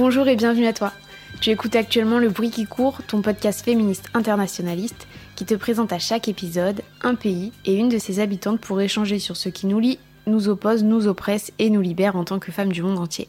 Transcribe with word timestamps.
Bonjour 0.00 0.28
et 0.28 0.36
bienvenue 0.36 0.66
à 0.66 0.72
toi. 0.72 0.94
Tu 1.42 1.50
écoutes 1.50 1.76
actuellement 1.76 2.18
Le 2.18 2.30
Bruit 2.30 2.48
qui 2.48 2.64
court, 2.64 3.02
ton 3.06 3.20
podcast 3.20 3.62
féministe 3.62 4.08
internationaliste 4.14 5.06
qui 5.36 5.44
te 5.44 5.54
présente 5.54 5.92
à 5.92 5.98
chaque 5.98 6.26
épisode 6.26 6.80
un 7.02 7.14
pays 7.14 7.52
et 7.66 7.74
une 7.74 7.90
de 7.90 7.98
ses 7.98 8.18
habitantes 8.18 8.62
pour 8.62 8.80
échanger 8.80 9.18
sur 9.18 9.36
ce 9.36 9.50
qui 9.50 9.66
nous 9.66 9.78
lie, 9.78 9.98
nous 10.26 10.48
oppose, 10.48 10.84
nous 10.84 11.06
oppresse 11.06 11.52
et 11.58 11.68
nous 11.68 11.82
libère 11.82 12.16
en 12.16 12.24
tant 12.24 12.38
que 12.38 12.50
femmes 12.50 12.72
du 12.72 12.80
monde 12.80 12.98
entier. 12.98 13.28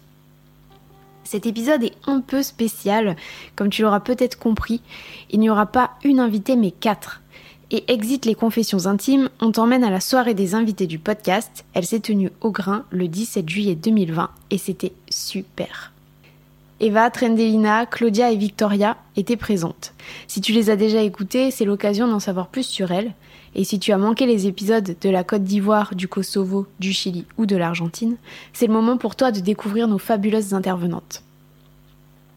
Cet 1.25 1.45
épisode 1.45 1.83
est 1.83 1.97
un 2.07 2.21
peu 2.21 2.41
spécial, 2.41 3.17
comme 3.57 3.69
tu 3.69 3.81
l'auras 3.81 3.99
peut-être 3.99 4.39
compris, 4.39 4.79
il 5.29 5.41
n'y 5.41 5.49
aura 5.49 5.65
pas 5.65 5.91
une 6.05 6.21
invitée 6.21 6.55
mais 6.55 6.71
quatre. 6.71 7.21
Et 7.69 7.91
Exit 7.91 8.25
les 8.25 8.33
confessions 8.33 8.85
intimes, 8.85 9.27
on 9.41 9.51
t'emmène 9.51 9.83
à 9.83 9.89
la 9.89 9.99
soirée 9.99 10.35
des 10.35 10.55
invités 10.55 10.87
du 10.87 10.99
podcast. 10.99 11.65
Elle 11.73 11.85
s'est 11.85 11.99
tenue 11.99 12.31
au 12.39 12.51
Grain 12.51 12.85
le 12.91 13.09
17 13.09 13.49
juillet 13.49 13.75
2020 13.75 14.29
et 14.51 14.57
c'était 14.57 14.93
super. 15.09 15.91
Eva, 16.83 17.11
Trendelina, 17.11 17.85
Claudia 17.85 18.31
et 18.31 18.35
Victoria 18.35 18.97
étaient 19.15 19.37
présentes. 19.37 19.93
Si 20.27 20.41
tu 20.41 20.51
les 20.51 20.71
as 20.71 20.75
déjà 20.75 21.03
écoutées, 21.03 21.51
c'est 21.51 21.63
l'occasion 21.63 22.07
d'en 22.07 22.19
savoir 22.19 22.47
plus 22.47 22.65
sur 22.65 22.91
elles. 22.91 23.13
Et 23.53 23.63
si 23.63 23.77
tu 23.77 23.91
as 23.91 23.99
manqué 23.99 24.25
les 24.25 24.47
épisodes 24.47 24.95
de 24.99 25.09
la 25.11 25.23
Côte 25.23 25.43
d'Ivoire, 25.43 25.93
du 25.93 26.07
Kosovo, 26.07 26.65
du 26.79 26.91
Chili 26.91 27.25
ou 27.37 27.45
de 27.45 27.55
l'Argentine, 27.55 28.17
c'est 28.51 28.65
le 28.65 28.73
moment 28.73 28.97
pour 28.97 29.15
toi 29.15 29.31
de 29.31 29.41
découvrir 29.41 29.87
nos 29.87 29.99
fabuleuses 29.99 30.55
intervenantes. 30.55 31.21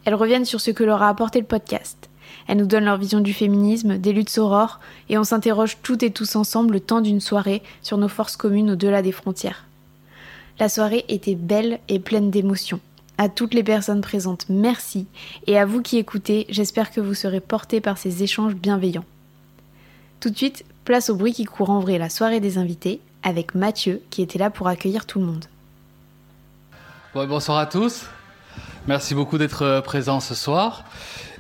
Elles 0.05 0.15
reviennent 0.15 0.45
sur 0.45 0.61
ce 0.61 0.73
que 0.73 0.85
leur 0.85 1.03
a 1.03 1.09
apporté 1.09 1.41
le 1.41 1.47
podcast. 1.47 2.11
Elles 2.47 2.59
nous 2.59 2.67
donnent 2.67 2.85
leur 2.85 2.99
vision 2.99 3.21
du 3.21 3.33
féminisme, 3.33 3.97
des 3.97 4.13
luttes 4.13 4.29
sorores, 4.29 4.79
et 5.09 5.17
on 5.17 5.25
s'interroge 5.25 5.79
toutes 5.83 6.03
et 6.03 6.11
tous 6.11 6.37
ensemble 6.37 6.75
le 6.75 6.81
temps 6.81 7.01
d'une 7.01 7.21
soirée 7.21 7.63
sur 7.81 7.97
nos 7.97 8.09
forces 8.09 8.37
communes 8.37 8.73
au-delà 8.73 9.01
des 9.01 9.13
frontières. 9.13 9.65
La 10.59 10.69
soirée 10.69 11.07
était 11.09 11.35
belle 11.35 11.79
et 11.89 11.99
pleine 11.99 12.31
d'émotions. 12.31 12.81
À 13.17 13.29
toutes 13.29 13.55
les 13.55 13.63
personnes 13.63 14.01
présentes, 14.01 14.47
merci. 14.49 15.07
Et 15.47 15.57
à 15.57 15.67
vous 15.67 15.83
qui 15.83 15.99
écoutez, 15.99 16.47
j'espère 16.49 16.91
que 16.91 17.01
vous 17.01 17.15
serez 17.15 17.41
portés 17.41 17.81
par 17.81 17.97
ces 17.97 18.25
échanges 18.25 18.55
bienveillants. 18.55 19.05
Tout 20.19 20.31
de 20.31 20.37
suite, 20.37 20.65
place 20.85 21.11
au 21.11 21.15
bruit 21.15 21.33
qui 21.33 21.45
court 21.45 21.71
en 21.71 21.79
vrai 21.79 21.97
la 21.97 22.11
soirée 22.11 22.41
des 22.41 22.59
invités, 22.59 23.01
avec 23.23 23.55
Mathieu 23.55 24.03
qui 24.11 24.21
était 24.21 24.39
là 24.39 24.51
pour 24.51 24.67
accueillir 24.67 25.07
tout 25.07 25.21
le 25.21 25.27
monde. 25.27 25.45
Bonsoir 27.15 27.59
à 27.59 27.67
tous. 27.67 28.07
Merci 28.89 29.15
beaucoup 29.15 29.39
d'être 29.39 29.63
euh, 29.63 29.81
présents 29.81 30.19
ce 30.19 30.35
soir. 30.35 30.85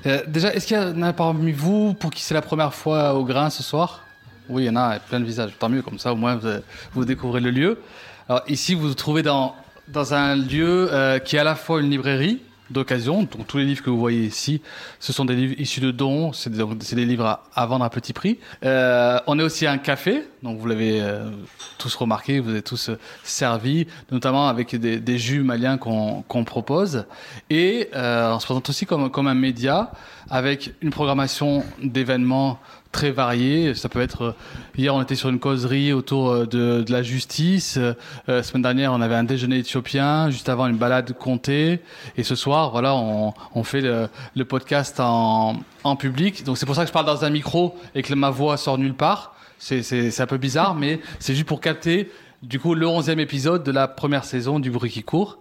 Euh, 0.06 0.22
déjà, 0.28 0.54
est-ce 0.54 0.68
qu'il 0.68 0.76
y 0.76 0.80
en 0.80 1.02
a 1.02 1.12
parmi 1.12 1.50
vous 1.50 1.94
pour 1.94 2.10
qui 2.10 2.22
c'est 2.22 2.34
la 2.34 2.42
première 2.42 2.72
fois 2.72 3.14
au 3.14 3.24
grain 3.24 3.50
ce 3.50 3.64
soir? 3.64 4.04
Oui, 4.48 4.62
il 4.62 4.66
y 4.66 4.70
en 4.70 4.76
a, 4.76 5.00
plein 5.00 5.18
de 5.18 5.24
visages. 5.24 5.50
Tant 5.58 5.68
mieux, 5.68 5.82
comme 5.82 5.98
ça 5.98 6.12
au 6.12 6.16
moins 6.16 6.36
vous, 6.36 6.48
vous 6.92 7.04
découvrez 7.04 7.40
le 7.40 7.50
lieu. 7.50 7.80
Alors 8.28 8.42
ici, 8.46 8.74
vous 8.74 8.88
vous 8.88 8.94
trouvez 8.94 9.22
dans, 9.22 9.56
dans 9.88 10.14
un 10.14 10.36
lieu 10.36 10.88
euh, 10.92 11.18
qui 11.18 11.36
est 11.36 11.38
à 11.38 11.44
la 11.44 11.54
fois 11.54 11.80
une 11.80 11.90
librairie 11.90 12.40
d'occasion. 12.70 13.22
Donc 13.24 13.46
tous 13.46 13.58
les 13.58 13.64
livres 13.64 13.82
que 13.82 13.90
vous 13.90 13.98
voyez 13.98 14.24
ici, 14.24 14.62
ce 14.98 15.12
sont 15.12 15.26
des 15.26 15.36
livres 15.36 15.54
issus 15.58 15.80
de 15.80 15.90
dons, 15.90 16.32
c'est 16.32 16.50
des, 16.50 16.64
des 16.64 17.04
livres 17.04 17.40
à, 17.54 17.66
vendre 17.66 17.84
à 17.84 17.90
petit 17.90 18.14
prix. 18.14 18.38
Euh, 18.64 19.20
on 19.26 19.38
est 19.38 19.42
aussi 19.42 19.66
un 19.66 19.76
café, 19.76 20.26
donc 20.42 20.58
vous 20.58 20.66
l'avez 20.66 21.00
euh, 21.00 21.28
tous 21.76 21.94
remarqué, 21.94 22.40
vous 22.40 22.56
êtes 22.56 22.64
tous 22.64 22.90
servis, 23.22 23.86
notamment 24.10 24.48
avec 24.48 24.74
des, 24.76 25.18
jus 25.18 25.42
maliens 25.42 25.76
qu'on 25.76 26.22
qu'on 26.22 26.44
propose. 26.44 27.04
Et 27.50 27.90
on 27.92 28.38
se 28.40 28.46
présente 28.46 28.68
aussi 28.70 28.86
comme, 28.86 29.10
comme 29.10 29.26
un 29.26 29.34
média 29.34 29.92
avec 30.30 30.74
une 30.80 30.90
programmation 30.90 31.64
d'événements 31.82 32.58
très 32.94 33.10
variés. 33.10 33.74
Ça 33.74 33.88
peut 33.88 34.00
être 34.00 34.22
euh, 34.22 34.32
hier 34.78 34.94
on 34.94 35.02
était 35.02 35.16
sur 35.16 35.28
une 35.28 35.40
causerie 35.40 35.92
autour 35.92 36.30
euh, 36.30 36.46
de, 36.46 36.82
de 36.82 36.92
la 36.92 37.02
justice. 37.02 37.76
Euh, 37.76 37.92
la 38.28 38.44
semaine 38.44 38.62
dernière 38.62 38.92
on 38.92 39.00
avait 39.00 39.16
un 39.16 39.24
déjeuner 39.24 39.58
éthiopien. 39.58 40.30
Juste 40.30 40.48
avant 40.48 40.68
une 40.68 40.76
balade 40.76 41.12
comté. 41.12 41.80
Et 42.16 42.22
ce 42.22 42.36
soir 42.36 42.70
voilà 42.70 42.94
on, 42.94 43.34
on 43.54 43.64
fait 43.64 43.80
le, 43.80 44.08
le 44.36 44.44
podcast 44.44 45.00
en, 45.00 45.56
en 45.82 45.96
public. 45.96 46.44
Donc 46.44 46.56
c'est 46.56 46.66
pour 46.66 46.76
ça 46.76 46.82
que 46.82 46.88
je 46.88 46.92
parle 46.92 47.06
dans 47.06 47.24
un 47.24 47.30
micro 47.30 47.76
et 47.96 48.02
que 48.02 48.14
ma 48.14 48.30
voix 48.30 48.56
sort 48.56 48.78
nulle 48.78 48.94
part. 48.94 49.34
C'est 49.58 50.20
un 50.20 50.26
peu 50.26 50.38
bizarre 50.38 50.74
mais 50.82 51.00
c'est 51.18 51.34
juste 51.34 51.48
pour 51.48 51.60
capter 51.60 52.10
du 52.42 52.60
coup 52.60 52.74
le 52.74 52.86
11e 52.86 53.18
épisode 53.18 53.64
de 53.64 53.72
la 53.72 53.88
première 53.88 54.24
saison 54.24 54.60
du 54.60 54.70
bruit 54.70 54.90
qui 54.90 55.02
court. 55.02 55.38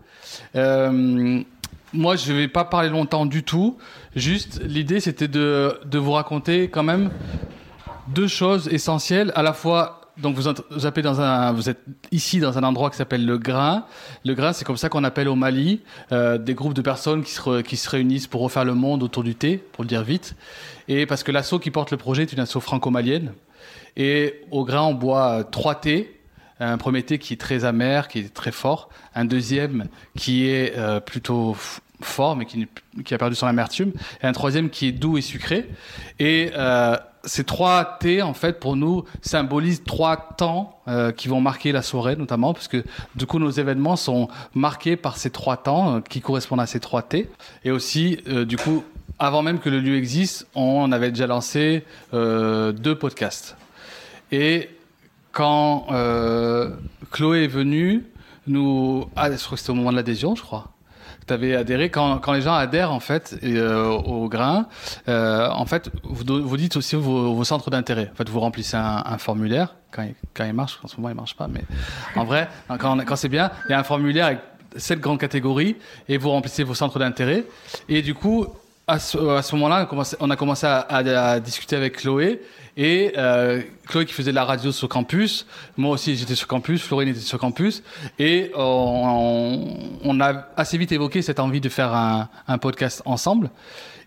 Euh, 0.56 1.44
moi, 1.94 2.16
je 2.16 2.34
vais 2.34 2.48
pas 2.48 2.66
parler 2.66 2.90
longtemps 2.90 3.26
du 3.26 3.44
tout. 3.44 3.78
Juste, 4.16 4.62
l'idée, 4.64 5.00
c'était 5.00 5.28
de, 5.28 5.80
de 5.86 5.98
vous 5.98 6.12
raconter 6.12 6.70
quand 6.70 6.84
même 6.84 7.12
deux 8.08 8.28
choses 8.28 8.68
essentielles. 8.68 9.32
À 9.36 9.44
la 9.44 9.54
fois, 9.54 10.02
donc 10.18 10.36
vous, 10.36 10.52
vous 10.72 10.86
appelez 10.86 11.04
dans 11.04 11.22
un, 11.22 11.52
vous 11.54 11.70
êtes 11.70 11.82
ici 12.12 12.40
dans 12.40 12.58
un 12.58 12.64
endroit 12.64 12.90
qui 12.90 12.98
s'appelle 12.98 13.26
le 13.26 13.38
Grain. 13.38 13.86
Le 14.26 14.34
Grain, 14.34 14.54
c'est 14.54 14.66
comme 14.66 14.78
ça 14.78 14.90
qu'on 14.90 15.04
appelle 15.04 15.28
au 15.28 15.36
Mali 15.36 15.82
euh, 16.12 16.38
des 16.38 16.54
groupes 16.54 16.74
de 16.74 16.82
personnes 16.82 17.24
qui 17.24 17.32
se, 17.32 17.62
qui 17.62 17.78
se 17.78 17.90
réunissent 17.90 18.28
pour 18.28 18.42
refaire 18.42 18.66
le 18.66 18.74
monde 18.74 19.04
autour 19.04 19.24
du 19.24 19.36
thé, 19.36 19.58
pour 19.58 19.84
le 19.84 19.88
dire 19.88 20.04
vite. 20.04 20.36
Et 20.88 21.06
parce 21.06 21.24
que 21.24 21.32
l'asso 21.32 21.60
qui 21.62 21.72
porte 21.72 21.92
le 21.92 21.98
projet 21.98 22.24
est 22.24 22.34
une 22.34 22.40
asso 22.40 22.60
franco-malienne. 22.60 23.34
Et 23.96 24.42
au 24.52 24.66
Grain, 24.66 24.84
on 24.84 24.94
boit 24.94 25.44
trois 25.44 25.76
thés. 25.76 26.20
Un 26.60 26.78
premier 26.78 27.04
thé 27.04 27.18
qui 27.18 27.34
est 27.34 27.38
très 27.42 27.66
amer, 27.66 28.08
qui 28.08 28.20
est 28.20 28.34
très 28.34 28.52
fort. 28.52 28.90
Un 29.16 29.26
deuxième 29.26 29.88
qui 30.18 30.48
est 30.48 30.78
euh, 30.78 31.00
plutôt 31.00 31.56
fort, 32.02 32.36
mais 32.36 32.46
qui, 32.46 32.68
a 33.14 33.18
perdu 33.18 33.36
son 33.36 33.48
amertume. 33.48 33.92
Et 34.22 34.28
un 34.28 34.34
troisième 34.34 34.70
qui 34.70 34.88
est 34.88 34.92
doux 34.92 35.18
et 35.18 35.22
sucré. 35.22 35.70
Et 36.20 36.52
euh, 36.56 36.96
ces 37.24 37.44
trois 37.44 37.98
thés, 38.00 38.22
en 38.22 38.34
fait, 38.34 38.60
pour 38.60 38.76
nous, 38.76 39.04
symbolisent 39.22 39.84
trois 39.84 40.18
temps 40.38 40.80
euh, 40.88 41.12
qui 41.12 41.28
vont 41.28 41.42
marquer 41.42 41.72
la 41.72 41.82
soirée, 41.82 42.16
notamment, 42.16 42.54
parce 42.54 42.68
que 42.68 42.84
du 43.16 43.26
coup, 43.26 43.40
nos 43.40 43.52
événements 43.52 43.96
sont 43.96 44.28
marqués 44.54 44.96
par 44.96 45.18
ces 45.18 45.30
trois 45.30 45.58
temps 45.58 46.02
qui 46.02 46.22
correspondent 46.22 46.62
à 46.62 46.68
ces 46.68 46.80
trois 46.80 47.02
thés. 47.02 47.30
Et 47.64 47.72
aussi, 47.72 48.20
du 48.46 48.58
coup, 48.58 48.84
avant 49.18 49.42
même 49.42 49.60
que 49.60 49.70
le 49.70 49.80
lieu 49.80 49.96
existe, 49.96 50.48
on 50.54 50.92
avait 50.92 51.10
déjà 51.10 51.28
lancé 51.28 51.84
deux 52.12 52.96
podcasts. 53.00 53.56
Et 54.32 54.70
quand 55.34 55.88
euh, 55.92 56.70
Chloé 57.12 57.46
est 57.46 57.48
venue, 57.48 58.06
nous, 58.48 59.06
ah, 59.16 59.30
je 59.32 59.44
crois 59.44 59.56
que 59.56 59.60
c'était 59.60 59.72
au 59.72 59.76
moment 59.76 59.92
de 59.92 59.98
l'adhésion, 59.98 60.36
je 60.36 60.42
crois. 60.42 60.70
Tu 61.28 61.34
avais 61.34 61.56
adhéré 61.56 61.90
quand, 61.90 62.20
quand 62.20 62.34
les 62.34 62.42
gens 62.42 62.54
adhèrent 62.54 62.92
en 62.92 63.00
fait 63.00 63.38
euh, 63.44 63.88
au 63.88 64.28
grain. 64.28 64.68
euh, 65.08 65.50
en 65.50 65.66
fait, 65.66 65.90
vous, 66.04 66.58
dites 66.58 66.76
aussi 66.76 66.96
vos, 66.96 67.44
centres 67.44 67.70
d'intérêt. 67.70 68.10
En 68.14 68.16
fait, 68.16 68.30
vous 68.30 68.42
remplissez 68.42 68.78
un, 68.78 69.18
formulaire 69.18 69.76
quand 69.92 70.04
il, 70.04 70.16
quand 70.34 70.46
il 70.46 70.54
marche. 70.54 70.80
En 70.84 70.88
ce 70.88 70.98
moment, 70.98 71.10
il 71.10 71.16
marche 71.16 71.36
pas, 71.36 71.48
mais 71.48 71.64
en 72.16 72.26
vrai, 72.26 72.50
quand, 72.80 73.04
quand 73.06 73.16
c'est 73.16 73.30
bien, 73.30 73.52
il 73.68 73.72
y 73.72 73.74
a 73.74 73.80
un 73.80 73.84
formulaire 73.84 74.28
avec 74.28 74.40
sept 74.76 75.00
grandes 75.00 75.20
catégories 75.20 75.78
et 76.10 76.18
vous 76.18 76.30
remplissez 76.30 76.64
vos 76.64 76.76
centres 76.76 77.00
d'intérêt. 77.00 77.46
Et 77.90 78.02
du 78.02 78.14
coup, 78.14 78.48
à 78.88 79.00
ce, 79.00 79.18
à 79.18 79.42
moment-là, 79.56 79.88
on, 80.20 80.30
a 80.30 80.36
commencé- 80.36 80.66
à, 80.68 80.80
à- 80.80 81.32
à 81.32 81.40
discuter 81.40 81.76
avec 81.76 81.98
Chloé. 81.98 82.42
Et 82.76 83.14
euh, 83.18 83.62
Chloé 83.88 84.06
qui 84.06 84.14
faisait 84.14 84.32
de 84.32 84.36
la 84.36 84.46
radio 84.46 84.72
sur 84.72 84.90
campus, 84.90 85.46
moi 85.78 85.92
aussi 85.92 86.16
j'étais 86.16 86.34
sur 86.34 86.48
campus, 86.48 86.82
Florine 86.82 87.10
était 87.10 87.20
sur 87.20 87.38
campus. 87.38 87.84
Et 88.18 88.52
on, 88.56 90.20
a 90.20 90.48
assez 90.58 90.78
vite 90.78 90.92
évoqué 90.92 91.22
cette 91.22 91.40
envie 91.40 91.62
de 91.62 91.70
faire 91.70 91.94
un, 91.94 92.58
podcast 92.58 93.02
ensemble. 93.06 93.52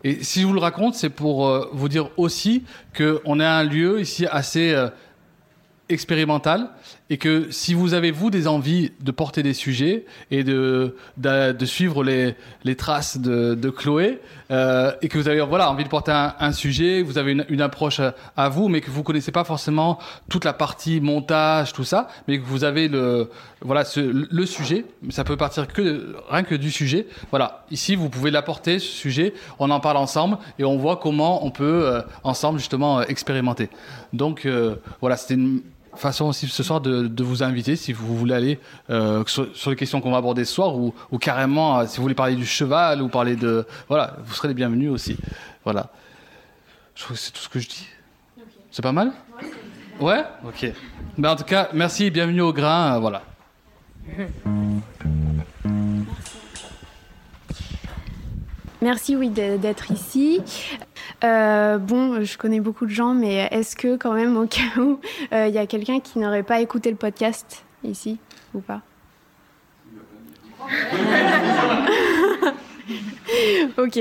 Et 0.05 0.23
si 0.23 0.41
je 0.43 0.47
vous 0.47 0.53
le 0.53 0.61
raconte, 0.61 0.95
c'est 0.95 1.11
pour 1.11 1.47
euh, 1.49 1.69
vous 1.73 1.89
dire 1.89 2.11
aussi 2.17 2.65
qu'on 2.97 3.41
a 3.41 3.49
un 3.49 3.65
lieu 3.65 4.01
ici 4.01 4.27
assez 4.27 4.73
euh, 4.73 4.89
expérimental 5.89 6.69
et 7.09 7.19
que 7.19 7.51
si 7.51 7.75
vous 7.75 7.95
avez 7.95 8.11
vous 8.11 8.31
des 8.31 8.49
envies 8.49 8.93
de 9.01 9.11
porter 9.11 9.43
des 9.43 9.55
sujets 9.55 10.05
et 10.31 10.45
de 10.45 10.97
de, 11.17 11.53
de 11.53 11.67
suivre 11.67 12.03
les 12.03 12.35
les 12.65 12.77
traces 12.77 13.19
de, 13.19 13.55
de 13.55 13.71
Chloé 13.71 14.21
euh, 14.51 14.93
et 15.03 15.09
que 15.09 15.19
vous 15.19 15.29
avez 15.29 15.41
voilà 15.43 15.71
envie 15.71 15.85
de 15.85 15.89
porter 15.89 16.13
un, 16.13 16.35
un 16.39 16.53
sujet 16.53 17.03
vous 17.03 17.19
avez 17.19 17.33
une, 17.33 17.47
une 17.49 17.61
approche 17.61 18.01
à, 18.37 18.49
vous 18.49 18.69
mais 18.69 18.81
que 18.81 18.91
vous 18.91 19.03
connaissez 19.03 19.33
pas 19.33 19.45
forcément 19.45 19.99
toute 20.29 20.45
la 20.45 20.53
partie 20.53 21.01
montage 21.01 21.73
tout 21.73 21.85
ça 21.85 22.09
mais 22.27 22.39
que 22.39 22.45
vous 22.45 22.65
avez 22.65 22.89
le 22.89 23.31
voilà 23.61 23.85
ce, 23.85 24.01
le 24.01 24.47
sujet 24.47 24.85
ça 25.11 25.25
peut 25.25 25.37
partir 25.37 25.69
que 25.69 26.17
rien 26.29 26.43
que 26.43 26.55
du 26.55 26.71
sujet 26.71 27.07
voilà. 27.31 27.65
Ici 27.71 27.97
vous 27.97 28.09
pouvez 28.09 28.31
l'apporter 28.31 28.79
ce 28.79 28.87
sujet 28.87 29.35
on 29.59 29.71
en 29.71 29.81
parle 29.81 29.97
ensemble 29.97 30.39
et 30.59 30.65
on 30.65 30.77
voit 30.77 30.97
comment 30.97 31.45
on 31.45 31.51
peut 31.51 31.83
euh, 31.87 32.03
ensemble 32.23 32.59
justement 32.59 33.01
euh, 33.01 33.05
expérimenter. 33.09 33.69
Donc 34.13 34.47
euh, 34.47 34.77
voilà 35.01 35.17
c'était 35.17 35.35
une 35.35 35.63
façon 35.99 36.27
aussi 36.27 36.47
ce 36.47 36.63
soir 36.63 36.81
de, 36.81 37.23
vous 37.23 37.43
inviter 37.43 37.77
si 37.77 37.93
vous 37.93 38.17
voulez 38.17 38.35
aller 38.35 38.61
euh, 38.91 39.25
sur, 39.27 39.71
les 39.71 39.77
questions 39.77 40.01
qu'on 40.01 40.11
va 40.11 40.19
aborder 40.19 40.45
ce 40.45 40.55
soir 40.55 40.77
ou, 40.77 40.93
carrément 41.19 41.79
euh, 41.79 41.87
si 41.87 41.97
vous 41.97 42.03
voulez 42.03 42.15
parler 42.15 42.37
du 42.37 42.47
cheval 42.47 43.03
ou 43.03 43.09
parler 43.09 43.37
de 43.37 43.67
voilà 43.89 44.17
vous 44.25 44.35
serez 44.35 44.49
les 44.49 44.55
bienvenus 44.55 44.91
aussi. 44.91 45.17
Voilà. 45.65 45.91
Je 46.95 47.03
trouve 47.03 47.17
que 47.17 47.23
c'est 47.23 47.33
tout 47.33 47.41
ce 47.41 47.49
que 47.49 47.59
je 47.59 47.69
dis. 47.69 47.87
Okay. 48.39 48.47
c'est 48.71 48.83
pas 48.83 48.93
mal? 48.93 49.13
Ouais? 50.01 50.25
Ok. 50.47 50.71
Ben, 51.19 51.31
en 51.31 51.37
tout 51.37 51.45
cas 51.45 51.69
merci 51.73 52.11
bienvenue 52.11 52.43
au 52.43 52.53
grain 52.53 52.97
euh, 52.97 52.99
voilà. 52.99 53.23
Merci 58.83 59.17
oui 59.17 59.31
d'être 59.31 59.91
ici. 59.91 60.41
Euh, 61.25 61.79
bon, 61.79 62.25
je 62.25 62.39
connais 62.39 62.61
beaucoup 62.61 62.87
de 62.87 62.91
gens, 62.91 63.15
mais 63.15 63.49
est-ce 63.51 63.77
que 63.77 63.97
quand 63.97 64.13
même 64.13 64.37
au 64.37 64.47
cas 64.47 64.79
où 64.79 65.01
il 65.33 65.37
euh, 65.37 65.49
y 65.49 65.59
a 65.59 65.67
quelqu'un 65.67 66.01
qui 66.01 66.19
n'aurait 66.19 66.43
pas 66.43 66.61
écouté 66.61 66.91
le 66.91 66.97
podcast 66.97 67.65
ici 67.85 68.19
ou 68.55 68.61
pas? 68.61 68.83
ok. 73.79 73.99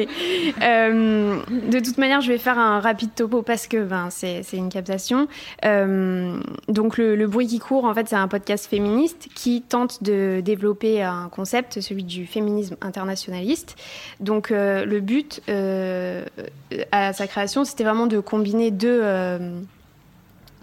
Euh, 0.61 1.41
de 1.49 1.79
toute 1.79 1.97
manière, 1.97 2.21
je 2.21 2.31
vais 2.31 2.37
faire 2.37 2.59
un 2.59 2.79
rapide 2.79 3.13
topo 3.15 3.41
parce 3.41 3.67
que 3.67 3.83
ben, 3.83 4.09
c'est 4.09 4.43
une 4.53 4.69
captation. 4.69 5.27
Euh, 5.65 6.39
donc, 6.67 6.97
le, 6.97 7.25
bruit 7.25 7.47
qui 7.47 7.59
court, 7.59 7.85
en 7.85 7.93
fait, 7.93 8.07
c'est 8.07 8.15
un 8.15 8.27
podcast 8.27 8.67
féministe 8.67 9.27
qui 9.33 9.61
tente 9.61 10.03
de 10.03 10.41
développer 10.43 11.01
un 11.01 11.29
concept, 11.29 11.81
celui 11.81 12.03
du 12.03 12.25
féminisme 12.25 12.75
internationaliste. 12.81 13.75
Donc, 14.19 14.51
euh, 14.51 14.85
le 14.85 14.99
but 14.99 15.41
à 16.91 17.13
sa 17.13 17.27
création, 17.27 17.63
c'était 17.63 17.83
vraiment 17.83 18.07
de 18.07 18.19
combiner 18.19 18.71
deux 18.71 19.01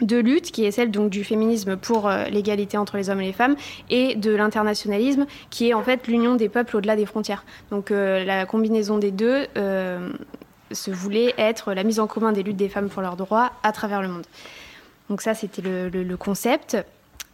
de 0.03 0.17
lutte, 0.17 0.53
qui 0.53 0.65
est 0.65 0.71
celle 0.71 0.91
donc 0.91 1.11
du 1.11 1.25
féminisme 1.25 1.77
pour 1.77 2.09
euh, 2.09 2.25
l'égalité 2.25 2.77
entre 2.77 2.97
les 2.97 3.11
hommes 3.11 3.21
et 3.21 3.27
les 3.27 3.33
femmes, 3.33 3.57
et 3.91 4.15
de 4.15 4.35
l'internationalisme, 4.35 5.27
qui 5.51 5.71
est 5.71 5.75
en 5.75 5.83
fait 5.83 6.07
l'union 6.07 6.35
des 6.35 6.49
peuples 6.49 6.77
au-delà 6.77 6.97
des 6.97 7.07
frontières. 7.07 7.45
Donc 7.71 7.91
euh, 7.91 8.25
la 8.25 8.47
combinaison 8.47 8.99
des 8.99 9.11
deux 9.11 9.47
euh, 9.57 10.11
se 10.71 10.91
voulait 10.91 11.35
être 11.39 11.73
la 11.73 11.85
mise 11.85 12.01
en 12.01 12.07
commun 12.07 12.33
des 12.33 12.43
luttes 12.43 12.57
des 12.57 12.69
femmes 12.69 12.89
pour 12.89 13.03
leurs 13.03 13.17
droits 13.17 13.53
à 13.63 13.73
travers 13.73 14.03
le 14.03 14.09
monde. 14.09 14.25
Donc 15.09 15.21
ça, 15.21 15.35
c'était 15.35 15.63
le, 15.63 16.17
concept. 16.17 16.77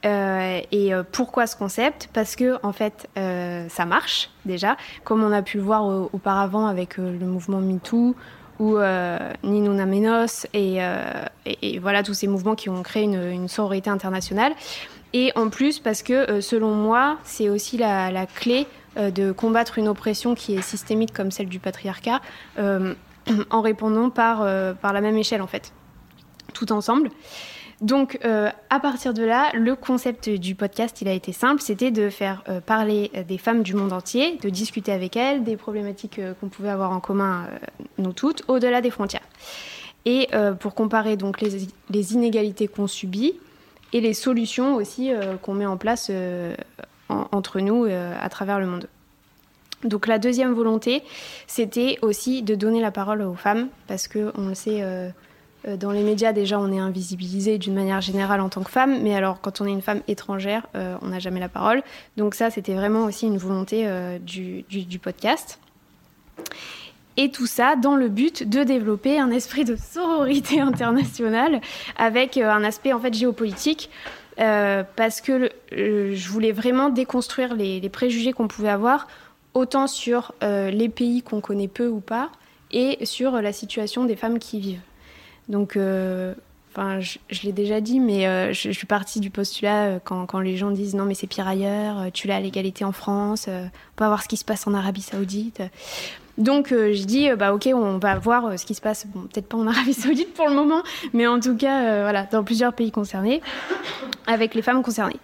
Et 0.02 0.90
pourquoi 1.12 1.46
ce 1.46 1.54
concept? 1.54 2.08
Parce 2.12 2.34
que 2.34 2.58
en 2.64 2.72
fait, 2.72 3.08
ça 3.14 3.84
marche 3.84 4.30
déjà, 4.46 4.76
comme 5.04 5.22
on 5.22 5.30
a 5.30 5.42
pu 5.42 5.58
le 5.58 5.62
voir 5.62 5.84
auparavant 6.12 6.66
avec 6.66 6.96
le 6.96 7.12
mouvement 7.12 7.60
MeToo, 7.60 8.16
ou 8.58 8.76
euh, 8.76 9.18
Menos 9.42 10.46
et, 10.52 10.76
euh, 10.82 11.24
et, 11.46 11.78
voilà 11.78 12.02
tous 12.02 12.14
ces 12.14 12.26
mouvements 12.26 12.54
qui 12.54 12.68
ont 12.68 12.82
créé 12.82 13.04
une, 13.04 13.22
une 13.22 13.48
sororité 13.48 13.90
internationale. 13.90 14.52
Et 15.12 15.32
en 15.36 15.48
plus 15.48 15.78
parce 15.78 16.02
que 16.02 16.12
euh, 16.12 16.40
selon 16.40 16.74
moi, 16.74 17.18
c'est 17.24 17.48
aussi 17.48 17.78
la, 17.78 18.10
la 18.10 18.26
clé 18.26 18.66
euh, 18.96 19.10
de 19.10 19.32
combattre 19.32 19.78
une 19.78 19.88
oppression 19.88 20.34
qui 20.34 20.54
est 20.54 20.62
systémique 20.62 21.12
comme 21.12 21.30
celle 21.30 21.48
du 21.48 21.58
patriarcat 21.58 22.20
en 23.50 23.60
répondant 23.60 24.10
par, 24.10 24.38
par 24.76 24.92
la 24.92 25.00
même 25.00 25.16
échelle 25.18 25.42
en 25.42 25.46
fait, 25.46 25.72
tout 26.54 26.72
ensemble. 26.72 27.10
Donc, 27.80 28.18
euh, 28.24 28.50
à 28.70 28.80
partir 28.80 29.14
de 29.14 29.22
là, 29.22 29.50
le 29.54 29.76
concept 29.76 30.28
du 30.28 30.56
podcast, 30.56 31.00
il 31.00 31.06
a 31.06 31.12
été 31.12 31.32
simple, 31.32 31.62
c'était 31.62 31.92
de 31.92 32.10
faire 32.10 32.42
euh, 32.48 32.60
parler 32.60 33.12
des 33.28 33.38
femmes 33.38 33.62
du 33.62 33.74
monde 33.74 33.92
entier, 33.92 34.36
de 34.42 34.48
discuter 34.48 34.90
avec 34.90 35.16
elles 35.16 35.44
des 35.44 35.56
problématiques 35.56 36.18
euh, 36.18 36.34
qu'on 36.40 36.48
pouvait 36.48 36.70
avoir 36.70 36.90
en 36.90 36.98
commun, 36.98 37.46
euh, 37.46 37.84
nous 37.98 38.12
toutes, 38.12 38.42
au-delà 38.48 38.80
des 38.80 38.90
frontières. 38.90 39.22
Et 40.04 40.28
euh, 40.32 40.52
pour 40.52 40.74
comparer 40.74 41.16
donc 41.16 41.40
les, 41.40 42.14
inégalités 42.14 42.66
qu'on 42.66 42.86
subit 42.86 43.34
et 43.92 44.00
les 44.00 44.14
solutions 44.14 44.74
aussi 44.74 45.12
euh, 45.12 45.36
qu'on 45.36 45.54
met 45.54 45.66
en 45.66 45.76
place 45.76 46.08
euh, 46.10 46.54
en, 47.08 47.26
entre 47.30 47.60
nous 47.60 47.84
à 47.84 48.28
travers 48.28 48.58
le 48.58 48.66
monde. 48.66 48.88
Donc 49.84 50.06
la 50.06 50.18
deuxième 50.18 50.54
volonté, 50.54 51.02
c'était 51.46 51.98
aussi 52.02 52.42
de 52.42 52.54
donner 52.54 52.80
la 52.80 52.90
parole 52.90 53.22
aux 53.22 53.34
femmes, 53.34 53.68
parce 53.86 54.08
que 54.08 54.32
on 54.36 54.48
le 54.48 54.54
sait 54.54 54.82
Euh, 54.82 55.10
dans 55.66 55.90
les 55.90 56.02
médias, 56.02 56.32
déjà, 56.32 56.58
on 56.58 56.72
est 56.72 56.78
invisibilisé 56.78 57.58
d'une 57.58 57.74
manière 57.74 58.00
générale 58.00 58.40
en 58.40 58.48
tant 58.48 58.62
que 58.62 58.70
femme, 58.70 59.02
mais 59.02 59.14
alors 59.14 59.40
quand 59.40 59.60
on 59.60 59.66
est 59.66 59.72
une 59.72 59.82
femme 59.82 60.02
étrangère, 60.06 60.66
euh, 60.74 60.96
on 61.02 61.08
n'a 61.08 61.18
jamais 61.18 61.40
la 61.40 61.48
parole. 61.48 61.82
Donc 62.16 62.34
ça, 62.34 62.50
c'était 62.50 62.74
vraiment 62.74 63.04
aussi 63.04 63.26
une 63.26 63.38
volonté 63.38 63.82
euh, 63.86 64.18
du, 64.18 64.64
podcast. 65.02 65.58
Et 67.16 67.30
tout 67.30 67.46
ça 67.46 67.74
dans 67.74 67.96
le 67.96 68.08
but 68.08 68.48
de 68.48 68.62
développer 68.62 69.18
un 69.18 69.30
esprit 69.30 69.64
de 69.64 69.76
sororité 69.76 70.60
internationale 70.60 71.60
avec 71.96 72.36
euh, 72.36 72.48
un 72.48 72.62
aspect 72.62 72.92
en 72.92 73.00
fait 73.00 73.12
géopolitique. 73.12 73.90
Euh, 74.38 74.84
parce 74.94 75.20
que 75.20 75.50
euh, 75.72 76.14
je 76.14 76.28
voulais 76.28 76.52
vraiment 76.52 76.90
déconstruire 76.90 77.54
les, 77.54 77.80
les 77.80 77.88
préjugés 77.88 78.32
qu'on 78.32 78.46
pouvait 78.46 78.68
avoir, 78.68 79.08
autant 79.54 79.88
sur 79.88 80.32
euh, 80.42 80.70
les 80.70 80.88
pays 80.88 81.22
qu'on 81.22 81.40
connaît 81.40 81.68
peu 81.68 81.88
ou 81.88 82.00
pas, 82.00 82.30
et 82.70 83.04
sur 83.04 83.32
la 83.42 83.52
situation 83.52 84.04
des 84.04 84.14
femmes 84.14 84.38
qui 84.38 84.58
y 84.58 84.60
vivent. 84.60 84.80
Donc, 85.48 85.76
euh, 85.76 86.34
je, 86.76 87.42
l'ai 87.42 87.52
déjà 87.52 87.80
dit, 87.80 88.00
mais 88.00 88.26
euh, 88.26 88.52
je, 88.52 88.70
suis 88.70 88.86
partie 88.86 89.20
du 89.20 89.30
postulat 89.30 89.84
euh, 89.84 89.98
quand, 90.02 90.40
les 90.40 90.56
gens 90.56 90.70
disent 90.70 90.94
non, 90.94 91.04
mais 91.04 91.14
c'est 91.14 91.26
pire 91.26 91.48
ailleurs, 91.48 92.12
tu 92.12 92.28
l'as 92.28 92.40
l'égalité 92.40 92.84
en 92.84 92.92
France, 92.92 93.48
on 93.48 93.70
peut 93.96 94.06
voir 94.06 94.22
ce 94.22 94.28
qui 94.28 94.36
se 94.36 94.44
passe 94.44 94.66
en 94.66 94.74
Arabie 94.74 95.02
Saoudite. 95.02 95.62
Donc, 96.36 96.68
je 96.70 97.04
dis, 97.04 97.28
bah 97.36 97.52
ok, 97.52 97.68
on 97.74 97.98
va 97.98 98.16
voir 98.16 98.56
ce 98.58 98.64
qui 98.64 98.74
se 98.74 98.80
passe, 98.80 99.06
peut-être 99.12 99.48
pas 99.48 99.56
en 99.56 99.66
Arabie 99.66 99.94
Saoudite 99.94 100.34
pour 100.34 100.48
le 100.48 100.54
moment, 100.54 100.82
mais 101.12 101.26
en 101.26 101.40
tout 101.40 101.56
cas, 101.56 102.02
voilà, 102.02 102.24
dans 102.30 102.44
plusieurs 102.44 102.74
pays 102.74 102.92
concernés, 102.92 103.42
avec 104.28 104.54
les 104.54 104.62
femmes 104.62 104.82
concernées. 104.82 105.18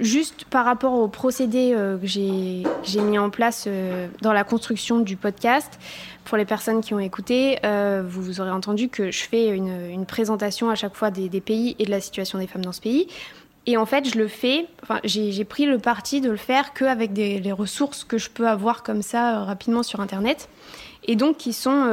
Juste 0.00 0.46
par 0.48 0.64
rapport 0.64 0.94
au 0.94 1.08
procédé 1.08 1.74
euh, 1.74 1.98
que 1.98 2.06
j'ai 2.06 3.00
mis 3.02 3.18
en 3.18 3.28
place 3.28 3.64
euh, 3.66 4.08
dans 4.22 4.32
la 4.32 4.44
construction 4.44 4.98
du 4.98 5.16
podcast, 5.16 5.78
pour 6.24 6.38
les 6.38 6.46
personnes 6.46 6.80
qui 6.80 6.94
ont 6.94 6.98
écouté, 6.98 7.58
euh, 7.66 8.02
vous, 8.06 8.40
aurez 8.40 8.50
entendu 8.50 8.88
que 8.88 9.10
je 9.10 9.24
fais 9.24 9.48
une, 9.48 10.06
présentation 10.06 10.70
à 10.70 10.74
chaque 10.74 10.94
fois 10.94 11.10
des, 11.10 11.28
pays 11.40 11.76
et 11.78 11.84
de 11.84 11.90
la 11.90 12.00
situation 12.00 12.38
des 12.38 12.46
femmes 12.46 12.64
dans 12.64 12.72
ce 12.72 12.80
pays. 12.80 13.08
Et 13.66 13.76
en 13.76 13.84
fait, 13.84 14.08
je 14.08 14.16
le 14.16 14.26
fais, 14.26 14.66
j'ai 15.04 15.44
pris 15.44 15.66
le 15.66 15.78
parti 15.78 16.22
de 16.22 16.30
le 16.30 16.38
faire 16.38 16.72
qu'avec 16.72 17.14
les 17.14 17.52
ressources 17.52 18.02
que 18.04 18.16
je 18.16 18.30
peux 18.30 18.48
avoir 18.48 18.82
comme 18.82 19.02
ça 19.02 19.44
rapidement 19.44 19.82
sur 19.82 20.00
Internet, 20.00 20.48
et 21.04 21.14
donc 21.14 21.36
qui 21.36 21.52
sont 21.52 21.84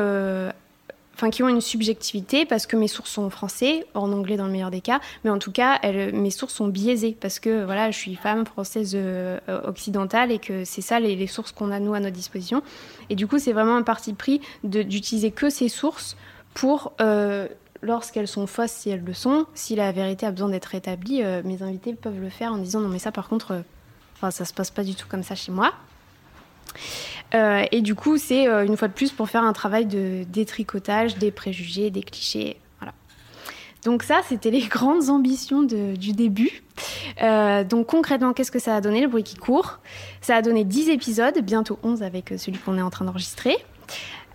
enfin 1.17 1.31
qui 1.31 1.41
ont 1.41 1.49
une 1.49 1.61
subjectivité 1.61 2.45
parce 2.45 2.67
que 2.67 2.75
mes 2.75 2.87
sources 2.87 3.09
sont 3.09 3.23
en 3.23 3.31
français, 3.31 3.87
en 3.95 4.13
anglais 4.13 4.37
dans 4.37 4.45
le 4.45 4.51
meilleur 4.51 4.69
des 4.69 4.81
cas, 4.81 4.99
mais 5.23 5.31
en 5.31 5.39
tout 5.39 5.51
cas, 5.51 5.79
mes 6.13 6.29
sources 6.29 6.53
sont 6.53 6.67
biaisées 6.67 7.17
parce 7.19 7.39
que 7.39 7.65
voilà, 7.65 7.89
je 7.89 7.97
suis 7.97 8.15
femme 8.15 8.45
française 8.45 8.91
euh, 8.93 9.39
occidentale 9.65 10.31
et 10.31 10.37
que 10.37 10.63
c'est 10.63 10.81
ça 10.81 10.99
les, 10.99 11.25
sources 11.25 11.51
qu'on 11.51 11.71
a 11.71 11.79
nous 11.79 11.95
à 11.95 11.99
notre 11.99 12.15
disposition. 12.15 12.61
Et 13.09 13.15
du 13.15 13.25
coup, 13.25 13.39
c'est 13.39 13.51
vraiment 13.51 13.75
un 13.75 13.81
parti 13.81 14.13
pris 14.13 14.41
d'utiliser 14.63 15.31
que 15.31 15.49
ces 15.49 15.69
sources 15.69 16.15
pour 16.53 16.93
euh, 17.01 17.47
lorsqu'elles 17.81 18.27
sont 18.27 18.45
fausses, 18.45 18.71
si 18.71 18.91
elles 18.91 19.03
le 19.03 19.13
sont, 19.13 19.47
si 19.55 19.75
la 19.75 19.91
vérité 19.91 20.27
a 20.27 20.31
besoin 20.31 20.49
d'être 20.49 20.65
rétablie, 20.65 21.23
euh, 21.23 21.41
mes 21.43 21.63
invités 21.63 21.93
peuvent 21.93 22.21
le 22.21 22.29
faire 22.29 22.53
en 22.53 22.57
disant 22.59 22.79
non 22.79 22.89
mais 22.89 22.99
ça 22.99 23.11
par 23.11 23.27
contre, 23.27 23.63
enfin 24.15 24.29
ça 24.29 24.45
se 24.45 24.53
passe 24.53 24.69
pas 24.69 24.83
du 24.83 24.93
tout 24.93 25.07
comme 25.09 25.23
ça 25.23 25.33
chez 25.33 25.51
moi. 25.51 25.73
Euh, 27.35 27.65
et 27.71 27.81
du 27.81 27.95
coup, 27.95 28.17
c'est 28.17 28.47
euh, 28.47 28.65
une 28.65 28.77
fois 28.77 28.87
de 28.87 28.93
plus 28.93 29.11
pour 29.11 29.29
faire 29.29 29.43
un 29.43 29.53
travail 29.53 29.85
de 29.85 30.23
détricotage 30.29 31.17
des 31.17 31.31
préjugés, 31.31 31.89
des 31.89 32.03
clichés. 32.03 32.57
Voilà. 32.79 32.93
Donc 33.83 34.03
ça, 34.03 34.21
c'était 34.27 34.51
les 34.51 34.61
grandes 34.67 35.09
ambitions 35.09 35.63
du 35.63 36.13
début. 36.13 36.63
Euh, 37.21 37.63
donc 37.63 37.87
concrètement, 37.87 38.33
qu'est-ce 38.33 38.51
que 38.51 38.59
ça 38.59 38.75
a 38.75 38.81
donné, 38.81 39.01
le 39.01 39.07
bruit 39.07 39.23
qui 39.23 39.35
court? 39.35 39.79
Ça 40.21 40.35
a 40.35 40.41
donné 40.41 40.63
10 40.63 40.89
épisodes, 40.89 41.37
bientôt 41.41 41.79
11 41.83 42.03
avec 42.03 42.33
celui 42.37 42.59
qu'on 42.59 42.77
est 42.77 42.81
en 42.81 42.89
train 42.89 43.05
d'enregistrer. 43.05 43.57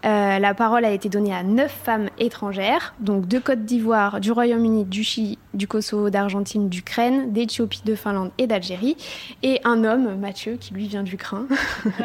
Euh, 0.05 0.39
la 0.39 0.55
parole 0.55 0.85
a 0.85 0.91
été 0.91 1.09
donnée 1.09 1.33
à 1.33 1.45
neuf 1.45 1.73
femmes 1.85 2.09
étrangères, 2.19 2.95
donc 2.99 3.29
de 3.29 3.39
Côte 3.39 3.65
d'Ivoire, 3.65 4.21
du 4.21 4.33
Royaume-Uni, 4.33 4.85
du 4.85 5.05
Chili, 5.05 5.39
du 5.55 5.69
Kosovo, 5.69 6.11
d'Argentine, 6.11 6.69
d'Ukraine, 6.69 7.33
d'Éthiopie, 7.33 7.83
de 7.85 7.95
Finlande 7.95 8.33
et 8.39 8.49
d'Algérie, 8.49 8.97
et 9.43 9.61
un 9.65 9.85
homme, 9.85 10.19
Mathieu, 10.19 10.57
qui 10.59 10.75
lui 10.75 10.89
vient 10.89 11.05
d'Ukraine. 11.05 11.47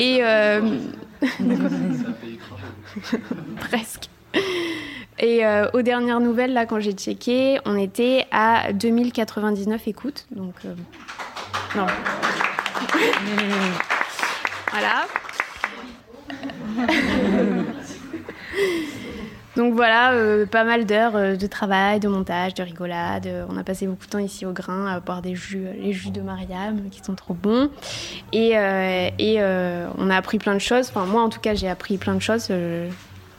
et 0.00 0.20
euh... 0.22 0.78
presque. 3.58 4.08
Et 5.18 5.44
euh, 5.44 5.68
aux 5.74 5.82
dernières 5.82 6.20
nouvelles, 6.20 6.54
là, 6.54 6.64
quand 6.64 6.80
j'ai 6.80 6.92
checké, 6.92 7.58
on 7.66 7.76
était 7.76 8.24
à 8.30 8.72
2099 8.72 9.86
écoutes. 9.86 10.26
Donc, 10.30 10.54
non. 11.76 11.86
voilà. 14.70 15.04
Donc 19.56 19.74
voilà, 19.74 20.12
euh, 20.12 20.46
pas 20.46 20.64
mal 20.64 20.86
d'heures 20.86 21.16
euh, 21.16 21.36
de 21.36 21.46
travail, 21.46 21.98
de 21.98 22.08
montage, 22.08 22.54
de 22.54 22.62
rigolade. 22.62 23.26
Euh, 23.26 23.44
on 23.48 23.56
a 23.56 23.64
passé 23.64 23.86
beaucoup 23.86 24.06
de 24.06 24.10
temps 24.10 24.18
ici 24.18 24.46
au 24.46 24.52
grain 24.52 24.86
à 24.86 25.00
boire 25.00 25.22
des 25.22 25.34
jus, 25.34 25.66
les 25.76 25.92
jus 25.92 26.10
de 26.10 26.20
Mariam 26.20 26.88
qui 26.90 27.02
sont 27.02 27.14
trop 27.14 27.34
bons. 27.34 27.68
Et, 28.32 28.54
on 28.56 30.10
a 30.10 30.16
appris 30.16 30.38
plein 30.38 30.54
de 30.54 30.60
choses. 30.60 30.92
Moi 30.94 31.22
en 31.22 31.28
tout 31.28 31.40
cas, 31.40 31.54
j'ai 31.54 31.68
appris 31.68 31.98
plein 31.98 32.14
de 32.14 32.22
choses. 32.22 32.48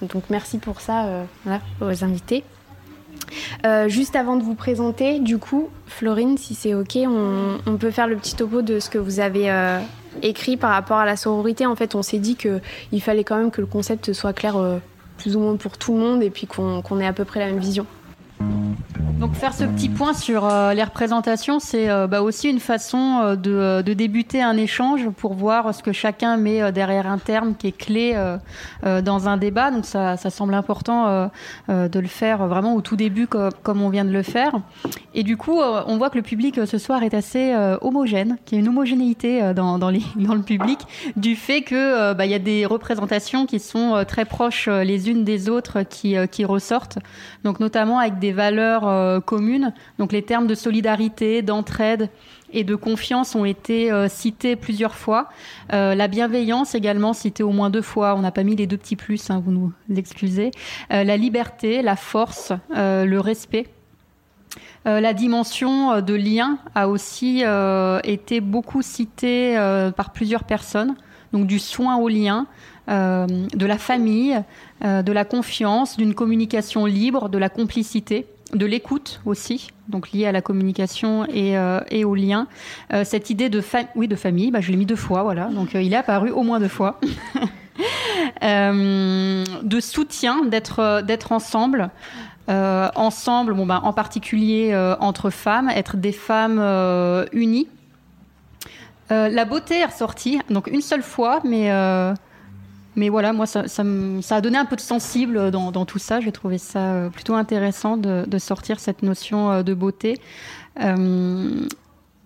donc 0.01 0.23
merci 0.29 0.57
pour 0.57 0.81
ça 0.81 1.25
voilà, 1.43 1.61
aux 1.81 2.03
invités. 2.03 2.43
Juste 3.87 4.15
avant 4.15 4.35
de 4.35 4.43
vous 4.43 4.55
présenter, 4.55 5.19
du 5.19 5.37
coup, 5.37 5.69
Florine, 5.87 6.37
si 6.37 6.55
c'est 6.55 6.73
ok, 6.73 6.97
on, 7.05 7.77
peut 7.77 7.91
faire 7.91 8.07
le 8.07 8.15
petit 8.15 8.35
topo 8.35 8.61
de 8.61 8.79
ce 8.79 8.89
que 8.89 8.97
vous 8.97 9.19
avez 9.19 9.51
écrit 10.21 10.57
par 10.57 10.71
rapport 10.71 10.97
à 10.97 11.05
la 11.05 11.15
sororité. 11.15 11.65
En 11.65 11.75
fait, 11.75 11.95
on 11.95 12.01
s'est 12.01 12.19
dit 12.19 12.35
qu'il 12.35 13.01
fallait 13.01 13.23
quand 13.23 13.37
même 13.37 13.51
que 13.51 13.61
le 13.61 13.67
concept 13.67 14.13
soit 14.13 14.33
clair 14.33 14.55
plus 15.17 15.35
ou 15.35 15.39
moins 15.39 15.55
pour 15.55 15.77
tout 15.77 15.93
le 15.93 15.99
monde 15.99 16.23
et 16.23 16.29
puis 16.29 16.47
qu'on 16.47 16.99
ait 16.99 17.07
à 17.07 17.13
peu 17.13 17.25
près 17.25 17.39
la 17.39 17.47
même 17.47 17.59
vision. 17.59 17.85
Donc 19.21 19.35
faire 19.35 19.53
ce 19.53 19.65
petit 19.65 19.87
point 19.87 20.15
sur 20.15 20.47
euh, 20.47 20.73
les 20.73 20.83
représentations, 20.83 21.59
c'est 21.59 21.91
euh, 21.91 22.07
bah, 22.07 22.23
aussi 22.23 22.49
une 22.49 22.59
façon 22.59 23.19
euh, 23.21 23.35
de, 23.83 23.93
débuter 23.93 24.41
un 24.41 24.57
échange 24.57 25.07
pour 25.09 25.35
voir 25.35 25.75
ce 25.75 25.83
que 25.83 25.91
chacun 25.91 26.37
met 26.37 26.71
derrière 26.71 27.05
un 27.05 27.19
terme 27.19 27.53
qui 27.53 27.67
est 27.67 27.77
clé 27.77 28.15
dans 28.83 29.27
un 29.27 29.37
débat. 29.37 29.69
Donc 29.69 29.85
ça, 29.85 30.17
semble 30.17 30.53
important 30.53 31.29
de 31.67 31.99
le 31.99 32.07
faire 32.07 32.47
vraiment 32.47 32.73
au 32.73 32.81
tout 32.81 32.95
début 32.95 33.27
comme, 33.27 33.81
on 33.81 33.89
vient 33.89 34.05
de 34.05 34.11
le 34.11 34.23
faire. 34.23 34.53
Et 35.13 35.23
du 35.23 35.35
coup, 35.35 35.59
on 35.59 35.97
voit 35.97 36.09
que 36.09 36.15
le 36.15 36.23
public 36.23 36.65
ce 36.65 36.77
soir 36.77 37.03
est 37.03 37.13
assez 37.13 37.53
homogène, 37.81 38.37
qu'il 38.45 38.57
y 38.57 38.61
a 38.61 38.63
une 38.63 38.69
homogénéité 38.69 39.53
dans, 39.53 39.77
le 39.77 40.41
public 40.41 40.79
du 41.17 41.35
fait 41.35 41.61
qu'il 41.63 42.13
bah, 42.17 42.25
y 42.25 42.33
a 42.33 42.39
des 42.39 42.65
représentations 42.65 43.45
qui 43.45 43.59
sont 43.59 44.03
très 44.07 44.25
proches 44.25 44.67
les 44.67 45.09
unes 45.09 45.25
des 45.25 45.49
autres 45.49 45.81
qui, 45.83 46.15
qui 46.31 46.45
ressortent. 46.45 46.99
Donc 47.43 47.59
notamment 47.59 47.99
avec 47.99 48.19
des 48.19 48.30
valeurs 48.31 48.87
euh, 48.87 49.19
communes. 49.19 49.73
Donc 49.99 50.11
les 50.11 50.21
termes 50.21 50.47
de 50.47 50.55
solidarité, 50.55 51.41
d'entraide 51.41 52.09
et 52.53 52.63
de 52.63 52.75
confiance 52.75 53.35
ont 53.35 53.45
été 53.45 53.91
euh, 53.91 54.07
cités 54.09 54.55
plusieurs 54.55 54.95
fois. 54.95 55.29
Euh, 55.73 55.95
la 55.95 56.07
bienveillance 56.07 56.75
également 56.75 57.13
citée 57.13 57.43
au 57.43 57.51
moins 57.51 57.69
deux 57.69 57.81
fois. 57.81 58.15
On 58.15 58.19
n'a 58.19 58.31
pas 58.31 58.43
mis 58.43 58.55
les 58.55 58.67
deux 58.67 58.77
petits 58.77 58.95
plus, 58.95 59.29
hein, 59.29 59.41
vous 59.43 59.51
nous 59.51 59.71
excusez. 59.95 60.51
la 60.89 61.17
liberté, 61.17 61.81
la 61.81 61.95
force, 61.95 62.51
le 62.69 63.17
respect. 63.19 63.67
la 64.85 65.13
dimension 65.13 66.01
de 66.01 66.13
lien 66.13 66.57
a 66.75 66.87
aussi 66.87 67.43
été 68.03 68.41
beaucoup 68.41 68.81
citée 68.81 69.55
par 69.95 70.11
plusieurs 70.11 70.43
personnes. 70.43 70.95
Donc 71.33 71.47
du 71.47 71.59
soin 71.59 71.95
au 71.97 72.09
lien, 72.09 72.47
de 72.91 73.65
la 73.65 73.77
famille, 73.77 74.41
de 74.83 75.11
la 75.11 75.25
confiance, 75.25 75.97
d'une 75.97 76.13
communication 76.13 76.85
libre, 76.85 77.29
de 77.29 77.37
la 77.37 77.49
complicité 77.49 78.27
de 78.53 78.65
l'écoute 78.65 79.21
aussi, 79.25 79.69
donc 79.87 80.11
liée 80.11 80.25
à 80.25 80.31
la 80.31 80.41
communication 80.41 81.25
et, 81.25 81.57
euh, 81.57 81.79
au 82.03 82.15
lien. 82.15 82.47
Euh, 82.93 83.03
cette 83.03 83.29
idée 83.29 83.49
de, 83.49 83.63
oui, 83.95 84.07
de 84.07 84.15
famille, 84.15 84.51
bah, 84.51 84.61
je 84.61 84.71
l'ai 84.71 84.77
mis 84.77 84.85
deux 84.85 84.95
fois, 84.95 85.23
voilà, 85.23 85.45
donc 85.45 85.75
euh, 85.75 85.81
il 85.81 85.93
est 85.93 85.97
apparu 85.97 86.31
au 86.31 86.43
moins 86.43 86.59
deux 86.59 86.67
fois. 86.67 86.99
de 88.41 89.79
soutien, 89.79 90.45
d'être, 90.45 91.01
d'être 91.01 91.31
ensemble. 91.31 91.89
ensemble, 92.47 93.53
bon, 93.53 93.65
bah, 93.65 93.81
en 93.83 93.93
particulier 93.93 94.75
entre 94.99 95.29
femmes, 95.29 95.69
être 95.69 95.97
des 95.97 96.11
femmes 96.11 96.59
unies. 97.31 97.67
la 99.09 99.45
beauté 99.45 99.79
est 99.79 99.85
ressortie, 99.85 100.39
donc 100.49 100.67
une 100.67 100.81
seule 100.81 101.03
fois, 101.03 101.39
mais 101.43 101.71
mais 102.95 103.09
voilà, 103.09 103.31
moi, 103.31 103.45
ça, 103.45 103.63
a 103.63 104.41
donné 104.41 104.57
un 104.57 104.65
peu 104.65 104.75
de 104.75 104.81
sensible 104.81 105.51
dans, 105.51 105.85
tout 105.85 105.99
ça. 105.99 106.19
J'ai 106.19 106.31
trouvé 106.31 106.57
ça 106.57 106.93
euh, 106.93 107.09
plutôt 107.09 107.35
intéressant 107.35 107.97
de, 107.97 108.37
sortir 108.37 108.79
cette 108.79 109.01
notion 109.01 109.51
euh, 109.51 109.63
de 109.63 109.73
beauté. 109.73 110.19
Euh, 110.81 111.65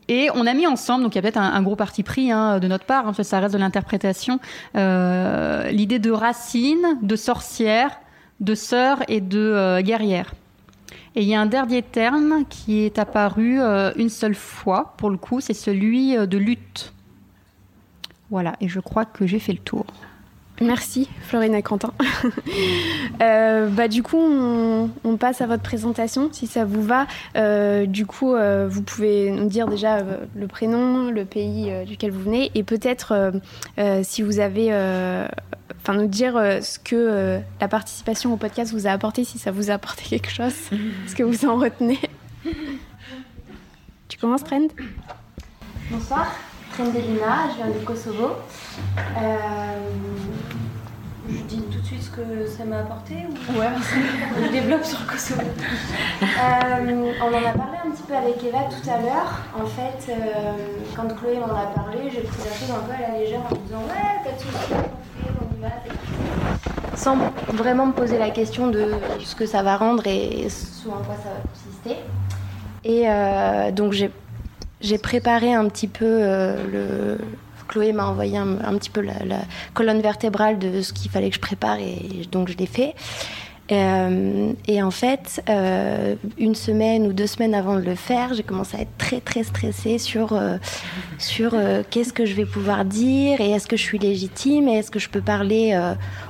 et 0.07 0.29
on 0.35 0.45
a 0.45 0.53
mis 0.53 0.67
ensemble, 0.67 1.03
donc 1.03 1.15
il 1.15 1.17
y 1.17 1.19
a 1.19 1.21
peut-être 1.23 1.37
un, 1.37 1.61
gros 1.63 1.75
parti 1.75 2.03
pris 2.03 2.31
hein, 2.31 2.59
de 2.59 2.67
notre 2.67 2.85
part, 2.85 3.07
hein, 3.07 3.23
ça 3.23 3.39
reste 3.39 3.53
de 3.53 3.59
l'interprétation, 3.59 4.39
l'idée 4.75 5.97
de 5.97 6.11
racine, 6.11 6.99
de 7.01 7.15
sorcière, 7.15 7.99
de 8.39 8.53
sœur 8.53 8.99
et 9.07 9.19
de 9.19 9.81
guerrière. 9.81 10.35
Et 11.15 11.23
il 11.23 11.27
y 11.27 11.33
a 11.33 11.41
un 11.41 11.47
dernier 11.47 11.81
terme 11.81 12.43
qui 12.47 12.81
est 12.81 12.99
apparu 12.99 13.59
une 13.95 14.09
seule 14.09 14.35
fois, 14.35 14.93
pour 14.97 15.09
le 15.09 15.17
coup, 15.17 15.41
c'est 15.41 15.55
celui 15.55 16.15
de 16.15 16.37
lutte. 16.37 16.93
Voilà, 18.29 18.53
et 18.61 18.67
je 18.67 18.79
crois 18.79 19.05
que 19.05 19.25
j'ai 19.25 19.39
fait 19.39 19.53
le 19.53 19.59
tour. 19.59 19.87
Merci 20.61 21.09
Florine 21.21 21.55
et 21.55 21.61
Quentin. 21.61 21.93
Euh, 23.21 23.69
bah, 23.69 23.87
du 23.87 24.03
coup, 24.03 24.19
on, 24.19 25.17
passe 25.17 25.39
à 25.39 25.47
votre 25.47 25.63
présentation, 25.63 26.27
si 26.33 26.47
ça 26.47 26.65
vous 26.65 26.83
va. 26.83 27.07
Euh, 27.37 27.85
du 27.85 28.05
coup, 28.05 28.35
euh, 28.35 28.67
vous 28.69 28.81
pouvez 28.81 29.31
nous 29.31 29.47
dire 29.47 29.67
déjà 29.67 30.03
le 30.35 30.47
prénom, 30.47 31.09
le 31.11 31.23
pays 31.23 31.71
duquel 31.87 32.11
vous 32.11 32.23
venez, 32.23 32.51
et 32.55 32.63
peut-être 32.63 33.31
si 34.03 34.21
vous 34.21 34.41
avez, 34.41 34.67
enfin, 35.81 35.93
nous 35.93 36.07
dire 36.07 36.33
ce 36.61 36.77
que 36.77 37.39
la 37.61 37.67
participation 37.69 38.33
au 38.33 38.37
podcast 38.37 38.73
vous 38.73 38.85
a 38.85 38.91
apporté, 38.91 39.23
si 39.23 39.39
ça 39.39 39.51
vous 39.51 39.71
a 39.71 39.75
apporté 39.75 40.03
quelque 40.09 40.29
chose, 40.29 40.53
ce 41.07 41.15
que 41.15 41.23
vous 41.23 41.45
en 41.45 41.55
retenez? 41.55 41.99
tu 44.09 44.17
commences, 44.17 44.43
Trend 44.43 44.67
Bonsoir. 45.89 46.27
Trendelina, 46.75 47.47
je 47.51 47.55
viens 47.55 47.71
du 47.71 47.85
Kosovo. 47.85 48.31
Euh, 49.17 49.21
je 51.29 51.37
dis 51.43 51.61
tout 51.71 51.79
de 51.79 51.85
suite 51.85 52.03
ce 52.03 52.09
que 52.09 52.45
ça 52.47 52.65
m'a 52.65 52.79
apporté 52.79 53.13
ou... 53.29 53.57
Ouais, 53.57 53.67
je 54.43 54.51
développe 54.51 54.83
sur 54.83 54.99
le 54.99 55.05
Kosovo. 55.09 55.41
Euh, 55.41 57.13
on 57.21 57.27
en 57.27 57.37
a 57.37 57.53
parlé 57.53 57.77
un 57.85 57.91
petit 57.91 58.03
peu 58.03 58.13
avec 58.13 58.43
Eva 58.43 58.59
tout 58.69 58.89
à 58.89 59.01
l'heure. 59.01 59.39
En 59.57 59.65
fait, 59.65 60.11
euh, 60.11 60.51
quand 60.97 61.07
Chloé 61.15 61.39
m'en 61.39 61.45
a 61.45 61.67
parlé, 61.67 62.09
j'ai 62.13 62.21
pris 62.21 62.39
la 62.43 62.53
chose 62.53 62.71
un 62.71 62.83
peu 62.85 62.91
à 62.91 63.09
la 63.09 63.19
légère 63.19 63.39
en 63.49 63.55
me 63.55 63.61
disant 63.61 63.83
Ouais, 63.87 64.25
pas 64.25 64.35
de 64.35 64.41
soucis, 64.41 64.73
on 65.23 65.57
y 65.57 65.61
va. 65.61 66.97
Sans 66.97 67.17
vraiment 67.53 67.85
me 67.85 67.93
poser 67.93 68.17
la 68.17 68.31
question 68.31 68.67
de 68.67 68.91
ce 69.23 69.33
que 69.35 69.45
ça 69.45 69.63
va 69.63 69.77
rendre 69.77 70.05
et 70.07 70.49
ce 70.49 70.89
en 70.89 70.91
quoi 70.91 71.15
ça 71.23 71.29
va 71.29 71.39
consister. 71.53 72.03
Et 72.83 73.71
donc 73.71 73.93
j'ai 73.93 74.11
j'ai 74.85 74.97
préparé 74.97 75.53
un 75.53 75.67
petit 75.67 75.87
peu 75.87 76.05
euh. 76.05 77.17
Chloé 77.67 77.93
m'a 77.93 78.05
envoyé 78.05 78.37
un, 78.37 78.77
petit 78.77 78.91
peu 78.91 79.01
la, 79.01 79.15
colonne 79.73 79.99
vertébrale 79.99 80.59
de 80.59 80.81
ce 80.83 80.93
qu'il 80.93 81.09
fallait 81.09 81.29
que 81.29 81.35
je 81.35 81.41
prépare 81.41 81.79
et 81.79 82.27
donc 82.31 82.47
je 82.47 82.55
l'ai 82.57 82.67
fait. 82.67 82.93
Euh, 83.71 84.53
et 84.67 84.83
en 84.83 84.91
fait, 84.91 85.41
euh, 85.49 86.13
une 86.37 86.53
semaine 86.53 87.07
ou 87.07 87.13
deux 87.13 87.25
semaines 87.25 87.55
avant 87.55 87.73
de 87.77 87.81
le 87.81 87.95
faire, 87.95 88.35
j'ai 88.35 88.43
commencé 88.43 88.77
à 88.77 88.81
être 88.81 88.95
très 88.99 89.19
très 89.19 89.43
stressée 89.43 89.97
sur, 89.97 90.39
sur 91.17 91.55
qu'est-ce 91.89 92.13
que 92.13 92.27
je 92.27 92.35
vais 92.35 92.45
pouvoir 92.45 92.85
dire 92.85 93.41
et 93.41 93.49
est-ce 93.49 93.65
que 93.65 93.77
je 93.77 93.81
suis 93.81 93.97
légitime 93.97 94.67
et 94.67 94.73
est-ce 94.73 94.91
que 94.91 94.99
je 94.99 95.09
peux 95.09 95.21
parler 95.21 95.75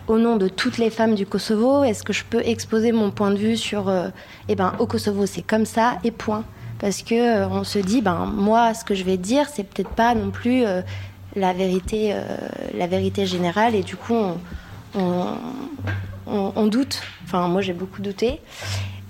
au 0.07 0.17
nom 0.17 0.37
de 0.37 0.47
toutes 0.47 0.77
les 0.77 0.89
femmes 0.89 1.15
du 1.15 1.25
Kosovo? 1.25 1.83
Est-ce 1.83 2.03
que 2.03 2.13
je 2.13 2.23
peux 2.23 2.43
exposer 2.45 2.93
mon 2.93 3.11
point 3.11 3.31
de 3.31 3.37
vue 3.37 3.57
sur, 3.57 3.93
eh 4.47 4.55
ben, 4.55 4.71
au 4.79 4.87
Kosovo 4.87 5.25
c'est 5.25 5.45
comme 5.45 5.65
ça 5.65 5.97
et 6.05 6.11
point 6.11 6.45
parce 6.79 7.01
que 7.03 7.15
euh, 7.15 7.47
on 7.47 7.63
se 7.63 7.79
dit 7.79 8.01
ben 8.01 8.25
moi 8.25 8.73
ce 8.73 8.83
que 8.83 8.95
je 8.95 9.03
vais 9.03 9.17
dire 9.17 9.47
c'est 9.51 9.63
peut-être 9.63 9.89
pas 9.89 10.13
non 10.15 10.31
plus 10.31 10.65
euh, 10.65 10.81
la 11.35 11.53
vérité 11.53 12.11
euh, 12.13 12.23
la 12.73 12.87
vérité 12.87 13.25
générale. 13.25 13.75
Et 13.75 13.83
du 13.83 13.95
coup 13.95 14.15
on, 14.95 16.67
doute. 16.67 17.01
Enfin 17.25 17.47
moi 17.47 17.61
j'ai 17.61 17.73
beaucoup 17.73 18.01
douté. 18.01 18.41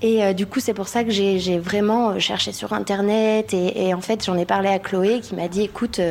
Et 0.01 0.33
du 0.33 0.45
coup 0.45 0.59
c'est 0.59 0.73
pour 0.73 0.87
ça 0.87 1.03
que 1.03 1.09
j'ai 1.09 1.57
vraiment 1.57 2.19
cherché 2.19 2.51
sur 2.51 2.73
internet. 2.73 3.53
Et, 3.53 3.93
en 3.93 4.01
fait 4.01 4.23
j'en 4.25 4.37
ai 4.37 4.45
parlé 4.45 4.69
à 4.69 4.79
Chloé 4.79 5.21
qui 5.21 5.35
m'a 5.35 5.47
dit 5.47 5.61
écoute 5.61 6.01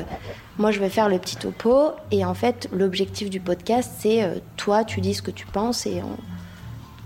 moi 0.58 0.70
je 0.70 0.80
vais 0.80 0.88
faire 0.88 1.08
le 1.08 1.18
petit 1.18 1.37
topo. 1.37 1.90
Et 2.11 2.25
en 2.25 2.34
fait 2.34 2.68
l'objectif 2.73 3.30
du 3.30 3.40
podcast 3.40 3.92
c'est 3.99 4.42
toi 4.56 4.84
tu 4.84 5.00
dis 5.00 5.14
ce 5.14 5.23
que 5.23 5.30
tu 5.30 5.46
penses 5.46 5.87
et 5.87 6.02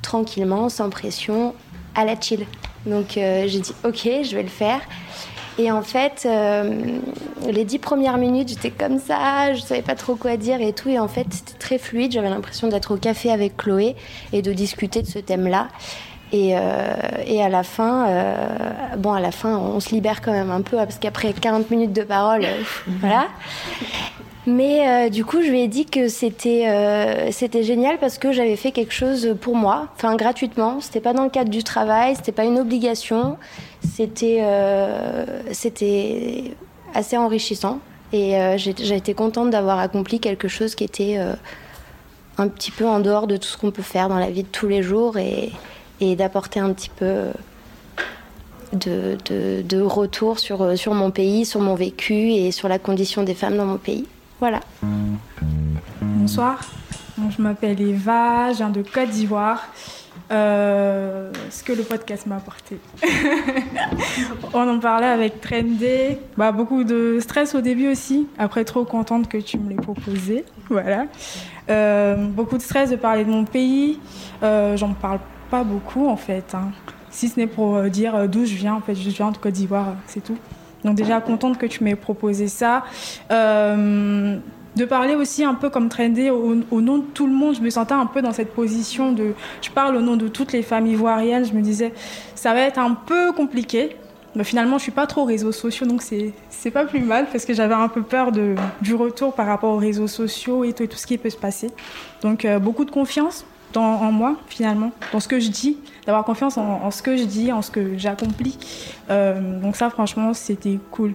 tranquillement 0.02 0.68
sans 0.68 0.88
pression 0.88 1.54
à 1.98 2.04
la 2.04 2.18
chill 2.18 2.46
donc 2.86 3.16
euh, 3.16 3.44
j'ai 3.46 3.60
dit 3.60 3.74
ok, 3.84 4.08
je 4.22 4.34
vais 4.34 4.42
le 4.42 4.48
faire. 4.48 4.80
Et 5.58 5.72
en 5.72 5.82
fait, 5.82 6.22
euh, 6.24 7.00
les 7.48 7.64
dix 7.64 7.80
premières 7.80 8.16
minutes, 8.16 8.48
j'étais 8.48 8.70
comme 8.70 9.00
ça, 9.00 9.54
je 9.54 9.60
savais 9.60 9.82
pas 9.82 9.96
trop 9.96 10.14
quoi 10.14 10.36
dire 10.36 10.60
et 10.60 10.72
tout. 10.72 10.88
Et 10.88 11.00
en 11.00 11.08
fait, 11.08 11.26
c'était 11.30 11.58
très 11.58 11.78
fluide. 11.78 12.12
J'avais 12.12 12.30
l'impression 12.30 12.68
d'être 12.68 12.94
au 12.94 12.96
café 12.96 13.32
avec 13.32 13.56
Chloé 13.56 13.96
et 14.32 14.40
de 14.40 14.52
discuter 14.52 15.02
de 15.02 15.08
ce 15.08 15.18
thème-là. 15.18 15.66
Et, 16.30 16.56
euh, 16.56 16.94
et, 17.26 17.42
à 17.42 17.48
la 17.48 17.64
fin, 17.64 18.06
bon, 18.98 19.14
à 19.14 19.20
la 19.20 19.32
fin, 19.32 19.56
on 19.56 19.80
se 19.80 19.90
libère 19.90 20.20
quand 20.20 20.30
même 20.30 20.50
un 20.50 20.60
peu 20.60 20.76
parce 20.76 20.98
qu'après 20.98 21.32
40 21.32 21.70
minutes 21.70 21.92
de 21.92 22.02
parole, 22.02 22.46
voilà. 23.00 23.26
Mais 24.48 24.88
euh, 24.88 25.10
du 25.10 25.26
coup, 25.26 25.42
je 25.42 25.50
lui 25.50 25.60
ai 25.60 25.68
dit 25.68 25.84
que 25.84 26.08
c'était 26.08 26.68
euh, 26.68 27.30
c'était 27.32 27.62
génial 27.62 27.98
parce 27.98 28.16
que 28.16 28.32
j'avais 28.32 28.56
fait 28.56 28.70
quelque 28.72 28.94
chose 28.94 29.36
pour 29.42 29.54
moi, 29.54 29.88
enfin 29.94 30.16
gratuitement. 30.16 30.80
C'était 30.80 31.02
pas 31.02 31.12
dans 31.12 31.24
le 31.24 31.28
cadre 31.28 31.50
du 31.50 31.62
travail, 31.62 32.16
c'était 32.16 32.32
pas 32.32 32.44
une 32.44 32.58
obligation. 32.58 33.36
C'était 33.84 34.38
euh, 34.40 35.26
assez 36.94 37.18
enrichissant 37.18 37.80
et 38.14 38.38
j'ai 38.56 38.96
été 38.96 39.12
contente 39.12 39.50
d'avoir 39.50 39.78
accompli 39.80 40.18
quelque 40.18 40.48
chose 40.48 40.74
qui 40.74 40.82
était 40.82 41.18
un 42.38 42.48
petit 42.48 42.70
peu 42.70 42.86
en 42.86 43.00
dehors 43.00 43.26
de 43.26 43.36
tout 43.36 43.48
ce 43.48 43.58
qu'on 43.58 43.70
peut 43.70 43.82
faire 43.82 44.08
dans 44.08 44.18
la 44.18 44.30
vie 44.30 44.44
de 44.44 44.48
tous 44.48 44.66
les 44.66 44.82
jours 44.82 45.18
et, 45.18 45.50
d'apporter 46.16 46.58
un 46.58 46.72
petit 46.72 46.88
peu 46.88 47.26
de, 48.72 49.18
de, 49.26 49.60
de, 49.60 49.80
retour 49.82 50.38
sur, 50.38 50.78
sur 50.78 50.94
mon 50.94 51.10
pays, 51.10 51.44
sur 51.44 51.60
mon 51.60 51.74
vécu 51.74 52.32
et 52.32 52.50
sur 52.50 52.68
la 52.68 52.78
condition 52.78 53.22
des 53.24 53.34
femmes 53.34 53.58
dans 53.58 53.66
mon 53.66 53.76
pays. 53.76 54.06
Voilà. 54.40 54.60
Bonsoir, 56.00 56.60
je 57.36 57.42
m'appelle 57.42 57.80
Eva, 57.80 58.52
je 58.52 58.58
viens 58.58 58.70
de 58.70 58.82
Côte 58.82 59.10
d'Ivoire 59.10 59.66
Euh, 60.30 61.32
ce 61.48 61.62
que 61.64 61.72
le 61.72 61.82
podcast 61.82 62.26
m'a 62.26 62.36
apporté. 62.36 62.78
On 64.52 64.68
en 64.68 64.78
parlait 64.78 65.06
avec 65.06 65.40
Trendy. 65.40 66.18
Bah, 66.36 66.52
beaucoup 66.52 66.84
de 66.84 67.18
stress 67.20 67.54
au 67.54 67.62
début 67.62 67.88
aussi. 67.90 68.26
Après, 68.36 68.64
trop 68.64 68.84
contente 68.84 69.28
que 69.28 69.38
tu 69.38 69.58
me 69.58 69.70
l'aies 69.70 69.76
proposé. 69.76 70.44
Voilà. 70.68 71.06
Euh, 71.70 72.26
beaucoup 72.26 72.58
de 72.58 72.62
stress 72.62 72.90
de 72.90 72.96
parler 72.96 73.24
de 73.24 73.30
mon 73.30 73.44
pays. 73.46 74.00
Euh, 74.42 74.76
J'en 74.76 74.92
parle 74.92 75.20
pas 75.50 75.64
beaucoup 75.64 76.06
en 76.08 76.16
fait. 76.16 76.54
Hein. 76.54 76.72
Si 77.10 77.28
ce 77.30 77.40
n'est 77.40 77.46
pour 77.46 77.80
dire 77.84 78.28
d'où 78.28 78.44
je 78.44 78.54
viens. 78.54 78.74
En 78.74 78.80
fait, 78.82 78.94
je 78.94 79.08
viens 79.08 79.30
de 79.30 79.38
Côte 79.38 79.54
d'Ivoire, 79.54 79.94
c'est 80.06 80.22
tout. 80.22 80.36
Donc 80.88 80.96
déjà 80.96 81.20
contente 81.20 81.58
que 81.58 81.66
tu 81.66 81.84
m'aies 81.84 81.96
proposé 81.96 82.48
ça. 82.48 82.82
Euh, 83.30 84.38
de 84.74 84.84
parler 84.86 85.16
aussi 85.16 85.44
un 85.44 85.54
peu 85.54 85.68
comme 85.68 85.90
Trendy 85.90 86.30
au, 86.30 86.80
nom 86.80 86.98
de 86.98 87.02
tout 87.02 87.26
le 87.26 87.32
monde. 87.34 87.56
Je 87.56 87.60
me 87.60 87.68
sentais 87.68 87.92
un 87.92 88.06
peu 88.06 88.22
dans 88.22 88.32
cette 88.32 88.54
position 88.54 89.12
de. 89.12 89.34
Je 89.60 89.70
parle 89.70 89.96
au 89.96 90.00
nom 90.00 90.16
de 90.16 90.28
toutes 90.28 90.52
les 90.52 90.62
familles 90.62 90.94
ivoiriennes. 90.94 91.44
Je 91.44 91.52
me 91.52 91.60
disais, 91.60 91.92
ça 92.34 92.54
va 92.54 92.60
être 92.60 92.78
un 92.78 92.94
peu 92.94 93.32
compliqué. 93.32 93.96
Mais 94.34 94.44
finalement, 94.44 94.78
je 94.78 94.84
suis 94.84 94.92
pas 94.92 95.06
trop 95.06 95.24
réseaux 95.24 95.52
sociaux, 95.52 95.86
donc 95.86 96.02
c'est 96.02 96.70
pas 96.70 96.84
plus 96.84 97.00
mal 97.00 97.26
parce 97.32 97.44
que 97.44 97.54
j'avais 97.54 97.74
un 97.74 97.88
peu 97.88 98.02
peur 98.02 98.30
de, 98.30 98.54
du 98.80 98.94
retour 98.94 99.34
par 99.34 99.46
rapport 99.46 99.74
aux 99.74 99.78
réseaux 99.78 100.06
sociaux 100.06 100.64
et 100.64 100.72
tout, 100.72 100.84
et 100.84 100.88
tout 100.88 100.98
ce 100.98 101.06
qui 101.06 101.18
peut 101.18 101.30
se 101.30 101.36
passer. 101.36 101.68
Donc 102.22 102.44
euh, 102.44 102.58
beaucoup 102.58 102.84
de 102.84 102.90
confiance 102.90 103.44
dans, 103.72 103.82
en 103.82 104.12
moi 104.12 104.36
finalement, 104.48 104.92
dans 105.12 105.20
ce 105.20 105.28
que 105.28 105.40
je 105.40 105.48
dis, 105.48 105.78
d'avoir 106.06 106.24
confiance 106.24 106.58
en, 106.58 106.82
en, 106.82 106.90
ce 106.90 107.02
que 107.02 107.16
je 107.16 107.24
dis, 107.24 107.52
en 107.52 107.62
ce 107.62 107.70
que 107.70 107.96
j'accomplis. 107.98 108.58
Euh, 109.10 109.60
donc 109.60 109.76
ça, 109.76 109.90
franchement, 109.90 110.34
c'était 110.34 110.78
cool. 110.90 111.14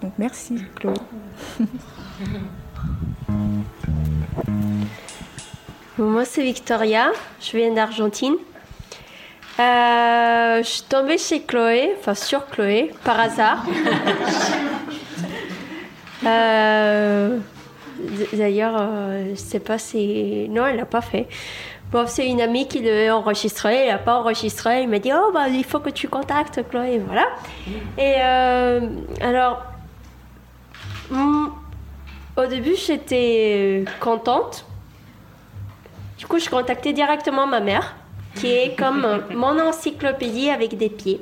Donc 0.00 0.12
merci, 0.18 0.56
Chloé. 0.76 0.94
moi, 5.98 6.24
c'est 6.24 6.42
Victoria. 6.42 7.10
Je 7.40 7.56
viens 7.56 7.72
d'Argentine. 7.72 8.34
Euh, 9.60 10.62
je 10.62 10.68
suis 10.68 10.82
tombée 10.82 11.18
chez 11.18 11.42
Chloé, 11.42 11.94
enfin 11.98 12.14
sur 12.14 12.46
Chloé, 12.46 12.90
par 13.04 13.20
hasard. 13.20 13.66
euh, 16.26 17.38
D'ailleurs, 18.32 18.74
euh, 18.78 19.30
je 19.30 19.36
sais 19.36 19.60
pas 19.60 19.78
si. 19.78 20.48
Non, 20.48 20.66
elle 20.66 20.76
l'a 20.76 20.86
pas 20.86 21.02
fait. 21.02 21.28
Bon, 21.92 22.06
c'est 22.06 22.26
une 22.26 22.40
amie 22.40 22.66
qui 22.66 22.80
devait 22.80 23.10
enregistrer, 23.10 23.74
elle 23.74 23.88
n'a 23.88 23.98
pas 23.98 24.18
enregistré. 24.18 24.82
Elle 24.82 24.88
m'a 24.88 24.98
dit 24.98 25.12
Oh, 25.14 25.30
bah, 25.32 25.48
il 25.48 25.62
faut 25.62 25.78
que 25.78 25.90
tu 25.90 26.08
contactes 26.08 26.66
Chloé. 26.70 26.98
Voilà. 26.98 27.26
Et 27.98 28.14
euh, 28.18 28.88
alors, 29.20 29.62
hmm, 31.10 31.48
au 32.38 32.46
début, 32.46 32.76
j'étais 32.76 33.84
contente. 34.00 34.64
Du 36.16 36.26
coup, 36.26 36.38
je 36.38 36.48
contactais 36.48 36.94
directement 36.94 37.46
ma 37.46 37.60
mère, 37.60 37.94
qui 38.36 38.46
est 38.46 38.74
comme 38.74 39.06
mon 39.34 39.60
encyclopédie 39.60 40.48
avec 40.48 40.78
des 40.78 40.88
pieds. 40.88 41.20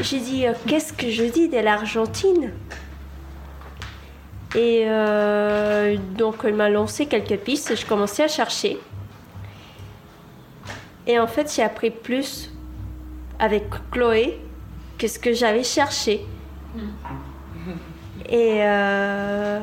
J'ai 0.00 0.20
dit, 0.20 0.46
euh, 0.46 0.54
qu'est-ce 0.66 0.94
que 0.94 1.10
je 1.10 1.24
dis 1.24 1.50
de 1.50 1.58
l'Argentine? 1.58 2.50
Et 4.54 4.84
euh, 4.86 5.96
donc, 6.16 6.36
elle 6.44 6.54
m'a 6.54 6.70
lancé 6.70 7.04
quelques 7.04 7.36
pistes 7.36 7.72
et 7.72 7.76
je 7.76 7.84
commençais 7.84 8.22
à 8.22 8.28
chercher. 8.28 8.78
Et 11.06 11.18
en 11.18 11.26
fait, 11.26 11.52
j'ai 11.54 11.62
appris 11.62 11.90
plus 11.90 12.50
avec 13.38 13.64
Chloé 13.90 14.38
que 14.98 15.06
ce 15.06 15.18
que 15.18 15.32
j'avais 15.32 15.64
cherché. 15.64 16.24
Et, 18.28 18.58
euh, 18.62 19.60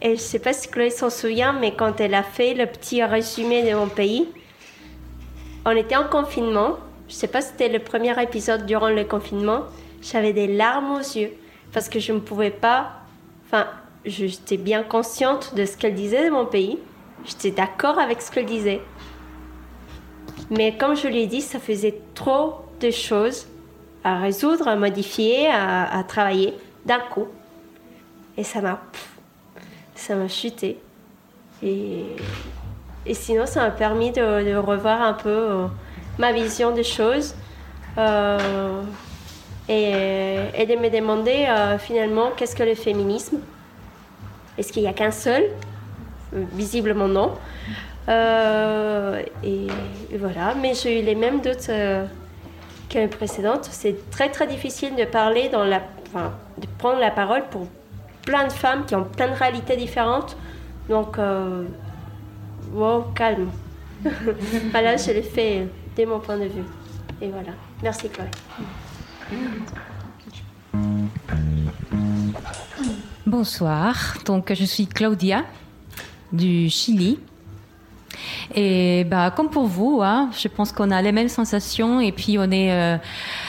et 0.00 0.16
je 0.16 0.20
sais 0.20 0.38
pas 0.38 0.52
si 0.52 0.68
Chloé 0.68 0.90
s'en 0.90 1.10
souvient, 1.10 1.52
mais 1.52 1.74
quand 1.74 2.00
elle 2.00 2.14
a 2.14 2.22
fait 2.22 2.54
le 2.54 2.66
petit 2.66 3.02
résumé 3.04 3.68
de 3.68 3.76
mon 3.76 3.88
pays, 3.88 4.28
on 5.64 5.70
était 5.72 5.96
en 5.96 6.04
confinement. 6.04 6.76
Je 7.08 7.14
sais 7.14 7.28
pas 7.28 7.40
si 7.40 7.48
c'était 7.48 7.68
le 7.68 7.78
premier 7.78 8.20
épisode 8.22 8.66
durant 8.66 8.88
le 8.88 9.04
confinement. 9.04 9.64
J'avais 10.02 10.32
des 10.32 10.46
larmes 10.46 10.92
aux 10.92 10.98
yeux 10.98 11.32
parce 11.72 11.88
que 11.88 12.00
je 12.00 12.12
ne 12.12 12.20
pouvais 12.20 12.50
pas. 12.50 12.92
Enfin, 13.46 13.66
j'étais 14.04 14.56
bien 14.56 14.82
consciente 14.82 15.54
de 15.54 15.64
ce 15.64 15.76
qu'elle 15.76 15.94
disait 15.94 16.24
de 16.26 16.30
mon 16.30 16.46
pays. 16.46 16.78
J'étais 17.24 17.50
d'accord 17.50 17.98
avec 17.98 18.22
ce 18.22 18.30
qu'elle 18.30 18.46
disait. 18.46 18.80
Mais 20.50 20.76
comme 20.76 20.96
je 20.96 21.08
l'ai 21.08 21.26
dit, 21.26 21.40
ça 21.40 21.58
faisait 21.58 22.00
trop 22.14 22.64
de 22.80 22.90
choses 22.90 23.46
à 24.04 24.18
résoudre, 24.18 24.68
à 24.68 24.76
modifier, 24.76 25.48
à, 25.48 26.02
travailler 26.06 26.54
d'un 26.86 27.00
coup. 27.00 27.26
Et 28.36 28.44
ça 28.44 28.60
m'a 28.60 28.80
ça 29.94 30.14
m'a 30.14 30.28
chuté. 30.28 30.78
Et, 31.62 32.04
sinon, 33.12 33.46
ça 33.46 33.62
m'a 33.62 33.70
permis 33.70 34.12
de, 34.12 34.56
revoir 34.56 35.02
un 35.02 35.12
peu 35.12 35.28
euh, 35.28 35.66
ma 36.18 36.32
vision 36.32 36.70
des 36.70 36.84
choses 36.84 37.34
euh, 37.96 38.82
et, 39.68 40.36
et, 40.54 40.66
de 40.66 40.76
me 40.76 40.88
demander 40.88 41.46
euh, 41.48 41.78
finalement 41.78 42.30
qu'est-ce 42.36 42.54
que 42.54 42.62
le 42.62 42.76
féminisme? 42.76 43.38
Est-ce 44.56 44.72
qu'il 44.72 44.82
n'y 44.82 44.88
a 44.88 44.92
qu'un 44.92 45.10
seul? 45.10 45.44
Visiblement 46.32 47.08
non. 47.08 47.34
Euh, 48.08 49.22
et, 49.44 49.66
voilà, 50.18 50.54
mais 50.54 50.74
j'ai 50.74 51.00
eu 51.00 51.04
les 51.04 51.14
mêmes 51.14 51.40
doutes 51.40 51.66
que 52.88 52.98
les 52.98 53.08
précédentes. 53.08 53.68
C'est 53.70 54.10
très 54.10 54.30
très 54.30 54.46
difficile 54.46 54.96
de 54.96 55.04
parler 55.04 55.48
de 55.50 56.66
prendre 56.78 57.00
la 57.00 57.10
parole 57.10 57.44
pour 57.50 57.66
plein 58.28 58.46
de 58.46 58.52
femmes 58.52 58.84
qui 58.84 58.94
ont 58.94 59.04
plein 59.04 59.28
de 59.28 59.34
réalités 59.34 59.76
différentes. 59.76 60.36
Donc, 60.88 61.18
euh, 61.18 61.64
wow, 62.72 63.02
calme. 63.14 63.50
voilà, 64.70 64.96
je 64.96 65.12
l'ai 65.12 65.22
fait 65.22 65.66
dès 65.96 66.04
mon 66.06 66.20
point 66.20 66.36
de 66.36 66.44
vue. 66.44 66.64
Et 67.20 67.28
voilà. 67.28 67.52
Merci 67.82 68.08
Chloé. 68.08 68.28
Bonsoir. 73.26 74.18
Donc, 74.24 74.52
je 74.52 74.64
suis 74.64 74.86
Claudia 74.86 75.44
du 76.32 76.68
Chili. 76.68 77.18
Et 78.54 79.04
bah, 79.04 79.30
comme 79.30 79.50
pour 79.50 79.66
vous, 79.66 80.00
hein, 80.02 80.30
je 80.36 80.48
pense 80.48 80.72
qu'on 80.72 80.90
a 80.90 81.00
les 81.02 81.12
mêmes 81.12 81.28
sensations 81.28 82.00
et 82.00 82.12
puis 82.12 82.38
on 82.38 82.50
est 82.50 82.72
euh, 82.72 82.96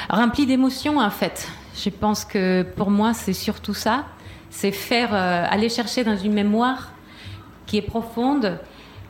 rempli 0.10 0.46
d'émotions 0.46 1.00
en 1.00 1.10
fait. 1.10 1.48
Je 1.76 1.90
pense 1.90 2.26
que 2.26 2.64
pour 2.64 2.90
moi, 2.90 3.14
c'est 3.14 3.34
surtout 3.34 3.74
ça 3.74 4.06
c'est 4.50 4.72
faire 4.72 5.14
euh, 5.14 5.46
aller 5.50 5.70
chercher 5.70 6.04
dans 6.04 6.18
une 6.18 6.34
mémoire 6.34 6.92
qui 7.66 7.78
est 7.78 7.82
profonde, 7.82 8.60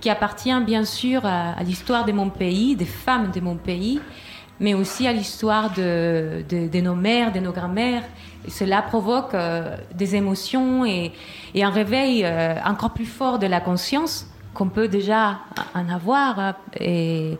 qui 0.02 0.10
appartient 0.10 0.60
bien 0.62 0.86
sûr 0.86 1.26
à, 1.26 1.56
l'histoire 1.64 2.06
de 2.06 2.12
mon 2.12 2.30
pays, 2.30 2.76
des 2.76 2.86
femmes 2.86 3.32
de 3.32 3.40
mon 3.40 3.56
pays, 3.56 4.02
mais 4.60 4.74
aussi 4.74 5.08
à 5.08 5.14
l'histoire 5.14 5.72
de, 5.74 6.44
nos 6.82 6.96
mères, 6.96 7.32
de 7.32 7.40
nos 7.40 7.54
grand-mères. 7.54 8.04
Cela 8.48 8.82
provoque 8.82 9.34
euh, 9.34 9.78
des 9.94 10.16
émotions 10.16 10.86
et, 10.86 11.14
un 11.56 11.70
réveil 11.70 12.28
encore 12.66 12.92
plus 12.92 13.06
fort 13.06 13.40
de 13.40 13.48
la 13.48 13.60
conscience 13.62 14.28
qu'on 14.60 14.68
peut 14.68 14.90
déjà 14.90 15.40
en 15.74 15.88
avoir. 15.90 16.56
Et, 16.80 17.38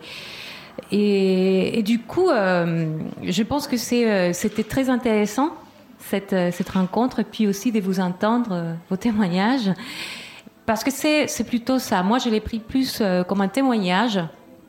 et, 0.90 1.78
et 1.78 1.82
du 1.82 1.98
coup, 2.00 2.30
euh, 2.30 2.98
je 3.22 3.42
pense 3.42 3.68
que 3.68 3.76
c'était 3.76 4.64
très 4.64 4.88
intéressant 4.88 5.50
cette, 5.98 6.34
cette, 6.52 6.70
rencontre 6.70 7.22
puis 7.22 7.46
aussi 7.46 7.72
de 7.72 7.80
vous 7.80 8.00
entendre 8.00 8.52
euh, 8.52 8.74
vos 8.88 8.96
témoignages. 8.96 9.70
Parce 10.64 10.82
que 10.82 10.90
c'est 10.90 11.44
plutôt 11.46 11.78
ça. 11.78 12.02
Moi, 12.02 12.18
je 12.18 12.30
l'ai 12.30 12.40
pris 12.40 12.58
plus 12.58 13.00
euh, 13.02 13.22
comme 13.22 13.42
un 13.42 13.48
témoignage, 13.48 14.18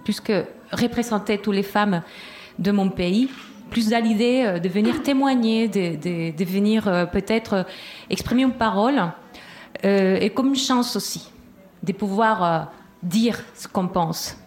plus 0.04 0.20
que 0.20 0.44
représenter 0.74 1.38
toutes 1.38 1.56
les 1.56 1.64
femmes 1.64 2.02
de 2.60 2.72
mon 2.72 2.90
pays, 2.90 3.30
plus 3.72 3.94
à 3.94 4.00
l'idée 4.00 4.44
euh, 4.46 4.60
de 4.60 4.70
venir 4.70 5.02
témoigner, 5.02 5.68
de, 5.68 5.96
de, 6.36 6.46
venir 6.46 6.88
euh, 6.88 7.06
peut-être 7.06 7.66
exprimer 8.10 8.44
une 8.44 8.52
parole, 8.52 9.02
euh, 9.86 10.18
et 10.20 10.30
comme 10.30 10.50
une 10.50 10.56
chance 10.56 10.96
aussi, 10.96 11.32
de 11.84 11.94
pouvoir 11.94 12.72
dire 13.04 13.39
ce 13.56 13.67
qu'on 13.67 13.88
pense. 13.88 14.38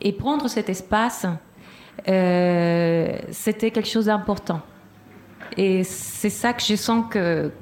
Et 0.00 0.12
prendre 0.12 0.48
cet 0.48 0.68
espace, 0.68 1.26
c'était 2.06 3.70
quelque 3.70 3.88
chose 3.88 4.06
d'important. 4.06 4.62
Et 5.56 5.84
c'est 5.84 6.30
ça 6.30 6.52
que 6.52 6.62
je 6.62 6.76
sens 6.76 7.04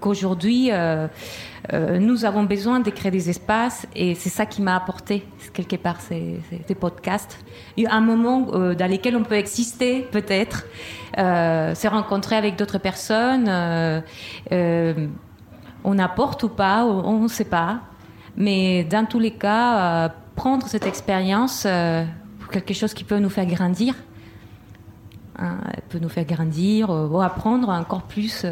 qu'aujourd'hui, 0.01 0.67
qu 0.67 0.73
euh, 0.73 1.09
euh, 1.73 1.99
nous 1.99 2.25
avons 2.25 2.45
besoin 2.45 2.81
de 2.81 2.91
créer 2.91 3.11
des 3.11 3.29
espaces 3.29 3.87
et 3.95 4.15
c'est 4.15 4.31
ça 4.31 4.47
qui 4.47 4.63
m'a 4.63 4.77
apporté, 4.77 5.27
quelque 5.53 5.77
part, 5.77 6.01
ces, 6.01 6.41
ces 6.67 6.75
podcasts. 6.75 7.39
A 7.87 7.95
un 7.95 8.01
moment 8.01 8.49
euh, 8.55 8.75
dans 8.75 8.91
lequel 8.91 9.17
on 9.17 9.25
peut 9.25 9.37
exister, 9.37 10.07
peut-être, 10.11 10.65
euh, 11.19 11.75
se 11.75 11.87
rencontrer 11.89 12.37
avec 12.37 12.57
d'autres 12.57 12.79
personnes. 12.79 13.47
Euh, 13.49 14.01
on 15.83 15.99
apporte 15.99 16.43
ou 16.43 16.49
pas, 16.49 16.85
on 16.85 17.21
ne 17.21 17.29
sait 17.29 17.45
pas. 17.45 17.81
Mais 18.37 18.85
dans 18.85 19.07
tous 19.07 19.19
les 19.19 19.33
cas, 19.33 20.13
prendre 20.37 20.67
cette 20.67 20.87
expérience 20.87 21.67
pour 22.41 22.51
quelque 22.51 22.75
chose 22.75 22.95
qui 22.95 23.05
peut 23.05 23.19
nous 23.19 23.31
faire 23.31 23.47
grandir 23.47 23.95
Hein, 25.43 25.57
peut 25.89 25.99
nous 25.99 26.11
faire 26.11 26.27
grandir 26.27 26.91
euh, 26.91 27.07
ou 27.07 27.23
apprendre 27.23 27.71
encore 27.71 28.03
plus 28.03 28.45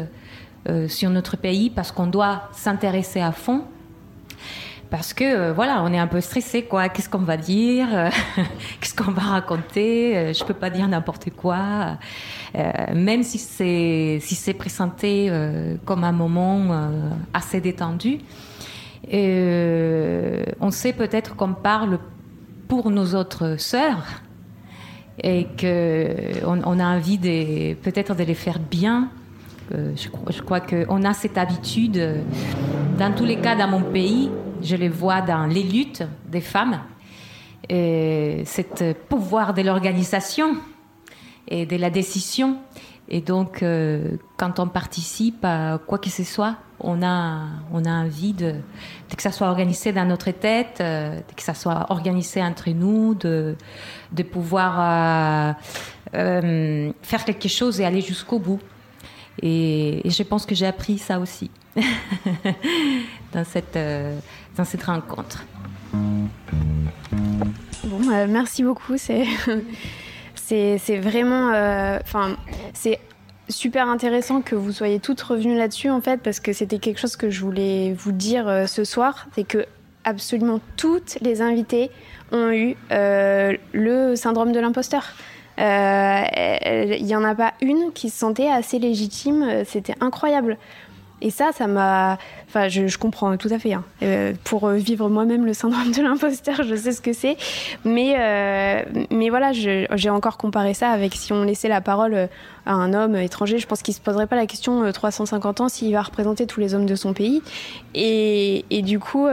euh, 0.67 0.87
sur 0.87 1.11
notre 1.11 1.37
pays 1.37 1.69
parce 1.69 1.91
qu'on 1.91 2.07
doit 2.07 2.49
s'intéresser 2.51 3.21
à 3.21 3.31
fond. 3.31 3.63
parce 4.89 5.13
que 5.13 5.51
voilà, 5.51 5.83
on 5.83 5.93
est 5.93 5.99
un 5.99 6.07
peu 6.07 6.19
stressé, 6.19 6.63
quoi. 6.63 6.89
Qu'est-ce 6.89 7.09
qu'on 7.09 7.19
va 7.19 7.37
dire 7.37 7.87
Qu'est-ce 8.81 8.95
qu'on 8.95 9.11
va 9.11 9.21
raconter 9.21 10.33
Je 10.33 10.43
peux 10.43 10.55
pas 10.55 10.71
dire 10.71 10.87
n'importe 10.87 11.29
quoi, 11.29 11.99
même 12.95 13.21
si 13.21 13.37
c'est 13.37 14.17
si 14.19 14.33
c'est 14.33 14.55
présenté 14.55 15.31
comme 15.85 16.03
un 16.03 16.11
moment 16.11 16.89
assez 17.35 17.61
détendu. 17.61 18.17
On 19.11 20.71
sait 20.71 20.93
peut-être 20.93 21.35
qu'on 21.35 21.53
parle 21.53 21.99
pour 22.67 22.91
nos 22.91 23.15
autres 23.15 23.55
sœurs 23.57 24.05
et 25.23 25.47
qu'on 25.59 26.61
on 26.63 26.79
a 26.79 26.85
envie 26.85 27.17
de, 27.17 27.73
peut-être 27.75 28.15
de 28.15 28.23
les 28.23 28.35
faire 28.35 28.59
bien. 28.59 29.09
Euh, 29.73 29.93
je, 29.95 30.09
je, 30.31 30.41
crois 30.41 30.61
qu'on 30.61 31.03
a 31.03 31.13
cette 31.13 31.37
habitude, 31.37 32.23
dans 32.97 33.13
tous 33.13 33.25
les 33.25 33.37
cas 33.37 33.55
dans 33.55 33.67
mon 33.67 33.81
pays, 33.81 34.31
je 34.61 34.75
les 34.75 34.89
vois 34.89 35.21
dans 35.21 35.45
les 35.45 35.63
luttes 35.63 36.03
des 36.27 36.41
femmes, 36.41 36.79
et 37.67 38.43
cet 38.45 38.83
pouvoir 39.07 39.53
de 39.53 39.61
l'organisation 39.61 40.55
et 41.47 41.65
de 41.65 41.75
la 41.75 41.89
décision. 41.89 42.57
Et 43.09 43.21
donc, 43.21 43.63
euh, 43.63 44.17
quand 44.37 44.59
on 44.59 44.67
participe 44.67 45.43
à 45.43 45.79
quoi 45.85 45.97
que 45.97 46.09
ce 46.09 46.23
soit, 46.23 46.55
on 46.81 47.03
a, 47.03 47.47
on 47.71 47.85
a 47.85 47.89
envie 47.89 48.33
de, 48.33 48.55
que 49.15 49.21
ça 49.21 49.31
soit 49.31 49.47
organisé 49.47 49.91
dans 49.91 50.05
notre 50.05 50.31
tête, 50.31 50.77
euh, 50.79 51.19
que 51.35 51.43
ça 51.43 51.53
soit 51.53 51.87
organisé 51.89 52.41
entre 52.41 52.69
nous, 52.69 53.15
de, 53.15 53.55
de 54.11 54.23
pouvoir 54.23 54.79
euh, 54.79 55.53
euh, 56.15 56.91
faire 57.01 57.25
quelque 57.25 57.49
chose 57.49 57.79
et 57.81 57.85
aller 57.85 58.01
jusqu'au 58.01 58.39
bout. 58.39 58.59
Et, 59.41 60.01
je 60.05 60.23
pense 60.23 60.45
que 60.45 60.55
j'ai 60.55 60.67
appris 60.67 60.97
ça 60.97 61.19
aussi 61.19 61.49
dans, 63.33 63.45
cette, 63.45 63.77
dans 64.57 64.65
cette 64.65 64.83
rencontre. 64.83 65.45
Bon, 67.83 67.99
merci 68.27 68.63
beaucoup. 68.63 68.97
C'est. 68.97 69.25
vraiment, 70.99 71.99
super 73.49 73.89
intéressant 73.89 74.41
que 74.41 74.55
vous 74.55 74.71
soyez 74.71 74.99
toutes 74.99 75.21
revenues 75.21 75.57
là-dessus 75.57 75.89
en 75.89 76.01
fait 76.01 76.21
parce 76.21 76.39
que 76.39 76.53
c'était 76.53 76.79
quelque 76.79 76.99
chose 76.99 77.15
que 77.15 77.29
je 77.29 77.41
voulais 77.41 77.93
vous 77.93 78.11
dire 78.11 78.47
euh, 78.47 78.65
ce 78.67 78.83
soir, 78.83 79.27
c'est 79.35 79.43
que 79.43 79.65
absolument 80.03 80.59
toutes 80.77 81.17
les 81.21 81.41
invitées 81.41 81.91
ont 82.31 82.51
eu 82.51 82.75
euh, 82.91 83.57
le 83.73 84.15
syndrome 84.15 84.51
de 84.51 84.59
l'imposteur. 84.59 85.03
Euh, 85.59 86.23
il 86.97 87.03
n'y 87.03 87.15
en 87.15 87.23
a 87.23 87.35
pas 87.35 87.53
une 87.61 87.91
qui 87.91 88.09
se 88.09 88.19
sentait 88.19 88.49
assez 88.49 88.79
légitime, 88.79 89.63
c'était 89.65 89.95
incroyable. 89.99 90.57
Et 91.21 91.31
ça, 91.31 91.51
ça 91.53 91.67
m'a. 91.67 92.17
Enfin, 92.47 92.67
je, 92.67 92.97
comprends 92.97 93.35
tout 93.37 93.49
à 93.51 93.59
fait. 93.59 93.73
Hein. 93.73 93.83
Euh, 94.01 94.33
pour 94.43 94.67
euh, 94.67 94.75
vivre 94.75 95.09
moi-même 95.09 95.45
le 95.45 95.53
syndrome 95.53 95.91
de 95.91 96.01
l'imposteur, 96.01 96.63
je 96.63 96.75
sais 96.75 96.91
ce 96.91 97.01
que 97.01 97.13
c'est. 97.13 97.37
Mais, 97.83 98.15
euh, 98.17 98.83
mais 99.11 99.29
voilà, 99.29 99.51
j'ai 99.51 100.09
encore 100.09 100.37
comparé 100.37 100.73
ça 100.73 100.89
avec 100.89 101.13
si 101.15 101.33
on 101.33 101.43
laissait 101.43 101.67
la 101.67 101.81
parole 101.81 102.29
à 102.65 102.73
un 102.73 102.93
homme 102.93 103.15
étranger. 103.15 103.57
Je 103.59 103.67
pense 103.67 103.81
qu'il 103.81 103.91
ne 103.91 103.97
se 103.97 104.01
poserait 104.01 104.27
pas 104.27 104.35
la 104.35 104.45
question 104.45 104.91
350 104.91 105.61
ans 105.61 105.69
s'il 105.69 105.91
va 105.91 106.01
représenter 106.01 106.47
tous 106.47 106.59
les 106.59 106.73
hommes 106.73 106.85
de 106.85 106.95
son 106.95 107.13
pays. 107.13 107.41
Et, 107.93 108.65
et 108.69 108.81
du, 108.81 108.99
coup, 108.99 109.27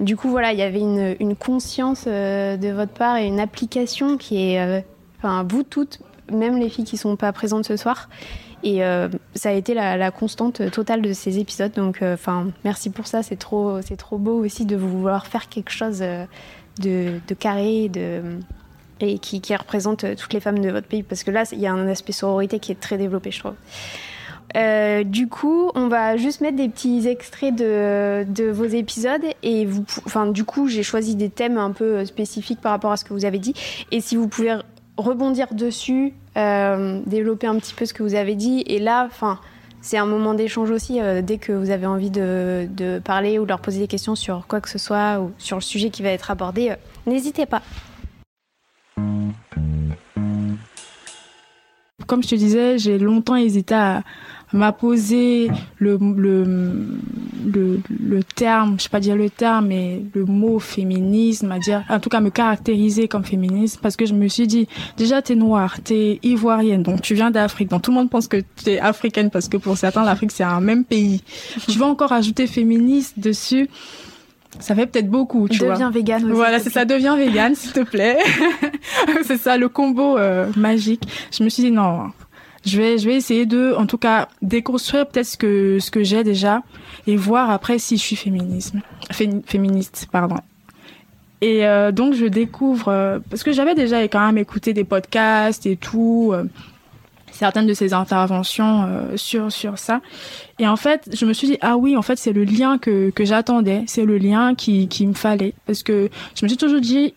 du 0.00 0.16
coup, 0.16 0.28
voilà, 0.28 0.52
il 0.52 0.58
y 0.58 0.62
avait 0.62 0.80
une, 0.80 1.36
conscience 1.36 2.06
de 2.06 2.72
votre 2.72 2.92
part 2.92 3.16
et 3.16 3.26
une 3.26 3.40
application 3.40 4.16
qui 4.16 4.52
est. 4.52 4.84
Enfin, 5.18 5.46
vous 5.48 5.62
toutes, 5.62 6.00
même 6.30 6.58
les 6.58 6.68
filles 6.68 6.84
qui 6.84 6.96
ne 6.96 7.00
sont 7.00 7.16
pas 7.16 7.32
présentes 7.32 7.66
ce 7.66 7.76
soir, 7.76 8.08
et 8.66 8.82
euh, 8.82 9.08
ça 9.36 9.50
a 9.50 9.52
été 9.52 9.74
la, 9.74 10.10
constante 10.10 10.72
totale 10.72 11.00
de 11.00 11.12
ces 11.12 11.38
épisodes. 11.38 11.70
Donc, 11.72 12.02
euh, 12.02 12.14
enfin, 12.14 12.48
merci 12.64 12.90
pour 12.90 13.06
ça. 13.06 13.22
C'est 13.22 13.36
trop, 13.36 13.80
c'est 13.80 13.96
trop 13.96 14.18
beau 14.18 14.44
aussi 14.44 14.66
de 14.66 14.74
vouloir 14.74 15.28
faire 15.28 15.48
quelque 15.48 15.70
chose 15.70 16.00
euh, 16.02 16.24
de, 16.80 17.34
carré, 17.38 17.88
de 17.88 18.22
et 18.98 19.20
qui, 19.20 19.40
représente 19.54 20.16
toutes 20.16 20.32
les 20.32 20.40
femmes 20.40 20.58
de 20.58 20.68
votre 20.70 20.88
pays. 20.88 21.04
Parce 21.04 21.22
que 21.22 21.30
là, 21.30 21.44
il 21.52 21.60
y 21.60 21.68
a 21.68 21.72
un 21.72 21.86
aspect 21.86 22.10
sororité 22.10 22.58
qui 22.58 22.72
est 22.72 22.80
très 22.80 22.98
développé, 22.98 23.30
je 23.30 23.38
trouve. 23.38 23.54
du 25.04 25.28
coup, 25.28 25.70
on 25.76 25.86
va 25.86 26.16
juste 26.16 26.40
mettre 26.40 26.56
des 26.56 26.68
petits 26.68 27.06
extraits 27.06 27.54
de, 27.54 28.50
vos 28.50 28.64
épisodes 28.64 29.22
et 29.44 29.68
enfin, 30.06 30.26
du 30.26 30.42
coup, 30.42 30.66
j'ai 30.66 30.82
choisi 30.82 31.14
des 31.14 31.30
thèmes 31.30 31.56
un 31.56 31.70
peu 31.70 32.04
spécifiques 32.04 32.60
par 32.60 32.72
rapport 32.72 32.90
à 32.90 32.96
ce 32.96 33.04
que 33.04 33.12
vous 33.12 33.26
avez 33.26 33.38
dit. 33.38 33.54
Et 33.92 34.00
si 34.00 34.16
vous 34.16 34.26
pouvez 34.26 34.56
rebondir 34.96 35.54
dessus, 35.54 36.14
euh, 36.36 37.00
développer 37.06 37.46
un 37.46 37.58
petit 37.58 37.74
peu 37.74 37.86
ce 37.86 37.94
que 37.94 38.02
vous 38.02 38.14
avez 38.14 38.34
dit. 38.34 38.62
Et 38.66 38.78
là, 38.78 39.06
enfin, 39.06 39.40
c'est 39.80 39.96
un 39.96 40.06
moment 40.06 40.34
d'échange 40.34 40.70
aussi. 40.70 41.00
Euh, 41.00 41.22
dès 41.22 41.38
que 41.38 41.52
vous 41.52 41.70
avez 41.70 41.86
envie 41.86 42.10
de, 42.10 43.00
parler 43.04 43.38
ou 43.38 43.44
de 43.44 43.48
leur 43.48 43.60
poser 43.60 43.78
des 43.78 43.86
questions 43.86 44.14
sur 44.14 44.46
quoi 44.46 44.60
que 44.60 44.68
ce 44.68 44.78
soit 44.78 45.20
ou 45.20 45.32
sur 45.38 45.56
le 45.56 45.62
sujet 45.62 45.90
qui 45.90 46.02
va 46.02 46.10
être 46.10 46.30
abordé, 46.30 46.70
euh, 46.70 46.76
n'hésitez 47.06 47.46
pas. 47.46 47.62
Comme 52.06 52.22
je 52.22 52.28
te 52.28 52.34
disais, 52.34 52.78
j'ai 52.78 52.98
longtemps 52.98 53.36
hésité 53.36 53.74
à, 53.74 54.02
m'a 54.56 54.72
posé 54.72 55.50
le, 55.78 55.98
le, 56.16 56.44
le, 57.44 58.22
terme, 58.22 58.76
je 58.78 58.84
sais 58.84 58.88
pas 58.88 59.00
dire 59.00 59.16
le 59.16 59.30
terme, 59.30 59.68
mais 59.68 60.02
le 60.14 60.24
mot 60.24 60.58
féminisme, 60.58 61.50
à 61.52 61.58
dire, 61.58 61.84
en 61.88 62.00
tout 62.00 62.08
cas 62.08 62.20
me 62.20 62.30
caractériser 62.30 63.08
comme 63.08 63.24
féministe, 63.24 63.78
parce 63.82 63.96
que 63.96 64.06
je 64.06 64.14
me 64.14 64.28
suis 64.28 64.46
dit, 64.46 64.68
déjà 64.96 65.22
t'es 65.22 65.34
noire, 65.34 65.80
t'es 65.82 66.18
ivoirienne, 66.22 66.82
donc 66.82 67.02
tu 67.02 67.14
viens 67.14 67.30
d'Afrique, 67.30 67.70
donc 67.70 67.82
tout 67.82 67.90
le 67.90 67.96
monde 67.96 68.10
pense 68.10 68.28
que 68.28 68.38
t'es 68.64 68.78
africaine, 68.78 69.30
parce 69.30 69.48
que 69.48 69.56
pour 69.56 69.76
certains 69.76 70.04
l'Afrique 70.04 70.32
c'est 70.32 70.44
un 70.44 70.60
même 70.60 70.84
pays. 70.84 71.22
tu 71.68 71.78
vas 71.78 71.86
encore 71.86 72.12
ajouter 72.12 72.46
féministe 72.46 73.18
dessus 73.18 73.68
ça 74.60 74.74
fait 74.74 74.86
peut-être 74.86 75.10
beaucoup, 75.10 75.48
tu 75.48 75.58
deviens 75.58 75.90
vegan 75.90 76.24
aussi. 76.24 76.32
Voilà, 76.32 76.58
c'est 76.60 76.70
ça, 76.70 76.84
deviens 76.84 77.16
vegan, 77.16 77.54
s'il 77.54 77.72
te 77.72 77.80
plaît. 77.80 78.18
c'est 79.22 79.36
ça, 79.36 79.56
le 79.56 79.68
combo 79.68 80.16
euh, 80.18 80.50
magique. 80.56 81.02
Je 81.30 81.44
me 81.44 81.48
suis 81.48 81.64
dit 81.64 81.70
non, 81.70 82.10
je 82.66 82.76
vais, 82.76 82.98
je 82.98 83.08
vais 83.08 83.14
essayer 83.14 83.46
de, 83.46 83.74
en 83.78 83.86
tout 83.86 83.96
cas, 83.96 84.28
déconstruire 84.42 85.06
peut-être 85.06 85.26
ce 85.26 85.36
que, 85.36 85.78
ce 85.78 85.90
que 85.90 86.02
j'ai 86.02 86.24
déjà 86.24 86.62
et 87.06 87.16
voir 87.16 87.50
après 87.50 87.78
si 87.78 87.96
je 87.96 88.02
suis 88.02 88.16
féminisme, 88.16 88.82
féministe, 89.46 90.08
pardon. 90.10 90.36
Et 91.40 91.64
euh, 91.64 91.92
donc 91.92 92.14
je 92.14 92.26
découvre, 92.26 92.88
euh, 92.88 93.18
parce 93.30 93.44
que 93.44 93.52
j'avais 93.52 93.74
déjà 93.74 94.02
quand 94.02 94.24
même 94.26 94.38
écouté 94.38 94.72
des 94.72 94.84
podcasts 94.84 95.64
et 95.66 95.76
tout, 95.76 96.30
euh, 96.32 96.44
certaines 97.30 97.66
de 97.66 97.74
ces 97.74 97.92
interventions 97.92 98.88
sur, 99.14 99.52
sur 99.52 99.78
ça. 99.78 100.00
Et 100.58 100.66
en 100.66 100.76
fait, 100.76 101.08
je 101.12 101.24
me 101.24 101.34
suis 101.34 101.46
dit, 101.46 101.58
ah 101.60 101.76
oui, 101.76 101.96
en 101.96 102.02
fait, 102.02 102.16
c'est 102.16 102.32
le 102.32 102.44
lien 102.44 102.78
que, 102.78 103.10
que 103.10 103.24
j'attendais, 103.24 103.84
c'est 103.86 104.04
le 104.04 104.18
lien 104.18 104.54
qui, 104.54 104.88
qui 104.88 105.06
me 105.06 105.12
fallait. 105.12 105.52
Parce 105.66 105.82
que 105.82 106.08
je 106.34 106.44
me 106.44 106.48
suis 106.48 106.56
toujours 106.56 106.80
dit, 106.80 107.14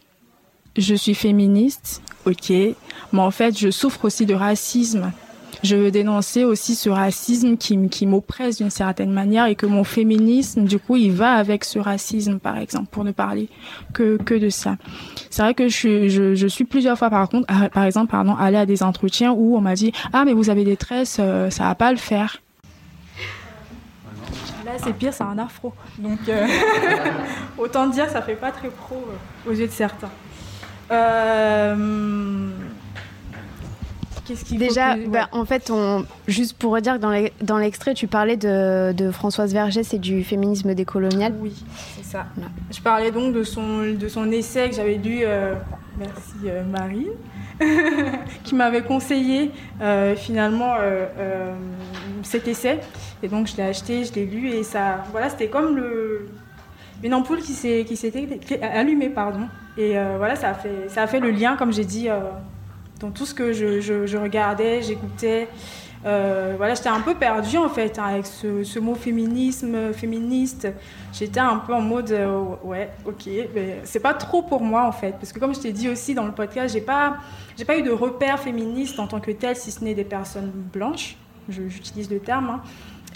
je 0.77 0.93
suis 0.93 1.15
féministe, 1.15 2.01
ok, 2.25 2.49
mais 2.49 3.19
en 3.19 3.31
fait, 3.31 3.57
je 3.57 3.71
souffre 3.71 4.05
aussi 4.05 4.25
de 4.25 4.33
racisme 4.33 5.11
je 5.63 5.75
veux 5.75 5.91
dénoncer 5.91 6.43
aussi 6.43 6.75
ce 6.75 6.89
racisme 6.89 7.57
qui, 7.57 7.89
qui 7.89 8.05
m'oppresse 8.05 8.57
d'une 8.57 8.69
certaine 8.69 9.11
manière 9.11 9.45
et 9.45 9.55
que 9.55 9.65
mon 9.65 9.83
féminisme, 9.83 10.65
du 10.65 10.79
coup, 10.79 10.95
il 10.95 11.11
va 11.11 11.33
avec 11.33 11.65
ce 11.65 11.79
racisme, 11.79 12.39
par 12.39 12.57
exemple, 12.57 12.87
pour 12.91 13.03
ne 13.03 13.11
parler 13.11 13.49
que, 13.93 14.17
que 14.17 14.33
de 14.35 14.49
ça. 14.49 14.77
C'est 15.29 15.41
vrai 15.41 15.53
que 15.53 15.67
je, 15.67 16.07
je, 16.35 16.47
suis 16.47 16.65
plusieurs 16.65 16.97
fois, 16.97 17.09
par 17.09 17.29
contre, 17.29 17.47
par 17.69 17.83
exemple, 17.83 18.11
pardon, 18.11 18.35
allée 18.35 18.57
à 18.57 18.65
des 18.65 18.83
entretiens 18.83 19.31
où 19.31 19.55
on 19.55 19.61
m'a 19.61 19.75
dit, 19.75 19.91
ah, 20.13 20.25
mais 20.25 20.33
vous 20.33 20.49
avez 20.49 20.63
des 20.63 20.77
tresses, 20.77 21.17
euh, 21.19 21.49
ça 21.49 21.65
va 21.65 21.75
pas 21.75 21.91
le 21.91 21.97
faire. 21.97 22.41
Là, 24.65 24.71
c'est 24.77 24.93
pire, 24.93 25.13
c'est 25.13 25.23
un 25.23 25.37
afro. 25.37 25.73
Donc, 25.97 26.19
euh, 26.27 26.45
autant 27.57 27.87
dire, 27.87 28.09
ça 28.09 28.21
fait 28.21 28.35
pas 28.35 28.51
très 28.51 28.69
pro 28.69 28.95
euh, 28.95 29.49
aux 29.49 29.53
yeux 29.53 29.67
de 29.67 29.71
certains. 29.71 30.11
Euh, 30.91 32.49
Déjà, 34.51 34.95
bah, 34.95 35.29
en 35.31 35.45
fait, 35.45 35.71
on, 35.71 36.05
juste 36.27 36.57
pour 36.57 36.73
redire 36.73 36.99
que 36.99 37.43
dans 37.43 37.57
l'extrait, 37.57 37.93
tu 37.93 38.07
parlais 38.07 38.37
de, 38.37 39.11
Françoise 39.11 39.53
Vergès 39.53 39.93
et 39.93 39.99
du 39.99 40.23
féminisme 40.23 40.73
décolonial. 40.73 41.33
Oui, 41.39 41.53
c'est 41.95 42.05
ça. 42.05 42.25
Je 42.71 42.81
parlais 42.81 43.11
donc 43.11 43.33
de 43.33 43.43
son, 43.43 43.93
de 43.93 44.07
son 44.07 44.31
essai 44.31 44.69
que 44.69 44.75
j'avais 44.75 44.95
lu, 44.95 45.21
euh, 45.23 45.55
merci 45.97 46.35
euh, 46.45 46.63
Marie, 46.63 47.07
qui 48.43 48.55
m'avait 48.55 48.83
conseillé 48.83 49.51
euh, 49.81 50.15
finalement 50.15 50.75
cet 52.23 52.47
essai. 52.47 52.79
Et 53.23 53.27
donc, 53.27 53.47
je 53.47 53.57
l'ai 53.57 53.63
acheté, 53.63 54.05
je 54.05 54.13
l'ai 54.13 54.25
lu, 54.25 54.49
et 54.49 54.63
ça, 54.63 55.03
voilà, 55.11 55.29
c'était 55.29 55.49
comme 55.49 55.75
le, 55.75 56.29
une 57.03 57.13
ampoule 57.13 57.39
qui 57.39 57.53
s'était 57.53 58.61
allumée, 58.61 59.09
pardon. 59.09 59.47
Et 59.77 59.93
voilà, 60.17 60.35
ça 60.35 60.49
a, 60.49 60.53
fait, 60.53 60.89
ça 60.89 61.03
a 61.03 61.07
fait 61.07 61.19
le 61.19 61.31
lien, 61.31 61.55
comme 61.55 61.73
j'ai 61.73 61.85
dit 61.85 62.09
dans 62.99 63.11
tout 63.11 63.25
ce 63.25 63.33
que 63.33 63.53
je, 63.53 64.17
regardais, 64.17 64.81
j'écoutais. 64.81 65.47
Euh, 66.05 66.53
voilà, 66.55 66.75
j'étais 66.75 66.87
un 66.87 67.01
peu 67.01 67.13
perdue 67.13 67.57
en 67.57 67.67
fait 67.67 67.99
hein, 67.99 68.05
avec 68.05 68.25
ce, 68.25 68.79
mot 68.79 68.95
féminisme, 68.95 69.91
féministe. 69.91 70.67
J'étais 71.11 71.41
un 71.41 71.57
peu 71.57 71.73
en 71.73 71.81
mode 71.81 72.11
euh, 72.11 72.41
ouais, 72.63 72.89
ok, 73.05 73.27
mais 73.53 73.81
c'est 73.83 73.99
pas 73.99 74.13
trop 74.13 74.41
pour 74.41 74.61
moi 74.61 74.85
en 74.85 74.93
fait, 74.93 75.11
parce 75.11 75.33
que 75.33 75.39
comme 75.39 75.53
je 75.53 75.59
t'ai 75.59 75.73
dit 75.73 75.89
aussi 75.89 76.13
dans 76.13 76.25
le 76.25 76.31
podcast, 76.31 76.73
j'ai 76.73 76.81
pas, 76.81 77.17
j'ai 77.57 77.65
pas 77.65 77.77
eu 77.77 77.81
de 77.81 77.91
repères 77.91 78.39
féministes 78.39 78.97
en 78.99 79.07
tant 79.07 79.19
que 79.19 79.31
tel, 79.31 79.57
si 79.57 79.71
ce 79.71 79.83
n'est 79.83 79.95
des 79.95 80.05
personnes 80.05 80.51
blanches. 80.53 81.17
J'utilise 81.49 82.09
le 82.11 82.19
terme. 82.19 82.49
Hein. 82.49 82.61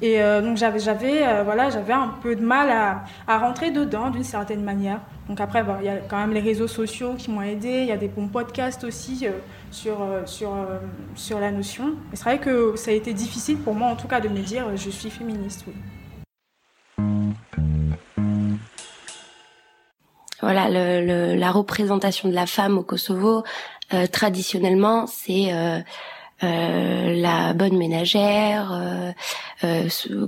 Et 0.06 0.20
donc 0.42 0.58
j'avais, 0.58 0.80
j'avais, 0.80 1.44
voilà, 1.46 1.70
j'avais 1.70 1.94
un 1.94 2.10
peu 2.22 2.36
de 2.36 2.44
mal 2.44 2.70
à, 2.70 3.06
à 3.26 3.38
rentrer 3.38 3.72
dedans 3.72 4.10
d'une 4.10 4.26
certaine 4.26 4.62
manière. 4.62 5.00
Donc 5.30 5.40
après, 5.40 5.64
il 5.80 5.86
y 5.86 5.90
a 5.90 6.00
quand 6.10 6.18
même 6.18 6.34
les 6.34 6.42
réseaux 6.42 6.68
sociaux 6.68 7.14
qui 7.18 7.32
m'ont 7.32 7.42
aidé, 7.42 7.70
il 7.70 7.86
y 7.86 7.92
a 7.94 7.96
des 7.96 8.10
bons 8.10 8.28
podcasts 8.28 8.84
aussi 8.84 9.26
sur, 9.72 9.96
sur, 10.26 10.50
sur 11.16 11.40
la 11.40 11.52
notion. 11.52 11.96
Mais 12.10 12.18
c'est 12.18 12.26
vrai 12.26 12.40
que 12.40 12.76
ça 12.76 12.92
a 12.92 12.94
été 12.94 13.14
difficile 13.14 13.58
pour 13.60 13.76
moi, 13.76 13.88
en 13.88 13.96
tout 13.96 14.10
cas, 14.10 14.20
de 14.20 14.28
me 14.28 14.40
dire 14.40 14.66
je 14.76 14.90
suis 14.90 15.10
féministe. 15.10 15.64
Voilà, 20.42 20.68
la 20.68 21.52
représentation 21.52 22.28
de 22.28 22.36
la 22.36 22.46
femme 22.46 22.78
au 22.78 22.84
Kosovo, 22.84 23.46
euh, 23.94 24.08
traditionnellement, 24.08 25.08
c'est 25.08 25.54
euh, 26.44 26.48
euh, 26.48 27.16
la 27.16 27.54
bonne 27.54 27.78
ménagère. 27.78 28.72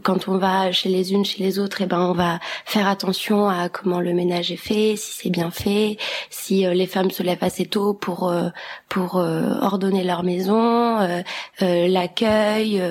quand 0.04 0.28
on 0.28 0.38
va 0.38 0.72
chez 0.72 0.90
les 0.90 1.14
unes, 1.14 1.26
chez 1.26 1.44
les 1.44 1.60
autres, 1.60 1.82
et 1.82 1.86
eh 1.86 1.88
ben 1.88 2.00
on 2.00 2.14
va 2.14 2.40
faire 2.66 2.88
attention 2.88 3.50
à 3.50 3.70
comment 3.70 4.00
le 4.00 4.14
ménage 4.14 4.52
est 4.52 4.58
fait, 4.58 4.96
si 4.96 5.24
c'est 5.24 5.30
bien 5.30 5.52
fait, 5.52 5.98
si 6.30 6.66
les 6.66 6.88
femmes 6.88 7.12
se 7.12 7.24
lèvent 7.24 7.44
assez 7.44 7.66
tôt 7.66 7.94
pour 7.94 8.34
pour 8.88 9.16
ordonner 9.16 10.04
leur 10.04 10.24
maison, 10.24 11.00
l'accueil. 11.60 12.82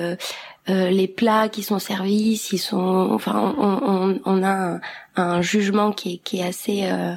Euh, 0.67 0.89
les 0.89 1.07
plats 1.07 1.47
qui 1.47 1.61
sont 1.61 1.77
servis, 1.77 2.49
ils 2.51 2.57
sont, 2.57 3.09
enfin, 3.11 3.53
on, 3.59 4.19
on, 4.25 4.43
a 4.43 4.79
un, 5.15 5.41
jugement 5.41 5.91
qui 5.91 6.15
est, 6.15 6.17
qui 6.17 6.39
est 6.39 6.43
assez, 6.43 6.85
euh, 6.85 7.13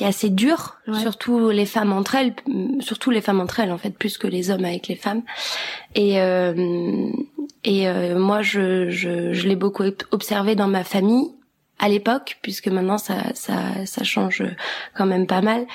qui 0.00 0.04
est 0.04 0.08
assez 0.08 0.30
dur, 0.30 0.78
surtout 1.02 1.50
les 1.50 1.66
femmes 1.66 1.92
entre 1.92 2.14
elles, 2.14 2.32
surtout 2.80 3.10
les 3.10 3.20
femmes 3.20 3.38
entre 3.38 3.60
elles 3.60 3.70
en 3.70 3.76
fait, 3.76 3.90
plus 3.90 4.16
que 4.16 4.26
les 4.26 4.50
hommes 4.50 4.64
avec 4.64 4.88
les 4.88 4.96
femmes. 4.96 5.20
Et 5.94 6.22
euh, 6.22 7.10
et 7.64 7.86
moi, 8.14 8.40
je, 8.40 8.88
je, 8.88 9.34
je 9.34 9.46
l'ai 9.46 9.56
beaucoup 9.56 9.82
observé 10.10 10.54
dans 10.54 10.68
ma 10.68 10.84
famille 10.84 11.26
à 11.78 11.90
l'époque, 11.90 12.38
puisque 12.40 12.68
maintenant 12.68 12.96
ça, 12.96 13.34
ça, 13.34 13.84
ça 13.84 14.02
change 14.02 14.42
quand 14.94 15.04
même 15.04 15.26
pas 15.26 15.42
mal, 15.42 15.66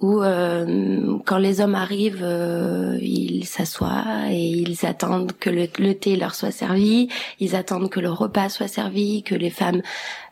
où 0.00 0.22
euh, 0.22 1.18
quand 1.26 1.36
les 1.36 1.60
hommes 1.60 1.74
arrivent, 1.74 2.24
euh, 2.24 2.98
ils 3.02 3.44
s'assoient 3.44 4.28
et 4.30 4.46
ils 4.46 4.86
attendent 4.86 5.32
que 5.32 5.50
le, 5.50 5.66
thé 5.94 6.16
leur 6.16 6.34
soit 6.34 6.50
servi, 6.50 7.08
ils 7.38 7.54
attendent 7.54 7.90
que 7.90 8.00
le 8.00 8.10
repas 8.10 8.48
soit 8.48 8.68
servi, 8.68 9.22
que 9.22 9.34
les 9.34 9.50
femmes 9.50 9.82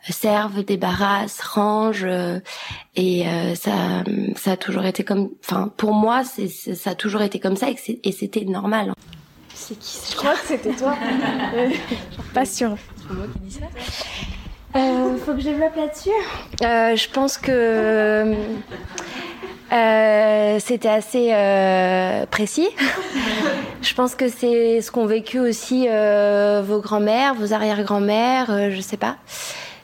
servent, 0.09 0.65
débarrassent, 0.65 1.43
rangent, 1.43 2.07
euh, 2.07 2.41
et 2.97 3.25
ça, 3.55 4.03
ça 4.37 4.53
a 4.53 4.57
toujours 4.57 4.85
été 4.85 5.05
comme, 5.05 5.29
enfin 5.45 5.71
pour 5.77 5.93
moi, 5.93 6.25
c'est, 6.25 6.49
ça 6.49 6.91
a 6.91 6.95
toujours 6.95 7.23
été 7.23 7.39
comme 7.39 7.57
ça 7.57 7.69
et, 7.71 8.13
c'était 8.13 8.45
normal. 8.45 8.93
C'est 9.55 9.79
qui 9.79 9.99
Je 10.11 10.17
crois 10.17 10.33
que 10.33 10.47
c'était 10.47 10.75
toi. 10.75 10.97
pas 12.35 12.47
sûr. 12.47 12.77
C'est 12.97 13.15
moi 13.15 13.27
qui 13.33 13.39
dis 13.41 13.53
ça. 13.53 13.67
faut 15.25 15.35
que 15.35 15.41
je 15.41 15.45
développe 15.45 15.77
là-dessus. 15.77 16.11
je 16.61 17.13
pense 17.13 17.37
que 17.39 18.35
euh, 19.73 20.59
c'était 20.61 20.89
assez 20.89 21.29
euh, 21.33 22.27
précis. 22.27 22.69
je 23.83 23.95
pense 23.95 24.15
que 24.15 24.29
c'est 24.29 24.81
ce 24.81 24.91
qu'ont 24.91 25.07
vécu 25.07 25.39
aussi 25.39 25.87
euh, 25.89 26.63
vos 26.67 26.81
grands-mères, 26.81 27.35
vos 27.35 27.53
arrière-grands-mères, 27.53 28.71
je 28.71 28.81
sais 28.81 28.97
pas. 28.97 29.17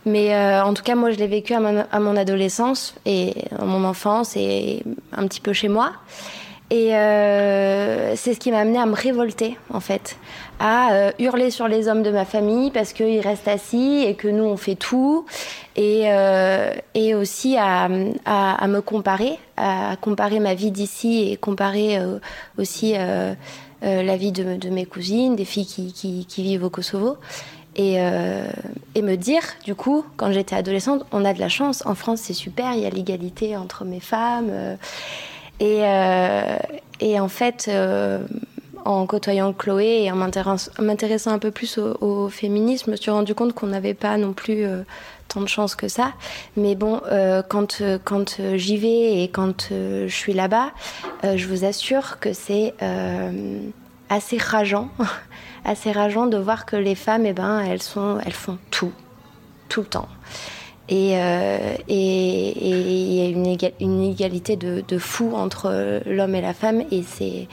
Mais 0.07 0.37
en 0.61 0.75
tout 0.75 0.83
cas, 0.83 0.97
moi, 0.97 1.13
je 1.13 1.17
l'ai 1.17 1.27
vécu 1.27 1.55
à 1.55 1.61
mon, 1.61 2.17
adolescence 2.17 2.95
et 3.07 3.33
à 3.59 3.65
mon 3.65 3.85
enfance 3.85 4.37
et 4.37 4.83
un 5.17 5.27
petit 5.27 5.41
peu 5.41 5.55
chez 5.55 5.69
moi. 5.69 5.93
Et 6.71 6.89
c'est 6.91 8.35
ce 8.35 8.39
qui 8.39 8.51
m'a 8.51 8.59
amené 8.59 8.79
à 8.79 8.85
me 8.85 8.95
révolter, 8.95 9.57
en 9.73 9.81
fait 9.81 10.19
à 10.59 10.93
euh, 10.93 11.13
hurler 11.19 11.51
sur 11.51 11.69
les 11.69 11.89
hommes 11.89 12.03
de 12.03 12.11
ma 12.11 12.25
famille 12.25 12.71
parce 12.71 12.93
qu'ils 12.93 13.21
restent 13.21 13.49
assis 13.49 14.05
et 14.07 14.15
que 14.15 14.29
nous 14.29 14.45
on 14.45 14.57
fait 14.57 14.77
tout 14.77 15.27
et, 15.77 16.05
euh, 16.07 16.73
et 16.95 17.15
aussi 17.15 17.57
à, 17.57 17.89
à, 18.25 18.69
me 18.69 18.81
comparer, 18.81 19.39
à 19.57 19.97
comparer 20.01 20.41
ma 20.41 20.55
vie 20.55 20.71
d'ici 20.71 21.31
et 21.31 21.37
comparer 21.37 21.99
euh, 21.99 22.19
aussi 22.59 22.95
la 23.83 24.17
vie 24.17 24.33
de, 24.33 24.71
mes 24.71 24.87
cousines, 24.87 25.37
des 25.37 25.45
filles 25.45 25.67
qui, 25.67 25.93
qui, 25.93 26.25
qui 26.27 26.43
vivent 26.43 26.65
au 26.65 26.71
Kosovo. 26.71 27.17
Et, 27.77 27.97
et, 27.97 29.03
me 29.03 29.17
dire, 29.17 29.43
du 29.65 29.75
coup, 29.75 30.07
quand 30.17 30.33
j'étais 30.33 30.55
adolescente, 30.55 31.05
on 31.11 31.25
a 31.25 31.35
de 31.35 31.41
la 31.41 31.49
chance, 31.51 31.85
en 31.85 31.95
France 31.95 32.21
c'est 32.23 32.33
super, 32.33 32.73
il 32.73 32.81
y 32.81 32.87
a 32.87 32.91
l'égalité 32.91 33.57
entre 33.57 33.85
mes 33.85 34.01
femmes. 34.01 34.79
et, 35.61 35.83
et 37.01 37.21
en 37.21 37.29
fait, 37.29 37.69
en 38.85 39.07
côtoyant 39.07 39.53
Chloé 39.53 40.03
et 40.05 40.11
en 40.11 40.17
m'intéressant 40.17 41.33
un 41.33 41.39
peu 41.39 41.51
plus 41.51 41.79
au, 41.79 42.29
féminisme, 42.29 42.87
je 42.87 42.91
me 42.93 42.97
suis 42.97 43.11
rendu 43.11 43.35
compte 43.35 43.55
qu'on 43.55 43.69
n'avait 43.69 43.95
pas 43.95 44.17
non 44.19 44.33
plus 44.33 44.65
euh, 44.65 44.83
tant 45.29 45.41
de 45.41 45.49
chance 45.49 45.75
que 45.75 45.89
ça. 45.89 46.13
Mais 46.57 46.75
bon, 46.75 47.01
euh, 47.11 47.43
quand, 47.47 47.83
quand 48.05 48.41
j'y 48.55 48.77
vais 48.77 49.23
et 49.23 49.29
quand 49.29 49.71
euh, 49.73 50.07
je 50.07 50.15
suis 50.15 50.35
là-bas, 50.35 50.73
je 51.23 51.47
vous 51.47 51.65
assure 51.65 52.19
que 52.21 52.33
c'est 52.33 52.75
assez 54.11 54.37
rageant, 54.37 54.91
assez 55.65 55.91
rageant 55.91 56.27
de 56.27 56.37
voir 56.37 56.67
que 56.67 56.77
les 56.77 56.95
femmes, 56.95 57.25
eh 57.25 57.33
ben, 57.33 57.61
elles, 57.61 57.83
sont, 57.83 58.19
elles 58.25 58.33
font 58.33 58.59
tout, 58.71 58.93
tout 59.69 59.81
le 59.81 59.87
temps. 59.87 60.09
Et 60.91 61.13
il 61.89 63.15
y 63.15 63.21
a 63.23 63.29
une, 63.29 63.57
une 63.81 64.03
égalité 64.03 64.57
de, 64.57 64.85
de 64.87 64.99
fou 64.99 65.33
entre 65.35 66.03
l'homme 66.05 66.35
et 66.35 66.43
la 66.43 66.53
femme, 66.53 66.83
et 66.91 67.03
c'est 67.03 67.49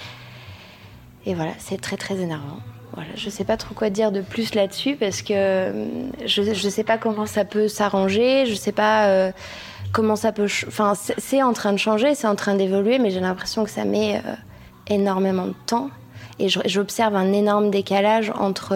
et 1.26 1.34
voilà, 1.36 1.52
c'est 1.60 1.80
très 1.80 1.98
très 1.98 2.20
énervant. 2.20 2.60
Voilà, 2.94 3.10
je 3.16 3.30
sais 3.30 3.46
pas 3.46 3.56
trop 3.56 3.74
quoi 3.74 3.90
dire 3.90 4.12
de 4.12 4.20
plus 4.20 4.54
là-dessus 4.54 4.98
parce 4.98 5.22
que 5.22 5.34
euh, 5.34 6.10
je 6.26 6.42
ne 6.42 6.70
sais 6.70 6.84
pas 6.84 6.98
comment 6.98 7.26
ça 7.26 7.46
peut 7.46 7.70
s'arranger, 7.70 8.46
je 8.46 8.54
sais 8.54 8.74
pas 8.74 9.08
euh, 9.08 9.32
comment 9.94 10.18
ça 10.18 10.34
peut. 10.34 10.48
Enfin, 10.68 10.94
c'est 10.96 11.42
en 11.42 11.54
train 11.54 11.72
de 11.72 11.78
changer, 11.78 12.16
c'est 12.16 12.28
en 12.28 12.36
train 12.36 12.56
d'évoluer, 12.56 13.00
mais 13.00 13.10
j'ai 13.12 13.22
l'impression 13.22 13.64
que 13.64 13.70
ça 13.70 13.86
met 13.86 14.18
euh, 14.18 14.34
énormément 14.88 15.48
de 15.48 15.56
temps. 15.68 15.90
Et 16.40 16.50
j'observe 16.50 17.16
un 17.16 17.32
énorme 17.34 17.70
décalage 17.70 18.32
entre, 18.36 18.76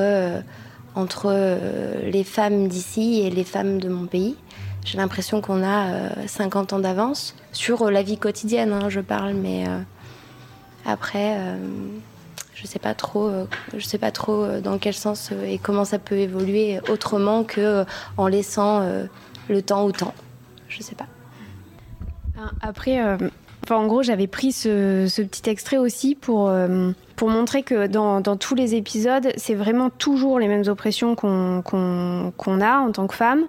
entre 0.93 1.57
les 2.03 2.23
femmes 2.23 2.67
d'ici 2.67 3.21
et 3.21 3.31
les 3.31 3.43
femmes 3.43 3.79
de 3.79 3.89
mon 3.89 4.05
pays. 4.05 4.35
J'ai 4.83 4.99
l'impression 4.99 5.41
qu'on 5.41 5.63
a 5.63 6.27
50 6.27 6.73
ans 6.73 6.79
d'avance 6.79 7.35
sur 7.53 7.89
la 7.89 8.03
vie 8.03 8.19
quotidienne, 8.19 8.71
hein, 8.71 8.89
je 8.89 8.99
parle, 8.99 9.33
mais 9.33 9.63
après 10.85 11.39
je 12.65 12.71
sais 12.71 12.79
pas 12.79 12.95
trop, 12.95 13.27
euh, 13.27 13.45
je 13.77 13.85
sais 13.85 13.99
pas 13.99 14.11
trop 14.11 14.43
euh, 14.43 14.59
dans 14.59 14.79
quel 14.79 14.95
sens 14.95 15.29
euh, 15.31 15.45
et 15.45 15.59
comment 15.59 15.85
ça 15.85 15.99
peut 15.99 16.17
évoluer 16.17 16.79
autrement 16.89 17.43
que 17.43 17.85
en 18.17 18.27
laissant 18.27 18.81
le 19.49 19.61
temps 19.61 19.83
au 19.83 19.91
temps. 19.91 20.13
Je 20.67 20.81
sais 20.81 20.95
pas. 20.95 21.05
Après, 22.61 22.99
enfin, 23.63 23.75
en 23.75 23.85
gros, 23.87 24.03
j'avais 24.03 24.27
pris 24.27 24.51
ce, 24.51 25.05
petit 25.21 25.49
extrait 25.49 25.77
aussi 25.77 26.15
pour, 26.15 26.51
pour 27.15 27.29
montrer 27.29 27.63
que 27.63 27.87
dans, 27.87 28.19
dans 28.19 28.35
tous 28.35 28.55
les 28.55 28.75
épisodes, 28.75 29.31
c'est 29.37 29.53
vraiment 29.53 29.89
toujours 29.89 30.39
les 30.39 30.47
mêmes 30.47 30.67
oppressions 30.67 31.15
qu'on 31.15 31.61
qu'on 31.61 32.61
a 32.61 32.77
en 32.79 32.91
tant 32.91 33.07
que 33.07 33.15
femme, 33.15 33.43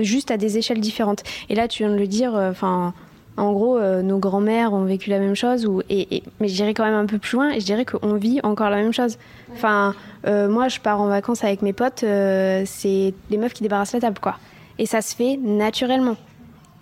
juste 0.00 0.30
à 0.30 0.36
des 0.36 0.58
échelles 0.58 0.80
différentes. 0.80 1.22
Et 1.48 1.54
là, 1.54 1.68
tu 1.68 1.82
viens 1.82 1.92
de 1.92 1.98
le 1.98 2.06
dire, 2.06 2.34
enfin 2.34 2.94
en 3.36 3.52
gros, 3.52 3.76
euh, 3.78 4.02
nos 4.02 4.18
grands-mères 4.18 4.72
ont 4.72 4.84
vécu 4.84 5.10
la 5.10 5.18
même 5.18 5.34
chose, 5.34 5.66
ou, 5.66 5.82
et, 5.90 6.22
mais 6.40 6.48
je 6.48 6.54
dirais 6.54 6.72
quand 6.72 6.84
même 6.84 6.94
un 6.94 7.06
peu 7.06 7.18
plus 7.18 7.36
loin, 7.36 7.50
et 7.50 7.58
je 7.60 7.64
dirais 7.64 7.84
qu'on 7.84 8.14
vit 8.14 8.40
encore 8.44 8.70
la 8.70 8.76
même 8.76 8.92
chose. 8.92 9.18
Enfin, 9.52 9.94
euh, 10.26 10.48
moi, 10.48 10.68
je 10.68 10.78
pars 10.78 11.00
en 11.00 11.08
vacances 11.08 11.42
avec 11.42 11.60
mes 11.62 11.72
potes, 11.72 12.04
euh, 12.04 12.62
c'est 12.64 13.12
les 13.30 13.36
meufs 13.36 13.52
qui 13.52 13.62
débarrassent 13.64 13.92
la 13.92 14.00
table, 14.00 14.18
quoi. 14.20 14.36
Et 14.78 14.86
ça 14.86 15.02
se 15.02 15.16
fait 15.16 15.36
naturellement. 15.36 16.16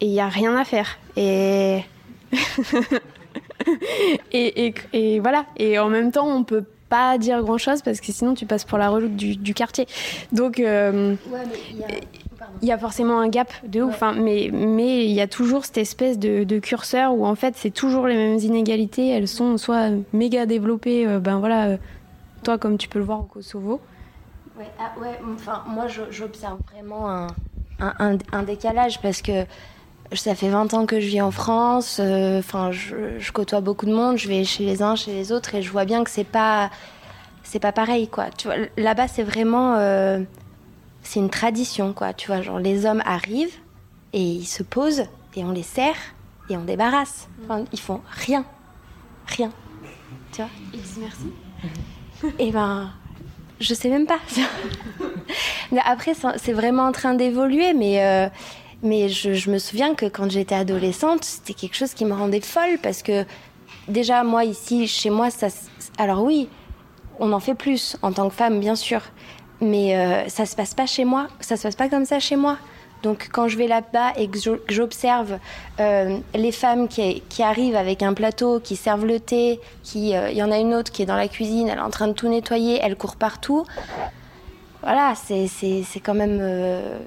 Et 0.01 0.07
il 0.07 0.13
n'y 0.13 0.21
a 0.21 0.29
rien 0.29 0.57
à 0.57 0.65
faire. 0.65 0.99
Et... 1.17 1.85
et, 4.33 4.75
et, 4.93 5.21
voilà. 5.21 5.45
Et 5.57 5.79
en 5.79 5.89
même 5.89 6.11
temps, 6.11 6.27
on 6.27 6.43
peut 6.43 6.65
pas 6.89 7.17
dire 7.17 7.43
grand 7.43 7.59
chose 7.59 7.81
parce 7.83 8.01
que 8.01 8.11
sinon 8.11 8.35
tu 8.35 8.45
passes 8.45 8.65
pour 8.65 8.79
la 8.79 8.89
reloute 8.89 9.15
du, 9.15 9.55
quartier. 9.55 9.87
Donc, 10.33 10.61
il 12.61 12.69
y 12.69 12.73
a 12.73 12.79
forcément 12.79 13.21
un 13.21 13.29
gap 13.29 13.53
de 13.67 13.83
ouf, 13.83 14.03
hein, 14.03 14.15
mais 14.17 14.51
mais 14.53 15.05
il 15.05 15.13
y 15.13 15.21
a 15.21 15.27
toujours 15.27 15.65
cette 15.65 15.79
espèce 15.79 16.19
de, 16.19 16.59
curseur 16.59 17.15
où 17.15 17.27
en 17.27 17.35
fait 17.35 17.55
c'est 17.57 17.71
toujours 17.71 18.07
les 18.07 18.17
mêmes 18.17 18.39
inégalités. 18.39 19.09
Elles 19.09 19.29
sont 19.29 19.57
soit 19.59 19.91
méga 20.13 20.47
développées, 20.47 21.07
euh, 21.07 21.19
ben 21.19 21.39
voilà, 21.39 21.67
euh, 21.67 21.77
toi 22.43 22.59
comme 22.59 22.79
tu 22.79 22.89
peux 22.89 22.99
le 22.99 23.05
voir 23.05 23.21
au 23.21 23.25
Kosovo. 23.25 23.81
Ouais, 24.59 24.71
ah, 24.79 24.99
ouais 25.01 25.19
enfin 25.35 25.65
moi 25.67 25.87
j'observe 26.11 26.59
vraiment 26.73 27.11
un, 27.11 27.27
un, 27.81 28.19
un, 28.33 28.43
décalage 28.43 29.01
parce 29.01 29.23
que 29.23 29.45
ça 30.13 30.35
fait 30.35 30.51
20 30.51 30.75
ans 30.75 30.87
que 30.87 31.01
je 31.01 31.07
vis 31.07 31.23
en 31.23 31.31
France. 31.31 31.99
Euh, 32.01 32.39
enfin, 32.39 32.71
je, 32.71 33.19
je, 33.19 33.33
côtoie 33.33 33.63
beaucoup 33.63 33.87
de 33.87 33.95
monde. 33.95 34.19
Je 34.19 34.29
vais 34.29 34.45
chez 34.45 34.65
les 34.65 34.83
uns, 34.83 34.95
chez 34.95 35.13
les 35.13 35.33
autres, 35.33 35.55
et 35.55 35.63
je 35.63 35.71
vois 35.71 35.87
bien 35.87 36.05
que 36.05 36.11
c'est 36.11 36.25
pas 36.25 36.71
c'est 37.43 37.59
pas 37.59 37.73
pareil 37.73 38.09
quoi. 38.09 38.27
Tu 38.37 38.47
vois, 38.47 38.57
là-bas 38.77 39.09
c'est 39.09 39.25
vraiment 39.25 39.77
c'est 41.03 41.21
une 41.21 41.31
tradition, 41.31 41.93
quoi. 41.93 42.13
Tu 42.13 42.29
vois, 42.29 42.43
genre 42.43 42.59
les 42.59 42.87
hommes 42.87 43.03
arrivent 43.05 43.57
et 44.13 44.23
ils 44.23 44.47
se 44.47 44.63
posent 44.63 45.05
et 45.35 45.45
on 45.45 45.53
les 45.53 45.63
sert 45.63 45.97
et 46.49 46.57
on 46.57 46.65
débarrasse. 46.65 47.29
Enfin, 47.45 47.65
ils 47.73 47.81
font 47.81 48.01
rien, 48.11 48.45
rien. 49.27 49.51
Tu 50.33 50.43
vois 50.43 50.51
Ils 50.73 50.81
disent 50.81 50.99
merci. 51.01 52.35
et 52.39 52.49
eh 52.49 52.53
ben, 52.53 52.91
je 53.61 53.75
sais 53.75 53.89
même 53.89 54.07
pas. 54.07 54.19
mais 55.73 55.81
après, 55.85 56.13
c'est 56.37 56.53
vraiment 56.53 56.85
en 56.85 56.93
train 56.93 57.15
d'évoluer, 57.15 57.75
mais, 57.75 58.05
euh, 58.05 58.29
mais 58.83 59.09
je, 59.09 59.35
je, 59.35 59.51
me 59.51 59.59
souviens 59.59 59.95
que 59.95 60.07
quand 60.07 60.31
j'étais 60.31 60.55
adolescente, 60.55 61.25
c'était 61.25 61.55
quelque 61.55 61.77
chose 61.77 61.95
qui 61.95 62.05
me 62.05 62.15
rendait 62.15 62.41
folle 62.41 62.79
parce 62.83 63.03
que 63.03 63.25
déjà, 63.89 64.25
moi, 64.25 64.45
ici, 64.45 64.87
chez 64.87 65.11
moi, 65.11 65.31
ça. 65.31 65.49
Alors 65.99 66.23
oui, 66.23 66.49
on 67.19 67.33
en 67.33 67.41
fait 67.41 67.55
plus 67.55 67.97
en 68.03 68.13
tant 68.13 68.29
que 68.29 68.35
femme, 68.35 68.61
bien 68.61 68.77
sûr, 68.77 69.01
mais 69.63 69.97
euh, 69.97 70.29
ça 70.29 70.45
se 70.45 70.55
passe 70.55 70.75
pas 70.75 70.87
chez 70.87 71.05
moi, 71.05 71.29
ça 71.41 71.57
se 71.57 71.63
passe 71.63 71.77
pas 71.77 71.89
comme 71.89 72.05
ça 72.05 72.19
chez 72.19 72.37
moi. 72.37 72.59
Donc 73.03 73.29
quand 73.33 73.49
je 73.49 73.59
vais 73.59 73.67
là-bas 73.67 74.13
et 74.17 74.29
que 74.29 74.39
j'observe 74.69 75.39
euh, 75.81 76.19
les 76.35 76.53
femmes 76.53 76.89
qui, 76.89 77.23
qui, 77.29 77.43
arrivent 77.43 77.77
avec 77.77 78.03
un 78.03 78.15
plateau, 78.15 78.61
qui 78.61 78.77
servent 78.77 79.07
le 79.07 79.19
thé, 79.19 79.61
qui, 79.83 80.15
euh, 80.15 80.31
il 80.31 80.37
y 80.37 80.43
en 80.43 80.53
a 80.53 80.59
une 80.59 80.75
autre 80.75 80.93
qui 80.93 81.03
est 81.03 81.07
dans 81.07 81.17
la 81.17 81.29
cuisine, 81.29 81.69
elle 81.69 81.79
est 81.79 81.83
en 81.83 81.91
train 81.91 82.09
de 82.09 82.13
tout 82.13 82.29
nettoyer, 82.29 82.79
elle 82.81 82.97
court 82.97 83.17
partout. 83.17 83.65
Voilà, 84.83 85.15
c'est 85.15 85.49
quand 86.03 86.15
même... 86.15 86.39
Euh, 86.41 86.99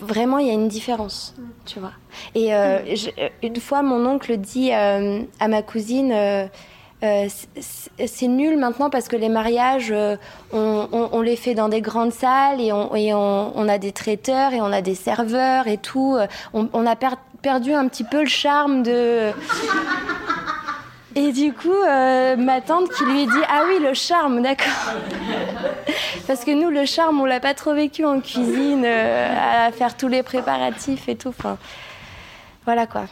vraiment, 0.00 0.38
il 0.38 0.48
y 0.48 0.50
a 0.50 0.54
une 0.54 0.68
différence, 0.68 1.34
tu 1.64 1.80
vois. 1.80 1.92
Et 2.34 2.52
une 3.42 3.56
fois, 3.56 3.82
mon 3.82 4.04
oncle 4.06 4.36
dit 4.36 4.70
à 4.70 5.48
ma 5.48 5.62
cousine 5.62 6.12
euh, 7.04 7.28
c'est 8.06 8.28
nul 8.28 8.56
maintenant 8.56 8.88
parce 8.88 9.08
que 9.08 9.16
les 9.16 9.28
mariages, 9.28 9.92
euh, 9.92 10.16
on, 10.52 11.20
les 11.20 11.36
fait 11.36 11.54
dans 11.54 11.68
des 11.68 11.82
grandes 11.82 12.12
salles 12.12 12.60
et, 12.60 12.72
on, 12.72 13.68
a 13.68 13.78
des 13.78 13.92
traiteurs 13.92 14.52
et 14.54 14.60
on 14.60 14.72
a 14.72 14.80
des 14.80 14.94
serveurs 14.94 15.68
et 15.68 15.76
tout. 15.76 16.16
Euh, 16.16 16.26
on, 16.52 16.86
a 16.86 16.96
perdu 17.42 17.72
un 17.74 17.88
petit 17.88 18.04
peu 18.04 18.20
le 18.20 18.28
charme 18.28 18.82
de... 18.82 19.30
Et 21.16 21.30
du 21.30 21.52
coup, 21.52 21.70
ma 21.78 22.60
tante 22.60 22.90
qui 22.90 23.04
lui 23.04 23.26
dit 23.26 23.42
Ah 23.48 23.62
oui, 23.68 23.78
le 23.80 23.94
charme, 23.94 24.42
d'accord. 24.42 24.94
Parce 26.26 26.44
que 26.44 26.50
nous, 26.50 26.70
le 26.70 26.86
charme, 26.86 27.20
on 27.20 27.24
l'a 27.24 27.38
pas 27.38 27.54
trop 27.54 27.72
vécu 27.72 28.04
en 28.04 28.18
cuisine, 28.18 28.84
à 28.84 29.70
faire 29.70 29.96
tous 29.96 30.08
les 30.08 30.24
préparatifs 30.24 31.08
et 31.08 31.14
tout. 31.14 31.28
Enfin, 31.28 31.56
voilà 32.64 32.88
quoi. 32.88 33.04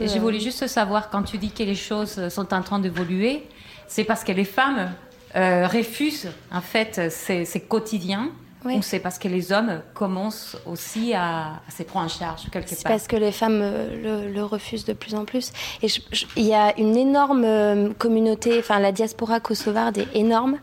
Et 0.00 0.08
je 0.08 0.18
voulais 0.18 0.40
juste 0.40 0.66
savoir, 0.66 1.10
quand 1.10 1.22
tu 1.22 1.38
dis 1.38 1.50
que 1.50 1.62
les 1.62 1.74
choses 1.74 2.28
sont 2.28 2.52
en 2.54 2.62
train 2.62 2.78
d'évoluer, 2.78 3.46
c'est 3.86 4.04
parce 4.04 4.24
que 4.24 4.32
les 4.32 4.44
femmes 4.44 4.92
euh, 5.36 5.66
refusent, 5.66 6.30
en 6.52 6.60
fait, 6.60 7.10
c'est 7.10 7.68
quotidien 7.68 8.30
ou 8.64 8.82
c'est 8.82 8.98
parce 8.98 9.18
que 9.18 9.28
les 9.28 9.52
hommes 9.52 9.80
commencent 9.94 10.56
aussi 10.66 11.14
à, 11.14 11.60
se 11.74 11.82
prendre 11.82 12.06
en 12.06 12.08
charge 12.08 12.42
quelque 12.50 12.68
part? 12.68 12.76
C'est 12.76 12.88
parce 12.88 13.06
que 13.06 13.16
les 13.16 13.32
femmes 13.32 13.60
euh, 13.62 14.30
le, 14.30 14.44
refusent 14.44 14.84
de 14.84 14.92
plus 14.92 15.14
en 15.14 15.24
plus. 15.24 15.52
Et 15.82 15.88
il 16.36 16.44
y 16.44 16.54
a 16.54 16.78
une 16.78 16.96
énorme 16.96 17.44
euh, 17.44 17.90
communauté, 17.98 18.58
enfin 18.58 18.78
la 18.78 18.92
diaspora 18.92 19.40
kosovarde 19.40 19.98
est 19.98 20.14
énorme. 20.14 20.58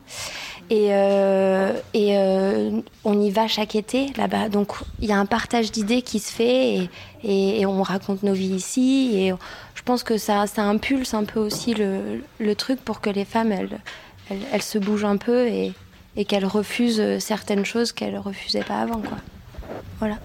Et, 0.69 0.89
euh, 0.91 1.73
euh, 1.95 2.81
on 3.05 3.21
y 3.21 3.29
va 3.29 3.47
chaque 3.47 3.75
été 3.75 4.07
là-bas. 4.17 4.49
Donc 4.49 4.73
il 4.99 5.07
y 5.07 5.11
a 5.11 5.17
un 5.17 5.25
partage 5.25 5.71
d'idées 5.71 6.01
qui 6.01 6.19
se 6.19 6.31
fait 6.31 6.89
et, 7.23 7.65
on 7.65 7.81
raconte 7.83 8.23
nos 8.23 8.33
vies 8.33 8.55
ici. 8.55 9.11
Et 9.15 9.33
je 9.75 9.81
pense 9.83 10.03
que 10.03 10.17
ça, 10.17 10.47
ça 10.47 10.63
impulse 10.63 11.13
un 11.13 11.23
peu 11.23 11.39
aussi 11.39 11.73
le, 11.73 12.21
le 12.39 12.55
truc 12.55 12.81
pour 12.81 13.01
que 13.01 13.09
les 13.09 13.25
femmes, 13.25 13.51
elles, 13.51 13.79
elles, 14.29 14.41
elles 14.51 14.61
se 14.61 14.77
bougent 14.77 15.05
un 15.05 15.17
peu 15.17 15.47
et, 15.47 15.73
et 16.17 16.25
qu'elles 16.25 16.45
refusent 16.45 17.19
certaines 17.19 17.65
choses 17.65 17.91
qu'elles 17.91 18.17
refusaient 18.17 18.63
pas 18.63 18.81
avant. 18.81 18.99
Quoi. 18.99 19.17
Voilà. 19.99 20.17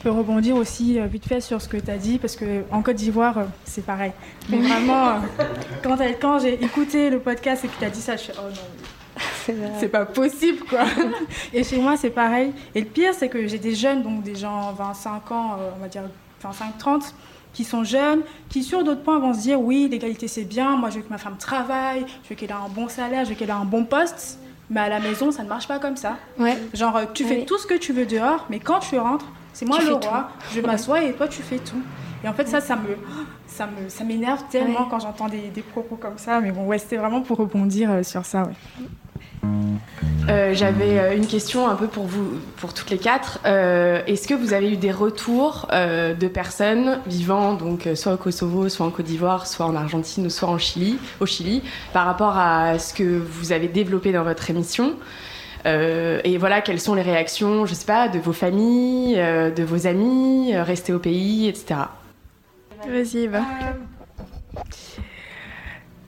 Je 0.00 0.04
peux 0.04 0.16
rebondir 0.16 0.56
aussi 0.56 0.98
euh, 0.98 1.04
vite 1.04 1.26
fait 1.26 1.42
sur 1.42 1.60
ce 1.60 1.68
que 1.68 1.76
tu 1.76 1.90
as 1.90 1.98
dit, 1.98 2.18
parce 2.18 2.34
qu'en 2.34 2.80
Côte 2.80 2.96
d'Ivoire, 2.96 3.36
euh, 3.36 3.44
c'est 3.66 3.84
pareil. 3.84 4.12
Mais 4.48 4.56
vraiment, 4.56 5.08
euh, 5.08 5.44
quand, 5.82 5.98
quand 6.18 6.38
j'ai 6.38 6.54
écouté 6.54 7.10
le 7.10 7.18
podcast 7.18 7.66
et 7.66 7.68
que 7.68 7.78
tu 7.78 7.84
as 7.84 7.90
dit 7.90 8.00
ça, 8.00 8.16
je 8.16 8.22
suis 8.22 8.32
oh 8.38 8.48
non, 8.48 9.54
c'est 9.78 9.88
pas 9.88 10.06
possible 10.06 10.60
quoi. 10.60 10.84
et 11.52 11.62
chez 11.62 11.78
moi, 11.78 11.98
c'est 11.98 12.08
pareil. 12.08 12.54
Et 12.74 12.80
le 12.80 12.86
pire, 12.86 13.12
c'est 13.12 13.28
que 13.28 13.46
j'ai 13.46 13.58
des 13.58 13.74
jeunes, 13.74 14.02
donc 14.02 14.22
des 14.22 14.36
gens 14.36 14.72
25 14.72 15.32
ans, 15.32 15.58
on 15.76 15.82
va 15.82 15.88
dire 15.88 16.04
25-30, 16.42 17.12
qui 17.52 17.64
sont 17.64 17.84
jeunes, 17.84 18.22
qui 18.48 18.62
sur 18.62 18.82
d'autres 18.82 19.02
points 19.02 19.18
vont 19.18 19.34
se 19.34 19.40
dire 19.40 19.60
oui, 19.60 19.86
l'égalité 19.90 20.28
c'est 20.28 20.44
bien, 20.44 20.76
moi 20.76 20.88
je 20.88 20.96
veux 20.96 21.02
que 21.02 21.10
ma 21.10 21.18
femme 21.18 21.36
travaille, 21.36 22.06
je 22.24 22.30
veux 22.30 22.36
qu'elle 22.36 22.48
ait 22.48 22.54
un 22.54 22.70
bon 22.74 22.88
salaire, 22.88 23.26
je 23.26 23.30
veux 23.30 23.36
qu'elle 23.36 23.50
ait 23.50 23.52
un 23.52 23.66
bon 23.66 23.84
poste. 23.84 24.38
Mais 24.70 24.80
à 24.80 24.88
la 24.88 25.00
maison, 25.00 25.30
ça 25.30 25.42
ne 25.42 25.48
marche 25.48 25.68
pas 25.68 25.78
comme 25.78 25.96
ça. 25.96 26.16
Ouais. 26.38 26.56
Genre, 26.72 26.98
tu 27.12 27.24
fais 27.24 27.44
tout 27.44 27.58
ce 27.58 27.66
que 27.66 27.74
tu 27.74 27.92
veux 27.92 28.06
dehors, 28.06 28.46
mais 28.48 28.60
quand 28.60 28.78
tu 28.78 28.96
rentres, 28.96 29.26
c'est 29.52 29.66
moi 29.66 29.78
le 29.82 29.94
roi, 29.94 30.30
je 30.54 30.60
m'assois 30.60 31.02
et 31.02 31.12
toi 31.12 31.28
tu 31.28 31.42
fais 31.42 31.58
tout. 31.58 31.82
Et 32.22 32.28
en 32.28 32.34
fait, 32.34 32.46
ça, 32.48 32.60
ça 32.60 32.76
me, 32.76 32.96
ça 33.46 33.66
me, 33.66 33.88
ça 33.88 34.04
m'énerve 34.04 34.42
tellement 34.50 34.84
quand 34.84 35.00
j'entends 35.00 35.28
des, 35.28 35.48
des, 35.48 35.62
propos 35.62 35.96
comme 35.96 36.18
ça. 36.18 36.40
Mais 36.40 36.52
bon, 36.52 36.66
ouais, 36.66 36.78
c'était 36.78 36.96
vraiment 36.96 37.22
pour 37.22 37.38
rebondir 37.38 37.90
euh, 37.90 38.02
sur 38.02 38.26
ça, 38.26 38.50
euh, 40.28 40.52
J'avais 40.52 40.98
euh, 40.98 41.16
une 41.16 41.26
question 41.26 41.66
un 41.66 41.76
peu 41.76 41.86
pour 41.86 42.04
vous, 42.04 42.28
pour 42.58 42.74
toutes 42.74 42.90
les 42.90 42.98
quatre. 42.98 43.38
Est-ce 43.46 44.28
que 44.28 44.34
vous 44.34 44.52
avez 44.52 44.72
eu 44.72 44.76
des 44.76 44.92
retours 44.92 45.66
de 45.70 46.28
personnes 46.28 47.00
vivant 47.06 47.54
donc 47.54 47.88
soit 47.94 48.14
au 48.14 48.18
Kosovo, 48.18 48.68
soit 48.68 48.84
en 48.84 48.90
Côte 48.90 49.06
d'Ivoire, 49.06 49.46
soit 49.46 49.64
en 49.64 49.74
Argentine 49.74 50.28
soit 50.28 50.48
en 50.48 50.58
Chili, 50.58 50.98
au 51.20 51.26
Chili, 51.26 51.62
par 51.94 52.04
rapport 52.04 52.36
à 52.36 52.78
ce 52.78 52.92
que 52.92 53.18
vous 53.18 53.52
avez 53.52 53.68
développé 53.68 54.12
dans 54.12 54.24
votre 54.24 54.50
émission? 54.50 54.94
Et 55.64 56.38
voilà, 56.38 56.60
quelles 56.60 56.80
sont 56.80 56.94
les 56.94 57.02
réactions, 57.02 57.66
je 57.66 57.74
sais 57.74 57.86
pas, 57.86 58.08
de 58.08 58.18
vos 58.18 58.32
familles, 58.32 59.14
euh, 59.18 59.50
de 59.50 59.62
vos 59.62 59.86
amis, 59.86 60.54
euh, 60.54 60.62
restés 60.62 60.92
au 60.92 60.98
pays, 60.98 61.48
etc. 61.48 61.80
Vas-y, 62.88 63.26
va. 63.26 63.42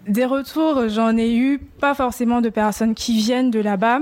Des 0.08 0.24
retours, 0.24 0.88
j'en 0.88 1.16
ai 1.16 1.32
eu, 1.32 1.58
pas 1.58 1.94
forcément 1.94 2.40
de 2.40 2.48
personnes 2.48 2.94
qui 2.94 3.16
viennent 3.18 3.52
de 3.52 3.60
là-bas, 3.60 4.00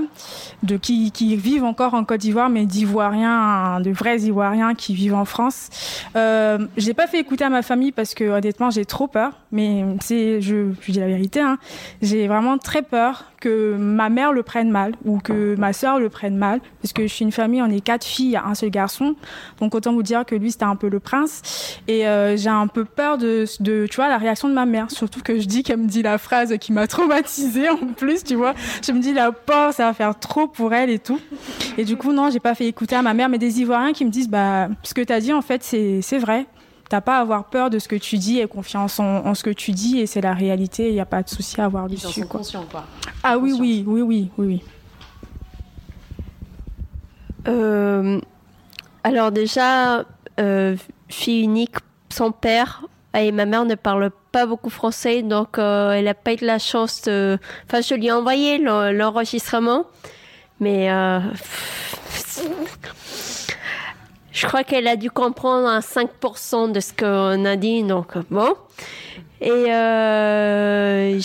de 0.63 0.77
qui, 0.77 1.11
qui, 1.11 1.35
vivent 1.35 1.63
encore 1.63 1.93
en 1.93 2.03
Côte 2.05 2.21
d'Ivoire, 2.21 2.49
mais 2.49 2.65
d'Ivoiriens, 2.65 3.79
de 3.81 3.91
vrais 3.91 4.21
Ivoiriens 4.21 4.73
qui 4.73 4.95
vivent 4.95 5.13
en 5.13 5.25
France. 5.25 5.69
Euh, 6.15 6.65
j'ai 6.75 6.95
pas 6.95 7.05
fait 7.05 7.19
écouter 7.19 7.43
à 7.43 7.49
ma 7.49 7.61
famille 7.61 7.91
parce 7.91 8.15
que 8.15 8.23
honnêtement 8.23 8.71
j'ai 8.71 8.85
trop 8.85 9.07
peur, 9.07 9.33
mais 9.51 9.83
c'est, 10.01 10.41
je, 10.41 10.71
dis 10.87 10.99
la 10.99 11.07
vérité, 11.07 11.41
hein, 11.41 11.57
j'ai 12.01 12.27
vraiment 12.27 12.57
très 12.57 12.81
peur 12.81 13.25
que 13.39 13.75
ma 13.77 14.09
mère 14.09 14.33
le 14.33 14.43
prenne 14.43 14.69
mal 14.69 14.93
ou 15.03 15.17
que 15.17 15.55
ma 15.57 15.73
sœur 15.73 15.99
le 15.99 16.09
prenne 16.09 16.37
mal, 16.37 16.61
parce 16.81 16.93
que 16.93 17.03
je 17.03 17.07
suis 17.07 17.25
une 17.25 17.31
famille, 17.31 17.61
on 17.61 17.69
est 17.69 17.81
quatre 17.81 18.05
filles, 18.05 18.37
un 18.37 18.55
seul 18.55 18.69
garçon, 18.69 19.15
donc 19.59 19.73
autant 19.75 19.93
vous 19.93 20.03
dire 20.03 20.25
que 20.25 20.35
lui 20.35 20.51
c'était 20.51 20.65
un 20.65 20.75
peu 20.75 20.89
le 20.89 20.99
prince, 20.99 21.79
et 21.87 22.07
euh, 22.07 22.37
j'ai 22.37 22.49
un 22.49 22.67
peu 22.67 22.85
peur 22.85 23.17
de, 23.17 23.45
tu 23.59 23.95
vois, 23.95 24.07
la 24.07 24.17
réaction 24.17 24.47
de 24.47 24.53
ma 24.53 24.65
mère, 24.65 24.91
surtout 24.91 25.21
que 25.21 25.39
je 25.39 25.47
dis 25.47 25.63
qu'elle 25.63 25.79
me 25.79 25.87
dit 25.87 26.03
la 26.03 26.17
phrase 26.17 26.55
qui 26.59 26.71
m'a 26.71 26.87
traumatisée 26.87 27.69
en 27.69 27.77
plus, 27.77 28.23
tu 28.23 28.35
vois, 28.35 28.53
je 28.85 28.91
me 28.91 28.99
dis 28.99 29.13
la 29.13 29.31
peur, 29.31 29.73
ça 29.73 29.85
va 29.85 29.93
faire 29.93 30.17
trop 30.17 30.47
pour 30.47 30.73
elle 30.73 30.89
et 30.89 30.99
tout, 30.99 31.19
et 31.77 31.83
du 31.83 31.97
coup 31.97 32.13
non, 32.13 32.29
j'ai 32.29 32.39
pas 32.39 32.55
fait 32.55 32.67
écouter 32.67 32.95
à 32.95 33.01
ma 33.01 33.13
mère, 33.13 33.27
mais 33.27 33.39
des 33.39 33.59
Ivoiriens 33.59 33.93
qui 33.93 34.05
me 34.05 34.11
disent 34.11 34.29
bah 34.29 34.69
ce 34.83 34.93
que 34.93 35.01
tu 35.01 35.11
as 35.11 35.19
dit 35.19 35.33
en 35.33 35.41
fait 35.41 35.63
c'est 35.63 36.19
vrai, 36.19 36.45
T'as 36.91 36.99
pas 36.99 37.19
à 37.19 37.21
avoir 37.21 37.45
peur 37.45 37.69
de 37.69 37.79
ce 37.79 37.87
que 37.87 37.95
tu 37.95 38.17
dis 38.17 38.39
et 38.39 38.47
confiance 38.47 38.99
en, 38.99 39.33
ce 39.33 39.43
que 39.43 39.49
tu 39.49 39.71
dis 39.71 39.99
et 39.99 40.05
c'est 40.05 40.19
la 40.19 40.33
réalité. 40.33 40.89
Il 40.89 40.93
n'y 40.93 40.99
a 40.99 41.05
pas 41.05 41.23
de 41.23 41.29
souci 41.29 41.61
à 41.61 41.63
avoir 41.63 41.87
dessus. 41.87 42.05
Ils 42.05 42.13
sont 42.15 42.27
quoi. 42.27 42.39
conscients, 42.41 42.65
quoi. 42.69 42.83
Ah 43.23 43.37
oui, 43.37 43.55
oui, 43.57 43.85
oui, 43.87 44.01
oui, 44.01 44.29
oui, 44.37 44.45
oui. 44.45 44.63
Euh, 47.47 48.19
alors 49.05 49.31
déjà, 49.31 50.03
euh, 50.41 50.75
fille 51.07 51.43
unique, 51.43 51.77
son 52.09 52.33
père 52.33 52.83
et 53.17 53.31
ma 53.31 53.45
mère 53.45 53.63
ne 53.63 53.75
parlent 53.75 54.11
pas 54.33 54.45
beaucoup 54.45 54.69
français, 54.69 55.21
donc 55.21 55.59
euh, 55.59 55.91
elle 55.91 56.03
n'a 56.03 56.13
pas 56.13 56.33
eu 56.33 56.37
de 56.37 56.45
la 56.45 56.59
chance 56.59 57.03
de... 57.03 57.39
Enfin, 57.67 57.79
je 57.79 57.93
lui 57.93 58.07
ai 58.07 58.11
envoyé 58.11 58.57
l'enregistrement, 58.57 59.85
mais 60.59 60.89
je 64.31 64.47
crois 64.47 64.63
qu'elle 64.63 64.87
a 64.87 64.95
dû 64.95 65.11
comprendre 65.11 65.67
à 65.67 65.79
5% 65.79 66.71
de 66.71 66.79
ce 66.79 66.93
qu'on 66.93 67.45
a 67.45 67.55
dit, 67.55 67.83
donc 67.83 68.17
bon. 68.29 68.53
Et 69.41 69.49
euh, 69.49 71.19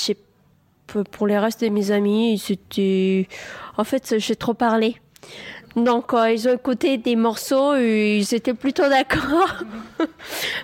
pour 1.12 1.26
les 1.26 1.38
restes 1.38 1.62
de 1.62 1.68
mes 1.68 1.90
amis, 1.90 2.38
c'était. 2.38 3.28
En 3.76 3.84
fait, 3.84 4.16
j'ai 4.18 4.36
trop 4.36 4.54
parlé. 4.54 4.96
Donc, 5.76 6.14
euh, 6.14 6.32
ils 6.32 6.48
ont 6.48 6.54
écouté 6.54 6.96
des 6.96 7.16
morceaux 7.16 7.76
ils 7.76 8.34
étaient 8.34 8.54
plutôt 8.54 8.88
d'accord. 8.88 9.62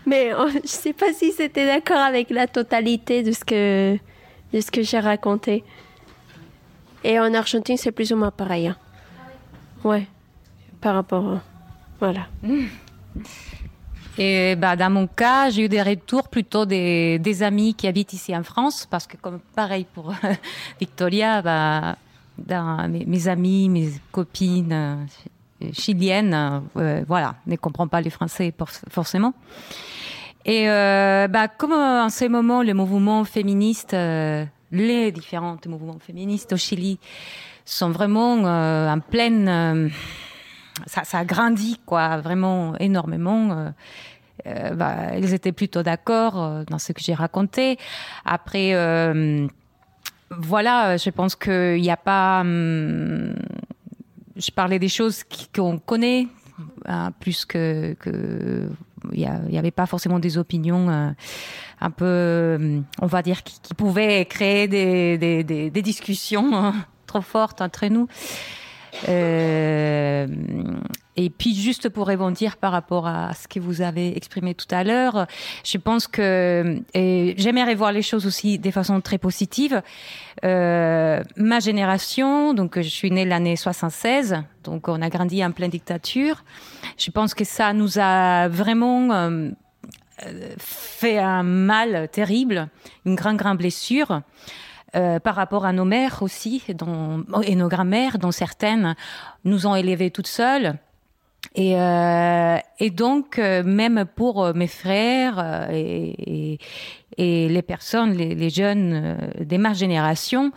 Mais 0.06 0.32
euh, 0.32 0.48
je 0.64 0.68
sais 0.68 0.94
pas 0.94 1.12
si 1.12 1.32
c'était 1.32 1.66
d'accord 1.66 1.98
avec 1.98 2.30
la 2.30 2.46
totalité 2.46 3.22
de 3.22 3.32
ce 3.32 3.44
que, 3.44 3.98
que 4.72 4.82
j'ai 4.82 4.98
raconté. 4.98 5.64
Et 7.04 7.20
en 7.20 7.34
Argentine, 7.34 7.76
c'est 7.76 7.92
plus 7.92 8.12
ou 8.12 8.16
moins 8.16 8.30
pareil. 8.30 8.68
Hein. 8.68 8.76
Ouais, 9.84 10.06
par 10.80 10.94
rapport. 10.94 11.40
Voilà. 12.02 12.26
Et 14.18 14.56
bah, 14.56 14.74
dans 14.74 14.90
mon 14.90 15.06
cas, 15.06 15.50
j'ai 15.50 15.66
eu 15.66 15.68
des 15.68 15.82
retours 15.82 16.28
plutôt 16.28 16.66
des, 16.66 17.20
des, 17.20 17.44
amis 17.44 17.74
qui 17.74 17.86
habitent 17.86 18.12
ici 18.12 18.36
en 18.36 18.42
France, 18.42 18.88
parce 18.90 19.06
que 19.06 19.16
comme 19.16 19.38
pareil 19.54 19.86
pour 19.94 20.12
Victoria, 20.80 21.42
bah, 21.42 21.96
dans 22.36 22.88
mes, 22.88 23.28
amis, 23.28 23.68
mes 23.68 23.90
copines 24.10 24.72
euh, 25.62 25.66
chiliennes, 25.72 26.64
euh, 26.76 27.04
voilà, 27.06 27.36
ne 27.46 27.54
comprennent 27.54 27.88
pas 27.88 28.00
le 28.00 28.10
français 28.10 28.52
forcément. 28.90 29.32
Et 30.44 30.68
euh, 30.68 31.28
bah, 31.28 31.46
comme 31.46 31.72
en 31.72 32.08
ce 32.08 32.24
moment 32.24 32.64
le 32.64 32.74
mouvement 32.74 33.22
féministe 33.22 33.92
les 33.92 35.12
différents 35.12 35.56
mouvements 35.68 36.00
féministes 36.00 36.52
au 36.52 36.56
Chili 36.56 36.98
sont 37.64 37.90
vraiment 37.90 38.42
en 38.42 38.98
pleine 38.98 39.92
ça, 40.86 41.04
ça 41.04 41.18
a 41.18 41.24
grandi 41.24 41.80
quoi 41.86 42.18
vraiment 42.18 42.76
énormément 42.78 43.72
euh, 44.46 44.74
bah, 44.74 45.16
ils 45.16 45.34
étaient 45.34 45.52
plutôt 45.52 45.82
d'accord 45.82 46.42
euh, 46.42 46.64
dans 46.68 46.78
ce 46.78 46.92
que 46.92 47.00
j'ai 47.00 47.14
raconté. 47.14 47.78
Après, 48.24 48.74
euh, 48.74 49.46
voilà, 50.30 50.96
je 50.96 51.10
pense 51.10 51.36
qu'il 51.36 51.80
n'y 51.80 51.90
a 51.90 51.96
pas. 51.96 52.40
Hum, 52.40 53.34
je 54.36 54.50
parlais 54.50 54.78
des 54.78 54.88
choses 54.88 55.22
qu'on 55.54 55.78
connaît 55.78 56.26
hein, 56.86 57.12
plus 57.20 57.44
que. 57.44 57.94
il 59.12 59.30
n'y 59.48 59.58
avait 59.58 59.70
pas 59.70 59.86
forcément 59.86 60.18
des 60.18 60.38
opinions 60.38 60.88
un 60.88 61.90
peu, 61.90 62.82
on 63.00 63.06
va 63.06 63.22
dire, 63.22 63.42
qui, 63.42 63.74
pouvaient 63.74 64.24
créer 64.24 64.68
des, 64.68 65.18
des, 65.18 65.44
des, 65.44 65.70
des 65.70 65.82
discussions 65.82 66.56
hein, 66.56 66.74
trop 67.06 67.20
fortes 67.20 67.60
entre 67.60 67.86
nous. 67.88 68.08
Euh, 69.08 70.26
et 71.16 71.30
puis 71.30 71.54
juste 71.54 71.88
pour 71.88 72.06
rebondir 72.06 72.56
par 72.56 72.72
rapport 72.72 73.06
à 73.06 73.34
ce 73.34 73.48
que 73.48 73.60
vous 73.60 73.82
avez 73.82 74.16
exprimé 74.16 74.54
tout 74.54 74.66
à 74.70 74.82
l'heure, 74.82 75.26
je 75.64 75.78
pense 75.78 76.06
que 76.06 76.82
j'aimerais 76.94 77.74
voir 77.74 77.92
les 77.92 78.02
choses 78.02 78.26
aussi 78.26 78.58
de 78.58 78.70
façon 78.70 79.00
très 79.00 79.18
positive. 79.18 79.82
Euh, 80.44 81.22
ma 81.36 81.60
génération, 81.60 82.54
donc 82.54 82.76
je 82.80 82.88
suis 82.88 83.10
née 83.10 83.24
l'année 83.24 83.56
76, 83.56 84.42
donc 84.64 84.88
on 84.88 85.02
a 85.02 85.08
grandi 85.10 85.44
en 85.44 85.52
pleine 85.52 85.70
dictature. 85.70 86.44
Je 86.96 87.10
pense 87.10 87.34
que 87.34 87.44
ça 87.44 87.72
nous 87.74 87.98
a 87.98 88.48
vraiment 88.48 89.12
euh, 89.12 89.50
fait 90.58 91.18
un 91.18 91.42
mal 91.42 92.08
terrible, 92.10 92.68
une 93.04 93.16
grande 93.16 93.36
grande 93.36 93.58
blessure. 93.58 94.22
Euh, 94.94 95.18
par 95.18 95.36
rapport 95.36 95.64
à 95.64 95.72
nos 95.72 95.86
mères 95.86 96.22
aussi, 96.22 96.62
dont, 96.74 97.24
et 97.44 97.54
nos 97.54 97.68
grand-mères, 97.68 98.18
dont 98.18 98.30
certaines 98.30 98.94
nous 99.42 99.66
ont 99.66 99.74
élevées 99.74 100.10
toutes 100.10 100.26
seules. 100.26 100.74
Et, 101.54 101.80
euh, 101.80 102.58
et 102.78 102.90
donc, 102.90 103.38
euh, 103.38 103.62
même 103.62 104.04
pour 104.04 104.52
mes 104.52 104.66
frères 104.66 105.70
et, 105.72 106.58
et, 107.16 107.48
les 107.48 107.62
personnes, 107.62 108.12
les, 108.12 108.34
les 108.34 108.50
jeunes 108.50 109.16
de 109.40 109.56
ma 109.56 109.72
génération, 109.72 110.52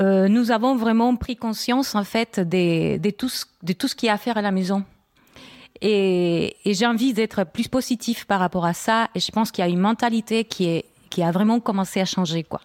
nous 0.00 0.50
avons 0.50 0.76
vraiment 0.76 1.14
pris 1.16 1.36
conscience 1.36 1.94
en 1.94 2.04
fait 2.04 2.40
de, 2.40 2.96
de, 2.96 3.10
tout, 3.10 3.28
ce, 3.28 3.44
de 3.62 3.74
tout 3.74 3.88
ce 3.88 3.94
qui 3.94 4.08
a 4.08 4.14
à 4.14 4.16
faire 4.16 4.38
à 4.38 4.42
la 4.42 4.52
maison. 4.52 4.84
Et, 5.82 6.56
et 6.64 6.72
j'ai 6.72 6.86
envie 6.86 7.12
d'être 7.12 7.44
plus 7.44 7.68
positif 7.68 8.24
par 8.24 8.40
rapport 8.40 8.64
à 8.64 8.72
ça. 8.72 9.08
Et 9.14 9.20
je 9.20 9.30
pense 9.30 9.50
qu'il 9.50 9.62
y 9.62 9.68
a 9.68 9.70
une 9.70 9.78
mentalité 9.78 10.44
qui 10.44 10.64
est 10.64 10.86
qui 11.10 11.22
a 11.22 11.30
vraiment 11.32 11.60
commencé 11.60 12.00
à 12.00 12.04
changer, 12.04 12.44
quoi. 12.44 12.60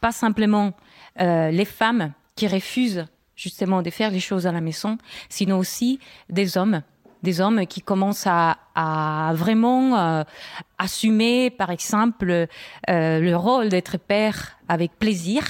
Pas 0.00 0.12
simplement 0.12 0.72
euh, 1.20 1.50
les 1.50 1.64
femmes 1.64 2.12
qui 2.36 2.46
refusent 2.46 3.04
justement 3.36 3.82
de 3.82 3.90
faire 3.90 4.10
les 4.10 4.20
choses 4.20 4.46
à 4.46 4.52
la 4.52 4.60
maison, 4.60 4.96
sinon 5.28 5.58
aussi 5.58 5.98
des 6.28 6.56
hommes, 6.56 6.82
des 7.22 7.40
hommes 7.40 7.66
qui 7.66 7.82
commencent 7.82 8.26
à, 8.26 8.56
vraiment 9.34 9.98
euh, 9.98 10.24
assumer, 10.78 11.50
par 11.50 11.70
exemple, 11.70 12.30
euh, 12.30 12.46
le 13.20 13.36
rôle 13.36 13.68
d'être 13.68 13.98
père 13.98 14.58
avec 14.68 14.98
plaisir 14.98 15.44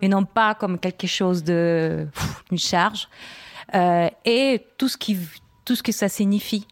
et 0.00 0.08
non 0.08 0.24
pas 0.24 0.54
comme 0.54 0.78
quelque 0.78 1.08
chose 1.08 1.42
de 1.42 2.06
une 2.52 2.58
charge, 2.58 3.08
et 4.24 4.64
tout 4.78 4.88
ce 4.88 4.96
qui 4.96 5.18
tout 5.64 5.74
ce 5.74 5.82
que 5.82 5.92
ça 5.92 6.08
signifie 6.08 6.66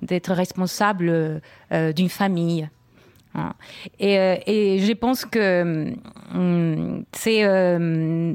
d'être 0.00 0.32
responsable 0.32 1.42
d'une 1.70 2.08
famille. 2.08 2.70
Et, 3.98 4.18
euh, 4.18 4.36
et, 4.46 4.78
je 4.80 4.92
pense 4.92 5.24
que 5.24 5.94
hum, 6.34 7.04
euh, 7.26 8.34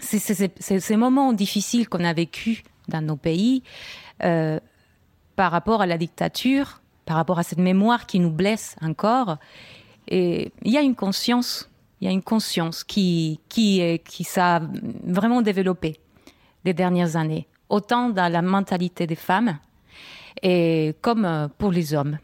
c'est 0.00 0.80
ces 0.80 0.96
moments 0.96 1.32
difficiles 1.32 1.88
qu'on 1.88 2.04
a 2.04 2.12
vécu 2.12 2.62
dans 2.88 3.02
nos 3.02 3.16
pays 3.16 3.62
euh, 4.24 4.58
par 5.36 5.52
rapport 5.52 5.82
à 5.82 5.86
la 5.86 5.98
dictature, 5.98 6.80
par 7.04 7.16
rapport 7.16 7.38
à 7.38 7.42
cette 7.42 7.58
mémoire 7.58 8.06
qui 8.06 8.20
nous 8.20 8.30
blesse 8.30 8.76
encore. 8.82 9.38
Et 10.08 10.52
il 10.62 10.72
y 10.72 10.78
a 10.78 10.82
une 10.82 10.94
conscience, 10.94 11.70
il 12.00 12.06
y 12.06 12.08
a 12.08 12.12
une 12.12 12.22
conscience 12.22 12.82
qui, 12.84 13.40
qui, 13.48 14.00
qui 14.04 14.24
s'est 14.24 14.58
vraiment 15.04 15.42
développée 15.42 16.00
les 16.64 16.74
dernières 16.74 17.16
années, 17.16 17.46
autant 17.68 18.10
dans 18.10 18.30
la 18.30 18.42
mentalité 18.42 19.06
des 19.06 19.14
femmes 19.16 19.58
et 20.42 20.94
comme 21.00 21.48
pour 21.58 21.70
les 21.70 21.94
hommes. 21.94 22.18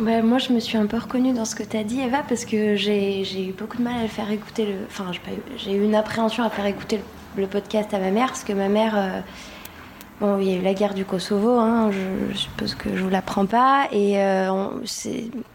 Bah, 0.00 0.22
moi, 0.22 0.38
je 0.38 0.52
me 0.52 0.60
suis 0.60 0.78
un 0.78 0.86
peu 0.86 0.96
reconnue 0.96 1.34
dans 1.34 1.44
ce 1.44 1.54
que 1.54 1.62
tu 1.62 1.76
as 1.76 1.84
dit, 1.84 2.00
Eva, 2.00 2.22
parce 2.26 2.46
que 2.46 2.76
j'ai 2.76 3.48
eu 3.48 3.52
beaucoup 3.52 3.76
de 3.76 3.82
mal 3.82 4.02
à 4.02 4.08
faire 4.08 4.30
écouter. 4.30 4.64
Le... 4.64 4.74
Enfin, 4.86 5.10
j'ai 5.58 5.72
eu 5.72 5.84
une 5.84 5.94
appréhension 5.94 6.44
à 6.44 6.50
faire 6.50 6.64
écouter 6.64 7.00
le, 7.36 7.46
podcast 7.46 7.92
à 7.92 7.98
ma 7.98 8.10
mère, 8.10 8.28
parce 8.28 8.42
que 8.42 8.54
ma 8.54 8.68
mère. 8.68 8.94
Euh, 8.96 9.20
bon, 10.18 10.38
il 10.38 10.48
y 10.48 10.54
a 10.54 10.56
eu 10.56 10.62
la 10.62 10.72
guerre 10.72 10.94
du 10.94 11.04
Kosovo, 11.04 11.58
hein, 11.58 11.90
je, 11.92 12.34
suppose 12.34 12.74
que 12.74 12.96
je 12.96 13.02
vous 13.02 13.10
l'apprends 13.10 13.44
pas. 13.44 13.88
Et 13.92 14.18
euh, 14.18 14.70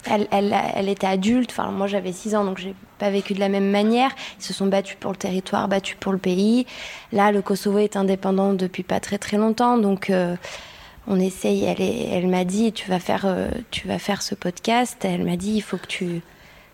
elle, 0.06 0.28
elle, 0.30 0.56
elle, 0.76 0.90
était 0.90 1.08
adulte, 1.08 1.50
enfin, 1.50 1.72
moi 1.72 1.88
j'avais 1.88 2.12
6 2.12 2.36
ans, 2.36 2.46
donc 2.46 2.60
j'ai 2.60 2.76
pas 3.00 3.10
vécu 3.10 3.34
de 3.34 3.40
la 3.40 3.50
même 3.50 3.72
manière. 3.72 4.12
Ils 4.40 4.44
se 4.44 4.54
sont 4.54 4.68
battus 4.68 4.98
pour 5.00 5.12
le 5.12 5.18
territoire, 5.18 5.68
battus 5.68 5.98
pour 6.00 6.12
le 6.12 6.20
pays. 6.20 6.68
Là, 7.12 7.32
le 7.32 7.42
Kosovo 7.42 7.80
est 7.80 7.96
indépendant 7.96 8.54
depuis 8.54 8.84
pas 8.84 9.00
très 9.00 9.18
très 9.18 9.38
longtemps, 9.38 9.80
donc. 9.80 10.12
Euh, 10.12 10.36
on 11.08 11.20
essaye. 11.20 11.64
Elle, 11.64 12.28
m'a 12.28 12.44
dit, 12.44 12.72
tu 12.74 12.90
vas 12.90 13.00
faire, 13.00 13.26
euh, 13.26 13.50
tu 13.72 13.88
vas 13.88 13.98
faire 14.00 14.22
ce 14.22 14.36
podcast. 14.36 14.98
Elle 15.04 15.24
m'a 15.24 15.38
dit, 15.38 15.54
il 15.54 15.62
faut 15.62 15.78
que 15.78 15.88
tu, 15.88 16.22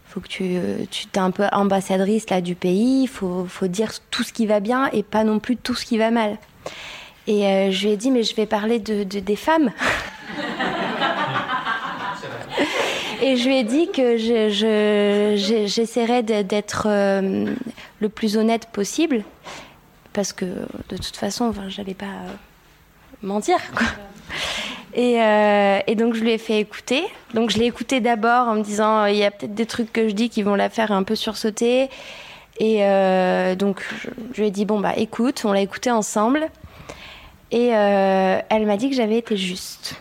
faut 0.06 0.20
que 0.20 0.28
tu, 0.28 0.44
euh, 0.44 0.86
tu 0.90 1.06
es 1.14 1.20
un 1.20 1.32
peu 1.32 1.46
ambassadrice 1.52 2.30
là 2.30 2.42
du 2.42 2.56
pays. 2.56 3.04
Il 3.04 3.08
faut, 3.08 3.46
faut 3.46 3.68
dire 3.68 3.92
tout 4.10 4.24
ce 4.24 4.34
qui 4.34 4.46
va 4.48 4.60
bien 4.60 4.90
et 4.92 5.04
pas 5.04 5.24
non 5.24 5.40
plus 5.40 5.56
tout 5.56 5.76
ce 5.76 5.86
qui 5.86 5.98
va 5.98 6.12
mal. 6.12 6.38
Et 7.28 7.46
euh, 7.46 7.72
je 7.72 7.86
lui 7.86 7.94
ai 7.94 7.98
dit, 7.98 8.12
mais 8.12 8.24
je 8.24 8.36
vais 8.36 8.46
parler 8.46 8.80
de, 8.80 9.04
des 9.04 9.36
femmes. 9.36 9.72
Et 13.22 13.38
je 13.38 13.48
lui 13.48 13.56
ai 13.56 13.64
dit 13.64 13.90
que 13.90 14.18
j'essaierais 15.38 16.24
d'être 16.24 16.90
le 16.90 18.10
plus 18.10 18.36
honnête 18.36 18.68
possible, 18.74 19.24
parce 20.12 20.34
que 20.34 20.44
de 20.44 20.98
toute 20.98 21.16
façon, 21.16 21.46
enfin, 21.46 21.70
j'allais 21.70 21.94
pas 21.94 22.12
mentir. 23.22 23.60
Et, 24.96 25.22
euh, 25.22 25.80
et, 25.88 25.96
donc 25.96 26.14
je 26.14 26.22
lui 26.22 26.32
ai 26.32 26.38
fait 26.38 26.60
écouter. 26.60 27.04
Donc 27.34 27.50
je 27.50 27.58
l'ai 27.58 27.66
écouté 27.66 28.00
d'abord 28.00 28.48
en 28.48 28.56
me 28.56 28.64
disant 28.64 29.06
il 29.06 29.16
y 29.16 29.24
a 29.24 29.32
peut-être 29.32 29.56
des 29.56 29.66
trucs 29.66 29.92
que 29.92 30.08
je 30.08 30.14
dis 30.14 30.30
qui 30.30 30.44
vont 30.44 30.56
la 30.56 30.70
faire 30.70 30.92
un 30.92 31.04
peu 31.04 31.16
sursauter. 31.16 31.90
Et 32.60 32.86
euh, 32.86 33.56
donc 33.56 33.84
je, 34.36 34.42
lui 34.42 34.48
ai 34.48 34.52
dit 34.52 34.66
bon 34.66 34.80
bah 34.80 34.94
écoute, 34.96 35.42
on 35.46 35.52
l'a 35.52 35.62
écouté 35.62 35.90
ensemble. 35.90 36.48
Et 37.52 37.76
euh, 37.76 38.40
elle 38.50 38.66
m'a 38.66 38.78
dit 38.78 38.90
que 38.90 38.96
j'avais 38.96 39.18
été 39.18 39.36
juste. 39.36 39.96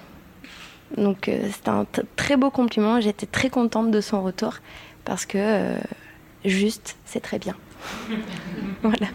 Donc 0.96 1.30
c'était 1.52 1.70
un 1.70 1.86
très 2.16 2.36
beau 2.36 2.50
compliment. 2.50 3.00
J'étais 3.00 3.26
très 3.26 3.48
contente 3.48 3.90
de 3.90 4.00
son 4.02 4.22
retour 4.22 4.58
parce 5.04 5.24
que 5.24 5.74
juste 6.44 6.96
c'est 7.06 7.20
très 7.20 7.38
bien. 7.38 7.56
voilà. 8.82 9.08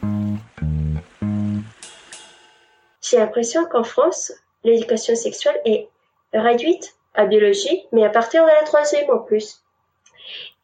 J'ai 3.10 3.18
l'impression 3.18 3.66
qu'en 3.66 3.84
France, 3.84 4.34
l'éducation 4.64 5.16
sexuelle 5.16 5.60
est 5.66 5.90
réduite 6.34 6.96
à 7.14 7.26
biologie, 7.26 7.86
mais 7.92 8.06
à 8.06 8.10
partir 8.10 8.44
de 8.44 8.50
la 8.50 8.64
troisième 8.64 9.10
en 9.10 9.20
plus. 9.20 9.64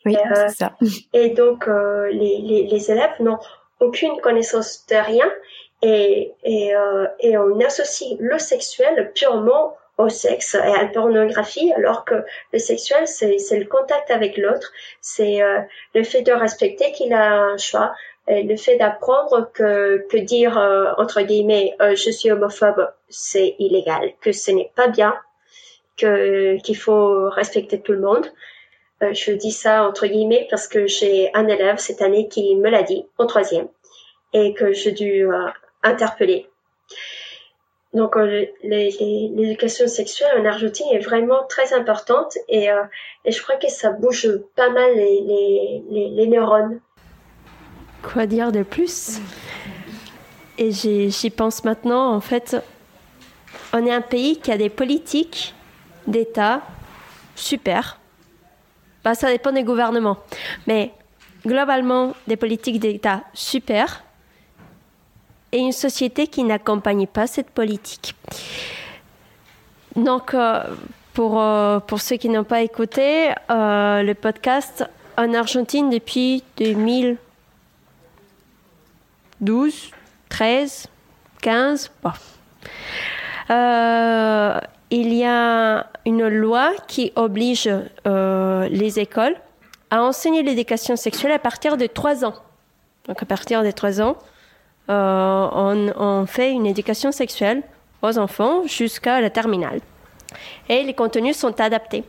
Oui, 0.06 0.16
euh, 0.16 0.48
c'est 0.48 0.56
ça. 0.56 0.74
Et 1.14 1.30
donc, 1.30 1.68
euh, 1.68 2.10
les, 2.12 2.40
les, 2.40 2.68
les, 2.68 2.92
élèves 2.92 3.20
n'ont 3.20 3.40
aucune 3.80 4.20
connaissance 4.22 4.86
de 4.88 4.96
rien 4.96 5.32
et, 5.82 6.34
et, 6.44 6.76
euh, 6.76 7.08
et 7.20 7.38
on 7.38 7.60
associe 7.60 8.16
le 8.20 8.38
sexuel 8.40 9.12
purement 9.14 9.76
au 9.98 10.10
sexe 10.10 10.56
et 10.56 10.58
à 10.58 10.84
la 10.84 10.88
pornographie, 10.88 11.72
alors 11.74 12.06
que 12.06 12.16
le 12.52 12.60
sexuel, 12.60 13.08
c'est 13.08 13.60
le 13.60 13.66
contact 13.66 14.10
avec 14.10 14.38
l'autre, 14.38 14.72
c'est 15.02 15.40
le 15.94 16.04
fait 16.04 16.24
de 16.24 16.32
respecter 16.32 16.92
qu'il 16.94 17.14
a 17.14 17.36
un 17.36 17.58
choix, 17.58 17.94
le 18.28 18.56
fait 18.56 18.78
d'apprendre 18.78 19.52
que, 19.54 20.06
que 20.10 20.18
dire 20.18 20.58
euh, 20.58 20.92
entre 20.98 21.22
guillemets 21.22 21.76
euh, 21.82 21.96
je 21.96 22.10
suis 22.10 22.32
homophobe 22.32 22.90
c'est 23.10 23.56
illégal, 23.60 24.14
que 24.22 24.32
ce 24.32 24.52
n'est 24.52 24.72
pas 24.76 24.88
bien, 24.88 25.16
que 25.98 26.58
qu'il 26.62 26.78
faut 26.78 27.30
respecter 27.30 27.82
tout 27.82 27.92
le 27.92 28.00
monde. 28.00 28.26
Euh, 29.02 29.14
je 29.14 29.32
dis 29.32 29.52
ça 29.52 29.84
entre 29.88 30.08
guillemets 30.08 30.48
parce 30.50 30.68
que 30.68 30.88
j'ai 30.88 31.32
un 31.34 31.48
élève 31.48 31.78
cette 31.78 32.02
année 32.02 32.28
qui 32.30 32.56
me 32.56 32.70
l'a 32.70 32.84
dit 32.84 33.06
en 33.18 33.28
troisième 33.28 33.68
et 34.34 34.54
que 34.54 34.72
j'ai 34.72 34.94
dû 34.94 35.28
interpeller. 35.84 36.48
Donc 37.94 38.16
l'éducation 38.64 39.88
sexuelle 39.88 40.40
en 40.40 40.46
Argentine 40.46 40.88
est 40.92 41.00
vraiment 41.00 41.46
très 41.48 41.74
importante 41.74 42.36
et, 42.50 42.70
et 43.26 43.32
je 43.32 43.44
crois 43.44 43.58
que 43.58 43.70
ça 43.70 43.92
bouge 43.92 44.28
pas 44.56 44.70
mal 44.70 44.96
les, 44.96 45.22
les, 45.22 45.84
les, 45.92 46.10
les 46.10 46.28
neurones 46.28 46.80
Quoi 48.04 48.28
dire 48.28 48.52
de 48.52 48.64
plus 48.64 49.20
Et 50.58 50.72
j'y 50.72 51.30
pense 51.30 51.64
maintenant, 51.64 52.14
en 52.14 52.20
fait, 52.20 52.58
on 53.72 53.86
est 53.86 53.92
un 53.92 54.02
pays 54.02 54.38
qui 54.38 54.52
a 54.52 54.58
des 54.58 54.70
politiques 54.70 55.56
d'État 56.06 56.62
super. 57.36 58.00
Bah, 59.04 59.16
ça 59.16 59.32
dépend 59.32 59.52
des 59.52 59.64
gouvernements. 59.64 60.18
Mais 60.68 60.94
globalement 61.46 62.14
des 62.28 62.38
politiques 62.38 62.80
d'État 62.80 63.24
super 63.34 64.04
et 65.52 65.58
une 65.58 65.72
société 65.72 66.28
qui 66.28 66.44
n'accompagne 66.44 67.08
pas 67.08 67.28
cette 67.28 67.50
politique. 67.50 68.16
Donc, 69.96 70.34
euh, 70.34 70.64
pour, 71.14 71.40
euh, 71.40 71.80
pour 71.80 72.02
ceux 72.02 72.18
qui 72.18 72.30
n'ont 72.30 72.44
pas 72.44 72.62
écouté 72.62 73.30
euh, 73.52 74.02
le 74.02 74.14
podcast, 74.14 74.84
en 75.16 75.34
Argentine 75.34 75.92
depuis 75.92 76.44
2012, 79.44 79.92
13, 80.30 80.88
15, 81.42 81.92
bon. 82.02 82.12
il 84.90 85.14
y 85.14 85.24
a 85.24 85.88
une 86.06 86.28
loi 86.28 86.72
qui 86.88 87.12
oblige 87.16 87.70
les 88.06 89.00
écoles 89.00 89.36
à 89.90 90.02
enseigner 90.02 90.44
l'éducation 90.44 90.96
sexuelle 90.96 91.34
à 91.34 91.40
partir 91.40 91.78
de 91.78 91.86
3 91.86 92.26
ans. 92.26 92.36
Donc 93.08 93.22
à 93.22 93.26
partir 93.26 93.64
de 93.64 93.72
3 93.72 94.02
ans, 94.02 94.18
on, 94.88 95.92
on 95.96 96.26
fait 96.26 96.52
une 96.52 96.66
éducation 96.66 97.12
sexuelle 97.12 97.64
aux 98.02 98.18
enfants 98.18 98.66
jusqu'à 98.66 99.22
la 99.22 99.30
terminale 99.30 99.80
et 100.70 100.84
les 100.84 100.94
contenus 100.94 101.38
sont 101.38 101.60
adaptés. 101.60 102.04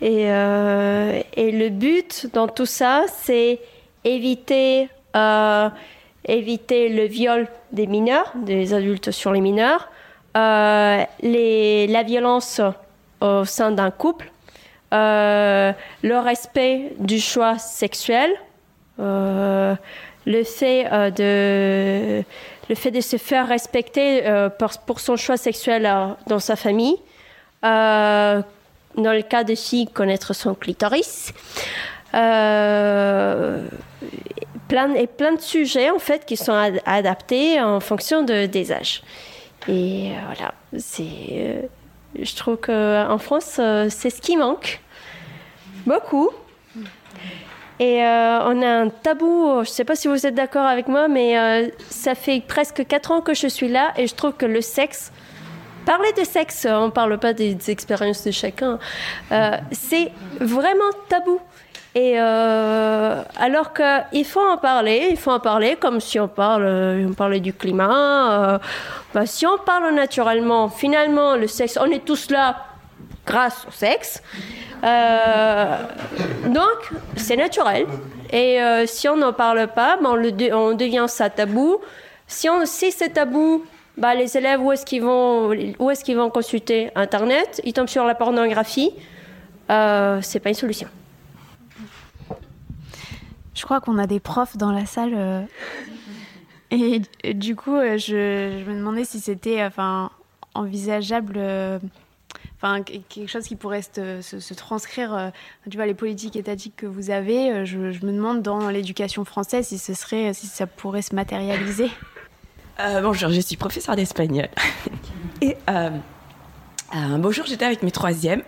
Et, 0.00 0.30
euh, 0.30 1.20
le 1.36 1.68
but 1.68 2.28
dans 2.32 2.48
tout 2.48 2.66
ça, 2.66 3.04
c'est 3.08 3.60
éviter, 4.04 4.88
euh, 5.14 5.68
éviter 6.24 6.88
le 6.88 7.04
viol 7.04 7.48
des 7.72 7.86
mineurs, 7.86 8.32
des 8.34 8.74
adultes 8.74 9.10
sur 9.10 9.32
les 9.32 9.40
mineurs, 9.40 9.88
euh, 10.36 11.04
la 11.22 12.02
violence 12.02 12.60
au 13.20 13.44
sein 13.44 13.70
d'un 13.70 13.90
couple, 13.90 14.30
le 14.92 16.18
respect 16.18 16.92
du 16.98 17.20
choix 17.20 17.58
sexuel, 17.58 18.30
le 18.98 19.76
fait 20.44 20.84
de 21.16 22.22
le 22.68 22.74
fait 22.76 22.92
de 22.92 23.00
se 23.00 23.16
faire 23.16 23.48
respecter 23.48 24.22
pour, 24.86 25.00
son 25.00 25.16
choix 25.16 25.36
sexuel 25.36 25.90
dans 26.28 26.38
sa 26.38 26.54
famille, 26.54 26.96
euh, 27.64 28.42
dans 28.96 29.12
le 29.12 29.22
cas 29.22 29.44
de 29.44 29.54
filles, 29.54 29.86
connaître 29.86 30.34
son 30.34 30.54
clitoris. 30.54 31.32
Euh, 32.14 33.66
plein, 34.68 34.94
et 34.94 35.06
plein 35.06 35.34
de 35.34 35.40
sujets 35.40 35.90
en 35.90 35.98
fait 35.98 36.24
qui 36.26 36.36
sont 36.36 36.54
adaptés 36.84 37.60
en 37.60 37.80
fonction 37.80 38.22
de, 38.22 38.46
des 38.46 38.72
âges. 38.72 39.02
Et 39.68 40.10
euh, 40.10 40.14
voilà, 40.26 40.54
c'est, 40.76 41.68
je 42.20 42.36
trouve 42.36 42.56
qu'en 42.56 43.18
France, 43.18 43.60
c'est 43.88 44.10
ce 44.10 44.20
qui 44.20 44.36
manque. 44.36 44.80
Beaucoup. 45.86 46.30
Et 47.78 48.00
on 48.02 48.62
a 48.62 48.82
un 48.82 48.90
tabou, 48.90 49.54
je 49.54 49.60
ne 49.60 49.64
sais 49.64 49.84
pas 49.84 49.96
si 49.96 50.06
vous 50.06 50.26
êtes 50.26 50.34
d'accord 50.34 50.66
avec 50.66 50.86
moi, 50.86 51.08
mais 51.08 51.72
ça 51.88 52.14
fait 52.14 52.42
presque 52.46 52.86
4 52.86 53.10
ans 53.10 53.20
que 53.22 53.32
je 53.32 53.46
suis 53.46 53.68
là 53.68 53.92
et 53.96 54.06
je 54.06 54.14
trouve 54.14 54.34
que 54.34 54.44
le 54.44 54.60
sexe, 54.60 55.10
parler 55.84 56.12
de 56.12 56.24
sexe, 56.24 56.66
on 56.70 56.86
ne 56.86 56.90
parle 56.90 57.18
pas 57.18 57.32
des, 57.32 57.70
expériences 57.70 58.24
de 58.24 58.30
chacun, 58.30 58.78
euh, 59.32 59.56
c'est 59.72 60.12
vraiment 60.40 60.90
tabou. 61.08 61.40
Et 61.94 62.14
euh, 62.16 63.22
alors 63.36 63.72
qu'il 63.72 64.24
faut 64.24 64.40
en 64.40 64.56
parler, 64.58 65.08
il 65.10 65.16
faut 65.16 65.32
en 65.32 65.40
parler 65.40 65.76
comme 65.76 66.00
si 66.00 66.20
on 66.20 66.30
on 66.38 67.12
parlait 67.16 67.40
du 67.40 67.52
climat. 67.52 68.54
Euh, 68.54 68.58
bah, 69.12 69.26
si 69.26 69.46
on 69.46 69.58
parle 69.58 69.92
naturellement, 69.94 70.68
finalement, 70.68 71.34
le 71.36 71.48
sexe, 71.48 71.78
on 71.80 71.90
est 71.90 72.04
tous 72.04 72.30
là 72.30 72.56
grâce 73.26 73.66
au 73.68 73.72
sexe. 73.72 74.22
donc, 76.46 76.78
c'est 77.16 77.36
naturel. 77.36 77.86
Et 78.32 78.58
si 78.86 79.08
on 79.08 79.16
n'en 79.16 79.32
parle 79.32 79.66
pas, 79.68 79.98
bah, 80.00 80.10
on, 80.12 80.74
devient 80.74 81.06
ça 81.08 81.28
tabou. 81.28 81.78
Si, 82.28 82.48
si 82.64 82.92
c'est 82.92 83.10
tabou, 83.10 83.64
bah, 83.96 84.14
les 84.14 84.36
élèves, 84.36 84.62
où 84.62 84.72
est-ce 84.72 84.86
qu'ils 84.86 85.02
vont, 85.02 85.50
où 85.78 85.90
est-ce 85.90 86.04
qu'ils 86.04 86.16
vont 86.16 86.30
consulter 86.30 86.90
Internet? 86.94 87.60
Ils 87.64 87.72
tombent 87.72 87.88
sur 87.88 88.04
la 88.04 88.14
pornographie. 88.14 88.92
Euh, 89.70 90.18
c'est 90.22 90.40
pas 90.40 90.48
une 90.48 90.54
solution. 90.54 90.88
Je 93.60 93.64
crois 93.64 93.80
qu'on 93.80 93.98
a 93.98 94.06
des 94.06 94.20
profs 94.20 94.56
dans 94.56 94.72
la 94.72 94.86
salle. 94.86 95.12
Euh, 95.14 95.42
et, 96.70 97.34
du 97.34 97.54
coup, 97.54 97.76
euh, 97.76 97.98
je, 97.98 98.64
me 98.64 98.74
demandais 98.74 99.04
si 99.04 99.20
c'était 99.20 99.62
enfin, 99.62 100.10
envisageable. 100.54 101.38
Enfin, 102.56 102.82
quelque 102.82 103.26
chose 103.26 103.44
qui 103.44 103.56
pourrait 103.56 103.82
se, 103.82 104.54
transcrire, 104.54 105.32
tu 105.70 105.76
vois, 105.76 105.86
les 105.86 105.94
politiques 105.94 106.36
étatiques 106.36 106.76
que 106.76 106.86
vous 106.86 107.10
avez, 107.10 107.64
je, 107.64 107.92
je 107.92 108.04
me 108.04 108.12
demande 108.12 108.42
dans 108.42 108.68
l'éducation 108.68 109.24
française 109.24 109.68
si 109.68 109.78
ce 109.78 109.94
serait, 109.94 110.34
si 110.34 110.46
ça 110.46 110.66
pourrait 110.66 111.02
se 111.02 111.14
matérialiser. 111.14 111.90
Euh, 112.80 113.02
bonjour, 113.02 113.30
je 113.30 113.40
suis 113.40 113.56
professeure 113.56 113.94
d'espagnol. 113.94 114.48
Et 115.42 115.56
euh, 115.68 115.90
un 116.92 117.18
beau 117.18 117.30
jour, 117.30 117.44
j'étais 117.46 117.66
avec 117.66 117.82
mes 117.82 117.90
troisièmes 117.90 118.42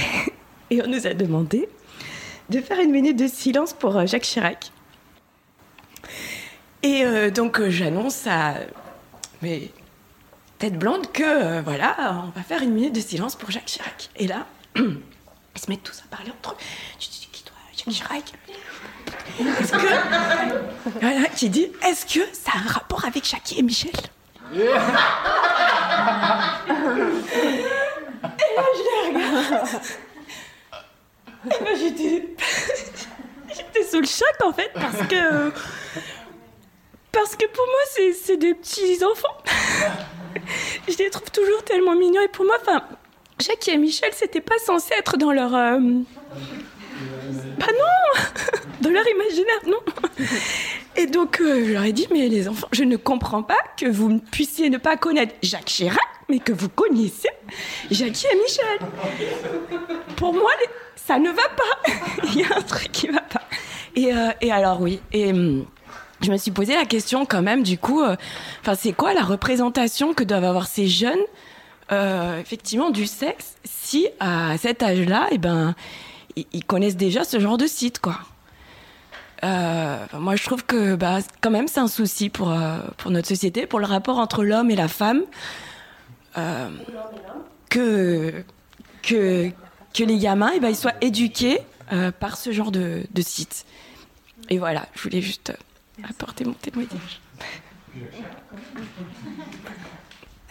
et 0.70 0.82
on 0.82 0.86
nous 0.86 1.06
a 1.06 1.14
demandé 1.14 1.68
de 2.50 2.60
faire 2.60 2.80
une 2.80 2.90
minute 2.90 3.16
de 3.18 3.26
silence 3.26 3.72
pour 3.72 3.96
euh, 3.96 4.06
Jacques 4.06 4.22
Chirac. 4.22 4.70
Et 6.82 7.30
donc, 7.30 7.66
j'annonce 7.70 8.26
à 8.26 8.56
mes 9.40 9.72
têtes 10.58 10.78
blondes 10.78 11.10
que, 11.12 11.62
voilà, 11.62 12.24
on 12.26 12.38
va 12.38 12.42
faire 12.42 12.62
une 12.62 12.74
minute 12.74 12.94
de 12.94 13.00
silence 13.00 13.36
pour 13.36 13.50
Jacques 13.50 13.64
Chirac. 13.64 14.10
Et 14.16 14.26
là, 14.26 14.46
ils 14.76 15.00
se 15.56 15.70
mettent 15.70 15.82
tous 15.82 15.98
à 16.04 16.14
parler 16.14 16.30
entre 16.30 16.52
eux. 16.52 16.56
Je 17.00 17.06
dis, 17.08 17.28
qui 17.32 17.42
toi, 17.42 17.56
Jacques 17.74 17.88
Chirac? 17.88 18.32
Est-ce 19.40 19.72
que. 19.72 19.78
Voilà, 21.00 21.28
qui 21.28 21.48
dit 21.48 21.68
Est-ce 21.86 22.04
que 22.06 22.20
ça 22.34 22.52
a 22.54 22.58
un 22.58 22.70
rapport 22.70 23.04
avec 23.06 23.26
Jackie 23.26 23.58
et 23.58 23.62
Michel? 23.62 23.92
Et 28.24 28.56
là, 28.56 28.64
je 28.74 28.82
les 28.82 29.18
regarde. 29.18 29.80
J'étais. 31.78 32.34
sous 33.90 34.00
le 34.00 34.06
choc, 34.06 34.34
en 34.44 34.52
fait, 34.52 34.70
parce 34.74 35.06
que. 35.08 35.52
Parce 37.12 37.36
que 37.36 37.46
pour 37.46 37.64
moi, 37.64 38.12
c'est 38.22 38.36
des 38.36 38.54
petits 38.54 39.04
enfants. 39.04 39.36
je 40.88 40.96
les 40.98 41.10
trouve 41.10 41.30
toujours 41.30 41.62
tellement 41.62 41.94
mignons. 41.94 42.20
Et 42.22 42.28
pour 42.28 42.44
moi, 42.44 42.56
enfin, 42.60 42.82
Jackie 43.38 43.70
et 43.70 43.76
Michel, 43.76 44.10
c'était 44.12 44.40
pas 44.40 44.58
censé 44.58 44.94
être 44.98 45.16
dans 45.16 45.32
leur. 45.32 45.54
Euh, 45.54 45.78
pas 47.58 47.66
non 47.66 48.20
Dans 48.80 48.90
leur 48.90 49.08
imaginaire, 49.08 49.60
non 49.66 49.80
Et 50.96 51.06
donc, 51.06 51.40
euh, 51.40 51.64
je 51.66 51.72
leur 51.72 51.84
ai 51.84 51.92
dit, 51.92 52.06
mais 52.10 52.28
les 52.28 52.48
enfants, 52.48 52.68
je 52.72 52.84
ne 52.84 52.96
comprends 52.96 53.42
pas 53.42 53.58
que 53.76 53.86
vous 53.86 54.18
puissiez 54.18 54.68
ne 54.68 54.78
pas 54.78 54.96
connaître 54.96 55.34
Jacques 55.42 55.66
Chirac, 55.66 55.98
mais 56.28 56.38
que 56.38 56.52
vous 56.52 56.68
connaissiez 56.68 57.30
Jackie 57.90 58.26
et 58.32 58.36
Michel. 58.36 59.80
Pour 60.16 60.32
moi, 60.32 60.50
ça 60.96 61.18
ne 61.18 61.30
va 61.30 61.48
pas. 61.56 61.92
Il 62.34 62.40
y 62.40 62.44
a 62.44 62.56
un 62.56 62.62
truc 62.62 62.90
qui 62.92 63.08
va 63.08 63.20
pas. 63.20 63.42
Et, 63.96 64.12
euh, 64.14 64.30
et 64.40 64.50
alors, 64.50 64.80
oui. 64.80 65.00
Et 65.12 65.30
hum, 65.30 65.66
je 66.20 66.30
me 66.30 66.36
suis 66.36 66.50
posé 66.50 66.74
la 66.74 66.84
question 66.84 67.26
quand 67.26 67.42
même, 67.42 67.62
du 67.62 67.78
coup, 67.78 68.02
euh, 68.02 68.16
c'est 68.76 68.92
quoi 68.92 69.14
la 69.14 69.22
représentation 69.22 70.14
que 70.14 70.24
doivent 70.24 70.44
avoir 70.44 70.66
ces 70.66 70.88
jeunes, 70.88 71.22
effectivement, 72.40 72.90
du 72.90 73.06
sexe, 73.06 73.56
si 73.64 74.08
à 74.18 74.56
cet 74.58 74.82
âge-là, 74.82 75.28
eh 75.30 75.38
ben, 75.38 75.74
ils 76.34 76.64
connaissent 76.64 76.96
déjà 76.96 77.24
ce 77.24 77.38
genre 77.38 77.58
de 77.58 77.66
site, 77.66 78.00
quoi. 78.00 78.18
Euh, 79.44 79.96
moi, 80.18 80.36
je 80.36 80.44
trouve 80.44 80.64
que, 80.64 80.94
bah, 80.96 81.18
quand 81.40 81.50
même, 81.50 81.68
c'est 81.68 81.80
un 81.80 81.88
souci 81.88 82.30
pour, 82.30 82.50
euh, 82.50 82.78
pour 82.96 83.10
notre 83.10 83.28
société, 83.28 83.66
pour 83.66 83.78
le 83.78 83.86
rapport 83.86 84.18
entre 84.18 84.42
l'homme 84.42 84.70
et 84.70 84.76
la 84.76 84.88
femme. 84.88 85.22
Euh, 86.36 86.68
que, 87.70 88.44
que, 89.02 89.50
que 89.92 90.04
les 90.04 90.18
gamins, 90.18 90.52
eh 90.54 90.60
ben, 90.60 90.68
ils 90.68 90.76
soient 90.76 90.94
éduqués 91.00 91.60
par 92.18 92.36
ce 92.36 92.52
genre 92.52 92.72
de, 92.72 93.04
de 93.12 93.22
site. 93.22 93.64
Et 94.50 94.58
voilà, 94.58 94.86
je 94.94 95.02
voulais 95.02 95.22
juste 95.22 95.52
apporter 96.02 96.44
mon 96.44 96.54
témoignage. 96.54 97.20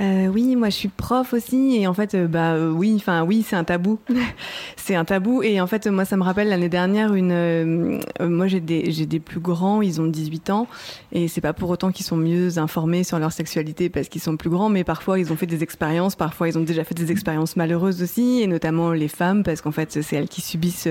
Euh, 0.03 0.27
oui, 0.27 0.57
moi 0.57 0.69
je 0.69 0.75
suis 0.75 0.89
prof 0.89 1.31
aussi 1.33 1.77
et 1.77 1.87
en 1.87 1.93
fait, 1.93 2.13
euh, 2.13 2.27
bah 2.27 2.53
euh, 2.55 2.69
oui, 2.71 2.93
enfin 2.97 3.23
oui, 3.23 3.45
c'est 3.47 3.55
un 3.55 3.63
tabou, 3.63 3.99
c'est 4.75 4.95
un 4.95 5.05
tabou 5.05 5.43
et 5.43 5.61
en 5.61 5.67
fait 5.67 5.87
moi 5.87 6.03
ça 6.03 6.17
me 6.17 6.23
rappelle 6.23 6.49
l'année 6.49 6.67
dernière 6.67 7.13
une, 7.13 8.01
moi 8.19 8.47
j'ai 8.47 8.59
des 8.59 8.91
j'ai 8.91 9.05
des 9.05 9.21
plus 9.21 9.39
grands, 9.39 9.81
ils 9.81 10.01
ont 10.01 10.07
18 10.07 10.49
ans 10.49 10.67
et 11.13 11.29
c'est 11.29 11.41
pas 11.41 11.53
pour 11.53 11.69
autant 11.69 11.91
qu'ils 11.91 12.05
sont 12.05 12.17
mieux 12.17 12.57
informés 12.57 13.05
sur 13.05 13.17
leur 13.17 13.31
sexualité 13.31 13.89
parce 13.89 14.09
qu'ils 14.09 14.21
sont 14.21 14.35
plus 14.35 14.49
grands, 14.49 14.67
mais 14.67 14.83
parfois 14.83 15.19
ils 15.19 15.31
ont 15.31 15.37
fait 15.37 15.45
des 15.45 15.63
expériences, 15.63 16.17
parfois 16.17 16.49
ils 16.49 16.57
ont 16.57 16.63
déjà 16.63 16.83
fait 16.83 16.95
des 16.95 17.11
expériences 17.11 17.55
malheureuses 17.55 18.03
aussi 18.03 18.41
et 18.41 18.47
notamment 18.47 18.91
les 18.91 19.07
femmes 19.07 19.43
parce 19.43 19.61
qu'en 19.61 19.71
fait 19.71 20.01
c'est 20.01 20.15
elles 20.17 20.27
qui 20.27 20.41
subissent 20.41 20.89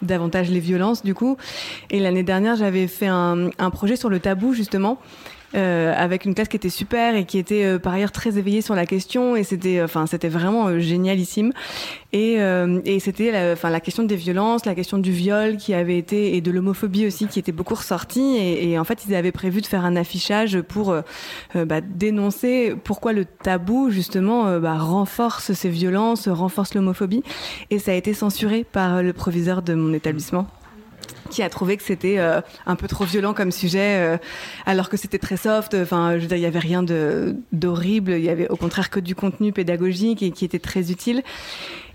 davantage 0.00 0.50
les 0.50 0.60
violences 0.60 1.02
du 1.02 1.14
coup. 1.14 1.36
Et 1.90 2.00
l'année 2.00 2.22
dernière 2.22 2.56
j'avais 2.56 2.86
fait 2.86 3.08
un, 3.08 3.50
un 3.58 3.70
projet 3.70 3.96
sur 3.96 4.08
le 4.08 4.18
tabou 4.18 4.54
justement 4.54 4.98
avec 5.54 6.24
une 6.24 6.34
classe 6.34 6.48
qui 6.48 6.56
était 6.56 6.68
super 6.68 7.14
et 7.16 7.24
qui 7.24 7.38
était 7.38 7.78
par 7.78 7.92
ailleurs 7.94 8.12
très 8.12 8.38
éveillée 8.38 8.60
sur 8.60 8.74
la 8.74 8.86
question. 8.86 9.36
Et 9.36 9.44
c'était, 9.44 9.82
enfin, 9.82 10.06
c'était 10.06 10.28
vraiment 10.28 10.78
génialissime. 10.78 11.52
Et, 12.12 12.34
et 12.84 13.00
c'était, 13.00 13.52
enfin, 13.52 13.70
la 13.70 13.80
question 13.80 14.04
des 14.04 14.16
violences, 14.16 14.66
la 14.66 14.74
question 14.74 14.98
du 14.98 15.12
viol 15.12 15.56
qui 15.56 15.74
avait 15.74 15.98
été 15.98 16.36
et 16.36 16.40
de 16.40 16.50
l'homophobie 16.50 17.06
aussi 17.06 17.26
qui 17.26 17.38
était 17.38 17.52
beaucoup 17.52 17.74
ressortie. 17.74 18.36
Et, 18.36 18.70
et, 18.70 18.78
en 18.78 18.84
fait, 18.84 19.04
ils 19.08 19.14
avaient 19.14 19.32
prévu 19.32 19.60
de 19.60 19.66
faire 19.66 19.84
un 19.84 19.96
affichage 19.96 20.60
pour 20.60 20.94
bah, 21.54 21.80
dénoncer 21.80 22.74
pourquoi 22.82 23.12
le 23.12 23.24
tabou 23.24 23.90
justement 23.90 24.58
bah, 24.58 24.78
renforce 24.78 25.52
ces 25.52 25.70
violences, 25.70 26.28
renforce 26.28 26.74
l'homophobie. 26.74 27.22
Et 27.70 27.78
ça 27.78 27.92
a 27.92 27.94
été 27.94 28.14
censuré 28.14 28.64
par 28.64 29.02
le 29.02 29.12
proviseur 29.12 29.62
de 29.62 29.74
mon 29.74 29.92
établissement 29.92 30.46
qui 31.30 31.42
a 31.42 31.48
trouvé 31.48 31.76
que 31.76 31.82
c'était 31.82 32.18
euh, 32.18 32.40
un 32.66 32.76
peu 32.76 32.88
trop 32.88 33.04
violent 33.04 33.34
comme 33.34 33.50
sujet, 33.50 33.98
euh, 33.98 34.16
alors 34.66 34.88
que 34.88 34.96
c'était 34.96 35.18
très 35.18 35.36
soft. 35.36 35.74
Enfin, 35.74 36.14
je 36.16 36.22
veux 36.22 36.28
dire, 36.28 36.36
il 36.36 36.42
y 36.42 36.46
avait 36.46 36.58
rien 36.58 36.82
d'horrible. 37.52 38.12
Il 38.12 38.24
y 38.24 38.28
avait 38.28 38.48
au 38.48 38.56
contraire 38.56 38.90
que 38.90 39.00
du 39.00 39.14
contenu 39.14 39.52
pédagogique 39.52 40.22
et 40.22 40.30
qui 40.30 40.44
était 40.44 40.58
très 40.58 40.90
utile. 40.90 41.22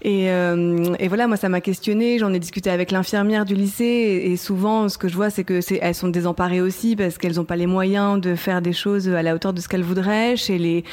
Et, 0.02 0.32
euh, 0.32 0.95
et, 1.00 1.08
voilà, 1.08 1.28
moi, 1.28 1.36
ça 1.36 1.50
m'a 1.50 1.62
questionné. 1.62 2.20
J'en 2.20 2.34
ai 2.34 2.39
discuté 2.39 2.70
avec 2.70 2.91
l'infirmière 2.91 3.45
du 3.45 3.56
lycée. 3.56 4.22
Et, 4.26 4.38
souvent, 4.38 4.88
ce 4.88 4.97
que 4.97 5.08
je 5.08 5.16
vois, 5.16 5.30
c'est 5.30 5.43
que 5.43 5.62
c'est, 5.62 5.80
elles 5.82 5.95
sont 5.95 6.08
désemparées 6.08 6.62
aussi 6.62 6.95
parce 6.95 7.18
qu'elles 7.18 7.36
n'ont 7.36 7.45
pas 7.45 7.58
les 7.58 7.68
moyens 7.68 8.20
de 8.22 8.36
faire 8.36 8.62
des 8.62 8.74
choses 8.74 9.10
à 9.10 9.22
la 9.22 9.36
hauteur 9.36 9.54
de 9.54 9.60
ce 9.60 9.68
qu'elles 9.68 9.84
voudraient. 9.84 10.38
Chez 10.38 10.58
les 10.58 10.84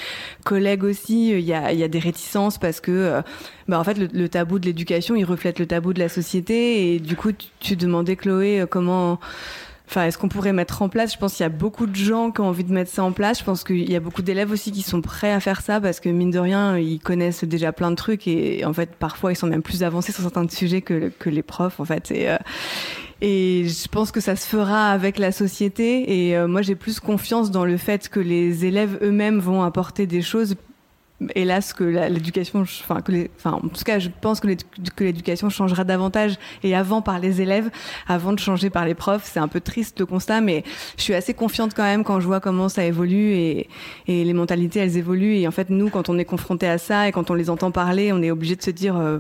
collègues 0.44 0.84
aussi, 0.84 1.30
il 1.30 1.40
y 1.40 1.52
a, 1.52 1.72
y 1.72 1.84
a, 1.84 1.88
des 1.88 1.98
réticences 1.98 2.58
parce 2.58 2.80
que, 2.80 2.90
euh, 2.90 3.22
bah, 3.68 3.78
en 3.78 3.84
fait, 3.84 3.94
le, 3.94 4.28
tabou 4.28 4.58
de 4.58 4.66
l'éducation, 4.66 5.14
il 5.14 5.24
reflète 5.24 5.58
le 5.58 5.66
tabou 5.66 5.92
de 5.92 6.00
la 6.00 6.08
société. 6.08 6.94
Et 6.94 6.98
du 6.98 7.14
coup, 7.16 7.30
tu, 7.60 7.76
demandais, 7.76 8.16
Chloé, 8.16 8.60
euh, 8.60 8.66
comment 8.66 9.20
Enfin, 9.88 10.04
est-ce 10.04 10.18
qu'on 10.18 10.28
pourrait 10.28 10.52
mettre 10.52 10.82
en 10.82 10.88
place 10.88 11.12
Je 11.12 11.18
pense 11.18 11.34
qu'il 11.34 11.44
y 11.44 11.46
a 11.46 11.50
beaucoup 11.50 11.86
de 11.86 11.94
gens 11.94 12.32
qui 12.32 12.40
ont 12.40 12.48
envie 12.48 12.64
de 12.64 12.72
mettre 12.72 12.90
ça 12.90 13.04
en 13.04 13.12
place. 13.12 13.38
Je 13.38 13.44
pense 13.44 13.62
qu'il 13.62 13.88
y 13.90 13.94
a 13.94 14.00
beaucoup 14.00 14.22
d'élèves 14.22 14.50
aussi 14.50 14.72
qui 14.72 14.82
sont 14.82 15.00
prêts 15.00 15.32
à 15.32 15.38
faire 15.38 15.60
ça 15.60 15.80
parce 15.80 16.00
que 16.00 16.08
mine 16.08 16.30
de 16.30 16.38
rien, 16.38 16.76
ils 16.76 16.98
connaissent 16.98 17.44
déjà 17.44 17.72
plein 17.72 17.90
de 17.90 17.96
trucs 17.96 18.26
et 18.26 18.64
en 18.64 18.72
fait, 18.72 18.96
parfois, 18.96 19.32
ils 19.32 19.36
sont 19.36 19.46
même 19.46 19.62
plus 19.62 19.84
avancés 19.84 20.12
sur 20.12 20.22
certains 20.22 20.48
sujets 20.48 20.82
que, 20.82 21.12
les 21.26 21.42
profs, 21.42 21.78
en 21.78 21.84
fait. 21.84 22.10
Et, 22.10 22.28
euh, 22.28 22.36
et 23.20 23.64
je 23.66 23.88
pense 23.88 24.10
que 24.10 24.20
ça 24.20 24.34
se 24.34 24.46
fera 24.46 24.90
avec 24.90 25.18
la 25.18 25.30
société. 25.30 26.28
Et 26.28 26.36
euh, 26.36 26.48
moi, 26.48 26.62
j'ai 26.62 26.74
plus 26.74 26.98
confiance 26.98 27.50
dans 27.50 27.64
le 27.64 27.76
fait 27.76 28.08
que 28.08 28.20
les 28.20 28.64
élèves 28.64 28.98
eux-mêmes 29.02 29.38
vont 29.38 29.62
apporter 29.62 30.06
des 30.06 30.22
choses 30.22 30.56
hélas 31.34 31.72
que 31.72 31.84
l'éducation, 31.84 32.60
enfin 32.60 33.00
que 33.00 33.12
les, 33.12 33.30
enfin 33.36 33.52
en 33.52 33.68
tout 33.68 33.84
cas 33.84 33.98
je 33.98 34.10
pense 34.20 34.40
que 34.40 34.48
l'éducation 35.00 35.48
changera 35.48 35.84
davantage 35.84 36.36
et 36.62 36.74
avant 36.76 37.00
par 37.02 37.18
les 37.18 37.40
élèves, 37.40 37.70
avant 38.06 38.32
de 38.32 38.38
changer 38.38 38.70
par 38.70 38.84
les 38.84 38.94
profs. 38.94 39.24
C'est 39.24 39.40
un 39.40 39.48
peu 39.48 39.60
triste 39.60 39.98
le 40.00 40.06
constat, 40.06 40.40
mais 40.40 40.62
je 40.96 41.02
suis 41.02 41.14
assez 41.14 41.34
confiante 41.34 41.74
quand 41.74 41.84
même 41.84 42.04
quand 42.04 42.20
je 42.20 42.26
vois 42.26 42.40
comment 42.40 42.68
ça 42.68 42.84
évolue 42.84 43.32
et, 43.32 43.68
les 44.06 44.32
mentalités 44.32 44.80
elles 44.80 44.96
évoluent 44.96 45.36
et 45.36 45.46
en 45.46 45.50
fait 45.50 45.70
nous 45.70 45.88
quand 45.88 46.08
on 46.08 46.18
est 46.18 46.24
confronté 46.24 46.66
à 46.66 46.78
ça 46.78 47.08
et 47.08 47.12
quand 47.12 47.30
on 47.30 47.34
les 47.34 47.50
entend 47.50 47.70
parler, 47.70 48.12
on 48.12 48.22
est 48.22 48.30
obligé 48.30 48.56
de 48.56 48.62
se 48.62 48.70
dire 48.70 48.96
euh, 48.96 49.18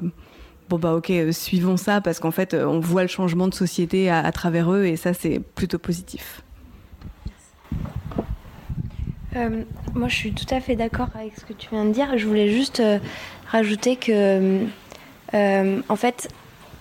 bon 0.68 0.78
bah 0.78 0.94
ok 0.94 1.10
euh, 1.10 1.32
suivons 1.32 1.76
ça 1.76 2.00
parce 2.00 2.18
qu'en 2.18 2.30
fait 2.30 2.54
on 2.54 2.80
voit 2.80 3.02
le 3.02 3.08
changement 3.08 3.48
de 3.48 3.54
société 3.54 4.10
à 4.10 4.30
travers 4.32 4.72
eux 4.72 4.84
et 4.84 4.96
ça 4.96 5.14
c'est 5.14 5.40
plutôt 5.54 5.78
positif. 5.78 6.42
Euh, 9.36 9.62
moi, 9.94 10.08
je 10.08 10.14
suis 10.14 10.32
tout 10.32 10.52
à 10.54 10.60
fait 10.60 10.76
d'accord 10.76 11.08
avec 11.14 11.38
ce 11.38 11.44
que 11.44 11.52
tu 11.52 11.68
viens 11.70 11.84
de 11.84 11.92
dire. 11.92 12.16
Je 12.16 12.26
voulais 12.26 12.48
juste 12.48 12.80
euh, 12.80 12.98
rajouter 13.48 13.96
que, 13.96 14.64
euh, 15.34 15.80
en 15.88 15.96
fait, 15.96 16.28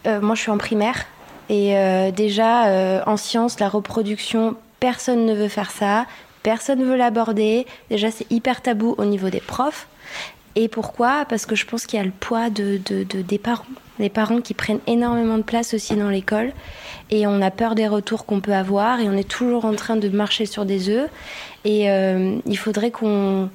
moi, 0.06 0.36
je 0.36 0.42
suis 0.42 0.52
en 0.52 0.60
primaire 0.60 1.06
et 1.50 1.74
déjà 2.16 3.02
en 3.08 3.18
sciences, 3.18 3.60
la 3.60 3.70
reproduction, 3.70 4.56
personne 4.80 5.26
ne 5.26 5.34
veut 5.34 5.48
faire 5.48 5.72
ça, 5.72 6.06
personne 6.44 6.78
ne 6.78 6.86
veut 6.86 6.96
l'aborder. 6.96 7.66
Déjà, 7.90 8.12
c'est 8.12 8.32
hyper 8.32 8.62
tabou 8.62 8.94
au 9.00 9.06
niveau 9.06 9.32
des 9.32 9.40
profs. 9.40 9.88
Et 10.56 10.68
pourquoi? 10.68 11.26
Parce 11.28 11.46
que 11.46 11.56
je 11.56 11.66
pense 11.66 11.86
qu'il 11.86 11.98
y 12.00 12.02
a 12.02 12.06
le 12.06 12.12
poids 12.12 12.50
de, 12.50 12.78
des 12.78 13.38
parents. 13.38 13.66
Les 14.00 14.10
parents 14.10 14.42
qui 14.42 14.54
prennent 14.54 14.80
énormément 14.88 15.38
de 15.38 15.44
place 15.44 15.74
aussi 15.74 15.96
dans 15.96 16.10
l'école. 16.10 16.52
Et 17.12 17.28
on 17.28 17.42
a 17.42 17.52
peur 17.52 17.76
des 17.76 17.88
retours 17.88 18.26
qu'on 18.26 18.42
peut 18.42 18.54
avoir. 18.54 19.00
Et 19.00 19.10
on 19.10 19.14
est 19.14 19.28
toujours 19.28 19.66
en 19.66 19.74
train 19.74 19.96
de 19.96 20.10
marcher 20.10 20.46
sur 20.46 20.66
des 20.66 20.90
œufs. 20.90 21.10
Et 21.64 21.90
euh, 21.90 22.38
il 22.46 22.58
faudrait 22.58 22.92
qu'on... 22.92 23.50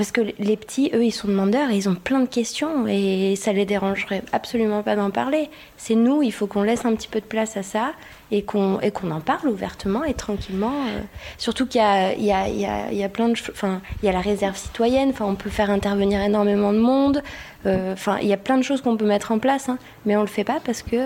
Parce 0.00 0.12
que 0.12 0.22
les 0.38 0.56
petits, 0.56 0.90
eux, 0.94 1.04
ils 1.04 1.10
sont 1.10 1.28
demandeurs 1.28 1.68
et 1.68 1.76
ils 1.76 1.86
ont 1.86 1.94
plein 1.94 2.20
de 2.20 2.26
questions 2.26 2.86
et 2.88 3.36
ça 3.36 3.52
les 3.52 3.66
dérangerait 3.66 4.22
absolument 4.32 4.82
pas 4.82 4.96
d'en 4.96 5.10
parler. 5.10 5.50
C'est 5.76 5.94
nous, 5.94 6.22
il 6.22 6.32
faut 6.32 6.46
qu'on 6.46 6.62
laisse 6.62 6.86
un 6.86 6.94
petit 6.94 7.06
peu 7.06 7.20
de 7.20 7.26
place 7.26 7.58
à 7.58 7.62
ça 7.62 7.92
et 8.30 8.40
qu'on 8.42 8.78
qu'on 8.94 9.10
en 9.10 9.20
parle 9.20 9.48
ouvertement 9.50 10.02
et 10.04 10.14
tranquillement. 10.14 10.72
Euh. 10.88 11.00
Surtout 11.36 11.66
qu'il 11.66 11.82
y 11.82 12.22
y, 12.22 12.30
y, 12.30 12.96
y 12.96 13.04
a 13.04 13.08
plein 13.10 13.28
de 13.28 13.34
enfin 13.50 13.82
il 14.02 14.06
y 14.06 14.08
a 14.08 14.12
la 14.12 14.22
réserve 14.22 14.56
citoyenne, 14.56 15.10
enfin 15.10 15.26
on 15.26 15.34
peut 15.34 15.50
faire 15.50 15.68
intervenir 15.68 16.22
énormément 16.22 16.72
de 16.72 16.78
monde, 16.78 17.22
euh, 17.66 17.94
il 18.22 18.26
y 18.26 18.32
a 18.32 18.38
plein 18.38 18.56
de 18.56 18.62
choses 18.62 18.80
qu'on 18.80 18.96
peut 18.96 19.04
mettre 19.04 19.32
en 19.32 19.38
place, 19.38 19.68
hein, 19.68 19.76
mais 20.06 20.16
on 20.16 20.22
le 20.22 20.28
fait 20.28 20.44
pas 20.44 20.60
parce 20.64 20.80
que 20.80 20.96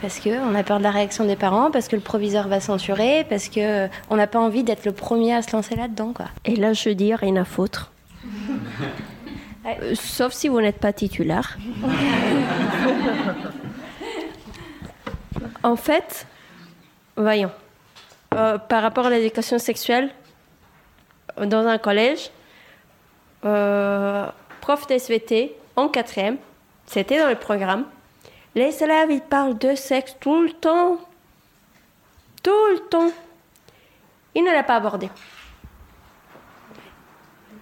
parce 0.00 0.20
qu'on 0.20 0.54
a 0.54 0.62
peur 0.62 0.78
de 0.78 0.82
la 0.82 0.90
réaction 0.90 1.24
des 1.24 1.36
parents, 1.36 1.70
parce 1.70 1.88
que 1.88 1.96
le 1.96 2.02
proviseur 2.02 2.48
va 2.48 2.60
censurer, 2.60 3.24
parce 3.28 3.48
qu'on 3.48 3.60
euh, 3.60 3.88
n'a 4.10 4.26
pas 4.26 4.38
envie 4.38 4.64
d'être 4.64 4.84
le 4.84 4.92
premier 4.92 5.34
à 5.34 5.42
se 5.42 5.52
lancer 5.52 5.76
là-dedans. 5.76 6.12
Quoi. 6.12 6.26
Et 6.44 6.56
là, 6.56 6.72
je 6.72 6.90
dis 6.90 7.14
rien 7.14 7.36
à 7.36 7.44
foutre. 7.44 7.92
Euh, 9.66 9.94
sauf 9.94 10.34
si 10.34 10.48
vous 10.48 10.60
n'êtes 10.60 10.78
pas 10.78 10.92
titulaire. 10.92 11.56
en 15.62 15.74
fait, 15.74 16.26
voyons, 17.16 17.50
euh, 18.34 18.58
par 18.58 18.82
rapport 18.82 19.06
à 19.06 19.08
l'éducation 19.08 19.58
sexuelle, 19.58 20.10
dans 21.42 21.66
un 21.66 21.78
collège, 21.78 22.30
prof 23.40 24.86
d'SVT 24.86 25.56
en 25.76 25.88
quatrième, 25.88 26.36
c'était 26.84 27.18
dans 27.18 27.30
le 27.30 27.36
programme, 27.36 27.86
les 28.54 28.82
élèves, 28.82 29.10
ils 29.10 29.20
parlent 29.20 29.58
de 29.58 29.74
sexe 29.74 30.16
tout 30.20 30.42
le 30.42 30.52
temps. 30.52 30.98
Tout 32.42 32.66
le 32.72 32.80
temps. 32.88 33.10
Il 34.34 34.44
ne 34.44 34.50
l'a 34.50 34.62
pas 34.62 34.76
abordé. 34.76 35.08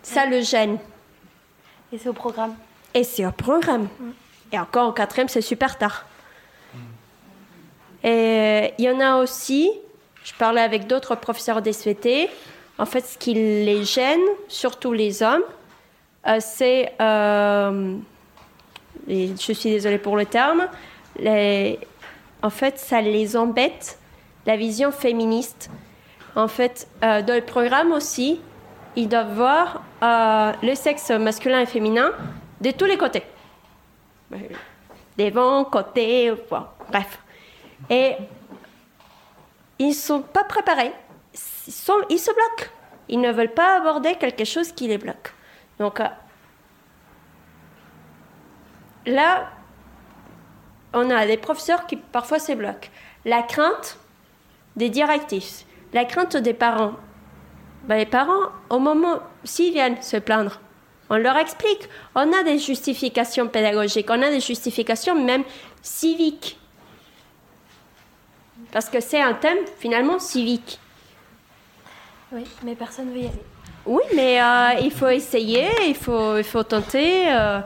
Ça 0.03 0.27
le 0.27 0.41
gêne. 0.41 0.79
Et 1.93 1.99
c'est 1.99 2.09
au 2.09 2.13
programme. 2.13 2.55
Et 2.95 3.05
c'est 3.05 3.25
au 3.25 3.33
programme. 3.33 3.89
Et 4.51 4.59
encore 4.59 4.89
au 4.89 4.93
quatrième, 4.93 5.29
c'est 5.29 5.41
super 5.41 5.79
tard. 5.79 6.05
Et 8.05 8.75
il 8.79 8.85
y 8.85 8.91
en 8.91 9.01
a 9.01 9.17
aussi, 9.17 9.71
je 10.25 10.33
parlais 10.35 10.61
avec 10.61 10.87
d'autres 10.87 11.15
professeurs 11.15 11.63
d'SVT, 11.63 12.29
en 12.79 12.87
fait, 12.87 13.03
ce 13.03 13.17
qui 13.17 13.35
les 13.35 13.85
gêne, 13.85 14.21
surtout 14.49 14.93
les 14.93 15.23
hommes, 15.23 15.45
euh, 16.27 16.39
c'est 16.41 16.93
euh, 17.01 17.97
je 19.09 19.53
suis 19.53 19.71
désolée 19.71 19.99
pour 19.99 20.17
le 20.17 20.27
terme, 20.27 20.69
en 22.43 22.51
fait, 22.51 22.79
ça 22.79 23.01
les 23.01 23.37
embête, 23.37 23.99
la 24.47 24.57
vision 24.57 24.91
féministe. 24.91 25.71
En 26.35 26.49
fait, 26.49 26.89
euh, 27.05 27.23
dans 27.23 27.35
le 27.35 27.45
programme 27.45 27.93
aussi, 27.93 28.41
ils 28.97 29.09
doivent 29.09 29.35
voir 29.35 29.83
euh, 30.03 30.53
le 30.63 30.75
sexe 30.75 31.11
masculin 31.11 31.61
et 31.61 31.67
féminin 31.67 32.13
de 32.61 32.71
tous 32.71 32.87
les 32.87 32.97
côtés. 32.97 33.23
Devant, 35.19 35.65
côté, 35.65 36.33
bref. 36.91 37.19
Et 37.91 38.15
ils 39.79 39.89
ne 39.89 39.93
sont 39.95 40.23
pas 40.23 40.45
préparés. 40.45 40.93
Ils, 41.67 41.73
ils 42.11 42.19
se 42.19 42.31
bloquent. 42.31 42.71
Ils 43.09 43.21
ne 43.21 43.31
veulent 43.31 43.53
pas 43.53 43.77
aborder 43.77 44.15
quelque 44.15 44.45
chose 44.45 44.73
qui 44.73 44.89
les 44.89 44.99
bloque. 44.99 45.35
Donc, 45.79 46.01
euh, 46.01 46.07
là, 49.07 49.51
on 50.93 51.11
a 51.11 51.27
des 51.27 51.37
professeurs 51.37 51.87
qui 51.87 51.97
parfois 51.97 52.39
se 52.39 52.53
bloquent. 52.53 52.89
La 53.25 53.43
crainte 53.43 53.99
des 54.77 54.89
directifs, 54.89 55.65
la 55.93 56.05
crainte 56.05 56.37
des 56.37 56.55
parents. 56.55 56.95
Ben, 57.85 57.97
les 57.97 58.07
parents, 58.07 58.51
au 58.71 58.79
moment, 58.79 59.21
s'ils 59.45 59.73
viennent 59.73 60.01
se 60.01 60.17
plaindre, 60.17 60.61
on 61.11 61.17
leur 61.17 61.37
explique. 61.37 61.89
On 62.15 62.33
a 62.33 62.43
des 62.43 62.59
justifications 62.59 63.49
pédagogiques, 63.49 64.09
on 64.09 64.23
a 64.23 64.31
des 64.31 64.41
justifications 64.41 65.21
même 65.23 65.45
civiques. 65.83 66.59
Parce 68.71 68.89
que 68.89 69.01
c'est 69.01 69.21
un 69.21 69.35
thème 69.35 69.59
finalement 69.79 70.19
civique. 70.19 70.79
Oui, 72.31 72.45
mais 72.63 72.75
personne 72.75 73.09
ne 73.09 73.13
veut 73.13 73.19
y 73.19 73.27
aller. 73.27 73.43
Oui, 73.85 74.03
mais 74.15 74.41
euh, 74.41 74.81
il 74.81 74.93
faut 74.93 75.09
essayer, 75.09 75.69
il 75.87 75.97
faut, 75.97 76.39
il 76.39 76.45
faut 76.45 76.63
tenter. 76.63 77.31
Euh, 77.31 77.59
euh, 77.59 77.61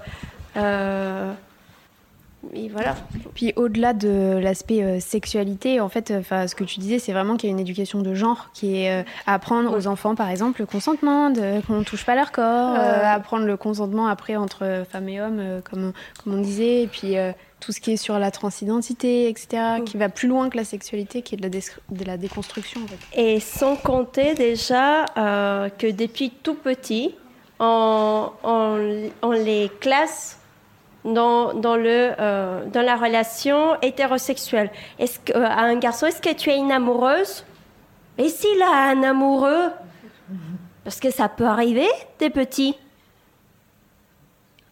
et 2.55 2.69
voilà. 2.69 2.95
Puis 3.35 3.53
au-delà 3.57 3.93
de 3.93 4.39
l'aspect 4.41 4.83
euh, 4.83 5.01
sexualité, 5.01 5.81
en 5.81 5.89
fait, 5.89 6.13
enfin, 6.17 6.47
ce 6.47 6.55
que 6.55 6.65
tu 6.65 6.81
disais, 6.81 6.99
c'est 6.99 7.13
vraiment 7.13 7.37
qu'il 7.37 7.49
y 7.49 7.53
a 7.53 7.55
une 7.55 7.61
éducation 7.61 8.03
de 8.03 8.15
genre 8.15 8.51
qui 8.55 8.77
est 8.77 8.93
euh, 8.93 9.03
apprendre 9.27 9.77
aux 9.77 9.87
enfants, 9.87 10.15
par 10.15 10.31
exemple, 10.31 10.61
le 10.61 10.67
consentement, 10.67 11.33
qu'on 11.67 11.79
ne 11.79 11.85
touche 11.85 12.05
pas 12.05 12.15
leur 12.15 12.33
corps, 12.33 12.77
apprendre 12.77 13.47
le 13.47 13.57
consentement 13.57 14.07
après 14.07 14.37
entre 14.37 14.85
femmes 14.89 15.09
et 15.09 15.21
hommes, 15.21 15.43
comme, 15.69 15.93
comme 16.23 16.35
on 16.35 16.41
disait, 16.41 16.83
et 16.83 16.87
puis 16.87 17.17
tout 17.61 17.73
ce 17.73 17.81
qui 17.81 17.93
est 17.93 17.97
sur 17.97 18.19
la 18.19 18.31
transidentité, 18.31 19.29
etc., 19.29 19.83
qui 19.85 19.97
va 19.97 20.09
plus 20.09 20.29
loin 20.29 20.51
que 20.51 20.57
la 20.57 20.65
sexualité, 20.65 21.23
qui 21.23 21.35
est 21.35 21.39
de 21.39 21.43
la, 21.43 21.49
de 21.49 22.05
la 22.05 22.17
déconstruction. 22.17 22.83
En 22.83 22.87
fait. 22.87 23.21
Et 23.21 23.41
sans 23.41 23.77
compter 23.77 24.35
déjà 24.35 25.07
euh, 25.17 25.69
que 25.71 25.91
depuis 25.91 26.31
tout 26.31 26.55
petit, 26.55 27.15
on, 27.59 28.31
on, 28.43 29.31
les 29.33 29.71
classe 29.81 30.36
dans, 31.07 31.53
le, 31.77 32.13
euh, 32.19 32.65
dans 32.67 32.83
la 32.83 32.97
relation 32.97 33.81
hétérosexuelle. 33.81 34.71
Est-ce 34.99 35.19
que, 35.21 35.33
euh, 35.33 35.49
un 35.49 35.77
garçon, 35.77 36.07
est-ce 36.07 36.21
que 36.21 36.35
tu 36.35 36.51
es 36.51 36.57
une 36.57 36.73
amoureuse? 36.73 37.45
Et 38.19 38.29
s'il 38.29 38.61
a 38.63 38.91
un 38.91 39.03
amoureux? 39.03 39.71
Parce 40.85 41.01
que 41.01 41.11
ça 41.11 41.29
peut 41.29 41.47
arriver, 41.47 41.89
des 42.19 42.31
petits. 42.31 42.77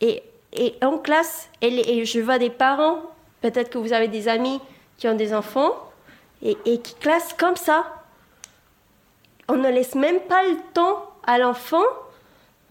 Et 0.01 0.23
et 0.55 0.77
en 0.83 0.99
classe, 0.99 1.51
et, 1.61 2.05
je 2.05 2.21
vois 2.21 2.39
des 2.39 2.51
parents, 2.51 2.99
peut-être 3.41 3.71
que 3.71 3.79
vous 3.79 3.93
avez 3.93 4.09
des 4.09 4.29
amis 4.29 4.61
qui 4.97 5.09
ont 5.09 5.17
des 5.17 5.35
enfants, 5.35 5.73
et, 6.43 6.79
qui 6.79 6.95
classent 6.95 7.35
comme 7.35 7.57
ça. 7.57 7.85
On 9.49 9.57
ne 9.57 9.69
laisse 9.69 9.95
même 9.95 10.21
pas 10.21 10.43
le 10.45 10.57
temps 10.73 11.11
à 11.27 11.39
l'enfant 11.39 11.83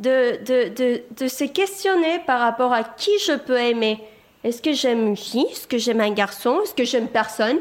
de, 0.03 1.01
de, 1.19 1.27
se 1.27 1.45
questionner 1.45 2.19
par 2.25 2.39
rapport 2.39 2.73
à 2.73 2.83
qui 2.83 3.11
je 3.19 3.37
peux 3.37 3.57
aimer. 3.57 3.99
Est-ce 4.43 4.61
que 4.61 4.73
j'aime 4.73 5.07
une 5.07 5.17
fille 5.17 5.45
Est-ce 5.49 5.67
que 5.67 5.77
j'aime 5.77 6.01
un 6.01 6.11
garçon? 6.11 6.61
Est-ce 6.63 6.73
que 6.73 6.83
j'aime 6.83 7.07
personne? 7.07 7.59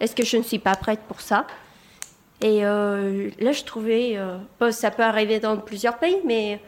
Est-ce 0.00 0.14
que 0.14 0.24
je 0.24 0.36
ne 0.36 0.42
suis 0.42 0.58
pas 0.58 0.74
prête 0.74 1.00
pour 1.08 1.20
ça? 1.20 1.46
Et 2.40 2.64
euh, 2.64 3.30
là, 3.38 3.52
je 3.52 3.64
trouvais, 3.64 4.16
euh, 4.16 4.38
ça 4.70 4.90
peut 4.90 5.02
arriver 5.02 5.40
dans 5.40 5.56
plusieurs 5.56 5.98
pays, 5.98 6.18
mais 6.24 6.60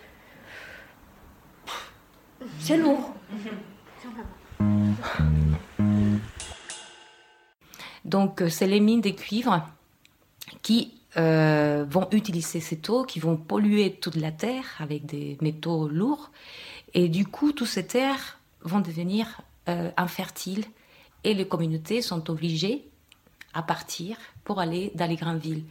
c'est 2.60 2.78
lourd. 2.78 3.12
Donc, 8.04 8.40
euh, 8.40 8.48
c'est 8.48 8.68
les 8.68 8.80
mines 8.80 9.00
de 9.00 9.10
cuivre 9.10 9.66
qui 10.62 10.95
euh, 11.18 11.86
vont 11.88 12.08
utiliser 12.12 12.60
cette 12.60 12.90
eau, 12.90 13.04
qui 13.04 13.20
vont 13.20 13.36
polluer 13.36 13.92
toute 13.94 14.16
la 14.16 14.32
terre 14.32 14.64
avec 14.80 15.06
des 15.06 15.38
métaux 15.40 15.88
lourds. 15.88 16.30
Et 16.94 17.08
du 17.08 17.26
coup, 17.26 17.52
toutes 17.52 17.68
ces 17.68 17.86
terres 17.86 18.38
vont 18.62 18.80
devenir 18.80 19.40
euh, 19.68 19.90
infertiles 19.96 20.64
et 21.24 21.34
les 21.34 21.48
communautés 21.48 22.02
sont 22.02 22.30
obligées 22.30 22.84
à 23.54 23.62
partir 23.62 24.16
pour 24.44 24.60
aller 24.60 24.92
dans 24.94 25.08
les 25.08 25.16
grandes 25.16 25.40
villes. 25.40 25.64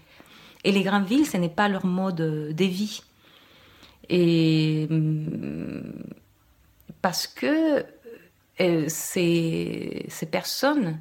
Et 0.63 0.71
les 0.71 0.81
grandes 0.81 1.05
villes, 1.05 1.27
ce 1.27 1.37
n'est 1.37 1.49
pas 1.49 1.69
leur 1.69 1.85
mode 1.85 2.15
de 2.15 2.65
vie. 2.65 3.03
Et 4.09 4.87
hum, 4.89 5.93
parce 7.01 7.27
que 7.27 7.85
euh, 8.61 8.85
ces, 8.87 10.05
ces, 10.09 10.25
personnes, 10.25 10.99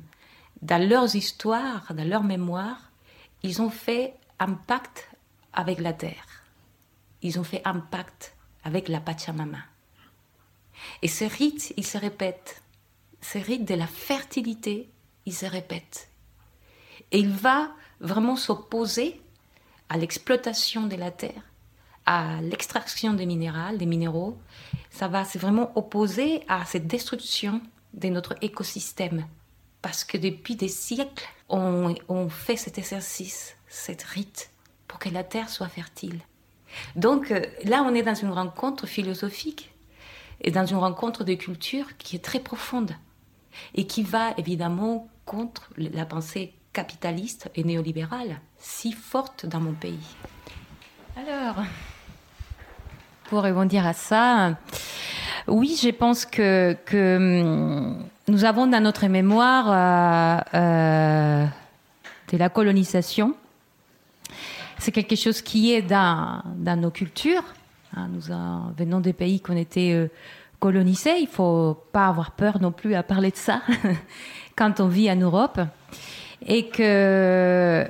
dans 0.60 0.86
leurs 0.86 1.16
histoires, 1.16 1.94
dans 1.94 2.06
leur 2.06 2.24
mémoire, 2.24 2.90
ils 3.42 3.62
ont 3.62 3.70
fait 3.70 4.14
impact 4.38 5.08
avec 5.52 5.80
la 5.80 5.92
terre. 5.92 6.44
Ils 7.22 7.38
ont 7.38 7.44
fait 7.44 7.62
impact 7.64 8.34
avec 8.64 8.88
la 8.88 9.00
Pachamama. 9.00 9.58
Et 11.02 11.08
ces 11.08 11.26
rites, 11.26 11.72
ils 11.76 11.86
se 11.86 11.98
répètent. 11.98 12.62
Ces 13.20 13.40
rites 13.40 13.64
de 13.64 13.74
la 13.74 13.86
fertilité, 13.86 14.90
ils 15.26 15.34
se 15.34 15.46
répètent. 15.46 16.08
Et 17.12 17.18
il 17.18 17.30
va 17.30 17.70
vraiment 18.00 18.36
s'opposer 18.36 19.20
à 19.88 19.96
l'exploitation 19.96 20.86
de 20.86 20.96
la 20.96 21.10
terre, 21.10 21.42
à 22.06 22.40
l'extraction 22.42 23.14
des 23.14 23.26
minéraux, 23.26 23.76
des 23.76 23.86
minéraux, 23.86 24.36
ça 24.90 25.08
va 25.08 25.24
c'est 25.24 25.38
vraiment 25.38 25.72
opposé 25.76 26.42
à 26.48 26.64
cette 26.64 26.86
destruction 26.86 27.60
de 27.92 28.08
notre 28.08 28.34
écosystème. 28.42 29.26
Parce 29.80 30.04
que 30.04 30.16
depuis 30.16 30.56
des 30.56 30.68
siècles, 30.68 31.26
on 31.48 32.28
fait 32.28 32.56
cet 32.56 32.78
exercice, 32.78 33.56
cette 33.74 34.02
rite, 34.02 34.50
pour 34.88 34.98
que 34.98 35.08
la 35.08 35.24
terre 35.24 35.48
soit 35.48 35.68
fertile. 35.68 36.20
Donc 36.96 37.30
euh, 37.30 37.40
là, 37.64 37.82
on 37.86 37.94
est 37.94 38.02
dans 38.02 38.14
une 38.14 38.30
rencontre 38.30 38.86
philosophique 38.86 39.72
et 40.40 40.50
dans 40.50 40.66
une 40.66 40.76
rencontre 40.76 41.24
de 41.24 41.34
culture 41.34 41.96
qui 41.98 42.16
est 42.16 42.24
très 42.24 42.40
profonde 42.40 42.92
et 43.74 43.86
qui 43.86 44.02
va 44.02 44.32
évidemment 44.36 45.08
contre 45.24 45.70
la 45.76 46.04
pensée 46.04 46.52
capitaliste 46.72 47.50
et 47.54 47.64
néolibérale 47.64 48.40
si 48.58 48.92
forte 48.92 49.46
dans 49.46 49.60
mon 49.60 49.72
pays. 49.72 50.16
Alors, 51.16 51.64
pour 53.24 53.42
rebondir 53.42 53.86
à 53.86 53.92
ça, 53.92 54.56
oui, 55.46 55.78
je 55.80 55.90
pense 55.90 56.26
que, 56.26 56.76
que 56.84 57.16
hum, 57.16 58.04
nous 58.28 58.44
avons 58.44 58.66
dans 58.66 58.82
notre 58.82 59.06
mémoire 59.06 59.66
euh, 59.68 60.58
euh, 60.58 61.46
de 62.32 62.36
la 62.36 62.48
colonisation. 62.48 63.34
C'est 64.84 64.92
quelque 64.92 65.16
chose 65.16 65.40
qui 65.40 65.72
est 65.72 65.80
dans, 65.80 66.42
nos 66.76 66.90
cultures. 66.90 67.42
Hein, 67.96 68.06
nous 68.12 68.20
venons 68.76 69.00
des 69.00 69.14
pays 69.14 69.40
ont 69.48 69.56
été 69.56 69.94
euh, 69.94 70.08
colonisés. 70.60 71.20
Il 71.20 71.26
faut 71.26 71.82
pas 71.90 72.08
avoir 72.08 72.32
peur 72.32 72.60
non 72.60 72.70
plus 72.70 72.94
à 72.94 73.02
parler 73.02 73.30
de 73.30 73.36
ça 73.36 73.62
quand 74.56 74.80
on 74.80 74.88
vit 74.88 75.10
en 75.10 75.16
Europe. 75.16 75.58
Et 76.46 76.66
que, 76.66 77.86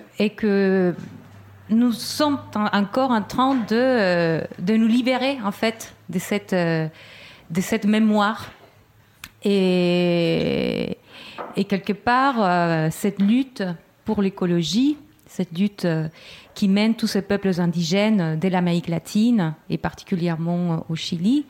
nous 1.68 1.90
sommes 1.90 2.38
encore 2.54 3.10
en 3.10 3.22
train 3.22 3.56
de, 3.56 3.72
euh, 3.72 4.40
de 4.60 4.76
nous 4.76 4.86
libérer 4.86 5.38
en 5.44 5.50
fait 5.50 5.96
de 6.08 6.20
cette, 6.20 6.52
euh, 6.52 6.86
mémoire. 7.88 8.52
Et, 9.42 10.96
et 11.56 11.64
quelque 11.64 11.92
part, 11.92 12.36
euh, 12.38 12.86
cette 12.92 13.20
lutte 13.20 13.64
pour 14.04 14.22
l'écologie, 14.22 14.96
cette 15.34 15.58
lutte 15.58 15.86
qui 16.54 16.68
mène 16.68 16.94
tous 16.94 17.06
ces 17.06 17.22
peuples 17.22 17.60
indigènes 17.60 18.38
de 18.38 18.48
l'Amérique 18.48 18.88
latine 18.88 19.54
et 19.68 19.78
particulièrement 19.78 20.86
au 20.88 20.94
Chili, 20.94 21.44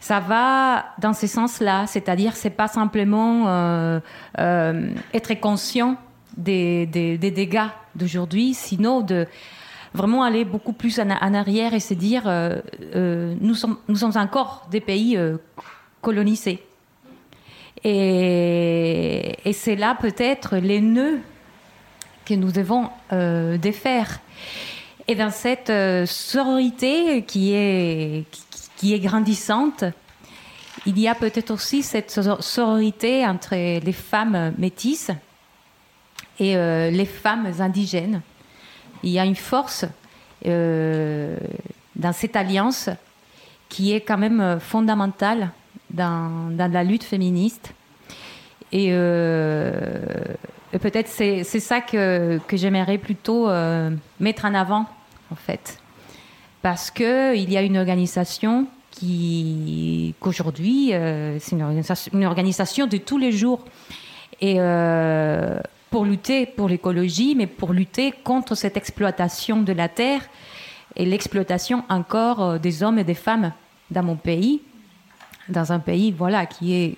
ça 0.00 0.20
va 0.20 0.86
dans 1.00 1.12
ce 1.12 1.26
sens-là, 1.26 1.86
c'est-à-dire 1.86 2.36
c'est 2.36 2.50
pas 2.50 2.68
simplement 2.68 4.00
être 4.36 5.40
conscient 5.40 5.96
des, 6.36 6.86
des, 6.86 7.18
dégâts 7.18 7.68
d'aujourd'hui, 7.94 8.54
sinon 8.54 9.00
de 9.00 9.26
vraiment 9.94 10.22
aller 10.22 10.44
beaucoup 10.44 10.72
plus 10.72 11.00
en, 11.00 11.10
arrière 11.34 11.74
et 11.74 11.80
se 11.80 11.94
dire 11.94 12.22
euh, 12.26 12.60
euh, 12.94 13.34
nous, 13.40 13.54
sommes, 13.54 13.78
nous 13.88 13.96
sommes 13.96 14.16
encore 14.16 14.66
des 14.70 14.80
pays 14.80 15.16
euh, 15.16 15.38
colonisés. 16.00 16.62
Et 17.84 19.52
c'est 19.52 19.76
là 19.76 19.96
peut-être 20.00 20.56
les 20.56 20.80
nœuds 20.80 21.20
que 22.28 22.34
nous 22.34 22.52
devons 22.52 22.90
défaire. 23.58 24.20
Et 25.06 25.14
dans 25.14 25.30
cette 25.30 25.72
sororité 26.06 27.22
qui 27.22 27.54
est, 27.54 28.26
qui 28.76 28.92
est 28.92 29.00
grandissante, 29.00 29.84
il 30.86 30.98
y 30.98 31.08
a 31.08 31.14
peut-être 31.14 31.50
aussi 31.50 31.82
cette 31.82 32.10
sororité 32.40 33.26
entre 33.26 33.54
les 33.54 33.92
femmes 33.92 34.54
métisses 34.58 35.10
et 36.38 36.56
euh, 36.56 36.90
les 36.90 37.04
femmes 37.04 37.52
indigènes. 37.58 38.22
Il 39.02 39.10
y 39.10 39.18
a 39.18 39.24
une 39.24 39.36
force 39.36 39.84
euh, 40.46 41.36
dans 41.96 42.12
cette 42.12 42.36
alliance 42.36 42.88
qui 43.68 43.92
est 43.92 44.00
quand 44.00 44.18
même 44.18 44.40
euh, 44.40 44.60
fondamentale 44.60 45.50
dans, 45.90 46.50
dans 46.50 46.70
la 46.72 46.84
lutte 46.84 47.04
féministe. 47.04 47.72
Et, 48.70 48.92
peut-être 50.72 51.08
c'est, 51.08 51.44
ça 51.44 51.80
que, 51.80 52.38
que 52.46 52.56
j'aimerais 52.56 52.98
plutôt 52.98 53.48
mettre 54.20 54.44
en 54.44 54.54
avant, 54.54 54.86
en 55.30 55.36
fait. 55.36 55.78
Parce 56.62 56.90
qu'il 56.90 57.50
y 57.50 57.56
a 57.56 57.62
une 57.62 57.78
organisation 57.78 58.66
qui, 58.90 60.14
qu'aujourd'hui, 60.20 60.92
c'est 61.38 61.52
une 61.52 61.62
organisation, 61.62 62.12
une 62.12 62.26
organisation, 62.26 62.86
de 62.86 62.96
tous 62.98 63.18
les 63.18 63.32
jours. 63.32 63.64
Et 64.40 64.58
pour 65.90 66.04
lutter 66.04 66.46
pour 66.46 66.68
l'écologie, 66.68 67.34
mais 67.34 67.46
pour 67.46 67.72
lutter 67.72 68.12
contre 68.12 68.54
cette 68.54 68.76
exploitation 68.76 69.62
de 69.62 69.72
la 69.72 69.88
terre 69.88 70.22
et 70.96 71.06
l'exploitation 71.06 71.84
encore 71.88 72.42
euh, 72.42 72.58
des 72.58 72.82
hommes 72.82 72.98
et 72.98 73.04
des 73.04 73.14
femmes 73.14 73.52
dans 73.90 74.02
mon 74.02 74.16
pays, 74.16 74.60
dans 75.48 75.72
un 75.72 75.78
pays 75.78 76.12
voilà 76.12 76.46
qui 76.46 76.74
est 76.74 76.96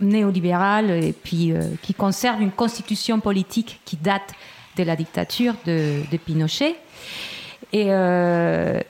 néolibéral 0.00 0.90
et 0.90 1.12
puis 1.12 1.52
euh, 1.52 1.62
qui 1.82 1.94
conserve 1.94 2.40
une 2.40 2.50
constitution 2.50 3.20
politique 3.20 3.80
qui 3.84 3.96
date 3.96 4.32
de 4.76 4.82
la 4.82 4.96
dictature 4.96 5.54
de, 5.64 6.02
Pinochet. 6.24 6.76
Et, 7.72 7.86
euh, 7.88 8.80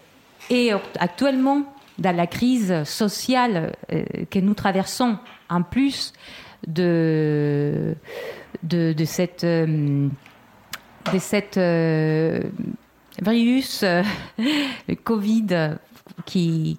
actuellement, 0.99 1.75
dans 1.99 2.15
la 2.15 2.27
crise 2.27 2.85
sociale 2.85 3.73
que 4.31 4.39
nous 4.39 4.55
traversons, 4.55 5.17
en 5.49 5.63
plus 5.63 6.13
de 6.67 7.95
cette, 9.05 9.45
euh, 9.45 10.09
de 11.13 11.19
cette 11.19 11.57
euh, 11.57 12.41
virus, 13.23 13.83
euh, 13.83 14.03
le 14.89 14.95
Covid, 15.05 15.77
qui, 16.25 16.79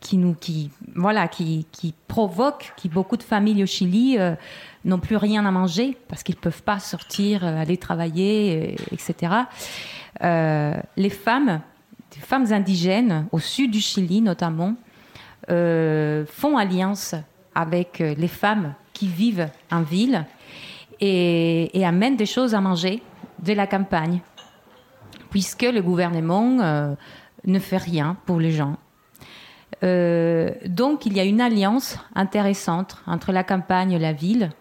qui, 0.00 0.16
nous, 0.16 0.34
qui 0.34 0.70
voilà, 0.94 1.28
qui, 1.28 1.66
qui 1.72 1.94
provoque, 2.08 2.72
qui 2.76 2.88
beaucoup 2.88 3.16
de 3.16 3.22
familles 3.22 3.62
au 3.62 3.66
Chili 3.66 4.16
euh, 4.18 4.34
n'ont 4.84 4.98
plus 4.98 5.16
rien 5.16 5.44
à 5.46 5.50
manger 5.50 5.96
parce 6.08 6.22
qu'ils 6.22 6.36
peuvent 6.36 6.62
pas 6.62 6.78
sortir, 6.78 7.44
euh, 7.44 7.60
aller 7.60 7.76
travailler, 7.76 8.76
etc. 8.92 9.32
les 10.20 11.10
femmes, 11.10 11.60
les 12.14 12.22
femmes 12.22 12.52
indigènes, 12.52 13.26
au 13.32 13.38
sud 13.38 13.70
du 13.70 13.80
Chili 13.80 14.20
notamment, 14.20 14.74
font 15.48 16.56
alliance 16.56 17.14
avec 17.54 17.98
les 17.98 18.28
femmes 18.28 18.74
qui 18.92 19.08
vivent 19.08 19.48
en 19.70 19.82
ville 19.82 20.24
et, 21.00 21.76
et 21.78 21.84
amènent 21.84 22.16
des 22.16 22.26
choses 22.26 22.54
à 22.54 22.60
manger 22.60 23.02
de 23.40 23.52
la 23.52 23.66
campagne, 23.66 24.20
puisque 25.30 25.62
le 25.62 25.82
gouvernement 25.82 26.94
ne 27.44 27.58
fait 27.58 27.78
rien 27.78 28.16
pour 28.24 28.38
les 28.38 28.52
gens. 28.52 28.76
Euh, 29.82 30.50
donc 30.66 31.06
il 31.06 31.16
y 31.16 31.20
a 31.20 31.24
une 31.24 31.40
alliance 31.40 31.98
intéressante 32.14 32.96
entre 33.06 33.32
la 33.32 33.42
campagne 33.42 33.92
et 33.92 33.98
la 33.98 34.12
ville 34.12 34.52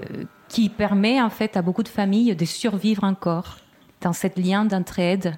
euh, 0.00 0.24
qui 0.48 0.68
permet 0.68 1.22
en 1.22 1.30
fait 1.30 1.56
à 1.56 1.62
beaucoup 1.62 1.82
de 1.82 1.88
familles 1.88 2.36
de 2.36 2.44
survivre 2.44 3.04
encore 3.04 3.56
dans 4.02 4.12
cette 4.12 4.38
lien 4.38 4.64
d'entraide. 4.64 5.36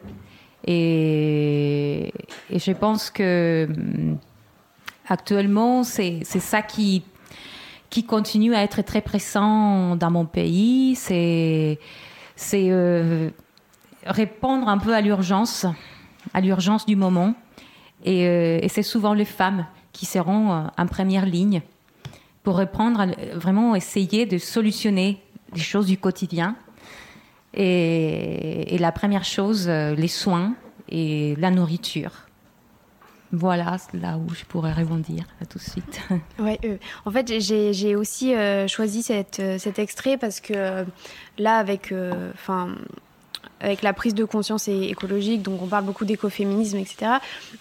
Et, 0.66 2.12
je 2.50 2.72
pense 2.72 3.10
que 3.10 3.68
hum, 3.70 4.18
actuellement, 5.08 5.84
c'est 5.84 6.24
ça 6.24 6.62
qui, 6.62 7.04
qui 7.90 8.04
continue 8.04 8.54
à 8.54 8.62
être 8.62 8.82
très 8.82 9.02
pressant 9.02 9.96
dans 9.96 10.10
mon 10.10 10.24
pays. 10.24 10.96
C'est 10.96 11.78
euh, 12.54 13.30
répondre 14.06 14.68
un 14.68 14.78
peu 14.78 14.94
à 14.94 15.00
l'urgence, 15.00 15.66
à 16.32 16.40
l'urgence 16.40 16.86
du 16.86 16.96
moment. 16.96 17.34
Euh, 18.06 18.58
et, 18.62 18.68
c'est 18.68 18.82
souvent 18.82 19.14
les 19.14 19.24
femmes 19.24 19.66
qui 19.92 20.06
seront 20.06 20.52
euh, 20.52 20.62
en 20.76 20.86
première 20.86 21.26
ligne 21.26 21.62
pour 22.42 22.56
reprendre, 22.56 23.06
vraiment 23.34 23.74
essayer 23.74 24.26
de 24.26 24.36
solutionner 24.38 25.22
les 25.54 25.60
choses 25.60 25.86
du 25.86 25.96
quotidien. 25.96 26.56
Et, 27.54 28.76
la 28.78 28.92
première 28.92 29.24
chose, 29.24 29.66
euh, 29.68 29.94
les 29.94 30.08
soins 30.08 30.54
et 30.90 31.34
la 31.38 31.50
nourriture. 31.50 32.12
Voilà 33.32 33.78
là 33.94 34.16
où 34.16 34.32
je 34.32 34.44
pourrais 34.44 34.72
rebondir 34.72 35.24
tout 35.48 35.58
de 35.58 35.62
suite. 35.62 36.00
Ouais, 36.38 36.58
en 37.04 37.10
fait, 37.10 37.40
j'ai 37.40 37.96
aussi 37.96 38.32
choisi 38.68 39.02
cet 39.02 39.78
extrait 39.78 40.16
parce 40.18 40.40
que 40.40 40.84
là, 41.38 41.56
avec, 41.56 41.92
avec 43.64 43.82
la 43.82 43.92
prise 43.92 44.14
de 44.14 44.24
conscience 44.24 44.68
écologique, 44.68 45.42
donc 45.42 45.62
on 45.62 45.66
parle 45.66 45.84
beaucoup 45.84 46.04
d'écoféminisme, 46.04 46.76
etc. 46.76 47.12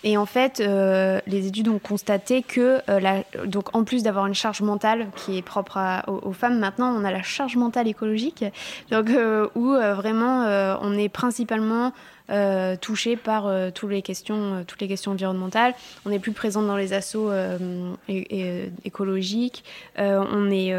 Et 0.03 0.17
en 0.17 0.25
fait, 0.25 0.59
euh, 0.59 1.19
les 1.27 1.47
études 1.47 1.69
ont 1.69 1.79
constaté 1.79 2.43
que, 2.43 2.81
euh, 2.89 3.21
donc 3.45 3.75
en 3.75 3.83
plus 3.83 4.03
d'avoir 4.03 4.27
une 4.27 4.35
charge 4.35 4.61
mentale 4.61 5.07
qui 5.15 5.37
est 5.37 5.41
propre 5.41 5.79
aux, 6.07 6.33
femmes, 6.33 6.59
maintenant 6.59 6.93
on 6.93 7.05
a 7.05 7.11
la 7.11 7.23
charge 7.23 7.55
mentale 7.55 7.87
écologique, 7.87 8.43
donc 8.91 9.09
euh, 9.09 9.47
où 9.55 9.69
vraiment 9.71 10.43
on 10.81 10.97
est 10.97 11.09
principalement 11.09 11.93
touché 12.81 13.15
par 13.15 13.51
toutes 13.73 13.91
les 13.91 14.01
questions, 14.01 14.63
toutes 14.67 14.81
les 14.81 14.87
questions 14.87 15.11
environnementales. 15.11 15.73
On 16.05 16.11
est 16.11 16.19
plus 16.19 16.31
présente 16.31 16.67
dans 16.67 16.77
les 16.77 16.93
assauts 16.93 17.31
écologiques. 18.85 19.63
on 19.97 20.51
est 20.51 20.73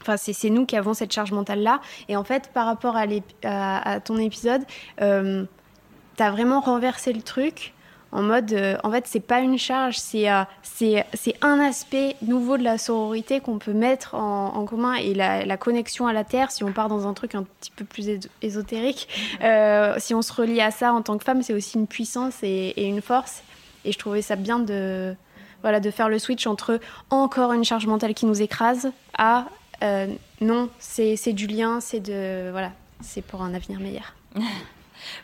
Enfin, 0.00 0.16
c'est 0.16 0.50
nous 0.50 0.66
qui 0.66 0.76
avons 0.76 0.94
cette 0.94 1.12
charge 1.12 1.32
mentale-là. 1.32 1.80
Et 2.08 2.16
en 2.16 2.24
fait, 2.24 2.50
par 2.52 2.66
rapport 2.66 2.96
à, 2.96 3.06
à, 3.42 4.00
ton 4.00 4.18
épisode, 4.18 4.62
euh, 5.00 5.44
tu 6.16 6.22
as 6.22 6.30
vraiment 6.30 6.60
renversé 6.60 7.12
le 7.12 7.22
truc 7.22 7.74
en 8.12 8.22
mode, 8.22 8.52
euh, 8.52 8.76
en 8.82 8.90
fait, 8.90 9.06
c'est 9.06 9.20
pas 9.20 9.38
une 9.38 9.56
charge, 9.56 9.98
euh, 10.14 10.44
c'est 10.64 11.06
c'est 11.14 11.36
un 11.42 11.60
aspect 11.60 12.16
nouveau 12.22 12.58
de 12.58 12.64
la 12.64 12.76
sororité 12.76 13.38
qu'on 13.38 13.58
peut 13.58 13.72
mettre 13.72 14.16
en, 14.16 14.64
commun 14.64 14.94
et 14.94 15.14
la, 15.14 15.56
connexion 15.56 16.08
à 16.08 16.12
la 16.12 16.24
terre. 16.24 16.50
Si 16.50 16.64
on 16.64 16.72
part 16.72 16.88
dans 16.88 17.06
un 17.06 17.14
truc 17.14 17.36
un 17.36 17.44
petit 17.44 17.70
peu 17.70 17.84
plus 17.84 18.18
ésotérique, 18.42 19.08
si 19.98 20.14
on 20.14 20.22
se 20.22 20.32
relie 20.32 20.60
à 20.60 20.72
ça 20.72 20.92
en 20.92 21.02
tant 21.02 21.18
que 21.18 21.24
femme, 21.24 21.44
c'est 21.44 21.54
aussi 21.54 21.78
une 21.78 21.86
puissance 21.86 22.42
et, 22.42 22.72
et, 22.76 22.86
une 22.86 23.00
force. 23.00 23.44
Et 23.84 23.92
je 23.92 23.98
trouvais 23.98 24.22
ça 24.22 24.34
bien 24.34 24.58
de 24.58 25.14
voilà 25.62 25.78
de 25.78 25.90
faire 25.92 26.08
le 26.08 26.18
switch 26.18 26.48
entre 26.48 26.80
encore 27.10 27.52
une 27.52 27.64
charge 27.64 27.86
mentale 27.86 28.14
qui 28.14 28.26
nous 28.26 28.42
écrase 28.42 28.90
à 29.16 29.46
euh, 29.82 30.06
non, 30.40 30.68
c'est 30.78 31.32
du 31.32 31.46
lien, 31.46 31.80
c'est 31.80 32.00
de 32.00 32.50
voilà, 32.50 32.72
c'est 33.00 33.22
pour 33.22 33.42
un 33.42 33.54
avenir 33.54 33.80
meilleur. 33.80 34.14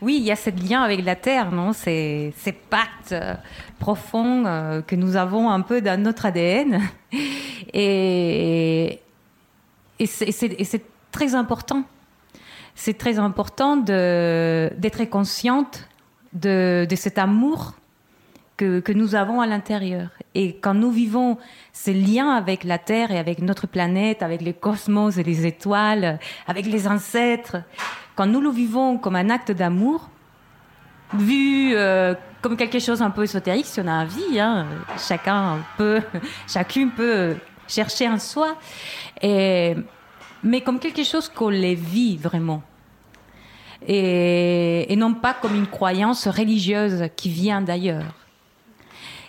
Oui, 0.00 0.16
il 0.18 0.24
y 0.24 0.32
a 0.32 0.36
ce 0.36 0.48
lien 0.48 0.80
avec 0.80 1.04
la 1.04 1.16
terre, 1.16 1.52
non? 1.52 1.74
C'est 1.74 2.32
ces 2.38 2.52
pactes 2.52 3.12
euh, 3.12 3.34
profonds 3.78 4.46
euh, 4.46 4.80
que 4.80 4.96
nous 4.96 5.16
avons 5.16 5.50
un 5.50 5.60
peu 5.60 5.82
dans 5.82 6.00
notre 6.00 6.24
ADN. 6.24 6.80
Et, 7.74 9.00
et 9.98 10.06
c'est 10.06 10.82
très 11.12 11.34
important. 11.34 11.82
C'est 12.74 12.96
très 12.96 13.18
important 13.18 13.76
d'être 13.76 15.04
consciente 15.10 15.86
de, 16.32 16.86
de 16.88 16.96
cet 16.96 17.18
amour 17.18 17.74
que, 18.56 18.80
que, 18.80 18.92
nous 18.92 19.14
avons 19.14 19.40
à 19.40 19.46
l'intérieur. 19.46 20.08
Et 20.34 20.56
quand 20.56 20.74
nous 20.74 20.90
vivons 20.90 21.38
ces 21.72 21.94
liens 21.94 22.30
avec 22.34 22.64
la 22.64 22.78
Terre 22.78 23.10
et 23.10 23.18
avec 23.18 23.40
notre 23.40 23.66
planète, 23.66 24.22
avec 24.22 24.40
les 24.40 24.54
cosmos 24.54 25.18
et 25.18 25.22
les 25.22 25.46
étoiles, 25.46 26.18
avec 26.46 26.66
les 26.66 26.88
ancêtres, 26.88 27.58
quand 28.14 28.26
nous 28.26 28.40
le 28.40 28.50
vivons 28.50 28.98
comme 28.98 29.16
un 29.16 29.30
acte 29.30 29.52
d'amour, 29.52 30.08
vu 31.12 31.74
euh, 31.74 32.14
comme 32.40 32.56
quelque 32.56 32.78
chose 32.78 33.02
un 33.02 33.10
peu 33.10 33.24
ésotérique, 33.24 33.66
si 33.66 33.80
on 33.80 33.86
a 33.86 34.04
envie, 34.04 34.40
hein, 34.40 34.66
chacun 34.98 35.58
peut, 35.76 36.00
chacune 36.48 36.90
peut 36.90 37.36
chercher 37.68 38.08
en 38.08 38.18
soi, 38.18 38.56
et, 39.20 39.74
mais 40.42 40.60
comme 40.62 40.78
quelque 40.78 41.04
chose 41.04 41.28
qu'on 41.28 41.48
les 41.48 41.74
vit 41.74 42.16
vraiment. 42.16 42.62
Et, 43.86 44.90
et 44.92 44.96
non 44.96 45.14
pas 45.14 45.34
comme 45.34 45.54
une 45.54 45.66
croyance 45.66 46.26
religieuse 46.26 47.08
qui 47.16 47.28
vient 47.28 47.60
d'ailleurs. 47.60 48.25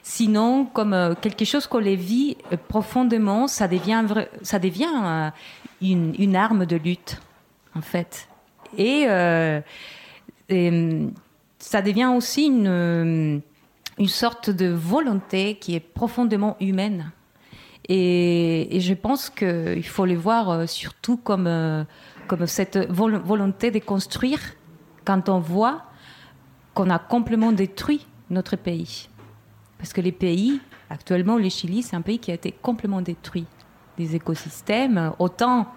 Sinon, 0.10 0.64
comme 0.64 0.94
euh, 0.94 1.16
quelque 1.20 1.44
chose 1.44 1.68
qu'on 1.68 1.80
les 1.80 1.98
vit 1.98 2.38
euh, 2.54 2.58
profondément, 2.70 3.50
ça 3.50 3.68
devient, 3.68 4.06
ça 4.42 4.58
devient 4.58 4.88
euh, 5.04 5.30
une, 5.82 6.34
arme 6.34 6.66
de 6.66 6.78
lutte, 6.78 7.20
en 7.76 7.82
fait. 7.82 8.30
Et, 8.78 9.06
ça 11.60 11.82
devient 11.82 12.06
aussi 12.16 12.46
une, 12.46 13.42
une 14.00 14.08
sorte 14.08 14.50
de 14.50 14.68
volonté 14.68 15.56
qui 15.56 15.76
est 15.76 15.82
profondément 15.82 16.56
humaine. 16.62 17.12
Et, 17.90 18.80
je 18.80 18.94
pense 18.94 19.30
qu'il 19.30 19.86
faut 19.86 20.06
les 20.06 20.16
voir 20.16 20.70
surtout 20.70 21.18
comme, 21.18 21.86
comme 22.28 22.48
cette 22.48 22.78
volonté 22.90 23.72
de 23.72 23.80
construire 23.80 24.40
quand 25.04 25.28
on 25.28 25.40
voit 25.40 25.84
qu'on 26.74 26.90
a 26.90 26.98
complètement 26.98 27.52
détruit 27.52 28.08
notre 28.30 28.56
pays. 28.56 29.10
Parce 29.78 29.94
que 29.94 30.02
les 30.02 30.12
pays, 30.12 30.60
actuellement, 30.90 31.38
le 31.38 31.50
Chili, 31.50 31.84
c'est 31.84 31.96
un 31.96 32.02
pays 32.02 32.20
qui 32.20 32.32
a 32.32 32.34
été 32.34 32.52
complètement 32.52 33.02
détruit. 33.02 33.46
Des 33.98 34.16
écosystèmes, 34.16 35.14
autant 35.20 35.68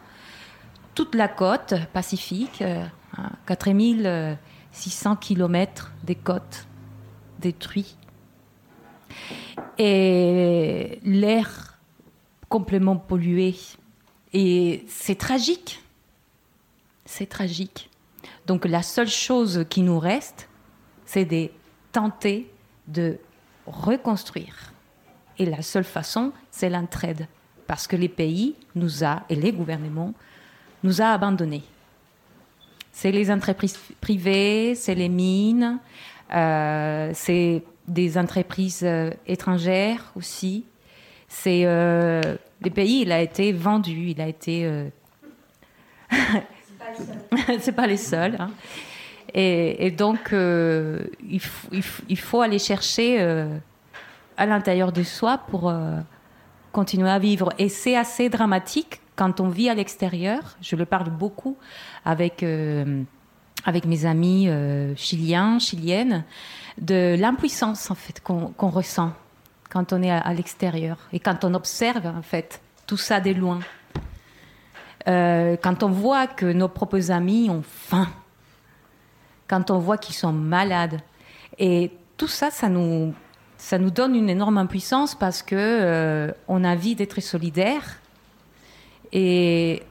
toute 0.95 1.15
la 1.15 1.29
côte 1.29 1.75
pacifique, 1.93 2.63
4600 3.47 5.17
km 5.17 5.93
des 6.05 6.15
côtes 6.15 6.67
détruits. 7.39 7.97
Et 9.79 11.01
l'air 11.03 11.79
complètement 12.49 12.97
pollué. 12.97 13.55
Et 14.33 14.85
c'est 14.89 15.17
tragique. 15.17 15.83
C'est 17.05 17.27
tragique. 17.27 17.91
Donc 18.47 18.65
la 18.65 18.83
seule 18.83 19.09
chose 19.09 19.65
qui 19.69 19.83
nous 19.83 19.99
reste, 19.99 20.49
c'est 21.07 21.25
de 21.25 21.51
tenter 21.93 22.53
de 22.87 23.19
reconstruire. 23.67 24.73
Et 25.39 25.47
la 25.47 25.63
seule 25.63 25.85
façon, 25.85 26.33
c'est 26.51 26.69
l'entraide. 26.69 27.27
Parce 27.67 27.87
que 27.87 27.97
les 27.97 28.09
pays 28.09 28.55
nous 28.75 29.05
a, 29.05 29.23
et 29.29 29.35
les 29.35 29.53
gouvernements, 29.53 30.13
nous 30.83 31.01
a 31.01 31.07
abandonnés. 31.07 31.63
C'est 32.93 33.13
les 33.13 33.31
entreprises 33.31 33.79
privées, 34.01 34.75
c'est 34.75 34.95
les 34.95 35.09
mines, 35.09 35.79
euh, 36.35 37.11
c'est 37.15 37.63
des 37.87 38.19
entreprises 38.19 38.83
euh, 38.83 39.11
étrangères 39.27 40.13
aussi. 40.17 40.65
C'est 41.29 41.63
euh, 41.65 42.21
les 42.61 42.71
pays, 42.71 43.03
il 43.03 43.13
a 43.13 43.21
été 43.21 43.53
vendu, 43.53 44.11
il 44.11 44.21
a 44.21 44.27
été. 44.27 44.91
c'est 47.61 47.73
pas 47.73 47.87
les 47.87 47.97
seuls. 47.97 48.37
Hein. 48.39 48.51
Et, 49.35 49.91
donc, 49.91 50.33
euh, 50.33 51.05
il, 51.29 52.17
faut 52.17 52.41
aller 52.41 52.59
chercher 52.59 53.21
euh, 53.21 53.59
à 54.37 54.47
l'intérieur 54.47 54.93
de 54.93 55.03
soi 55.03 55.39
pour 55.39 55.69
euh, 55.69 55.99
continuer 56.73 57.11
à 57.11 57.19
vivre. 57.19 57.51
Et 57.59 57.69
c'est 57.69 57.97
assez 57.97 58.29
dramatique 58.29 59.01
quand 59.17 59.41
on 59.41 59.49
vit 59.49 59.69
à 59.69 59.75
l'extérieur. 59.75 60.57
Je 60.61 60.77
le 60.77 60.85
parle 60.85 61.11
beaucoup 61.11 61.57
avec, 62.05 62.45
avec 63.65 63.85
mes 63.85 64.07
amis 64.07 64.49
chiliens, 64.97 65.59
chiliennes, 65.59 66.25
de 66.79 67.17
l'impuissance 67.19 67.91
en 67.91 67.95
fait 67.95 68.21
qu'on 68.23 68.71
ressent 68.71 69.13
quand 69.69 69.93
on 69.93 70.03
est 70.03 70.11
à, 70.11 70.33
l'extérieur 70.33 70.97
et 71.13 71.21
quand 71.21 71.45
on 71.45 71.55
observe 71.55 72.07
en 72.07 72.23
fait 72.23 72.61
tout 72.87 72.97
ça 72.97 73.21
de 73.21 73.33
loin. 73.33 73.61
Quand 75.07 75.83
on 75.83 75.89
voit 75.91 76.27
que 76.27 76.47
nos 76.47 76.69
propres 76.69 77.11
amis 77.11 77.51
ont 77.51 77.63
faim, 77.63 78.09
quand 79.51 79.73
on 79.73 79.81
voit 79.81 79.99
qu'ils 79.99 80.15
sont 80.15 80.33
malades, 80.33 81.01
et 81.59 81.91
tout 82.17 82.29
ça, 82.29 82.53
ça 82.53 82.69
nous, 82.69 83.13
ça 83.57 83.79
nous 83.79 83.91
donne 83.91 84.15
une 84.15 84.31
énorme 84.31 84.59
impuissance 84.59 85.17
parce 85.17 85.43
que 85.43 85.57
euh, 85.59 86.31
on 86.47 86.63
a 86.63 86.73
envie 86.73 86.95
d'être 86.95 87.21
solidaire 87.21 87.99
et 89.13 89.83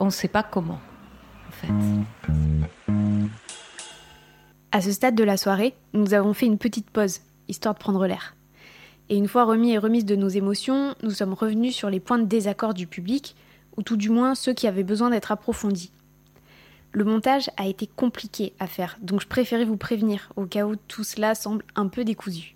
on 0.00 0.06
ne 0.06 0.10
sait 0.10 0.26
pas 0.26 0.42
comment, 0.42 0.80
en 1.48 1.52
fait. 1.52 1.72
À 4.72 4.80
ce 4.80 4.90
stade 4.90 5.14
de 5.14 5.22
la 5.22 5.36
soirée, 5.36 5.74
nous 5.92 6.12
avons 6.12 6.34
fait 6.34 6.46
une 6.46 6.58
petite 6.58 6.90
pause, 6.90 7.20
histoire 7.46 7.74
de 7.74 7.78
prendre 7.78 8.04
l'air. 8.04 8.34
Et 9.10 9.16
une 9.16 9.28
fois 9.28 9.44
remis 9.44 9.72
et 9.72 9.78
remise 9.78 10.04
de 10.04 10.16
nos 10.16 10.28
émotions, 10.28 10.96
nous 11.04 11.10
sommes 11.10 11.34
revenus 11.34 11.76
sur 11.76 11.88
les 11.88 12.00
points 12.00 12.18
de 12.18 12.24
désaccord 12.24 12.74
du 12.74 12.88
public, 12.88 13.36
ou 13.76 13.82
tout 13.82 13.96
du 13.96 14.10
moins 14.10 14.34
ceux 14.34 14.54
qui 14.54 14.66
avaient 14.66 14.82
besoin 14.82 15.10
d'être 15.10 15.30
approfondis. 15.30 15.92
Le 16.94 17.04
montage 17.04 17.48
a 17.56 17.66
été 17.66 17.86
compliqué 17.86 18.52
à 18.58 18.66
faire, 18.66 18.98
donc 19.00 19.22
je 19.22 19.26
préférais 19.26 19.64
vous 19.64 19.78
prévenir 19.78 20.30
au 20.36 20.44
cas 20.44 20.66
où 20.66 20.76
tout 20.76 21.04
cela 21.04 21.34
semble 21.34 21.64
un 21.74 21.88
peu 21.88 22.04
décousu. 22.04 22.54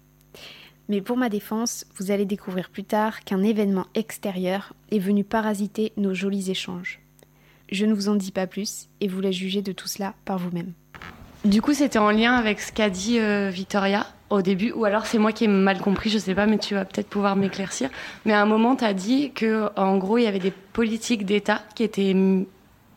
Mais 0.91 1.01
pour 1.01 1.17
ma 1.17 1.31
défense, 1.31 1.87
vous 1.97 2.11
allez 2.11 2.27
découvrir 2.27 2.69
plus 2.69 2.85
tard 2.85 3.25
qu'un 3.25 3.43
événement 3.43 3.87
extérieur 3.95 4.75
est 4.91 4.99
venu 4.99 5.25
parasiter 5.25 5.93
nos 5.97 6.13
jolis 6.13 6.51
échanges. 6.51 7.01
Je 7.73 7.87
ne 7.87 7.95
vous 7.95 8.11
en 8.11 8.15
dis 8.15 8.31
pas 8.31 8.47
plus 8.47 8.89
et 9.01 9.09
vous 9.09 9.23
la 9.23 9.31
jugez 9.31 9.63
de 9.63 9.73
tout 9.73 9.89
cela 9.89 10.15
par 10.27 10.39
vous-même. 10.39 10.73
Du 11.47 11.63
coup, 11.63 11.73
c'était 11.73 11.99
en 11.99 12.11
lien 12.11 12.35
avec 12.35 12.61
ce 12.61 12.73
qu'a 12.73 12.91
dit 12.91 13.19
euh, 13.19 13.49
Victoria 13.49 14.07
au 14.29 14.43
début, 14.43 14.73
ou 14.73 14.85
alors 14.85 15.07
c'est 15.07 15.19
moi 15.19 15.33
qui 15.33 15.45
ai 15.45 15.49
mal 15.49 15.79
compris, 15.79 16.11
je 16.11 16.19
sais 16.19 16.35
pas, 16.35 16.47
mais 16.47 16.59
tu 16.59 16.75
vas 16.75 16.85
peut-être 16.85 17.09
pouvoir 17.09 17.37
m'éclaircir. 17.37 17.89
Mais 18.25 18.33
à 18.33 18.43
un 18.43 18.47
moment, 18.47 18.77
tu 18.77 18.85
as 18.85 18.93
dit 18.93 19.31
que 19.33 19.71
en 19.77 19.97
gros, 19.97 20.19
il 20.19 20.25
y 20.25 20.27
avait 20.27 20.41
des 20.41 20.51
politiques 20.51 21.25
d'État 21.25 21.63
qui 21.75 21.85
étaient 21.85 22.15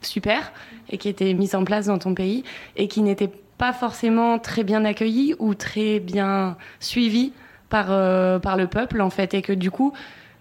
super 0.02 0.52
et 0.90 0.98
qui 0.98 1.10
étaient 1.10 1.34
mises 1.34 1.56
en 1.56 1.64
place 1.64 1.88
dans 1.88 2.00
ton 2.00 2.14
pays 2.14 2.44
et 2.76 2.88
qui 2.88 3.02
n'étaient 3.02 3.32
pas 3.58 3.74
forcément 3.74 4.40
très 4.40 4.64
bien 4.64 4.86
accueillies 4.86 5.36
ou 5.40 5.54
très 5.54 6.00
bien 6.00 6.58
suivies 6.80 7.34
par, 7.70 7.88
euh, 7.90 8.40
par 8.40 8.58
le 8.58 8.68
peuple, 8.68 9.02
en 9.02 9.10
fait, 9.10 9.34
et 9.34 9.42
que 9.42 9.54
du 9.54 9.72
coup, 9.72 9.94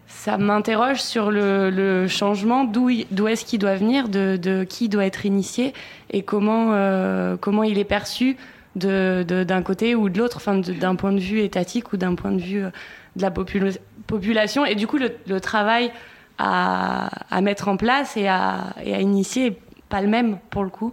ça 0.06 0.38
m'interroge 0.38 1.00
sur 1.00 1.30
le, 1.30 2.06
changement, 2.08 2.64
d'où 2.64 2.88
est-ce 3.28 3.44
qu'il 3.44 3.58
doit 3.58 3.76
venir, 3.76 4.08
de, 4.08 4.64
qui 4.64 4.88
doit 4.88 5.04
être 5.04 5.26
initié 5.26 5.74
et 6.10 6.22
comment, 6.22 6.68
euh, 6.72 7.36
comment 7.36 7.62
il 7.62 7.78
est 7.78 7.84
perçu 7.84 8.36
d'un 8.74 9.24
de, 9.24 9.60
côté 9.62 9.94
ou 9.94 10.08
de 10.08 10.18
l'autre, 10.18 10.40
d'un 10.72 10.94
point 10.94 11.12
de 11.12 11.20
vue 11.20 11.40
étatique 11.40 11.92
ou 11.92 11.96
d'un 11.96 12.14
point 12.14 12.32
de 12.32 12.40
vue 12.40 12.64
euh, 12.64 12.70
de 13.16 13.22
la 13.22 13.30
population. 13.30 14.64
Et 14.64 14.74
du 14.74 14.86
coup, 14.86 14.98
le, 14.98 15.40
travail 15.40 15.90
à, 16.38 17.40
mettre 17.42 17.68
en 17.68 17.76
place 17.76 18.16
et 18.16 18.28
à, 18.28 18.72
initier 18.84 19.60
pas 19.88 20.00
le 20.00 20.08
même 20.08 20.38
pour 20.50 20.64
le 20.64 20.70
coup 20.70 20.92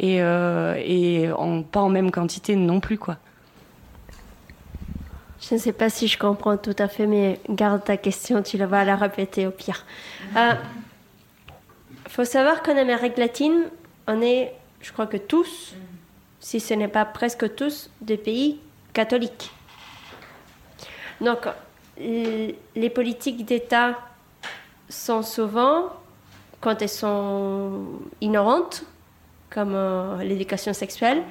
et, 0.00 0.18
euh, 0.20 1.62
pas 1.70 1.80
en 1.80 1.88
même 1.88 2.10
quantité 2.10 2.56
non 2.56 2.80
plus. 2.80 2.98
quoi. 2.98 3.16
Je 5.40 5.54
ne 5.54 5.60
sais 5.60 5.72
pas 5.72 5.90
si 5.90 6.08
je 6.08 6.18
comprends 6.18 6.56
tout 6.56 6.76
à 6.78 6.88
fait, 6.88 7.06
mais 7.06 7.40
garde 7.50 7.84
ta 7.84 7.96
question, 7.96 8.42
tu 8.42 8.56
la 8.56 8.66
vas 8.66 8.84
la 8.84 8.96
répéter 8.96 9.46
au 9.46 9.50
pire. 9.50 9.84
Il 10.32 10.38
euh, 10.38 10.54
faut 12.08 12.24
savoir 12.24 12.62
qu'en 12.62 12.76
Amérique 12.76 13.18
latine, 13.18 13.64
on 14.06 14.22
est, 14.22 14.54
je 14.80 14.92
crois 14.92 15.06
que 15.06 15.18
tous, 15.18 15.74
si 16.40 16.60
ce 16.60 16.74
n'est 16.74 16.88
pas 16.88 17.04
presque 17.04 17.54
tous, 17.56 17.90
des 18.00 18.16
pays 18.16 18.58
catholiques. 18.92 19.52
Donc, 21.20 21.46
les 21.98 22.90
politiques 22.90 23.44
d'État 23.44 23.98
sont 24.94 25.22
souvent, 25.22 25.90
quand 26.60 26.80
elles 26.80 26.88
sont 26.88 27.82
ignorantes, 28.20 28.84
comme 29.50 29.74
euh, 29.74 30.22
l'éducation 30.22 30.72
sexuelle, 30.72 31.22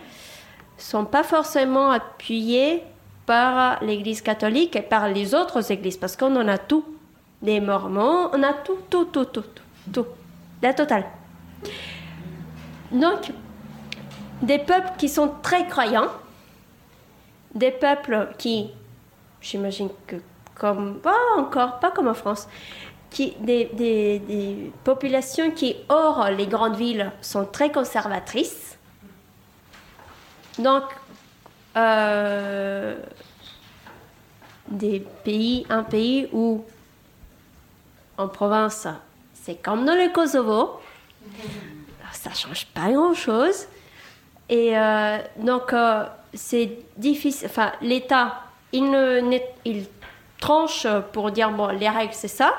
sont 0.78 1.06
pas 1.06 1.24
forcément 1.24 1.90
appuyées 1.92 2.84
par 3.26 3.84
l'Église 3.84 4.22
catholique 4.22 4.76
et 4.76 4.82
par 4.82 5.08
les 5.08 5.34
autres 5.34 5.72
églises, 5.72 5.98
parce 5.98 6.16
qu'on 6.16 6.36
en 6.36 6.48
a 6.48 6.58
tout. 6.58 6.86
Les 7.42 7.60
Mormons, 7.60 8.30
on 8.32 8.42
a 8.42 8.54
tout, 8.54 8.78
tout, 8.90 9.06
tout, 9.06 9.26
tout, 9.26 9.42
tout, 9.42 9.92
tout. 9.92 10.06
La 10.62 10.74
totale. 10.74 11.04
Donc, 12.92 13.34
des 14.42 14.60
peuples 14.60 14.92
qui 14.98 15.10
sont 15.10 15.30
très 15.42 15.68
croyants, 15.68 16.08
des 17.54 17.72
peuples 17.72 18.30
qui, 18.38 18.70
j'imagine 19.42 19.90
que 20.08 20.18
comme, 20.56 21.00
pas 21.00 21.18
encore, 21.38 21.80
pas 21.80 21.92
comme 21.92 22.08
en 22.08 22.14
France, 22.14 22.48
des, 23.40 24.72
populations 24.84 25.52
qui, 25.52 25.76
hors 25.90 26.30
les 26.30 26.48
grandes 26.48 26.76
villes, 26.76 27.12
sont 27.22 27.46
très 27.46 27.72
conservatrices. 27.72 28.78
Donc, 30.60 30.84
euh, 31.76 32.96
des 34.68 35.00
pays, 35.24 35.66
un 35.70 35.84
pays 35.84 36.30
où 36.32 36.64
en 38.18 38.28
province, 38.28 38.88
c'est 39.34 39.56
comme 39.56 39.86
dans 39.86 39.96
le 39.96 40.12
Kosovo, 40.12 40.80
ça 42.12 42.32
change 42.34 42.68
pas 42.68 42.92
grand-chose. 42.92 43.68
Et 44.50 44.78
euh, 44.78 45.18
donc, 45.38 45.74
euh, 45.74 46.06
c'est 46.34 46.78
difficile. 46.98 47.48
Enfin, 47.50 47.72
l'État, 47.82 48.44
il 48.72 49.86
tranche 50.40 50.86
pour 51.12 51.32
dire 51.32 51.50
bon, 51.52 51.68
les 51.68 51.90
règles, 51.90 52.14
c'est 52.14 52.28
ça. 52.28 52.54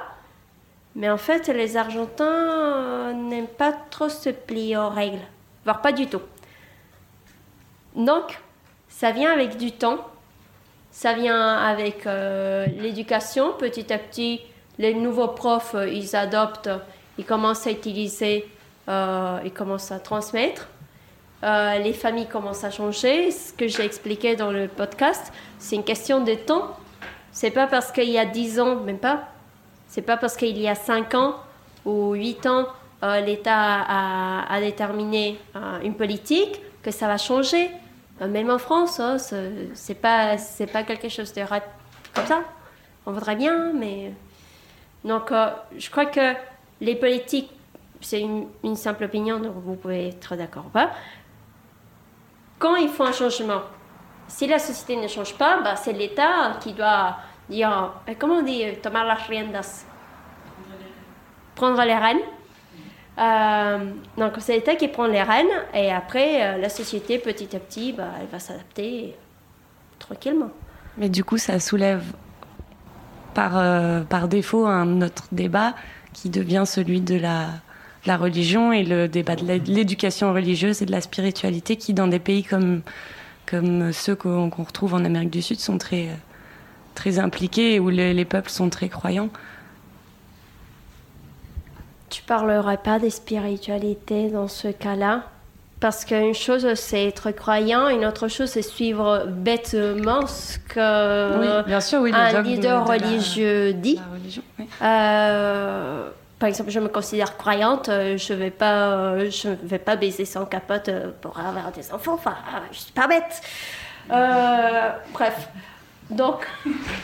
Mais 0.96 1.10
en 1.10 1.16
fait, 1.16 1.48
les 1.48 1.76
Argentins 1.76 3.12
n'aiment 3.12 3.46
pas 3.48 3.72
trop 3.90 4.08
se 4.08 4.30
plier 4.30 4.76
aux 4.76 4.88
règles, 4.88 5.22
voire 5.64 5.80
pas 5.80 5.92
du 5.92 6.06
tout. 6.06 6.22
Donc, 7.96 8.40
ça 8.88 9.10
vient 9.10 9.32
avec 9.32 9.56
du 9.56 9.72
temps, 9.72 9.98
ça 10.94 11.12
vient 11.12 11.56
avec 11.56 12.06
euh, 12.06 12.66
l'éducation. 12.66 13.52
Petit 13.52 13.92
à 13.92 13.98
petit, 13.98 14.40
les 14.78 14.94
nouveaux 14.94 15.28
profs, 15.28 15.74
euh, 15.74 15.88
ils 15.88 16.14
adoptent, 16.14 16.70
ils 17.18 17.24
commencent 17.24 17.66
à 17.66 17.72
utiliser, 17.72 18.48
euh, 18.88 19.40
ils 19.44 19.52
commencent 19.52 19.90
à 19.90 19.98
transmettre. 19.98 20.68
les 21.42 21.92
familles 21.92 22.28
commencent 22.28 22.64
à 22.64 22.70
changer. 22.70 23.32
Ce 23.32 23.52
que 23.52 23.66
j'ai 23.66 23.84
expliqué 23.84 24.36
dans 24.36 24.52
le 24.52 24.68
podcast, 24.68 25.32
c'est 25.58 25.74
une 25.74 25.84
question 25.84 26.22
de 26.22 26.34
temps. 26.34 26.76
C'est 27.32 27.50
pas 27.50 27.66
parce 27.66 27.90
qu'il 27.90 28.10
y 28.10 28.18
a 28.18 28.24
10 28.24 28.60
ans, 28.60 28.76
même 28.76 28.98
pas. 28.98 29.33
C'est 29.94 30.02
pas 30.02 30.16
parce 30.16 30.36
qu'il 30.36 30.58
y 30.58 30.66
a 30.66 30.74
5 30.74 31.14
ans 31.14 31.36
ou 31.84 32.14
8 32.14 32.46
ans, 32.46 32.66
l'État 33.24 33.84
a, 34.48 34.60
déterminé 34.60 35.38
une 35.84 35.94
politique 35.94 36.60
que 36.82 36.90
ça 36.90 37.06
va 37.06 37.16
changer. 37.16 37.70
Euh, 38.20 38.26
même 38.26 38.50
en 38.50 38.58
France, 38.58 38.98
hein, 38.98 39.18
c'est 39.18 39.94
pas 39.94 40.36
pas 40.72 40.82
quelque 40.82 41.08
chose 41.08 41.32
de 41.32 41.42
comme 42.12 42.26
ça. 42.26 42.42
On 43.06 43.12
voudrait 43.12 43.36
bien, 43.36 43.72
mais 43.72 44.12
donc 45.04 45.30
euh, 45.30 45.50
je 45.78 45.88
crois 45.90 46.06
que 46.06 46.34
les 46.80 46.96
politiques, 46.96 47.52
c'est 48.00 48.20
une, 48.20 48.76
simple 48.76 49.04
opinion, 49.04 49.38
donc 49.38 49.54
vous 49.64 49.76
pouvez 49.76 50.08
être 50.08 50.34
d'accord 50.34 50.66
ou 50.66 50.70
pas. 50.70 50.90
Quand 52.58 52.74
il 52.74 52.88
faut 52.88 53.04
un 53.04 53.12
changement, 53.12 53.62
si 54.26 54.48
la 54.48 54.58
société 54.58 54.96
ne 54.96 55.06
change 55.06 55.34
pas, 55.34 55.60
bah, 55.60 55.76
c'est 55.76 55.92
l'État 55.92 56.56
qui 56.60 56.72
doit 56.72 57.16
dire, 57.48 57.92
euh, 58.08 58.14
comment 58.18 58.36
on 58.36 58.42
dit, 58.42 58.64
tomar 58.82 59.04
las 59.04 59.26
riendas, 59.28 59.84
prendre 61.54 61.82
les 61.84 61.96
rênes 61.96 62.20
euh, 63.16 63.78
donc 64.18 64.32
c'est 64.38 64.54
l'État 64.54 64.74
qui 64.74 64.88
prend 64.88 65.06
les 65.06 65.22
rênes 65.22 65.46
et 65.72 65.92
après 65.92 66.42
euh, 66.42 66.58
la 66.58 66.68
société 66.68 67.18
petit 67.20 67.54
à 67.54 67.60
petit 67.60 67.92
bah, 67.92 68.08
elle 68.20 68.26
va 68.26 68.40
s'adapter 68.40 69.14
tranquillement. 70.00 70.50
Mais 70.98 71.08
du 71.08 71.22
coup 71.22 71.38
ça 71.38 71.60
soulève 71.60 72.02
par, 73.32 73.56
euh, 73.56 74.00
par 74.02 74.26
défaut 74.26 74.66
un 74.66 75.00
autre 75.00 75.26
débat 75.30 75.74
qui 76.12 76.28
devient 76.28 76.64
celui 76.66 77.00
de 77.00 77.16
la, 77.16 77.46
la 78.04 78.16
religion 78.16 78.72
et 78.72 78.82
le 78.82 79.06
débat 79.06 79.36
de 79.36 79.44
l'éducation 79.44 80.32
religieuse 80.32 80.82
et 80.82 80.86
de 80.86 80.92
la 80.92 81.00
spiritualité 81.00 81.76
qui 81.76 81.94
dans 81.94 82.08
des 82.08 82.18
pays 82.18 82.42
comme, 82.42 82.82
comme 83.46 83.92
ceux 83.92 84.16
qu'on 84.16 84.50
retrouve 84.50 84.94
en 84.94 85.04
Amérique 85.04 85.30
du 85.30 85.42
Sud 85.42 85.60
sont 85.60 85.78
très, 85.78 86.08
très 86.94 87.18
impliqués 87.18 87.74
et 87.74 87.80
où 87.80 87.88
les 87.88 88.24
peuples 88.24 88.50
sont 88.50 88.70
très 88.70 88.88
croyants 88.88 89.30
tu 92.14 92.22
parlerais 92.22 92.76
pas 92.76 93.00
des 93.00 93.10
spiritualités 93.10 94.28
dans 94.28 94.46
ce 94.46 94.68
cas-là? 94.68 95.24
Parce 95.80 96.04
qu'une 96.04 96.32
chose 96.32 96.74
c'est 96.74 97.06
être 97.06 97.32
croyant, 97.32 97.88
une 97.88 98.06
autre 98.06 98.28
chose 98.28 98.48
c'est 98.50 98.62
suivre 98.62 99.26
bêtement 99.26 100.24
ce 100.26 100.58
que 100.58 101.62
bien 101.66 101.80
sûr, 101.80 102.00
oui, 102.00 102.12
un 102.14 102.40
leader 102.40 102.86
religieux 102.86 103.72
dit. 103.72 104.00
Euh, 104.80 106.08
par 106.38 106.48
exemple, 106.48 106.70
je 106.70 106.78
me 106.78 106.88
considère 106.88 107.36
croyante, 107.36 107.88
euh, 107.88 108.16
je 108.16 108.32
vais 108.32 108.50
pas, 108.50 108.90
euh, 108.90 109.30
je 109.30 109.48
vais 109.48 109.78
pas 109.78 109.96
baiser 109.96 110.24
sans 110.24 110.46
capote 110.46 110.90
pour 111.20 111.38
avoir 111.38 111.72
des 111.72 111.92
enfants. 111.92 112.14
Enfin, 112.14 112.36
je 112.70 112.78
suis 112.78 112.92
pas 112.92 113.08
bête. 113.08 113.42
bref, 115.12 115.48
Donc, 116.10 116.46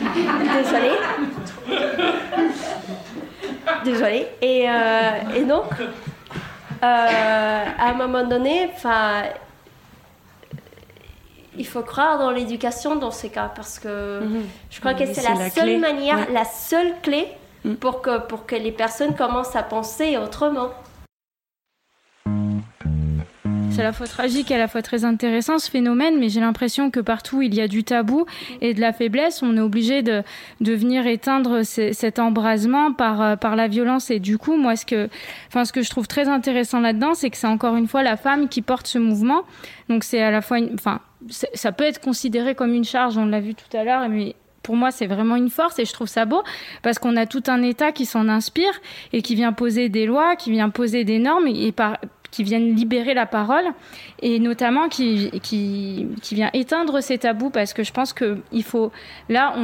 désolée. 0.01 0.99
Désolée. 3.85 4.27
Et, 4.43 4.69
euh, 4.69 5.11
et 5.37 5.45
donc, 5.45 5.65
euh, 5.81 5.85
à 6.83 7.89
un 7.89 7.95
moment 7.95 8.25
donné, 8.25 8.71
il 11.57 11.67
faut 11.67 11.83
croire 11.83 12.19
dans 12.19 12.31
l'éducation 12.31 12.97
dans 12.97 13.11
ces 13.11 13.29
cas 13.31 13.51
parce 13.55 13.79
que 13.79 14.21
Mhm. 14.23 14.45
je 14.71 14.81
crois 14.81 14.95
que 14.95 15.01
Oui, 15.01 15.07
c'est 15.15 15.21
c'est 15.23 15.29
la, 15.33 15.35
la 15.39 15.51
seule 15.51 15.65
clé. 15.65 15.77
manière, 15.79 16.17
Ouais. 16.19 16.33
la 16.33 16.45
seule 16.45 16.93
clé 17.03 17.29
Mm. 17.65 17.75
pour 17.75 18.01
que, 18.01 18.19
pour 18.21 18.47
que 18.47 18.55
les 18.57 18.73
personnes 18.73 19.15
commencent 19.15 19.55
à 19.57 19.63
penser 19.63 20.17
autrement. 20.17 20.69
C'est 23.81 23.87
à 23.87 23.89
la 23.89 23.93
fois 23.95 24.07
tragique 24.07 24.51
et 24.51 24.57
à 24.57 24.59
la 24.59 24.69
fois 24.69 24.83
très 24.83 25.07
intéressant 25.07 25.59
ce 25.59 25.71
phénomène, 25.71 26.19
mais 26.19 26.29
j'ai 26.29 26.41
l'impression 26.41 26.91
que 26.91 27.01
partout 27.01 27.41
il 27.41 27.55
y 27.55 27.63
a 27.63 27.67
du 27.67 27.83
tabou 27.83 28.27
et 28.61 28.75
de 28.75 28.81
la 28.81 28.93
faiblesse, 28.93 29.43
on 29.43 29.57
est 29.57 29.61
obligé 29.61 30.03
de, 30.03 30.23
de 30.61 30.73
venir 30.75 31.07
éteindre 31.07 31.63
ce- 31.65 31.95
cet 31.95 32.19
embrasement 32.19 32.93
par, 32.93 33.23
euh, 33.23 33.37
par 33.37 33.57
la 33.57 33.69
violence. 33.69 34.11
Et 34.11 34.19
du 34.21 34.37
coup, 34.37 34.57
moi, 34.59 34.77
ce 34.77 34.85
que, 34.85 35.09
enfin, 35.49 35.65
ce 35.65 35.73
que 35.73 35.81
je 35.81 35.89
trouve 35.89 36.07
très 36.07 36.29
intéressant 36.29 36.81
là-dedans, 36.81 37.15
c'est 37.15 37.31
que 37.31 37.39
c'est 37.39 37.47
encore 37.47 37.75
une 37.77 37.89
fois 37.89 38.03
la 38.03 38.19
femme 38.19 38.51
qui 38.51 38.61
porte 38.61 38.87
ce 38.87 38.99
mouvement. 38.99 39.45
Donc 39.89 40.05
c'est 40.05 40.21
à 40.21 40.31
la 40.31 40.43
fois, 40.43 40.59
une, 40.59 40.75
enfin, 40.75 41.01
ça 41.31 41.73
peut 41.73 41.85
être 41.85 42.03
considéré 42.03 42.55
comme 42.55 42.75
une 42.75 42.85
charge, 42.85 43.17
on 43.17 43.25
l'a 43.25 43.41
vu 43.41 43.55
tout 43.55 43.75
à 43.75 43.83
l'heure, 43.83 44.07
mais 44.11 44.35
pour 44.63 44.77
moi, 44.77 44.91
c'est 44.91 45.07
vraiment 45.07 45.37
une 45.37 45.49
force 45.49 45.79
et 45.79 45.87
je 45.87 45.93
trouve 45.95 46.07
ça 46.07 46.27
beau 46.27 46.43
parce 46.83 46.99
qu'on 46.99 47.17
a 47.17 47.25
tout 47.25 47.45
un 47.47 47.63
État 47.63 47.93
qui 47.93 48.05
s'en 48.05 48.29
inspire 48.29 48.73
et 49.15 49.23
qui 49.23 49.35
vient 49.35 49.55
poser 49.55 49.89
des 49.89 50.05
lois, 50.05 50.37
qui 50.37 50.51
vient 50.51 50.69
poser 50.69 51.05
des 51.05 51.19
normes 51.19 51.47
et 51.47 51.73
par, 51.73 51.97
qui 52.31 52.45
viennent 52.45 52.75
libérer 52.75 53.15
la 53.15 53.27
parole 53.27 53.65
et 54.23 54.39
notamment 54.39 54.89
qui, 54.89 55.31
qui, 55.43 56.07
qui 56.23 56.35
vient 56.35 56.51
éteindre 56.53 57.01
ces 57.01 57.19
tabous 57.19 57.51
parce 57.51 57.73
que 57.73 57.83
je 57.83 57.93
pense 57.93 58.13
que 58.13 58.39
il 58.53 58.63
faut 58.63 58.93
là 59.29 59.55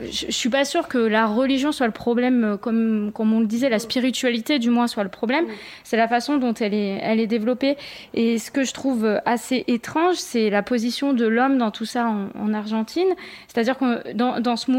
je, 0.00 0.26
je 0.26 0.30
suis 0.30 0.48
pas 0.48 0.64
sûre 0.64 0.88
que 0.88 0.98
la 0.98 1.26
religion 1.26 1.72
soit 1.72 1.86
le 1.86 1.92
problème 1.92 2.44
euh, 2.44 2.56
comme 2.56 3.10
comme 3.12 3.32
on 3.32 3.40
le 3.40 3.46
disait 3.46 3.68
la 3.68 3.78
spiritualité 3.78 4.58
du 4.58 4.70
moins 4.70 4.86
soit 4.86 5.04
le 5.04 5.08
problème. 5.10 5.46
C'est 5.82 5.96
la 5.96 6.08
façon 6.08 6.38
dont 6.38 6.54
elle 6.54 6.74
est 6.74 6.98
elle 7.02 7.20
est 7.20 7.26
développée. 7.26 7.76
Et 8.14 8.38
ce 8.38 8.50
que 8.50 8.64
je 8.64 8.72
trouve 8.72 9.20
assez 9.24 9.64
étrange 9.66 10.16
c'est 10.16 10.50
la 10.50 10.62
position 10.62 11.12
de 11.12 11.26
l'homme 11.26 11.58
dans 11.58 11.70
tout 11.70 11.84
ça 11.84 12.06
en, 12.06 12.28
en 12.38 12.54
Argentine. 12.54 13.08
C'est-à-dire 13.48 13.78
que 13.78 14.12
dans, 14.12 14.40
dans 14.40 14.56
ce 14.56 14.70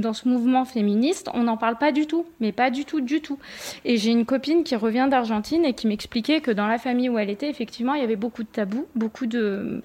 dans 0.00 0.12
ce 0.12 0.28
mouvement 0.28 0.64
féministe 0.64 1.28
on 1.34 1.44
n'en 1.44 1.56
parle 1.56 1.76
pas 1.78 1.92
du 1.92 2.06
tout 2.06 2.24
mais 2.40 2.52
pas 2.52 2.70
du 2.70 2.84
tout 2.84 3.00
du 3.00 3.20
tout. 3.20 3.38
Et 3.84 3.96
j'ai 3.96 4.10
une 4.10 4.24
copine 4.24 4.64
qui 4.64 4.76
revient 4.76 5.08
d'Argentine 5.10 5.64
et 5.64 5.74
qui 5.74 5.86
m'expliquait 5.86 6.40
que 6.40 6.50
dans 6.50 6.66
la 6.66 6.77
famille 6.78 7.08
où 7.08 7.18
elle 7.18 7.30
était, 7.30 7.48
effectivement, 7.48 7.94
il 7.94 8.00
y 8.00 8.04
avait 8.04 8.16
beaucoup 8.16 8.42
de 8.42 8.48
tabous, 8.48 8.86
beaucoup 8.94 9.26
de, 9.26 9.82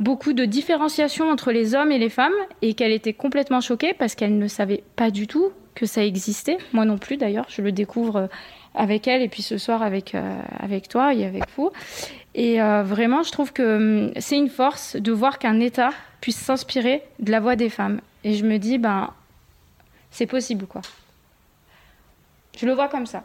beaucoup 0.00 0.32
de 0.32 0.44
différenciation 0.44 1.30
entre 1.30 1.52
les 1.52 1.74
hommes 1.74 1.92
et 1.92 1.98
les 1.98 2.08
femmes, 2.08 2.32
et 2.62 2.74
qu'elle 2.74 2.92
était 2.92 3.12
complètement 3.12 3.60
choquée 3.60 3.94
parce 3.94 4.14
qu'elle 4.14 4.38
ne 4.38 4.48
savait 4.48 4.82
pas 4.96 5.10
du 5.10 5.26
tout 5.26 5.50
que 5.74 5.86
ça 5.86 6.04
existait. 6.04 6.58
Moi 6.72 6.84
non 6.84 6.98
plus, 6.98 7.16
d'ailleurs, 7.16 7.46
je 7.48 7.62
le 7.62 7.72
découvre 7.72 8.28
avec 8.74 9.06
elle 9.06 9.22
et 9.22 9.28
puis 9.28 9.42
ce 9.42 9.58
soir 9.58 9.82
avec, 9.82 10.14
euh, 10.14 10.40
avec 10.58 10.88
toi 10.88 11.14
et 11.14 11.24
avec 11.24 11.44
vous. 11.56 11.70
Et 12.34 12.60
euh, 12.60 12.82
vraiment, 12.82 13.22
je 13.22 13.30
trouve 13.30 13.52
que 13.52 14.06
hum, 14.06 14.12
c'est 14.18 14.36
une 14.36 14.48
force 14.48 14.96
de 14.96 15.12
voir 15.12 15.38
qu'un 15.38 15.60
État 15.60 15.90
puisse 16.20 16.38
s'inspirer 16.38 17.02
de 17.20 17.30
la 17.30 17.40
voix 17.40 17.56
des 17.56 17.68
femmes. 17.68 18.00
Et 18.24 18.34
je 18.34 18.44
me 18.44 18.58
dis, 18.58 18.78
ben, 18.78 19.12
c'est 20.10 20.26
possible, 20.26 20.66
quoi. 20.66 20.80
Je 22.56 22.66
le 22.66 22.72
vois 22.72 22.88
comme 22.88 23.06
ça. 23.06 23.24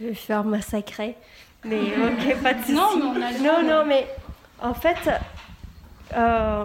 Je 0.00 0.06
vais 0.06 0.14
faire 0.14 0.44
massacrer. 0.44 1.16
Mais 1.64 1.80
ok, 1.82 2.42
pas 2.42 2.54
de 2.54 2.60
souci. 2.60 2.72
Non, 2.74 2.96
mais 2.96 3.04
on 3.04 3.22
a 3.22 3.32
le 3.32 3.38
non, 3.42 3.62
non, 3.62 3.84
mais 3.86 4.06
en 4.60 4.74
fait, 4.74 4.96
euh, 6.14 6.64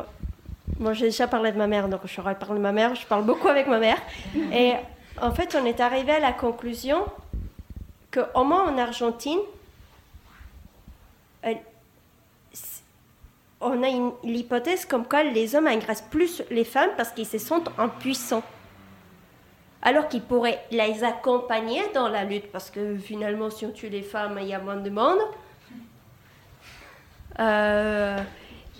moi 0.79 0.93
j'ai 0.93 1.05
déjà 1.05 1.27
parlé 1.27 1.51
de 1.51 1.57
ma 1.57 1.67
mère, 1.67 1.87
donc 1.87 2.01
je 2.05 2.21
parle 2.21 2.55
de 2.57 2.61
ma 2.61 2.71
mère, 2.71 2.95
je 2.95 3.05
parle 3.05 3.23
beaucoup 3.23 3.47
avec 3.47 3.67
ma 3.67 3.79
mère. 3.79 3.97
Et 4.53 4.73
en 5.21 5.31
fait, 5.31 5.57
on 5.59 5.65
est 5.65 5.79
arrivé 5.79 6.11
à 6.13 6.19
la 6.19 6.33
conclusion 6.33 7.05
qu'au 8.11 8.43
moins 8.43 8.69
en 8.69 8.77
Argentine, 8.77 9.39
elle- 11.41 11.61
on 13.61 13.83
a 13.83 13.87
l'hypothèse 14.23 14.85
comme 14.85 15.05
quoi 15.05 15.23
les 15.23 15.55
hommes 15.55 15.67
agressent 15.67 16.07
plus 16.09 16.41
les 16.49 16.63
femmes 16.65 16.89
parce 16.97 17.11
qu'ils 17.11 17.27
se 17.27 17.37
sentent 17.37 17.69
impuissants 17.77 18.43
alors 19.81 20.07
qu'ils 20.07 20.21
pourraient 20.21 20.63
les 20.71 21.03
accompagner 21.03 21.81
dans 21.93 22.07
la 22.07 22.23
lutte, 22.23 22.51
parce 22.51 22.69
que 22.69 22.97
finalement, 22.97 23.49
si 23.49 23.65
on 23.65 23.71
tue 23.71 23.89
les 23.89 24.03
femmes, 24.03 24.37
il 24.41 24.47
y 24.47 24.53
a 24.53 24.59
moins 24.59 24.75
de 24.77 24.89
monde. 24.89 25.19
Euh, 27.39 28.19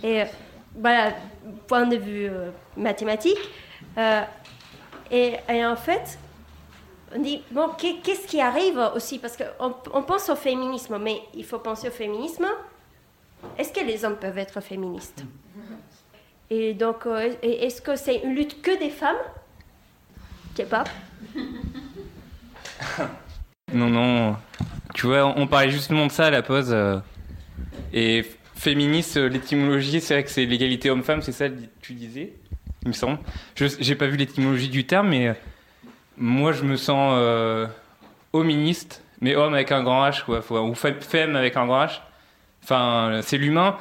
et 0.02 0.22
voilà, 0.74 1.12
point 1.66 1.86
de 1.86 1.96
vue 1.96 2.26
euh, 2.28 2.50
mathématique. 2.76 3.38
Euh, 3.98 4.22
et, 5.10 5.36
en 5.64 5.76
fait, 5.76 6.18
on 7.14 7.18
dit, 7.20 7.42
bon, 7.50 7.68
qu'est- 7.76 8.00
qu'est-ce 8.02 8.26
qui 8.26 8.40
arrive 8.40 8.78
aussi? 8.94 9.18
Parce 9.18 9.36
qu'on 9.36 9.74
on 9.92 10.02
pense 10.02 10.28
au 10.30 10.36
féminisme, 10.36 10.98
mais 10.98 11.20
il 11.34 11.44
faut 11.44 11.58
penser 11.58 11.88
au 11.88 11.92
féminisme. 11.92 12.46
Est-ce 13.58 13.72
que 13.72 13.84
les 13.84 14.04
hommes 14.04 14.16
peuvent 14.16 14.38
être 14.38 14.60
féministes? 14.60 15.24
Et 16.48 16.74
donc, 16.74 17.06
est-ce 17.42 17.80
que 17.82 17.96
c'est 17.96 18.16
une 18.18 18.34
lutte 18.34 18.62
que 18.62 18.78
des 18.78 18.90
femmes? 18.90 19.16
Pas. 20.68 20.84
Non, 23.72 23.88
non. 23.88 24.36
Tu 24.94 25.06
vois, 25.06 25.24
on 25.38 25.46
parlait 25.46 25.70
justement 25.70 26.06
de 26.06 26.12
ça 26.12 26.26
à 26.26 26.30
la 26.30 26.42
pause. 26.42 26.70
euh, 26.72 26.98
et 27.92 28.24
féministe, 28.54 29.16
euh, 29.16 29.28
l'étymologie, 29.28 30.00
c'est 30.00 30.14
vrai 30.14 30.24
que 30.24 30.30
c'est 30.30 30.44
l'égalité 30.44 30.90
homme-femme, 30.90 31.22
c'est 31.22 31.32
ça 31.32 31.48
que 31.48 31.54
tu 31.80 31.94
disais, 31.94 32.34
il 32.82 32.88
me 32.88 32.92
semble. 32.92 33.18
Je 33.54 33.66
j'ai 33.80 33.94
pas 33.94 34.06
vu 34.08 34.16
l'étymologie 34.18 34.68
du 34.68 34.84
terme, 34.84 35.08
mais 35.08 35.28
euh, 35.28 35.32
moi 36.18 36.52
je 36.52 36.64
me 36.64 36.76
sens 36.76 37.18
hoministe, 38.34 39.02
mais 39.20 39.34
homme 39.36 39.54
avec 39.54 39.72
un 39.72 39.82
grand 39.82 40.06
H, 40.06 40.24
ou 40.28 40.72
fe- 40.74 41.00
femme 41.00 41.36
avec 41.36 41.56
un 41.56 41.64
grand 41.66 41.86
H. 41.86 42.00
Enfin, 42.62 43.20
c'est 43.22 43.38
l'humain. 43.38 43.76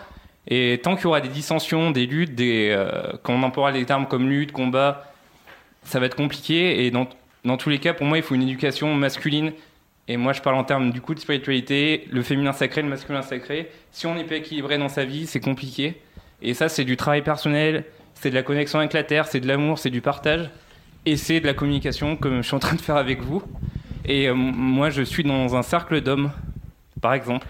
Et 0.48 0.80
tant 0.82 0.96
qu'il 0.96 1.04
y 1.04 1.08
aura 1.08 1.22
des 1.22 1.28
dissensions, 1.30 1.92
des 1.92 2.06
luttes, 2.08 2.34
des, 2.34 2.76
quand 3.24 3.34
on 3.34 3.44
emploiera 3.44 3.72
des 3.74 3.86
termes 3.86 4.08
comme 4.08 4.30
lutte, 4.30 4.52
combat, 4.54 5.11
ça 5.84 6.00
va 6.00 6.06
être 6.06 6.16
compliqué. 6.16 6.86
Et 6.86 6.92
dans, 6.92 7.08
dans 7.46 7.58
tous 7.58 7.70
les 7.70 7.80
cas, 7.80 7.94
pour 7.94 8.06
moi, 8.06 8.18
il 8.18 8.24
faut 8.24 8.36
une 8.36 8.44
éducation 8.44 8.94
masculine. 8.96 9.52
Et 10.08 10.18
moi, 10.18 10.34
je 10.34 10.42
parle 10.42 10.56
en 10.56 10.64
termes 10.64 10.92
du 10.92 11.00
coup 11.00 11.14
de 11.14 11.20
spiritualité, 11.20 12.08
le 12.12 12.22
féminin 12.22 12.54
sacré, 12.54 12.82
le 12.82 12.90
masculin 12.90 13.22
sacré. 13.22 13.70
Si 13.92 14.08
on 14.08 14.16
n'est 14.16 14.24
pas 14.24 14.36
équilibré 14.36 14.78
dans 14.78 14.90
sa 14.90 15.06
vie, 15.06 15.28
c'est 15.28 15.40
compliqué. 15.40 16.02
Et 16.42 16.54
ça, 16.54 16.70
c'est 16.70 16.84
du 16.84 16.98
travail 16.98 17.22
personnel, 17.22 17.86
c'est 18.14 18.30
de 18.30 18.36
la 18.36 18.44
connexion 18.44 18.80
avec 18.80 18.94
la 18.94 19.04
terre, 19.04 19.28
c'est 19.28 19.40
de 19.40 19.48
l'amour, 19.48 19.80
c'est 19.80 19.90
du 19.90 20.02
partage. 20.02 20.50
Et 21.06 21.18
c'est 21.18 21.40
de 21.40 21.46
la 21.46 21.54
communication, 21.54 22.16
comme 22.16 22.42
je 22.42 22.48
suis 22.48 22.56
en 22.56 22.60
train 22.60 22.76
de 22.76 22.82
faire 22.82 22.98
avec 22.98 23.22
vous. 23.22 23.42
Et 24.06 24.28
euh, 24.28 24.34
moi, 24.34 24.90
je 24.90 25.02
suis 25.02 25.24
dans 25.24 25.56
un 25.56 25.62
cercle 25.62 26.02
d'hommes, 26.02 26.32
par 27.00 27.14
exemple. 27.14 27.48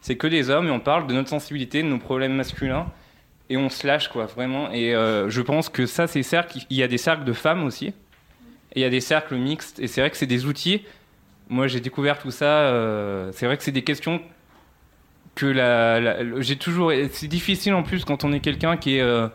C'est 0.00 0.16
que 0.16 0.26
des 0.26 0.50
hommes 0.50 0.66
et 0.68 0.70
on 0.70 0.80
parle 0.80 1.06
de 1.06 1.14
notre 1.14 1.28
sensibilité, 1.28 1.82
de 1.82 1.88
nos 1.88 1.98
problèmes 1.98 2.34
masculins. 2.34 2.86
Et 3.52 3.58
on 3.58 3.68
se 3.68 3.86
lâche, 3.86 4.08
quoi, 4.08 4.24
vraiment. 4.24 4.70
Et 4.72 4.94
euh, 4.94 5.28
je 5.28 5.42
pense 5.42 5.68
que 5.68 5.84
ça, 5.84 6.06
ces 6.06 6.22
cercles, 6.22 6.60
il 6.70 6.76
y 6.78 6.82
a 6.82 6.88
des 6.88 6.96
cercles 6.96 7.24
de 7.24 7.34
femmes 7.34 7.64
aussi. 7.64 7.88
Et 7.88 7.94
il 8.76 8.80
y 8.80 8.84
a 8.86 8.88
des 8.88 9.02
cercles 9.02 9.36
mixtes. 9.36 9.78
Et 9.78 9.88
c'est 9.88 10.00
vrai 10.00 10.08
que 10.08 10.16
c'est 10.16 10.24
des 10.24 10.46
outils. 10.46 10.86
Moi, 11.50 11.66
j'ai 11.66 11.80
découvert 11.80 12.18
tout 12.18 12.30
ça. 12.30 12.46
euh, 12.46 13.30
c'est 13.34 13.44
vrai 13.44 13.58
que 13.58 13.62
c'est 13.62 13.70
des 13.70 13.84
questions 13.84 14.22
que 15.34 15.44
la, 15.44 16.40
j'ai 16.40 16.56
toujours. 16.56 16.92
C'est 17.12 17.28
difficile 17.28 17.74
en 17.74 17.82
plus 17.82 18.06
quand 18.06 18.24
on 18.24 18.32
est 18.32 18.40
quelqu'un 18.40 18.78
qui 18.78 19.00
euh, 19.00 19.28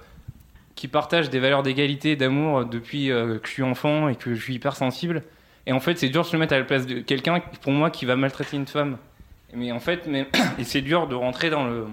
qui 0.74 0.88
partage 0.88 1.30
des 1.30 1.38
valeurs 1.38 1.62
d'égalité, 1.62 2.16
d'amour 2.16 2.66
depuis 2.66 3.10
que 3.10 3.40
je 3.44 3.50
suis 3.50 3.62
enfant 3.62 4.10
et 4.10 4.16
que 4.16 4.34
je 4.34 4.42
suis 4.42 4.56
hypersensible. 4.56 5.22
Et 5.68 5.74
en 5.74 5.80
fait, 5.80 5.96
c'est 6.00 6.10
dur 6.10 6.24
de 6.24 6.28
se 6.28 6.38
mettre 6.38 6.54
à 6.54 6.58
la 6.58 6.64
place 6.64 6.88
de 6.88 7.02
quelqu'un, 7.02 7.40
pour 7.62 7.72
moi, 7.72 7.92
qui 7.92 8.06
va 8.06 8.16
maltraiter 8.16 8.58
une 8.58 8.66
femme. 8.66 8.98
Mais 9.54 9.72
en 9.72 9.80
fait, 9.80 10.08
mais, 10.08 10.26
et 10.58 10.64
c'est 10.64 10.82
dur 10.82 11.08
de 11.08 11.14
rentrer 11.14 11.52
dans 11.52 11.66
le. 11.66 11.86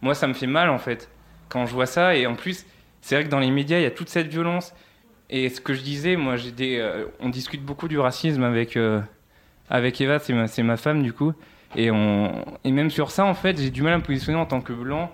Moi, 0.00 0.14
ça 0.14 0.26
me 0.26 0.32
fait 0.32 0.46
mal, 0.46 0.70
en 0.70 0.78
fait, 0.78 1.10
quand 1.52 1.66
je 1.66 1.74
vois 1.74 1.86
ça. 1.86 2.16
Et 2.16 2.26
en 2.26 2.34
plus, 2.34 2.64
c'est 3.02 3.14
vrai 3.14 3.24
que 3.24 3.28
dans 3.28 3.38
les 3.38 3.50
médias, 3.50 3.78
il 3.78 3.82
y 3.82 3.86
a 3.86 3.90
toute 3.90 4.08
cette 4.08 4.28
violence. 4.28 4.72
Et 5.28 5.48
ce 5.48 5.60
que 5.60 5.74
je 5.74 5.82
disais, 5.82 6.16
moi, 6.16 6.36
j'ai 6.36 6.50
des, 6.50 6.78
euh, 6.78 7.06
on 7.20 7.28
discute 7.28 7.62
beaucoup 7.62 7.88
du 7.88 7.98
racisme 7.98 8.42
avec, 8.42 8.76
euh, 8.76 9.00
avec 9.70 10.00
Eva, 10.00 10.18
c'est 10.18 10.32
ma, 10.32 10.46
ma 10.64 10.76
femme, 10.76 11.02
du 11.02 11.12
coup. 11.12 11.32
Et, 11.76 11.90
on, 11.90 12.44
et 12.64 12.72
même 12.72 12.90
sur 12.90 13.10
ça, 13.10 13.24
en 13.24 13.34
fait, 13.34 13.58
j'ai 13.58 13.70
du 13.70 13.82
mal 13.82 13.94
à 13.94 13.98
me 13.98 14.02
positionner 14.02 14.38
en 14.38 14.46
tant 14.46 14.60
que 14.60 14.72
blanc. 14.72 15.10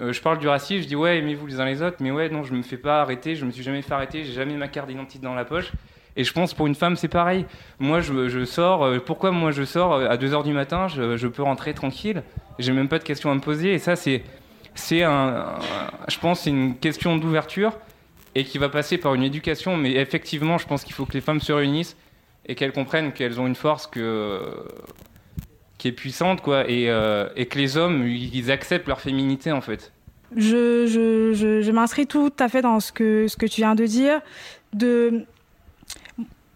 Euh, 0.00 0.12
je 0.12 0.20
parle 0.20 0.38
du 0.38 0.48
racisme, 0.48 0.82
je 0.82 0.88
dis 0.88 0.96
ouais, 0.96 1.18
aimez-vous 1.18 1.46
les 1.46 1.60
uns 1.60 1.64
les 1.64 1.82
autres, 1.82 1.96
mais 2.00 2.10
ouais, 2.10 2.28
non, 2.28 2.44
je 2.44 2.54
me 2.54 2.62
fais 2.62 2.76
pas 2.76 3.02
arrêter, 3.02 3.34
je 3.34 3.44
me 3.44 3.50
suis 3.50 3.64
jamais 3.64 3.82
fait 3.82 3.92
arrêter, 3.92 4.22
j'ai 4.22 4.32
jamais 4.32 4.54
ma 4.54 4.68
carte 4.68 4.88
d'identité 4.88 5.24
dans 5.24 5.34
la 5.34 5.44
poche. 5.44 5.72
Et 6.14 6.24
je 6.24 6.32
pense 6.32 6.52
pour 6.54 6.66
une 6.66 6.74
femme, 6.74 6.94
c'est 6.96 7.08
pareil. 7.08 7.46
Moi, 7.78 8.00
je, 8.00 8.28
je 8.28 8.44
sors, 8.44 9.02
pourquoi 9.04 9.30
moi 9.30 9.50
je 9.50 9.64
sors 9.64 9.94
à 9.94 10.16
2h 10.16 10.44
du 10.44 10.52
matin, 10.52 10.88
je, 10.88 11.16
je 11.16 11.26
peux 11.26 11.42
rentrer 11.42 11.74
tranquille, 11.74 12.22
j'ai 12.58 12.72
même 12.72 12.88
pas 12.88 12.98
de 12.98 13.04
questions 13.04 13.30
à 13.30 13.34
me 13.34 13.40
poser, 13.40 13.72
et 13.72 13.78
ça, 13.78 13.96
c'est, 13.96 14.22
c'est 14.78 15.02
un, 15.02 15.10
un- 15.10 15.58
je 16.08 16.18
pense, 16.18 16.40
c'est 16.40 16.50
une 16.50 16.76
question 16.76 17.16
d'ouverture 17.16 17.72
et 18.34 18.44
qui 18.44 18.58
va 18.58 18.68
passer 18.68 18.98
par 18.98 19.14
une 19.14 19.22
éducation, 19.22 19.76
mais 19.76 19.92
effectivement, 19.92 20.58
je 20.58 20.66
pense 20.66 20.84
qu'il 20.84 20.94
faut 20.94 21.06
que 21.06 21.12
les 21.14 21.20
femmes 21.20 21.40
se 21.40 21.52
réunissent 21.52 21.96
et 22.46 22.54
qu'elles 22.54 22.72
comprennent 22.72 23.12
qu'elles 23.12 23.40
ont 23.40 23.46
une 23.46 23.54
force 23.56 23.86
que, 23.86 24.40
qui 25.78 25.88
est 25.88 25.92
puissante, 25.92 26.40
quoi, 26.40 26.68
et, 26.68 26.88
euh, 26.88 27.28
et 27.36 27.46
que 27.46 27.58
les 27.58 27.76
hommes, 27.76 28.06
ils 28.06 28.50
acceptent 28.50 28.86
leur 28.88 29.00
féminité, 29.00 29.52
en 29.52 29.60
fait. 29.60 29.92
je, 30.36 30.86
je, 30.86 31.32
je, 31.34 31.62
je 31.62 31.72
m'inscris 31.72 32.06
tout 32.06 32.32
à 32.38 32.48
fait 32.48 32.62
dans 32.62 32.80
ce 32.80 32.92
que, 32.92 33.26
ce 33.28 33.36
que 33.36 33.46
tu 33.46 33.60
viens 33.62 33.74
de 33.74 33.86
dire, 33.86 34.20
de, 34.72 35.24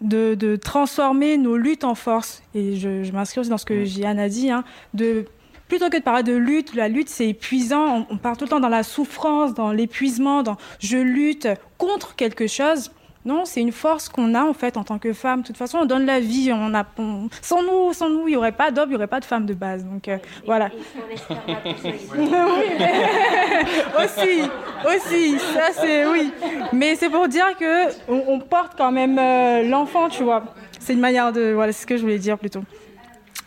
de, 0.01 0.35
de 0.35 0.57
transformer 0.57 1.37
nos 1.39 1.57
luttes 1.57 1.85
en 1.85 1.95
force. 1.95 2.43
Et 2.55 2.77
je, 2.77 3.11
m'inscris 3.13 3.41
aussi 3.41 3.51
dans 3.51 3.59
ce 3.59 3.67
que 3.67 3.85
Jian 3.85 4.19
a 4.19 4.29
dit, 4.29 4.51
hein, 4.51 4.65
de 4.95 5.25
plutôt 5.73 5.89
que 5.89 5.97
de 5.97 6.03
parler 6.03 6.23
de 6.23 6.35
lutte, 6.37 6.75
la 6.75 6.87
lutte 6.89 7.09
c'est 7.09 7.29
épuisant, 7.29 8.05
on, 8.11 8.15
on 8.15 8.17
part 8.19 8.37
tout 8.37 8.45
le 8.45 8.51
temps 8.51 8.61
dans 8.61 8.69
la 8.69 8.83
souffrance, 8.83 9.55
dans 9.55 9.73
l'épuisement, 9.73 10.43
dans 10.43 10.59
je 10.81 10.99
lutte 10.99 11.49
contre 11.79 12.15
quelque 12.15 12.47
chose. 12.47 12.91
Non, 13.25 13.47
c'est 13.47 13.63
une 13.63 13.73
force 13.73 14.11
qu'on 14.11 14.35
a 14.35 14.43
en 14.43 14.53
fait 14.53 14.77
en 14.77 14.85
tant 14.85 14.99
que 14.99 15.15
femme. 15.15 15.41
De 15.41 15.47
toute 15.47 15.57
façon, 15.57 15.79
on 15.79 15.85
donne 15.87 16.05
la 16.05 16.21
vie. 16.21 16.51
On 16.53 16.75
a, 16.75 16.85
on- 16.99 17.29
sans 17.41 17.63
nous, 17.63 17.95
sans 17.95 18.11
nous, 18.11 18.27
il 18.29 18.33
n'y 18.33 18.37
aurait 18.37 18.53
pas 18.53 18.71
d'homme, 18.71 18.89
il 18.89 18.91
n'y 18.91 18.97
aurait 18.97 19.07
pas 19.07 19.21
de 19.21 19.25
femme 19.25 19.47
de 19.47 19.55
base. 19.55 19.83
Donc 19.87 20.09
euh, 20.09 20.19
voilà. 20.45 20.69
Oui, 22.19 22.29
aussi, 24.05 24.43
aussi, 24.87 25.39
ça 25.39 25.69
c'est 25.73 26.05
oui. 26.07 26.33
Mais 26.75 26.97
c'est 26.97 27.09
pour 27.09 27.29
dire 27.29 27.57
que 27.59 27.89
on, 28.09 28.25
on 28.29 28.41
porte 28.41 28.73
quand 28.77 28.93
même 28.93 29.19
euh, 29.19 29.63
l'enfant, 29.63 30.09
tu 30.11 30.23
vois. 30.23 30.45
C'est 30.81 30.93
une 30.93 31.01
manière 31.01 31.33
de, 31.33 31.53
voilà, 31.53 31.73
c'est 31.73 31.83
ce 31.83 31.87
que 31.87 31.97
je 31.97 32.03
voulais 32.03 32.19
dire 32.19 32.37
plutôt. 32.39 32.63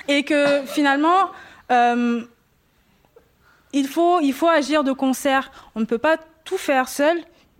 Et 0.08 0.24
que 0.24 0.62
finalement, 0.66 1.30
euh, 1.72 2.22
il 3.74 3.88
faut, 3.88 4.20
il 4.22 4.34
faut 4.34 4.48
agir 4.48 4.84
de 4.84 4.94
concert. 4.94 5.52
On 5.76 5.82
ne 5.82 5.86
peut 5.86 5.98
pas 5.98 6.18
tout 6.46 6.58
faire 6.58 6.88
seul. 6.88 7.18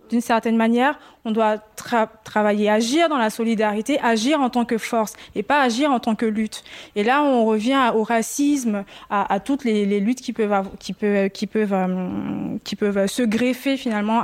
D'une 0.08 0.20
certaine 0.20 0.56
manière, 0.56 0.98
on 1.24 1.32
doit 1.32 1.56
tra- 1.76 2.08
travailler, 2.22 2.70
agir 2.70 3.08
dans 3.08 3.16
la 3.16 3.28
solidarité, 3.28 3.98
agir 4.00 4.40
en 4.40 4.50
tant 4.50 4.64
que 4.64 4.78
force 4.78 5.14
et 5.34 5.42
pas 5.42 5.60
agir 5.60 5.90
en 5.90 5.98
tant 5.98 6.14
que 6.14 6.26
lutte. 6.26 6.62
Et 6.94 7.02
là, 7.02 7.24
on 7.24 7.44
revient 7.44 7.90
au 7.92 8.04
racisme, 8.04 8.84
à, 9.10 9.40
toutes 9.40 9.64
les, 9.64 9.98
luttes 9.98 10.20
qui 10.20 10.32
peuvent, 10.32 10.70
qui 10.78 10.92
peuvent, 10.92 11.72
euh, 11.72 12.56
qui 12.62 12.76
peuvent 12.76 13.06
se 13.08 13.22
greffer 13.22 13.76
finalement 13.76 14.22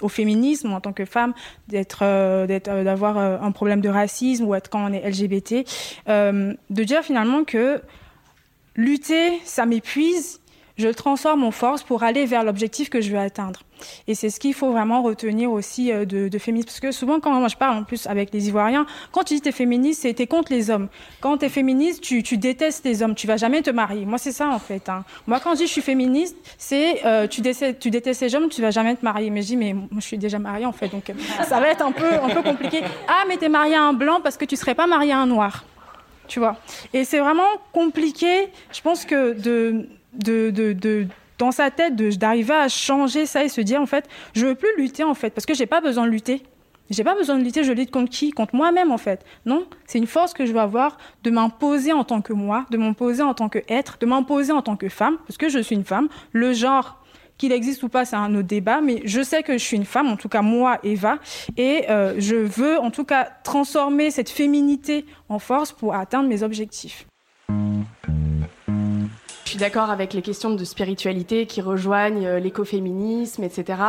au 0.00 0.08
féminisme 0.08 0.72
en 0.72 0.80
tant 0.80 0.92
que 0.92 1.04
femme, 1.04 1.34
d'être, 1.66 2.00
euh, 2.02 2.46
euh, 2.48 2.84
d'avoir 2.84 3.18
un 3.18 3.50
problème 3.50 3.80
de 3.80 3.88
racisme 3.88 4.44
ou 4.44 4.54
être 4.54 4.70
quand 4.70 4.88
on 4.88 4.92
est 4.92 5.02
LGBT, 5.10 5.64
de 6.06 6.84
dire 6.84 7.02
finalement 7.02 7.42
que 7.42 7.82
lutter, 8.76 9.40
ça 9.44 9.66
m'épuise, 9.66 10.40
je 10.80 10.88
transforme 10.88 11.44
en 11.44 11.50
force 11.50 11.82
pour 11.82 12.02
aller 12.02 12.24
vers 12.24 12.42
l'objectif 12.42 12.90
que 12.90 13.00
je 13.00 13.10
veux 13.12 13.18
atteindre. 13.18 13.60
Et 14.06 14.14
c'est 14.14 14.30
ce 14.30 14.40
qu'il 14.40 14.54
faut 14.54 14.70
vraiment 14.72 15.02
retenir 15.02 15.50
aussi 15.50 15.92
euh, 15.92 16.04
de, 16.04 16.38
féminisme. 16.38 16.66
Parce 16.66 16.80
que 16.80 16.92
souvent, 16.92 17.20
quand 17.20 17.32
moi 17.32 17.48
je 17.48 17.56
parle 17.56 17.78
en 17.78 17.84
plus 17.84 18.06
avec 18.06 18.32
les 18.32 18.48
Ivoiriens, 18.48 18.86
quand 19.12 19.24
tu 19.24 19.34
dis 19.34 19.40
t'es 19.40 19.52
féministe, 19.52 20.02
c'est 20.02 20.12
t'es 20.14 20.26
contre 20.26 20.52
les 20.52 20.70
hommes. 20.70 20.88
Quand 21.20 21.38
t'es 21.38 21.48
féministe, 21.48 22.02
tu, 22.02 22.22
détestes 22.36 22.84
les 22.84 23.02
hommes, 23.02 23.14
tu 23.14 23.26
vas 23.26 23.36
jamais 23.36 23.62
te 23.62 23.70
marier. 23.70 24.04
Moi, 24.04 24.18
c'est 24.18 24.32
ça 24.32 24.48
en 24.48 24.58
fait. 24.58 24.88
hein. 24.88 25.04
Moi, 25.26 25.40
quand 25.40 25.52
je 25.52 25.58
dis 25.58 25.66
je 25.66 25.72
suis 25.72 25.82
féministe, 25.82 26.36
c'est 26.58 27.06
euh, 27.06 27.26
tu, 27.26 27.40
détestes, 27.40 27.78
tu 27.78 27.90
détestes 27.90 28.22
les 28.22 28.34
hommes, 28.34 28.48
tu 28.48 28.60
vas 28.60 28.70
jamais 28.70 28.96
te 28.96 29.04
marier. 29.04 29.30
Mais 29.30 29.42
je 29.42 29.46
dis, 29.48 29.56
mais 29.56 29.74
je 29.96 30.00
suis 30.00 30.18
déjà 30.18 30.38
mariée 30.38 30.66
en 30.66 30.72
fait, 30.72 30.88
donc 30.88 31.08
euh, 31.10 31.14
ça 31.44 31.60
va 31.60 31.68
être 31.68 31.84
un 31.84 31.92
peu, 31.92 32.12
un 32.22 32.28
peu 32.28 32.42
compliqué. 32.42 32.80
Ah, 33.08 33.24
mais 33.28 33.36
t'es 33.36 33.48
mariée 33.48 33.76
à 33.76 33.82
un 33.82 33.92
blanc 33.92 34.20
parce 34.22 34.36
que 34.36 34.44
tu 34.44 34.56
serais 34.56 34.74
pas 34.74 34.86
mariée 34.86 35.12
à 35.12 35.18
un 35.18 35.26
noir 35.26 35.64
tu 36.30 36.38
vois. 36.38 36.56
Et 36.94 37.04
c'est 37.04 37.18
vraiment 37.18 37.50
compliqué, 37.72 38.48
je 38.72 38.80
pense 38.80 39.04
que 39.04 39.32
de, 39.32 39.86
de, 40.14 41.06
dans 41.38 41.50
sa 41.50 41.70
tête, 41.70 41.96
d'arriver 41.96 42.54
à 42.54 42.68
changer 42.68 43.26
ça 43.26 43.44
et 43.44 43.48
se 43.48 43.60
dire 43.60 43.80
en 43.80 43.86
fait, 43.86 44.08
je 44.34 44.46
veux 44.46 44.54
plus 44.54 44.74
lutter 44.78 45.04
en 45.04 45.14
fait, 45.14 45.30
parce 45.30 45.44
que 45.44 45.54
j'ai 45.54 45.66
pas 45.66 45.80
besoin 45.80 46.06
de 46.06 46.10
lutter. 46.10 46.42
J'ai 46.88 47.04
pas 47.04 47.14
besoin 47.14 47.38
de 47.38 47.44
lutter, 47.44 47.62
je 47.62 47.72
lutte 47.72 47.92
contre 47.92 48.10
qui? 48.10 48.32
Contre 48.32 48.56
moi-même 48.56 48.90
en 48.90 48.98
fait. 48.98 49.24
Non, 49.46 49.64
c'est 49.86 49.98
une 49.98 50.08
force 50.08 50.32
que 50.34 50.44
je 50.44 50.52
veux 50.52 50.58
avoir 50.58 50.98
de 51.22 51.30
m'imposer 51.30 51.92
en 51.92 52.02
tant 52.02 52.20
que 52.20 52.32
moi, 52.32 52.66
de 52.70 52.78
m'imposer 52.78 53.22
en 53.22 53.34
tant 53.34 53.48
que 53.48 53.60
être, 53.68 53.98
de 54.00 54.06
m'imposer 54.06 54.52
en 54.52 54.62
tant 54.62 54.76
que 54.76 54.88
femme, 54.88 55.16
parce 55.26 55.36
que 55.36 55.48
je 55.48 55.60
suis 55.60 55.76
une 55.76 55.84
femme. 55.84 56.08
Le 56.32 56.52
genre 56.52 56.99
qu'il 57.40 57.52
existe 57.52 57.82
ou 57.82 57.88
pas, 57.88 58.04
c'est 58.04 58.16
un 58.16 58.34
autre 58.34 58.48
débat, 58.48 58.82
mais 58.82 59.00
je 59.06 59.22
sais 59.22 59.42
que 59.42 59.54
je 59.54 59.64
suis 59.64 59.76
une 59.76 59.86
femme, 59.86 60.08
en 60.08 60.16
tout 60.16 60.28
cas 60.28 60.42
moi, 60.42 60.78
Eva, 60.84 61.18
et 61.56 61.86
euh, 61.88 62.14
je 62.18 62.36
veux 62.36 62.78
en 62.78 62.90
tout 62.90 63.04
cas 63.04 63.30
transformer 63.44 64.10
cette 64.10 64.28
féminité 64.28 65.06
en 65.30 65.38
force 65.38 65.72
pour 65.72 65.94
atteindre 65.94 66.28
mes 66.28 66.42
objectifs. 66.42 67.06
Je 69.44 69.56
suis 69.56 69.58
d'accord 69.58 69.88
avec 69.88 70.12
les 70.12 70.20
questions 70.20 70.54
de 70.54 70.64
spiritualité 70.64 71.46
qui 71.46 71.62
rejoignent 71.62 72.26
euh, 72.26 72.38
l'écoféminisme, 72.38 73.42
etc. 73.42 73.80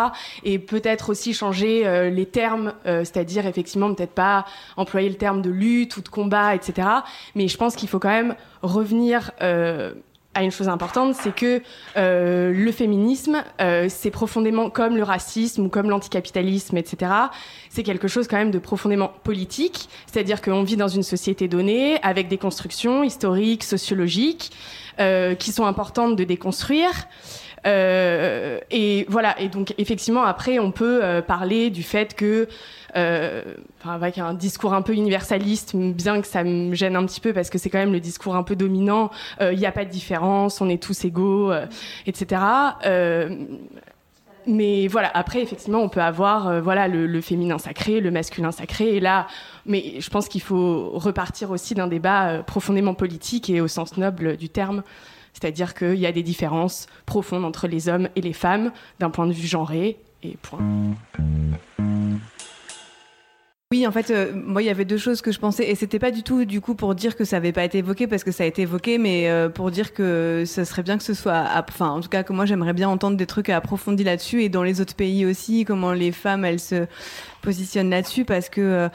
Et 0.43 0.57
peut-être 0.57 1.09
aussi 1.09 1.33
changer 1.33 1.85
euh, 1.85 2.09
les 2.09 2.25
termes, 2.25 2.73
c'est-à-dire 2.85 3.45
effectivement 3.45 3.93
peut-être 3.93 4.13
pas 4.13 4.45
employer 4.77 5.09
le 5.09 5.15
terme 5.15 5.41
de 5.41 5.49
lutte 5.51 5.97
ou 5.97 6.01
de 6.01 6.07
combat, 6.07 6.55
etc. 6.55 6.87
Mais 7.35 7.49
je 7.49 7.57
pense 7.57 7.75
qu'il 7.75 7.89
faut 7.89 7.99
quand 7.99 8.09
même 8.09 8.35
revenir 8.63 9.31
à 10.33 10.43
une 10.43 10.51
chose 10.51 10.69
importante, 10.69 11.15
c'est 11.15 11.35
que 11.35 11.61
euh, 11.97 12.53
le 12.53 12.71
féminisme, 12.71 13.43
euh, 13.59 13.87
c'est 13.89 14.11
profondément 14.11 14.69
comme 14.69 14.95
le 14.95 15.03
racisme 15.03 15.65
ou 15.65 15.69
comme 15.69 15.89
l'anticapitalisme, 15.89 16.77
etc. 16.77 17.11
C'est 17.69 17.83
quelque 17.83 18.07
chose 18.07 18.27
quand 18.27 18.37
même 18.37 18.51
de 18.51 18.59
profondément 18.59 19.11
politique, 19.23 19.89
c'est-à-dire 20.07 20.41
qu'on 20.41 20.63
vit 20.63 20.77
dans 20.77 20.87
une 20.87 21.03
société 21.03 21.47
donnée 21.49 22.01
avec 22.01 22.29
des 22.29 22.37
constructions 22.37 23.03
historiques, 23.03 23.63
sociologiques, 23.63 24.51
euh, 24.99 25.35
qui 25.35 25.51
sont 25.51 25.65
importantes 25.65 26.15
de 26.15 26.23
déconstruire. 26.23 27.07
Euh, 27.65 28.59
et 28.71 29.05
voilà. 29.09 29.39
Et 29.39 29.47
donc 29.47 29.73
effectivement, 29.77 30.23
après, 30.23 30.59
on 30.59 30.71
peut 30.71 31.03
euh, 31.03 31.21
parler 31.21 31.69
du 31.69 31.83
fait 31.83 32.15
que, 32.15 32.47
avec 32.93 34.17
un 34.17 34.33
discours 34.33 34.73
un 34.73 34.81
peu 34.81 34.93
universaliste, 34.93 35.75
bien 35.75 36.21
que 36.21 36.27
ça 36.27 36.43
me 36.43 36.73
gêne 36.75 36.95
un 36.95 37.05
petit 37.05 37.21
peu 37.21 37.33
parce 37.33 37.49
que 37.49 37.57
c'est 37.57 37.69
quand 37.69 37.79
même 37.79 37.93
le 37.93 37.99
discours 37.99 38.35
un 38.35 38.43
peu 38.43 38.55
dominant. 38.55 39.11
euh, 39.41 39.53
Il 39.53 39.59
n'y 39.59 39.65
a 39.65 39.71
pas 39.71 39.85
de 39.85 39.89
différence, 39.89 40.61
on 40.61 40.69
est 40.69 40.81
tous 40.81 41.05
égaux, 41.05 41.51
euh, 41.51 41.65
etc. 42.05 42.41
Euh, 42.85 43.45
mais 44.47 44.87
voilà, 44.87 45.11
après, 45.13 45.41
effectivement, 45.41 45.79
on 45.79 45.89
peut 45.89 46.01
avoir 46.01 46.47
euh, 46.47 46.61
voilà, 46.61 46.87
le, 46.87 47.21
féminin 47.21 47.57
sacré, 47.57 47.99
le 47.99 48.11
masculin 48.11 48.51
sacré. 48.51 48.95
Et 48.95 48.99
là, 48.99 49.27
mais 49.65 49.99
je 49.99 50.09
pense 50.09 50.27
qu'il 50.27 50.41
faut 50.41 50.89
repartir 50.93 51.51
aussi 51.51 51.75
d'un 51.75 51.87
débat 51.87 52.29
euh, 52.29 52.43
profondément 52.43 52.93
politique 52.93 53.49
et 53.49 53.61
au 53.61 53.67
sens 53.67 53.97
noble 53.97 54.37
du 54.37 54.49
terme. 54.49 54.83
C'est-à-dire 55.33 55.73
qu'il 55.73 55.95
y 55.95 56.05
a 56.05 56.11
des 56.11 56.23
différences 56.23 56.87
profondes 57.05 57.45
entre 57.45 57.67
les 57.67 57.87
hommes 57.87 58.09
et 58.15 58.21
les 58.21 58.33
femmes 58.33 58.71
d'un 58.99 59.09
point 59.09 59.27
de 59.27 59.31
vue 59.31 59.47
genré, 59.47 59.97
et 60.23 60.37
point. 60.41 60.59
Oui, 63.71 63.87
en 63.87 63.91
fait, 63.93 64.11
euh, 64.11 64.33
moi, 64.35 64.61
il 64.61 64.65
y 64.65 64.69
avait 64.69 64.83
deux 64.83 64.97
choses 64.97 65.21
que 65.21 65.31
je 65.31 65.39
pensais, 65.39 65.69
et 65.69 65.75
c'était 65.75 65.97
pas 65.97 66.11
du 66.11 66.23
tout, 66.23 66.43
du 66.43 66.59
coup, 66.59 66.75
pour 66.75 66.93
dire 66.93 67.15
que 67.15 67.23
ça 67.23 67.37
avait 67.37 67.53
pas 67.53 67.63
été 67.63 67.77
évoqué, 67.77 68.05
parce 68.05 68.25
que 68.25 68.31
ça 68.33 68.43
a 68.43 68.45
été 68.45 68.63
évoqué, 68.63 68.97
mais 68.97 69.29
euh, 69.29 69.47
pour 69.47 69.71
dire 69.71 69.93
que 69.93 70.43
ce 70.45 70.65
serait 70.65 70.83
bien 70.83 70.97
que 70.97 71.03
ce 71.05 71.13
soit, 71.13 71.45
enfin, 71.55 71.91
en 71.91 72.01
tout 72.01 72.09
cas, 72.09 72.23
que 72.23 72.33
moi, 72.33 72.45
j'aimerais 72.45 72.73
bien 72.73 72.89
entendre 72.89 73.15
des 73.15 73.25
trucs 73.25 73.47
approfondis 73.47 74.03
là-dessus, 74.03 74.43
et 74.43 74.49
dans 74.49 74.63
les 74.63 74.81
autres 74.81 74.93
pays 74.95 75.25
aussi, 75.25 75.63
comment 75.63 75.93
les 75.93 76.11
femmes, 76.11 76.43
elles 76.43 76.59
se 76.59 76.85
positionnent 77.41 77.91
là-dessus, 77.91 78.25
parce 78.25 78.49
que, 78.49 78.59
euh, 78.59 78.89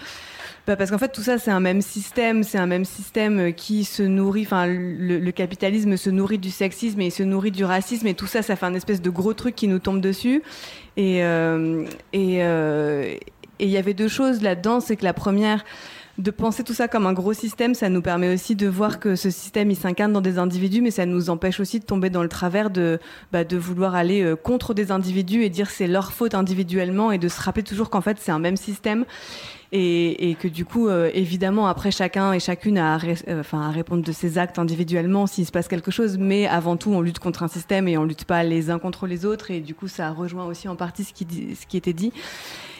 bah, 0.66 0.76
parce 0.76 0.90
qu'en 0.90 0.98
fait, 0.98 1.08
tout 1.08 1.22
ça, 1.22 1.38
c'est 1.38 1.50
un 1.50 1.60
même 1.60 1.80
système, 1.80 2.42
c'est 2.42 2.58
un 2.58 2.66
même 2.66 2.84
système 2.84 3.54
qui 3.54 3.84
se 3.84 4.02
nourrit, 4.02 4.42
enfin, 4.42 4.66
le, 4.66 5.30
capitalisme 5.30 5.96
se 5.96 6.10
nourrit 6.10 6.38
du 6.38 6.50
sexisme 6.50 7.00
et 7.00 7.06
il 7.06 7.10
se 7.12 7.22
nourrit 7.22 7.50
du 7.50 7.64
racisme, 7.64 8.08
et 8.08 8.14
tout 8.14 8.26
ça, 8.26 8.42
ça 8.42 8.56
fait 8.56 8.66
un 8.66 8.74
espèce 8.74 9.00
de 9.00 9.08
gros 9.08 9.32
truc 9.32 9.54
qui 9.54 9.68
nous 9.68 9.78
tombe 9.78 10.02
dessus. 10.02 10.42
Et, 10.98 11.20
et, 12.12 12.42
et 13.58 13.64
il 13.64 13.70
y 13.70 13.76
avait 13.76 13.94
deux 13.94 14.08
choses 14.08 14.42
là-dedans, 14.42 14.80
c'est 14.80 14.96
que 14.96 15.04
la 15.04 15.14
première, 15.14 15.64
de 16.18 16.30
penser 16.30 16.64
tout 16.64 16.72
ça 16.72 16.88
comme 16.88 17.06
un 17.06 17.12
gros 17.12 17.34
système, 17.34 17.74
ça 17.74 17.88
nous 17.88 18.00
permet 18.00 18.32
aussi 18.32 18.56
de 18.56 18.66
voir 18.66 19.00
que 19.00 19.16
ce 19.16 19.30
système, 19.30 19.70
il 19.70 19.76
s'incarne 19.76 20.12
dans 20.12 20.20
des 20.22 20.38
individus, 20.38 20.80
mais 20.80 20.90
ça 20.90 21.04
nous 21.04 21.28
empêche 21.28 21.60
aussi 21.60 21.78
de 21.78 21.84
tomber 21.84 22.08
dans 22.08 22.22
le 22.22 22.28
travers 22.28 22.70
de, 22.70 22.98
bah, 23.32 23.44
vouloir 23.44 23.94
aller 23.94 24.22
euh, 24.22 24.34
contre 24.34 24.72
des 24.72 24.90
individus 24.90 25.42
et 25.42 25.50
dire 25.50 25.68
c'est 25.68 25.86
leur 25.86 26.12
faute 26.12 26.34
individuellement 26.34 27.12
et 27.12 27.18
de 27.18 27.28
se 27.28 27.40
rappeler 27.40 27.62
toujours 27.62 27.90
qu'en 27.90 28.00
fait 28.00 28.18
c'est 28.18 28.32
un 28.32 28.38
même 28.38 28.56
système. 28.56 29.04
Et, 29.72 30.36
que 30.40 30.48
du 30.48 30.64
coup, 30.64 30.88
euh, 30.88 31.10
évidemment, 31.12 31.66
après 31.66 31.90
chacun 31.90 32.32
et 32.32 32.40
chacune 32.40 32.78
a 32.78 32.94
à, 32.94 32.98
euh, 33.28 33.42
à 33.52 33.70
répondre 33.70 34.02
de 34.02 34.12
ses 34.12 34.38
actes 34.38 34.58
individuellement 34.58 35.26
s'il 35.26 35.44
se 35.44 35.52
passe 35.52 35.68
quelque 35.68 35.90
chose, 35.90 36.16
mais 36.18 36.46
avant 36.46 36.78
tout, 36.78 36.92
on 36.92 37.02
lutte 37.02 37.18
contre 37.18 37.42
un 37.42 37.48
système 37.48 37.86
et 37.86 37.98
on 37.98 38.04
lutte 38.04 38.24
pas 38.24 38.42
les 38.42 38.70
uns 38.70 38.78
contre 38.78 39.06
les 39.06 39.26
autres, 39.26 39.50
et 39.50 39.60
du 39.60 39.74
coup, 39.74 39.88
ça 39.88 40.12
rejoint 40.12 40.46
aussi 40.46 40.66
en 40.68 40.76
partie 40.76 41.04
ce 41.04 41.12
qui 41.12 41.76
était 41.76 41.92
dit. 41.92 42.12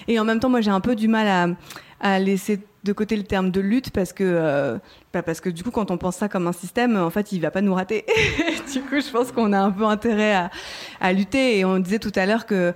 Et 0.08 0.18
en 0.18 0.24
même 0.24 0.40
temps, 0.40 0.48
moi, 0.48 0.60
j'ai 0.60 0.70
un 0.70 0.80
peu 0.80 0.96
du 0.96 1.08
mal 1.08 1.56
à, 2.00 2.18
laisser 2.18 2.60
de 2.84 2.92
côté 2.92 3.16
le 3.16 3.24
terme 3.24 3.50
de 3.50 3.60
lutte 3.60 3.90
parce 3.90 4.12
que, 4.12 4.24
euh, 4.24 4.78
parce 5.22 5.40
que 5.40 5.48
du 5.48 5.62
coup, 5.62 5.70
quand 5.70 5.90
on 5.90 5.98
pense 5.98 6.16
ça 6.16 6.28
comme 6.28 6.46
un 6.46 6.52
système, 6.52 6.96
en 6.96 7.10
fait, 7.10 7.32
il 7.32 7.40
va 7.40 7.50
pas 7.50 7.60
nous 7.60 7.74
rater. 7.74 8.04
du 8.72 8.80
coup, 8.82 9.00
je 9.00 9.10
pense 9.10 9.32
qu'on 9.32 9.52
a 9.52 9.58
un 9.58 9.70
peu 9.70 9.84
intérêt 9.84 10.34
à, 10.34 10.50
à 11.00 11.12
lutter. 11.12 11.58
Et 11.58 11.64
on 11.64 11.78
disait 11.78 11.98
tout 11.98 12.12
à 12.14 12.26
l'heure 12.26 12.46
que, 12.46 12.74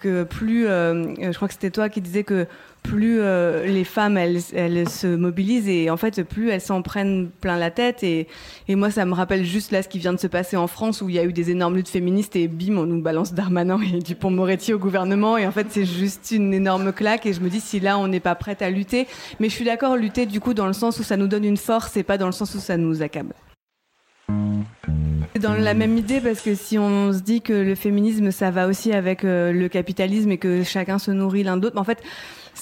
que 0.00 0.24
plus, 0.24 0.66
euh, 0.66 1.14
je 1.18 1.36
crois 1.36 1.48
que 1.48 1.54
c'était 1.54 1.70
toi 1.70 1.88
qui 1.88 2.00
disais 2.00 2.24
que 2.24 2.46
plus 2.82 3.20
euh, 3.20 3.66
les 3.66 3.84
femmes 3.84 4.16
elles, 4.16 4.40
elles 4.54 4.88
se 4.88 5.06
mobilisent 5.06 5.68
et 5.68 5.90
en 5.90 5.96
fait 5.96 6.22
plus 6.22 6.50
elles 6.50 6.60
s'en 6.60 6.82
prennent 6.82 7.28
plein 7.40 7.56
la 7.56 7.70
tête 7.70 8.02
et, 8.02 8.26
et 8.68 8.74
moi 8.74 8.90
ça 8.90 9.04
me 9.04 9.12
rappelle 9.12 9.44
juste 9.44 9.70
là 9.70 9.82
ce 9.82 9.88
qui 9.88 9.98
vient 9.98 10.12
de 10.12 10.18
se 10.18 10.26
passer 10.26 10.56
en 10.56 10.66
France 10.66 11.02
où 11.02 11.08
il 11.08 11.14
y 11.14 11.18
a 11.18 11.24
eu 11.24 11.32
des 11.32 11.50
énormes 11.50 11.76
luttes 11.76 11.88
féministes 11.88 12.36
et 12.36 12.48
bim 12.48 12.78
on 12.78 12.86
nous 12.86 13.00
balance 13.00 13.34
Darmanin 13.34 13.80
et 13.82 13.98
Dupont-Moretti 13.98 14.72
au 14.72 14.78
gouvernement 14.78 15.36
et 15.36 15.46
en 15.46 15.52
fait 15.52 15.66
c'est 15.70 15.84
juste 15.84 16.30
une 16.32 16.54
énorme 16.54 16.92
claque 16.92 17.26
et 17.26 17.32
je 17.32 17.40
me 17.40 17.48
dis 17.48 17.60
si 17.60 17.80
là 17.80 17.98
on 17.98 18.08
n'est 18.08 18.20
pas 18.20 18.34
prête 18.34 18.62
à 18.62 18.70
lutter 18.70 19.06
mais 19.38 19.48
je 19.48 19.54
suis 19.54 19.64
d'accord 19.64 19.96
lutter 19.96 20.26
du 20.26 20.40
coup 20.40 20.54
dans 20.54 20.66
le 20.66 20.72
sens 20.72 20.98
où 20.98 21.02
ça 21.02 21.16
nous 21.16 21.28
donne 21.28 21.44
une 21.44 21.58
force 21.58 21.79
et 21.96 22.02
pas 22.02 22.18
dans 22.18 22.26
le 22.26 22.32
sens 22.32 22.54
où 22.54 22.60
ça 22.60 22.76
nous 22.76 23.02
accable. 23.02 23.34
dans 25.40 25.54
la 25.54 25.74
même 25.74 25.96
idée 25.96 26.20
parce 26.20 26.40
que 26.40 26.54
si 26.54 26.78
on 26.78 27.12
se 27.12 27.20
dit 27.20 27.40
que 27.40 27.52
le 27.52 27.74
féminisme 27.74 28.30
ça 28.30 28.50
va 28.50 28.66
aussi 28.66 28.92
avec 28.92 29.24
euh, 29.24 29.52
le 29.52 29.68
capitalisme 29.68 30.30
et 30.32 30.38
que 30.38 30.62
chacun 30.62 30.98
se 30.98 31.10
nourrit 31.10 31.42
l'un 31.42 31.56
d'autre, 31.56 31.78
en 31.78 31.84
fait 31.84 32.02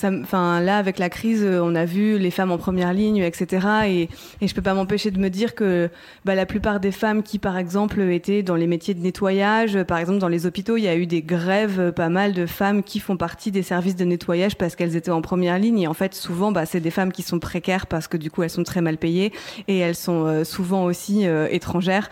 enfin 0.05 0.61
là 0.61 0.79
avec 0.79 0.99
la 0.99 1.09
crise, 1.09 1.43
euh, 1.43 1.61
on 1.63 1.75
a 1.75 1.85
vu 1.85 2.19
les 2.19 2.31
femmes 2.31 2.51
en 2.51 2.59
première 2.59 2.93
ligne, 2.93 3.19
etc. 3.19 3.67
Et, 3.87 4.09
et 4.41 4.49
je 4.49 4.55
peux 4.55 4.63
pas 4.63 4.75
m'empêcher 4.75 5.11
de 5.11 5.19
me 5.19 5.29
dire 5.31 5.55
que 5.55 5.91
bah, 6.25 6.35
la 6.35 6.47
plupart 6.47 6.81
des 6.81 6.93
femmes 6.93 7.23
qui, 7.23 7.39
par 7.39 7.59
exemple, 7.59 8.01
étaient 8.01 8.43
dans 8.43 8.55
les 8.55 8.67
métiers 8.67 8.95
de 8.95 9.01
nettoyage, 9.01 9.83
par 9.85 9.99
exemple 9.99 10.19
dans 10.19 10.29
les 10.29 10.47
hôpitaux, 10.47 10.77
il 10.77 10.85
y 10.85 10.89
a 10.89 10.97
eu 10.97 11.07
des 11.07 11.23
grèves, 11.23 11.81
euh, 11.81 11.93
pas 11.93 12.09
mal 12.09 12.33
de 12.33 12.47
femmes 12.47 12.83
qui 12.83 13.01
font 13.01 13.17
partie 13.17 13.51
des 13.51 13.63
services 13.63 13.97
de 13.97 14.05
nettoyage 14.05 14.57
parce 14.57 14.77
qu'elles 14.77 14.97
étaient 14.97 15.11
en 15.11 15.23
première 15.23 15.59
ligne. 15.59 15.81
Et 15.81 15.87
en 15.87 15.95
fait, 15.95 16.15
souvent, 16.15 16.53
bah, 16.53 16.67
c'est 16.67 16.81
des 16.81 16.91
femmes 16.91 17.13
qui 17.13 17.23
sont 17.23 17.39
précaires 17.39 17.87
parce 17.87 18.09
que 18.09 18.17
du 18.17 18.31
coup, 18.31 18.43
elles 18.43 18.51
sont 18.51 18.65
très 18.65 18.81
mal 18.81 18.99
payées 18.99 19.33
et 19.67 19.79
elles 19.79 19.95
sont 19.95 20.25
euh, 20.25 20.45
souvent 20.45 20.85
aussi 20.85 21.27
étrangères. 21.51 22.11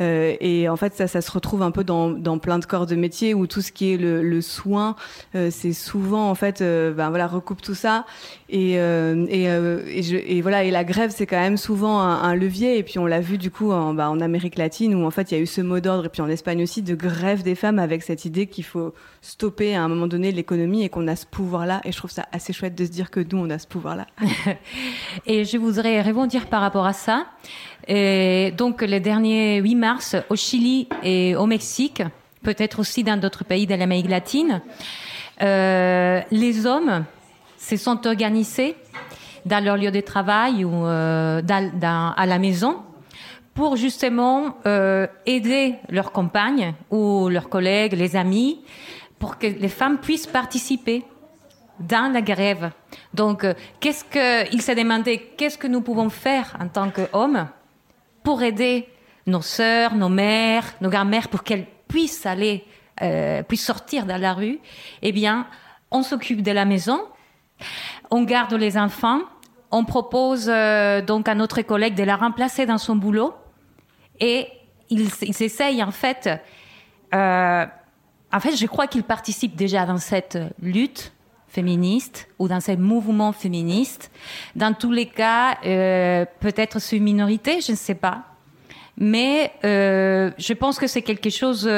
Euh, 0.00 0.34
et 0.40 0.68
en 0.68 0.76
fait, 0.76 0.94
ça, 0.94 1.06
ça 1.06 1.20
se 1.20 1.30
retrouve 1.30 1.62
un 1.62 1.70
peu 1.70 1.84
dans, 1.84 2.10
dans 2.10 2.38
plein 2.38 2.58
de 2.58 2.64
corps 2.64 2.86
de 2.86 2.94
métier 2.94 3.34
où 3.34 3.46
tout 3.46 3.60
ce 3.60 3.72
qui 3.72 3.92
est 3.92 3.96
le, 3.96 4.22
le 4.22 4.40
soin, 4.40 4.96
c'est 5.34 5.72
souvent 5.72 6.30
en 6.30 6.34
fait, 6.34 6.60
ben 6.60 7.10
voilà 7.10 7.25
recoupe 7.26 7.62
tout 7.62 7.74
ça. 7.74 8.04
Et, 8.48 8.78
euh, 8.78 9.26
euh, 9.30 9.82
et, 9.86 10.40
voilà, 10.40 10.64
et 10.64 10.70
la 10.70 10.84
grève, 10.84 11.10
c'est 11.14 11.26
quand 11.26 11.40
même 11.40 11.56
souvent 11.56 12.00
un, 12.00 12.34
levier. 12.34 12.78
Et 12.78 12.82
puis 12.82 12.98
on 12.98 13.06
l'a 13.06 13.20
vu 13.20 13.38
du 13.38 13.50
coup 13.50 13.72
en, 13.72 13.94
bah, 13.94 14.10
en 14.10 14.20
Amérique 14.20 14.56
latine, 14.56 14.94
où 14.94 15.06
en 15.06 15.10
fait 15.10 15.30
il 15.30 15.34
y 15.34 15.38
a 15.38 15.40
eu 15.40 15.46
ce 15.46 15.60
mot 15.60 15.80
d'ordre, 15.80 16.06
et 16.06 16.08
puis 16.08 16.22
en 16.22 16.28
Espagne 16.28 16.62
aussi, 16.62 16.82
de 16.82 16.94
grève 16.94 17.42
des 17.42 17.54
femmes 17.54 17.78
avec 17.78 18.02
cette 18.02 18.24
idée 18.24 18.46
qu'il 18.46 18.64
faut 18.64 18.94
stopper 19.22 19.74
à 19.74 19.82
un 19.82 19.88
moment 19.88 20.06
donné 20.06 20.32
l'économie 20.32 20.84
et 20.84 20.88
qu'on 20.88 21.08
a 21.08 21.16
ce 21.16 21.26
pouvoir-là. 21.26 21.80
Et 21.84 21.92
je 21.92 21.96
trouve 21.96 22.10
ça 22.10 22.26
assez 22.32 22.52
chouette 22.52 22.74
de 22.74 22.84
se 22.84 22.90
dire 22.90 23.10
que 23.10 23.20
nous, 23.20 23.38
on 23.38 23.50
a 23.50 23.58
ce 23.58 23.66
pouvoir-là. 23.66 24.06
et 25.26 25.44
je 25.44 25.56
voudrais 25.58 26.02
rebondir 26.02 26.46
par 26.46 26.60
rapport 26.60 26.86
à 26.86 26.92
ça. 26.92 27.26
Donc 27.88 28.82
les 28.82 29.00
derniers 29.00 29.60
8 29.60 29.74
mars, 29.76 30.16
au 30.28 30.36
Chili 30.36 30.88
et 31.02 31.36
au 31.36 31.46
Mexique, 31.46 32.02
peut-être 32.46 32.78
aussi 32.78 33.02
dans 33.02 33.16
d'autres 33.16 33.44
pays 33.44 33.66
de 33.66 33.74
l'Amérique 33.74 34.08
latine, 34.08 34.62
euh, 35.42 36.20
les 36.30 36.64
hommes 36.64 37.04
se 37.66 37.76
sont 37.76 38.06
organisés 38.06 38.76
dans 39.44 39.64
leur 39.64 39.76
lieu 39.76 39.90
de 39.90 40.00
travail 40.00 40.64
ou 40.64 40.86
euh, 40.86 41.42
à 41.42 42.26
la 42.26 42.38
maison 42.38 42.82
pour 43.54 43.74
justement 43.74 44.56
euh, 44.66 45.08
aider 45.24 45.74
leurs 45.88 46.12
compagnes 46.12 46.74
ou 46.90 47.28
leurs 47.28 47.48
collègues, 47.48 47.94
les 47.94 48.14
amis, 48.14 48.60
pour 49.18 49.38
que 49.38 49.48
les 49.48 49.68
femmes 49.68 49.98
puissent 49.98 50.28
participer 50.28 51.02
dans 51.80 52.12
la 52.12 52.22
grève. 52.22 52.70
Donc, 53.14 53.42
euh, 53.42 53.54
qu'est-ce 53.80 54.04
qu'ils 54.04 54.62
se 54.62 54.72
demandaient, 54.72 55.18
qu'est-ce 55.36 55.58
que 55.58 55.66
nous 55.66 55.80
pouvons 55.80 56.08
faire 56.08 56.56
en 56.60 56.68
tant 56.68 56.90
qu'hommes 56.90 57.48
pour 58.22 58.42
aider 58.42 58.88
nos 59.26 59.42
sœurs, 59.42 59.96
nos 59.96 60.08
mères, 60.08 60.74
nos 60.80 60.90
grand-mères, 60.90 61.28
pour 61.28 61.42
qu'elles 61.42 61.66
puissent 61.88 62.26
aller, 62.26 62.64
puissent 63.48 63.66
sortir 63.66 64.06
dans 64.06 64.20
la 64.20 64.34
rue? 64.34 64.60
Eh 65.02 65.10
bien, 65.10 65.46
on 65.90 66.02
s'occupe 66.02 66.42
de 66.42 66.52
la 66.52 66.64
maison, 66.64 67.00
on 68.10 68.22
garde 68.22 68.54
les 68.54 68.76
enfants. 68.76 69.20
On 69.70 69.84
propose 69.84 70.48
euh, 70.48 71.02
donc 71.02 71.28
à 71.28 71.34
notre 71.34 71.60
collègue 71.62 71.94
de 71.94 72.04
la 72.04 72.16
remplacer 72.16 72.66
dans 72.66 72.78
son 72.78 72.96
boulot. 72.96 73.34
Et 74.20 74.46
il, 74.88 75.10
s'essaye 75.10 75.82
en 75.82 75.90
fait. 75.90 76.30
Euh, 77.14 77.66
en 78.32 78.40
fait, 78.40 78.56
je 78.56 78.66
crois 78.66 78.86
qu'il 78.86 79.02
participe 79.02 79.56
déjà 79.56 79.84
dans 79.86 79.98
cette 79.98 80.38
lutte 80.60 81.12
féministe 81.48 82.28
ou 82.38 82.48
dans 82.48 82.60
ce 82.60 82.72
mouvement 82.72 83.32
féministe. 83.32 84.10
Dans 84.54 84.74
tous 84.74 84.92
les 84.92 85.06
cas, 85.06 85.58
euh, 85.64 86.24
peut-être 86.40 86.78
c'est 86.78 86.96
une 86.96 87.04
minorité, 87.04 87.60
je 87.60 87.72
ne 87.72 87.76
sais 87.76 87.94
pas. 87.94 88.24
Mais 88.98 89.52
je 89.62 90.52
pense 90.54 90.78
que 90.78 90.86
c'est 90.86 91.02
quelque 91.02 91.28
chose. 91.28 91.70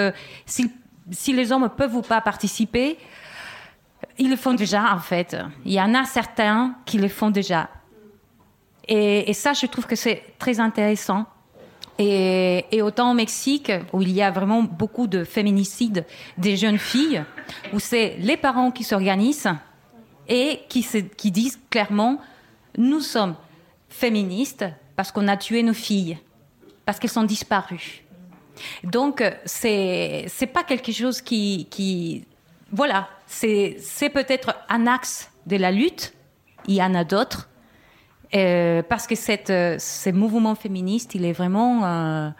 Si, 0.46 0.70
si, 1.10 1.32
les 1.32 1.50
hommes 1.50 1.68
peuvent 1.76 1.96
ou 1.96 2.02
pas 2.02 2.20
participer, 2.20 2.96
ils 4.18 4.30
le 4.30 4.36
font 4.36 4.54
déjà, 4.54 4.94
en 4.94 4.98
fait. 4.98 5.36
Il 5.64 5.72
y 5.72 5.80
en 5.80 5.94
a 5.94 6.04
certains 6.04 6.74
qui 6.84 6.98
le 6.98 7.08
font 7.08 7.30
déjà. 7.30 7.68
Et, 8.88 9.32
ça, 9.34 9.52
je 9.52 9.66
trouve 9.66 9.86
que 9.86 9.96
c'est 9.96 10.22
très 10.38 10.60
intéressant. 10.60 11.26
Et, 11.98 12.80
autant 12.82 13.10
au 13.10 13.14
Mexique, 13.14 13.70
où 13.92 14.02
il 14.02 14.12
y 14.12 14.22
a 14.22 14.30
vraiment 14.30 14.62
beaucoup 14.62 15.06
de 15.06 15.24
féminicides 15.24 16.04
des 16.36 16.56
jeunes 16.56 16.78
filles, 16.78 17.22
où 17.72 17.80
c'est 17.80 18.16
les 18.18 18.36
parents 18.36 18.70
qui 18.70 18.84
s'organisent 18.84 19.50
et 20.26 20.60
qui, 20.68 21.30
disent 21.30 21.58
clairement, 21.70 22.20
nous 22.76 23.00
sommes 23.00 23.34
féministes 23.88 24.64
parce 24.96 25.12
qu'on 25.12 25.28
a 25.28 25.36
tué 25.36 25.62
nos 25.62 25.74
filles, 25.74 26.18
parce 26.84 26.98
qu'elles 26.98 27.10
sont 27.10 27.24
disparues. 27.24 28.04
Donc, 28.84 29.22
c'est, 29.44 30.24
c'est 30.28 30.46
pas 30.46 30.64
quelque 30.64 30.92
chose 30.92 31.20
qui, 31.20 31.68
qui 31.70 32.24
voilà, 32.70 33.08
c'est 33.26 34.10
peut-être 34.12 34.54
un 34.68 34.86
axe 34.86 35.30
de 35.46 35.56
la 35.56 35.70
lutte. 35.70 36.12
Il 36.66 36.74
y 36.74 36.82
en 36.82 36.94
a 36.94 37.04
d'autres. 37.04 37.48
Euh, 38.34 38.82
parce 38.82 39.06
que 39.06 39.14
euh, 39.50 39.78
ce 39.78 40.10
mouvement 40.10 40.54
féministe, 40.54 41.14
il 41.14 41.24
est 41.24 41.32
vraiment. 41.32 42.32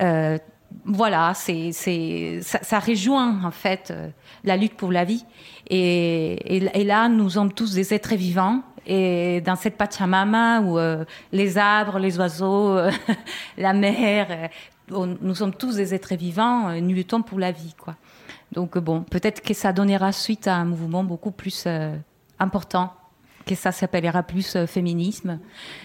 Euh, 0.00 0.38
voilà, 0.84 1.34
ça, 1.34 2.78
rejoint 2.80 3.44
en 3.44 3.50
fait 3.50 3.92
la 4.42 4.56
lutte 4.56 4.74
pour 4.74 4.90
la 4.90 5.04
vie. 5.04 5.24
Et, 5.68 6.56
et, 6.56 6.84
là, 6.84 7.08
nous 7.08 7.30
sommes 7.30 7.52
tous 7.52 7.74
des 7.74 7.94
êtres 7.94 8.14
vivants. 8.14 8.62
Et 8.86 9.40
dans 9.40 9.56
cette 9.56 9.76
Pachamama 9.76 10.60
où 10.60 10.78
les 11.32 11.58
arbres, 11.58 11.98
les 11.98 12.18
oiseaux, 12.18 12.76
la 13.56 13.72
mer, 13.72 14.50
nous 14.90 15.34
sommes 15.34 15.54
tous 15.54 15.76
des 15.76 15.94
êtres 15.94 16.16
vivants, 16.16 16.72
nous 16.80 16.94
luttons 16.94 17.22
pour 17.22 17.38
la 17.38 17.52
vie, 17.52 17.74
quoi. 17.78 17.94
Donc 18.52 18.78
bon, 18.78 19.02
peut-être 19.02 19.42
que 19.42 19.54
ça 19.54 19.72
donnera 19.72 20.12
suite 20.12 20.46
à 20.46 20.56
un 20.56 20.64
mouvement 20.64 21.02
beaucoup 21.04 21.30
plus 21.30 21.64
euh, 21.66 21.94
important, 22.38 22.92
que 23.46 23.54
ça 23.54 23.72
s'appellera 23.72 24.22
plus 24.22 24.56
euh, 24.56 24.66
féminisme, 24.66 25.38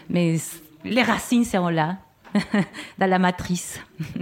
mais 0.10 0.38
les 0.84 1.04
racines 1.04 1.46
seront 1.46 1.70
là, 1.70 1.98
dans 2.98 3.10
la 3.10 3.20
matrice. 3.20 3.80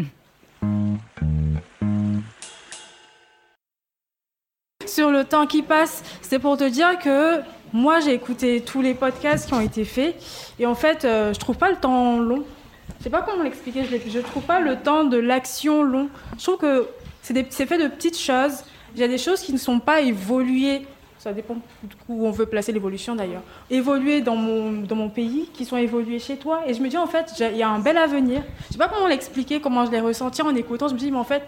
Sur 4.86 5.12
le 5.12 5.26
temps 5.26 5.46
qui 5.46 5.62
passe, 5.62 6.04
c'est 6.22 6.40
pour 6.40 6.58
te 6.58 6.68
dire 6.68 6.98
que 6.98 7.42
moi 7.74 8.00
j'ai 8.00 8.14
écouté 8.14 8.62
tous 8.62 8.82
les 8.82 8.94
podcasts 8.94 9.48
qui 9.48 9.54
ont 9.54 9.60
été 9.60 9.84
faits 9.84 10.16
et 10.58 10.66
en 10.66 10.76
fait 10.76 11.04
euh, 11.04 11.34
je 11.34 11.40
trouve 11.40 11.58
pas 11.58 11.70
le 11.70 11.76
temps 11.76 12.20
long. 12.20 12.44
Je 12.98 13.04
sais 13.04 13.10
pas 13.10 13.22
comment 13.22 13.44
l'expliquer, 13.44 13.84
je, 13.84 14.10
je 14.10 14.20
trouve 14.20 14.44
pas 14.44 14.60
le 14.62 14.78
temps 14.78 15.04
de 15.04 15.18
l'action 15.18 15.84
long. 15.84 16.10
Je 16.38 16.44
trouve 16.44 16.58
que 16.58 16.88
c'est 17.22 17.66
fait 17.66 17.78
de 17.78 17.88
petites 17.88 18.18
choses. 18.18 18.64
Il 18.96 19.02
y 19.02 19.04
a 19.04 19.08
des 19.08 19.18
choses 19.18 19.42
qui 19.42 19.54
ne 19.54 19.58
sont 19.58 19.80
pas 19.80 20.02
évoluées. 20.02 20.86
Ça 21.20 21.34
dépend 21.34 21.58
où 22.08 22.28
on 22.28 22.32
veut 22.32 22.46
placer 22.46 22.72
l'évolution 22.72 23.16
d'ailleurs. 23.16 23.42
Évoluer 23.70 24.22
dans 24.22 24.36
mon, 24.36 24.72
dans 24.72 24.96
mon 24.96 25.10
pays, 25.10 25.50
qui 25.54 25.66
sont 25.66 25.78
évoluées 25.78 26.20
chez 26.20 26.38
toi. 26.38 26.62
Et 26.68 26.74
je 26.74 26.82
me 26.82 26.88
dis, 26.90 26.98
en 26.98 27.08
fait, 27.08 27.34
il 27.40 27.58
y 27.58 27.64
a 27.64 27.70
un 27.70 27.80
bel 27.80 27.98
avenir. 27.98 28.44
Je 28.62 28.68
ne 28.68 28.72
sais 28.74 28.78
pas 28.78 28.88
comment 28.88 29.08
l'expliquer, 29.08 29.60
comment 29.60 29.86
je 29.86 29.92
l'ai 29.92 30.00
ressenti 30.00 30.42
en 30.42 30.56
écoutant. 30.56 30.88
Je 30.88 30.94
me 30.94 31.00
dis, 31.00 31.12
mais 31.12 31.18
en 31.18 31.24
fait, 31.24 31.44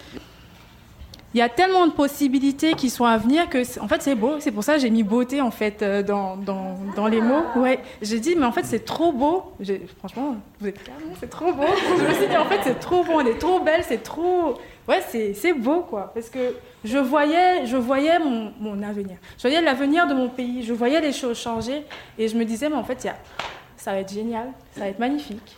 il 1.35 1.37
y 1.37 1.41
a 1.43 1.49
tellement 1.49 1.85
de 1.85 1.91
possibilités 1.91 2.73
qui 2.73 2.89
sont 2.89 3.05
à 3.05 3.15
venir 3.17 3.47
que, 3.49 3.59
en 3.79 3.87
fait, 3.87 4.01
c'est 4.01 4.15
beau. 4.15 4.37
C'est 4.39 4.51
pour 4.51 4.63
ça 4.63 4.73
que 4.75 4.81
j'ai 4.81 4.89
mis 4.89 5.03
beauté, 5.03 5.39
en 5.39 5.51
fait, 5.51 5.83
euh, 5.83 6.01
dans, 6.01 6.35
dans, 6.35 6.75
dans 6.95 7.07
les 7.07 7.21
mots. 7.21 7.43
Ouais. 7.55 7.79
J'ai 8.01 8.19
dit, 8.19 8.35
mais 8.35 8.45
en 8.45 8.51
fait, 8.51 8.65
c'est 8.65 8.83
trop 8.83 9.11
beau. 9.11 9.53
Franchement, 9.99 10.37
vous 10.59 10.67
êtes 10.67 10.83
clair, 10.83 10.95
c'est 11.19 11.29
trop 11.29 11.53
beau. 11.53 11.65
je 11.97 12.03
me 12.03 12.13
suis 12.15 12.27
dit, 12.27 12.37
en 12.37 12.45
fait, 12.45 12.61
c'est 12.63 12.79
trop 12.79 13.03
beau, 13.03 13.11
on 13.15 13.25
est 13.25 13.37
trop 13.37 13.59
belle, 13.59 13.83
c'est 13.87 14.01
trop 14.01 14.55
ouais, 14.89 15.33
c'est 15.33 15.53
beau, 15.53 15.81
quoi. 15.81 16.11
Parce 16.13 16.29
que 16.29 16.55
je 16.83 16.97
voyais, 16.97 17.65
je 17.65 17.77
voyais 17.77 18.19
mon, 18.19 18.51
mon 18.59 18.83
avenir. 18.83 19.17
Je 19.37 19.43
voyais 19.43 19.61
l'avenir 19.61 20.07
de 20.07 20.13
mon 20.13 20.27
pays. 20.27 20.63
Je 20.63 20.73
voyais 20.73 20.99
les 20.99 21.13
choses 21.13 21.37
changer. 21.37 21.83
Et 22.17 22.27
je 22.27 22.37
me 22.37 22.43
disais, 22.43 22.67
mais 22.67 22.75
en 22.75 22.83
fait, 22.83 23.07
ça 23.77 23.91
va 23.91 23.99
être 23.99 24.11
génial. 24.11 24.51
Ça 24.73 24.81
va 24.81 24.87
être 24.87 24.99
magnifique. 24.99 25.57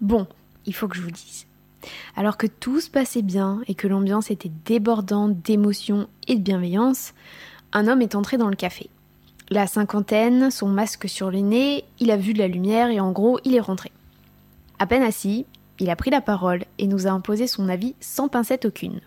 Bon, 0.00 0.26
il 0.66 0.74
faut 0.74 0.88
que 0.88 0.96
je 0.96 1.02
vous 1.02 1.10
dise. 1.10 1.46
Alors 2.16 2.36
que 2.36 2.46
tout 2.46 2.80
se 2.80 2.90
passait 2.90 3.22
bien 3.22 3.60
et 3.68 3.74
que 3.74 3.86
l'ambiance 3.86 4.30
était 4.30 4.50
débordante 4.64 5.40
d'émotion 5.42 6.08
et 6.26 6.34
de 6.34 6.42
bienveillance, 6.42 7.14
un 7.72 7.86
homme 7.86 8.02
est 8.02 8.14
entré 8.14 8.36
dans 8.36 8.48
le 8.48 8.56
café. 8.56 8.90
La 9.50 9.66
cinquantaine, 9.66 10.50
son 10.50 10.68
masque 10.68 11.08
sur 11.08 11.30
le 11.30 11.38
nez, 11.38 11.84
il 12.00 12.10
a 12.10 12.16
vu 12.16 12.32
de 12.34 12.38
la 12.38 12.48
lumière 12.48 12.90
et 12.90 13.00
en 13.00 13.12
gros, 13.12 13.38
il 13.44 13.54
est 13.54 13.60
rentré. 13.60 13.92
À 14.78 14.86
peine 14.86 15.02
assis, 15.02 15.46
il 15.78 15.90
a 15.90 15.96
pris 15.96 16.10
la 16.10 16.20
parole 16.20 16.64
et 16.78 16.86
nous 16.86 17.06
a 17.06 17.10
imposé 17.10 17.46
son 17.46 17.68
avis 17.68 17.94
sans 18.00 18.28
pincette 18.28 18.64
aucune. 18.64 19.00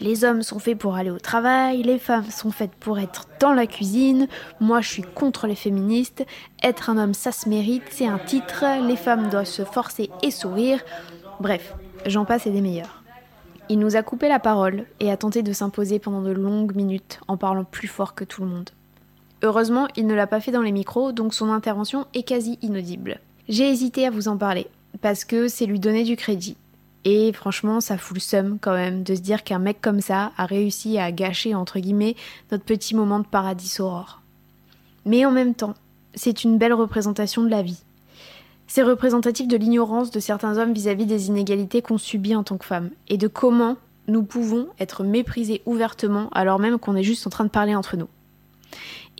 Les 0.00 0.24
hommes 0.24 0.42
sont 0.42 0.58
faits 0.58 0.78
pour 0.78 0.96
aller 0.96 1.10
au 1.10 1.18
travail, 1.18 1.82
les 1.82 1.98
femmes 1.98 2.30
sont 2.30 2.50
faites 2.50 2.74
pour 2.74 2.98
être 2.98 3.26
dans 3.40 3.52
la 3.52 3.66
cuisine, 3.66 4.28
moi 4.60 4.80
je 4.80 4.88
suis 4.88 5.02
contre 5.02 5.46
les 5.46 5.54
féministes, 5.54 6.24
être 6.62 6.90
un 6.90 6.98
homme 6.98 7.14
ça 7.14 7.32
se 7.32 7.48
mérite, 7.48 7.84
c'est 7.90 8.06
un 8.06 8.18
titre, 8.18 8.64
les 8.86 8.96
femmes 8.96 9.30
doivent 9.30 9.46
se 9.46 9.64
forcer 9.64 10.10
et 10.22 10.30
sourire, 10.30 10.80
bref, 11.40 11.74
j'en 12.06 12.24
passe 12.24 12.46
et 12.46 12.50
des 12.50 12.60
meilleurs. 12.60 13.02
Il 13.70 13.78
nous 13.78 13.96
a 13.96 14.02
coupé 14.02 14.28
la 14.28 14.40
parole 14.40 14.84
et 15.00 15.10
a 15.10 15.16
tenté 15.16 15.42
de 15.42 15.52
s'imposer 15.52 15.98
pendant 15.98 16.20
de 16.20 16.32
longues 16.32 16.74
minutes 16.74 17.20
en 17.28 17.38
parlant 17.38 17.64
plus 17.64 17.88
fort 17.88 18.14
que 18.14 18.24
tout 18.24 18.42
le 18.42 18.48
monde. 18.48 18.70
Heureusement, 19.42 19.88
il 19.96 20.06
ne 20.06 20.14
l'a 20.14 20.26
pas 20.26 20.40
fait 20.40 20.52
dans 20.52 20.62
les 20.62 20.72
micros, 20.72 21.12
donc 21.12 21.32
son 21.32 21.50
intervention 21.50 22.06
est 22.12 22.24
quasi 22.24 22.58
inaudible. 22.60 23.20
J'ai 23.48 23.70
hésité 23.70 24.06
à 24.06 24.10
vous 24.10 24.28
en 24.28 24.36
parler, 24.36 24.68
parce 25.00 25.24
que 25.24 25.48
c'est 25.48 25.66
lui 25.66 25.80
donner 25.80 26.04
du 26.04 26.16
crédit. 26.16 26.56
Et 27.04 27.32
franchement, 27.32 27.80
ça 27.80 27.98
fout 27.98 28.16
le 28.16 28.20
seum 28.20 28.58
quand 28.60 28.72
même 28.72 29.02
de 29.02 29.14
se 29.14 29.20
dire 29.20 29.44
qu'un 29.44 29.58
mec 29.58 29.80
comme 29.80 30.00
ça 30.00 30.32
a 30.36 30.46
réussi 30.46 30.98
à 30.98 31.12
gâcher, 31.12 31.54
entre 31.54 31.78
guillemets, 31.78 32.16
notre 32.50 32.64
petit 32.64 32.94
moment 32.94 33.18
de 33.18 33.26
paradis 33.26 33.80
aurore. 33.80 34.22
Mais 35.04 35.26
en 35.26 35.30
même 35.30 35.54
temps, 35.54 35.74
c'est 36.14 36.44
une 36.44 36.56
belle 36.56 36.72
représentation 36.72 37.42
de 37.42 37.50
la 37.50 37.62
vie. 37.62 37.82
C'est 38.66 38.82
représentatif 38.82 39.46
de 39.46 39.56
l'ignorance 39.56 40.10
de 40.10 40.20
certains 40.20 40.56
hommes 40.56 40.72
vis-à-vis 40.72 41.04
des 41.04 41.28
inégalités 41.28 41.82
qu'on 41.82 41.98
subit 41.98 42.34
en 42.34 42.42
tant 42.42 42.56
que 42.56 42.64
femmes 42.64 42.90
et 43.08 43.18
de 43.18 43.28
comment 43.28 43.76
nous 44.08 44.22
pouvons 44.22 44.68
être 44.78 45.04
méprisés 45.04 45.62
ouvertement 45.66 46.28
alors 46.32 46.58
même 46.58 46.78
qu'on 46.78 46.96
est 46.96 47.02
juste 47.02 47.26
en 47.26 47.30
train 47.30 47.44
de 47.44 47.50
parler 47.50 47.74
entre 47.74 47.96
nous. 47.96 48.08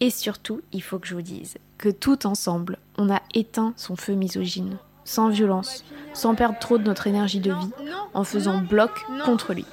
Et 0.00 0.10
surtout, 0.10 0.60
il 0.72 0.82
faut 0.82 0.98
que 0.98 1.06
je 1.06 1.14
vous 1.14 1.22
dise 1.22 1.58
que 1.78 1.88
tout 1.88 2.26
ensemble, 2.26 2.78
on 2.96 3.10
a 3.10 3.20
éteint 3.34 3.74
son 3.76 3.96
feu 3.96 4.14
misogyne, 4.14 4.78
sans 5.04 5.28
violence, 5.28 5.84
sans 6.12 6.34
perdre 6.34 6.58
trop 6.58 6.78
de 6.78 6.84
notre 6.84 7.06
énergie 7.06 7.40
de 7.40 7.52
vie, 7.52 7.70
en 8.14 8.24
faisant 8.24 8.58
bloc 8.58 9.04
contre 9.24 9.54
lui. 9.54 9.66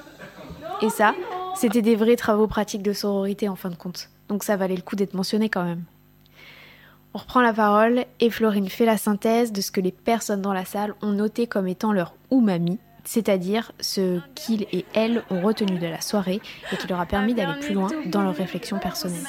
Et 0.82 0.90
ça, 0.90 1.14
c'était 1.56 1.82
des 1.82 1.95
vrais 1.95 2.16
travaux 2.16 2.48
pratiques 2.48 2.84
de 2.84 2.94
sororité 2.94 3.49
en 3.49 3.56
fin 3.56 3.70
de 3.70 3.76
compte. 3.76 4.10
Donc 4.30 4.44
ça 4.44 4.56
valait 4.56 4.76
le 4.76 4.82
coup 4.82 4.95
d'être 4.95 5.14
mentionné 5.14 5.49
quand 5.49 5.64
même. 5.64 5.84
On 7.14 7.18
reprend 7.18 7.41
la 7.41 7.52
parole 7.52 8.06
et 8.22 8.30
Florine 8.30 8.70
fait 8.70 8.86
la 8.86 8.98
synthèse 8.98 9.52
de 9.52 9.60
ce 9.60 9.72
que 9.72 9.82
les 9.82 9.91
personnes 9.91 10.41
dans 10.41 10.53
la 10.53 10.64
salle 10.64 10.95
ont 11.02 11.12
noté 11.12 11.45
comme 11.45 11.68
étant 11.68 11.91
leur 11.91 12.14
umami, 12.32 12.80
c'est-à-dire 13.03 13.74
ce 13.82 14.20
qu'ils 14.34 14.64
et 14.72 14.86
elles 14.94 15.24
ont 15.30 15.41
retenu 15.41 15.78
de 15.78 15.88
la 15.88 15.99
soirée 15.99 16.40
et 16.72 16.78
qui 16.78 16.88
leur 16.88 17.02
a 17.02 17.06
permis 17.06 17.34
d'aller 17.34 17.60
plus 17.60 17.74
loin 17.74 17.90
dans 18.06 18.22
leur 18.22 18.36
réflexion 18.36 18.80
personnelle. 18.80 19.26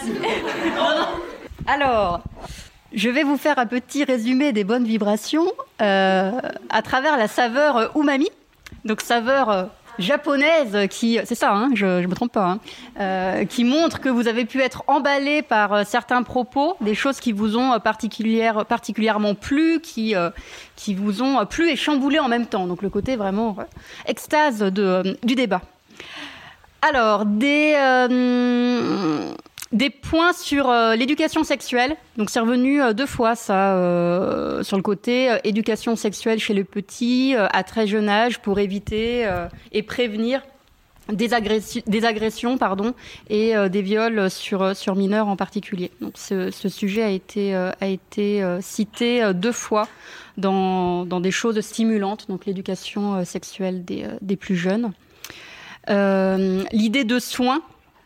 Alors, 1.66 2.22
je 2.94 3.10
vais 3.10 3.22
vous 3.22 3.36
faire 3.36 3.58
un 3.58 3.66
petit 3.66 4.04
résumé 4.04 4.52
des 4.52 4.64
bonnes 4.64 4.84
vibrations 4.84 5.46
euh, 5.80 6.32
à 6.70 6.82
travers 6.82 7.16
la 7.16 7.28
saveur 7.28 7.96
umami. 7.96 8.28
Donc 8.84 9.00
saveur 9.00 9.50
euh, 9.50 9.64
japonaise 9.98 10.88
qui, 10.88 11.18
c'est 11.24 11.34
ça, 11.34 11.52
hein, 11.52 11.70
je 11.74 12.00
ne 12.00 12.06
me 12.06 12.14
trompe 12.14 12.32
pas, 12.32 12.46
hein, 12.46 12.58
euh, 13.00 13.44
qui 13.44 13.64
montre 13.64 14.00
que 14.00 14.08
vous 14.08 14.28
avez 14.28 14.44
pu 14.44 14.60
être 14.60 14.82
emballé 14.86 15.42
par 15.42 15.72
euh, 15.72 15.82
certains 15.86 16.22
propos, 16.22 16.76
des 16.80 16.94
choses 16.94 17.20
qui 17.20 17.32
vous 17.32 17.56
ont 17.56 17.74
euh, 17.74 17.78
particulière, 17.78 18.64
particulièrement 18.64 19.34
plu, 19.34 19.80
qui, 19.80 20.16
euh, 20.16 20.30
qui 20.76 20.94
vous 20.94 21.22
ont 21.22 21.44
plu 21.46 21.70
et 21.70 21.76
chamboulé 21.76 22.18
en 22.18 22.28
même 22.28 22.46
temps. 22.46 22.66
Donc 22.66 22.82
le 22.82 22.90
côté 22.90 23.16
vraiment 23.16 23.56
euh, 23.58 23.64
extase 24.06 24.62
euh, 24.62 25.02
du 25.22 25.34
débat. 25.34 25.60
Alors, 26.80 27.24
des, 27.26 27.74
euh, 27.76 29.34
des 29.72 29.90
points 29.90 30.32
sur 30.32 30.68
euh, 30.68 30.94
l'éducation 30.94 31.44
sexuelle. 31.44 31.96
Donc 32.16 32.30
c'est 32.30 32.40
revenu 32.40 32.82
euh, 32.82 32.92
deux 32.92 33.06
fois 33.06 33.34
ça, 33.34 33.74
euh, 33.74 34.62
sur 34.62 34.76
le 34.76 34.82
côté 34.82 35.36
éducation 35.44 35.96
sexuelle 35.96 36.38
chez 36.38 36.54
les 36.54 36.64
petits 36.64 37.34
à 37.36 37.62
très 37.62 37.86
jeune 37.86 38.08
âge 38.08 38.40
pour 38.40 38.58
éviter 38.58 39.28
et 39.72 39.82
prévenir 39.82 40.42
des, 41.08 41.30
des 41.86 42.04
agressions 42.04 42.58
pardon, 42.58 42.94
et 43.28 43.54
des 43.68 43.82
viols 43.82 44.30
sur, 44.30 44.76
sur 44.76 44.94
mineurs 44.94 45.28
en 45.28 45.36
particulier. 45.36 45.90
Donc 46.00 46.12
ce, 46.16 46.50
ce 46.50 46.68
sujet 46.68 47.02
a 47.02 47.10
été, 47.10 47.54
a 47.54 47.86
été 47.86 48.44
cité 48.60 49.32
deux 49.34 49.52
fois 49.52 49.88
dans, 50.36 51.04
dans 51.04 51.20
des 51.20 51.30
choses 51.30 51.60
stimulantes, 51.60 52.28
donc 52.28 52.46
l'éducation 52.46 53.24
sexuelle 53.24 53.84
des, 53.84 54.06
des 54.20 54.36
plus 54.36 54.56
jeunes. 54.56 54.92
L'idée 55.88 57.04
de 57.04 57.18
soins 57.18 57.62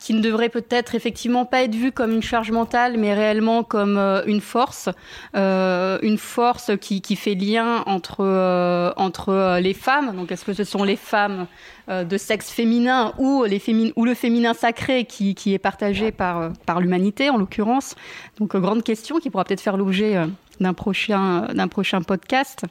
qui 0.06 0.14
ne 0.14 0.20
devrait 0.20 0.50
peut-être 0.50 0.94
effectivement 0.94 1.44
pas 1.44 1.64
être 1.64 1.74
vue 1.74 1.90
comme 1.90 2.12
une 2.12 2.22
charge 2.22 2.52
mentale, 2.52 2.96
mais 2.96 3.12
réellement 3.12 3.64
comme 3.64 3.98
euh, 3.98 4.22
une 4.26 4.40
force, 4.40 4.88
euh, 5.34 5.98
une 6.00 6.16
force 6.16 6.70
qui, 6.80 7.16
fait 7.16 7.34
lien 7.34 7.82
entre, 7.86 8.18
euh, 8.20 8.92
entre 8.96 9.58
les 9.58 9.74
femmes. 9.74 10.14
Donc, 10.14 10.30
est-ce 10.30 10.44
que 10.44 10.52
ce 10.52 10.62
sont 10.62 10.84
les 10.84 10.94
femmes 10.94 11.48
de 11.88 12.16
sexe 12.16 12.50
féminin 12.50 13.14
ou, 13.18 13.42
les 13.42 13.58
fémin- 13.58 13.92
ou 13.96 14.04
le 14.04 14.14
féminin 14.14 14.54
sacré 14.54 15.06
qui, 15.06 15.34
qui 15.34 15.54
est 15.54 15.58
partagé 15.58 16.12
par, 16.12 16.52
par 16.66 16.80
l'humanité, 16.80 17.28
en 17.28 17.36
l'occurrence? 17.36 17.96
Donc, 18.38 18.54
grande 18.54 18.84
question 18.84 19.18
qui 19.18 19.28
pourra 19.28 19.42
peut-être 19.42 19.60
faire 19.60 19.76
l'objet 19.76 20.14
d'un 20.60 20.72
prochain, 20.72 21.48
prochain 21.68 22.00
podcast. 22.02 22.64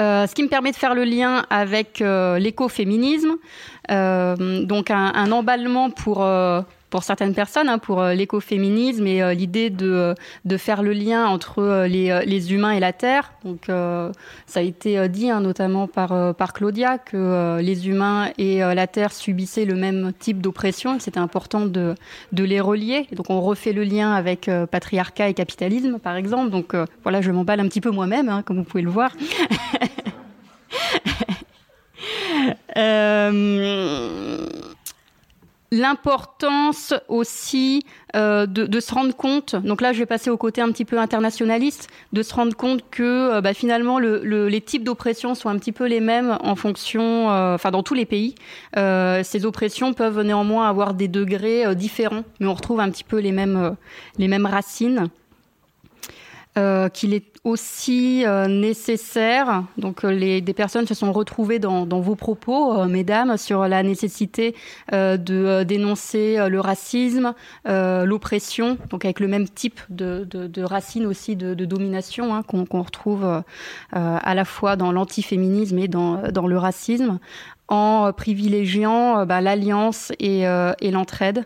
Euh, 0.00 0.26
ce 0.26 0.34
qui 0.34 0.42
me 0.42 0.48
permet 0.48 0.72
de 0.72 0.76
faire 0.76 0.94
le 0.94 1.04
lien 1.04 1.46
avec 1.50 2.00
euh, 2.00 2.38
l'écoféminisme, 2.38 3.36
Euh, 3.90 4.64
donc 4.64 4.90
un, 4.90 5.30
emballement 5.30 5.90
pour, 5.90 6.24
euh, 6.24 6.62
pour 6.94 7.02
certaines 7.02 7.34
personnes, 7.34 7.68
hein, 7.68 7.78
pour 7.78 8.00
euh, 8.00 8.14
l'écoféminisme 8.14 9.04
et 9.08 9.20
euh, 9.20 9.34
l'idée 9.34 9.68
de, 9.68 10.14
de 10.44 10.56
faire 10.56 10.80
le 10.80 10.92
lien 10.92 11.26
entre 11.26 11.58
euh, 11.58 11.88
les, 11.88 12.12
euh, 12.12 12.52
humains 12.52 12.70
et 12.70 12.78
la 12.78 12.92
Terre. 12.92 13.32
Donc 13.44 13.68
euh, 13.68 14.12
ça 14.46 14.60
a 14.60 14.62
été 14.62 14.96
euh, 14.96 15.08
dit 15.08 15.28
hein, 15.28 15.40
notamment 15.40 15.88
par, 15.88 16.12
euh, 16.12 16.32
Claudia 16.54 16.98
que 16.98 17.16
euh, 17.16 17.60
les 17.60 17.88
humains 17.88 18.30
et 18.38 18.62
euh, 18.62 18.74
la 18.74 18.86
Terre 18.86 19.12
subissaient 19.12 19.64
le 19.64 19.74
même 19.74 20.12
type 20.16 20.40
d'oppression 20.40 20.94
et 20.94 21.00
c'était 21.00 21.18
important 21.18 21.66
de, 21.66 21.96
les 22.30 22.60
relier. 22.60 23.08
Donc 23.10 23.28
on 23.28 23.40
refait 23.40 23.72
le 23.72 23.82
lien 23.82 24.12
avec 24.12 24.48
euh, 24.48 24.64
patriarcat 24.64 25.30
et 25.30 25.34
capitalisme 25.34 25.98
par 25.98 26.14
exemple. 26.14 26.50
Donc 26.50 26.74
euh, 26.74 26.86
voilà, 27.02 27.22
je 27.22 27.32
m'emballe 27.32 27.58
un 27.58 27.66
petit 27.66 27.80
peu 27.80 27.90
moi-même, 27.90 28.28
hein, 28.28 28.42
comme 28.42 28.58
vous 28.58 28.62
pouvez 28.62 28.84
le 28.84 28.90
voir. 28.90 29.10
L'importance 35.74 36.94
aussi 37.08 37.84
euh, 38.14 38.46
de, 38.46 38.78
se 38.78 38.94
rendre 38.94 39.14
compte, 39.16 39.56
donc 39.56 39.80
là 39.80 39.92
je 39.92 39.98
vais 39.98 40.06
passer 40.06 40.30
au 40.30 40.36
côté 40.36 40.60
un 40.60 40.70
petit 40.70 40.84
peu 40.84 41.00
internationaliste, 41.00 41.88
de 42.12 42.22
se 42.22 42.32
rendre 42.32 42.54
compte 42.54 42.88
que 42.92 43.02
euh, 43.02 43.40
bah, 43.40 43.54
finalement 43.54 43.98
le, 43.98 44.20
le- 44.22 44.46
les 44.48 44.60
types 44.60 44.84
d'oppression 44.84 45.34
sont 45.34 45.48
un 45.48 45.58
petit 45.58 45.72
peu 45.72 45.86
les 45.86 45.98
mêmes 45.98 46.38
en 46.44 46.54
fonction, 46.54 47.28
euh, 47.32 47.56
enfin 47.56 47.72
dans 47.72 47.82
tous 47.82 47.94
les 47.94 48.06
pays. 48.06 48.36
Ces 48.76 49.46
oppressions 49.46 49.94
peuvent 49.94 50.20
néanmoins 50.22 50.68
avoir 50.68 50.94
des 50.94 51.08
degrés 51.08 51.74
différents, 51.74 52.22
mais 52.38 52.46
on 52.46 52.54
retrouve 52.54 52.78
un 52.78 52.90
petit 52.90 53.04
peu 53.04 53.18
les 53.18 53.32
mêmes, 53.32 53.74
les 54.18 54.28
mêmes 54.28 54.46
racines. 54.46 55.08
Euh, 56.56 56.88
qu'il 56.88 57.14
est 57.14 57.34
aussi 57.42 58.24
euh, 58.24 58.46
nécessaire, 58.46 59.64
donc 59.76 60.04
euh, 60.04 60.12
les, 60.12 60.40
des 60.40 60.54
personnes 60.54 60.86
se 60.86 60.94
sont 60.94 61.12
retrouvées 61.12 61.58
dans, 61.58 61.84
vos 61.84 62.14
propos, 62.14 62.78
euh, 62.78 62.86
mesdames, 62.86 63.36
sur 63.36 63.66
la 63.66 63.82
nécessité 63.82 64.54
euh, 64.92 65.16
de 65.16 65.64
dénoncer 65.64 66.48
le 66.48 66.60
racisme, 66.60 67.34
l'oppression, 67.66 68.78
donc 68.88 69.04
avec 69.04 69.18
le 69.18 69.26
même 69.26 69.48
type 69.48 69.80
de, 69.90 70.24
de, 70.30 70.62
racines 70.62 71.06
aussi 71.06 71.34
de, 71.34 71.54
domination 71.64 72.34
hein, 72.34 72.42
qu'on 72.44 72.82
retrouve 72.82 73.42
à 73.92 74.34
la 74.34 74.44
fois 74.44 74.76
dans 74.76 74.92
l'antiféminisme 74.92 75.78
et 75.78 75.88
dans, 75.88 76.46
le 76.46 76.58
racisme, 76.58 77.18
en 77.68 78.12
privilégiant 78.12 79.26
bah, 79.26 79.40
l'alliance 79.40 80.12
et, 80.20 80.42
et 80.42 80.90
l'entraide. 80.90 81.44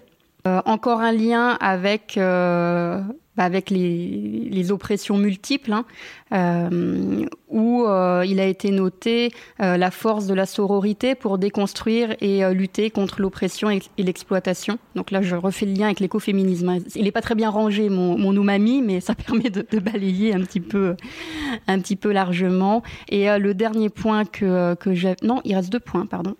Euh, 0.49 0.63
encore 0.65 1.01
un 1.01 1.13
lien 1.13 1.57
avec, 1.61 2.17
euh, 2.17 3.01
bah, 3.37 3.49
les, 3.71 4.71
oppressions 4.71 5.17
multiples, 5.17 5.73
hein, 5.73 5.85
euh, 6.33 7.27
où 7.49 7.85
il 8.25 8.41
a 8.41 8.47
été 8.47 8.71
noté 8.71 9.31
la 9.59 9.91
force 9.91 10.27
de 10.27 10.35
la 10.35 10.45
sororité 10.47 11.15
pour 11.15 11.39
déconstruire 11.39 12.15
et 12.21 12.43
lutter 12.53 12.91
contre 12.91 13.23
l'oppression 13.23 13.71
et, 13.71 13.81
l'exploitation. 13.99 14.79
Donc 14.95 15.11
là, 15.11 15.23
je 15.23 15.37
refais 15.37 15.65
le 15.65 15.73
lien 15.73 15.87
avec 15.87 16.01
l'écoféminisme. 16.01 16.79
Il 16.95 17.05
n'est 17.05 17.13
pas 17.13 17.23
très 17.23 17.35
bien 17.35 17.51
rangé, 17.51 17.89
mon, 17.89 18.19
mon 18.19 18.35
umami, 18.35 18.83
mais 18.83 19.01
ça 19.01 19.15
permet 19.27 19.51
de, 19.51 19.79
balayer 19.79 20.35
un 20.35 20.43
petit 20.43 20.61
peu, 20.61 22.13
largement. 22.13 22.83
Et 23.09 23.27
le 23.39 23.55
dernier 23.55 23.89
point 23.89 24.25
que, 24.25 24.75
que 24.75 24.95
j'ai... 24.95 25.15
Non, 25.23 25.41
il 25.45 25.55
reste 25.55 25.71
deux 25.71 25.81
points, 25.81 26.07
pardon 26.07 26.35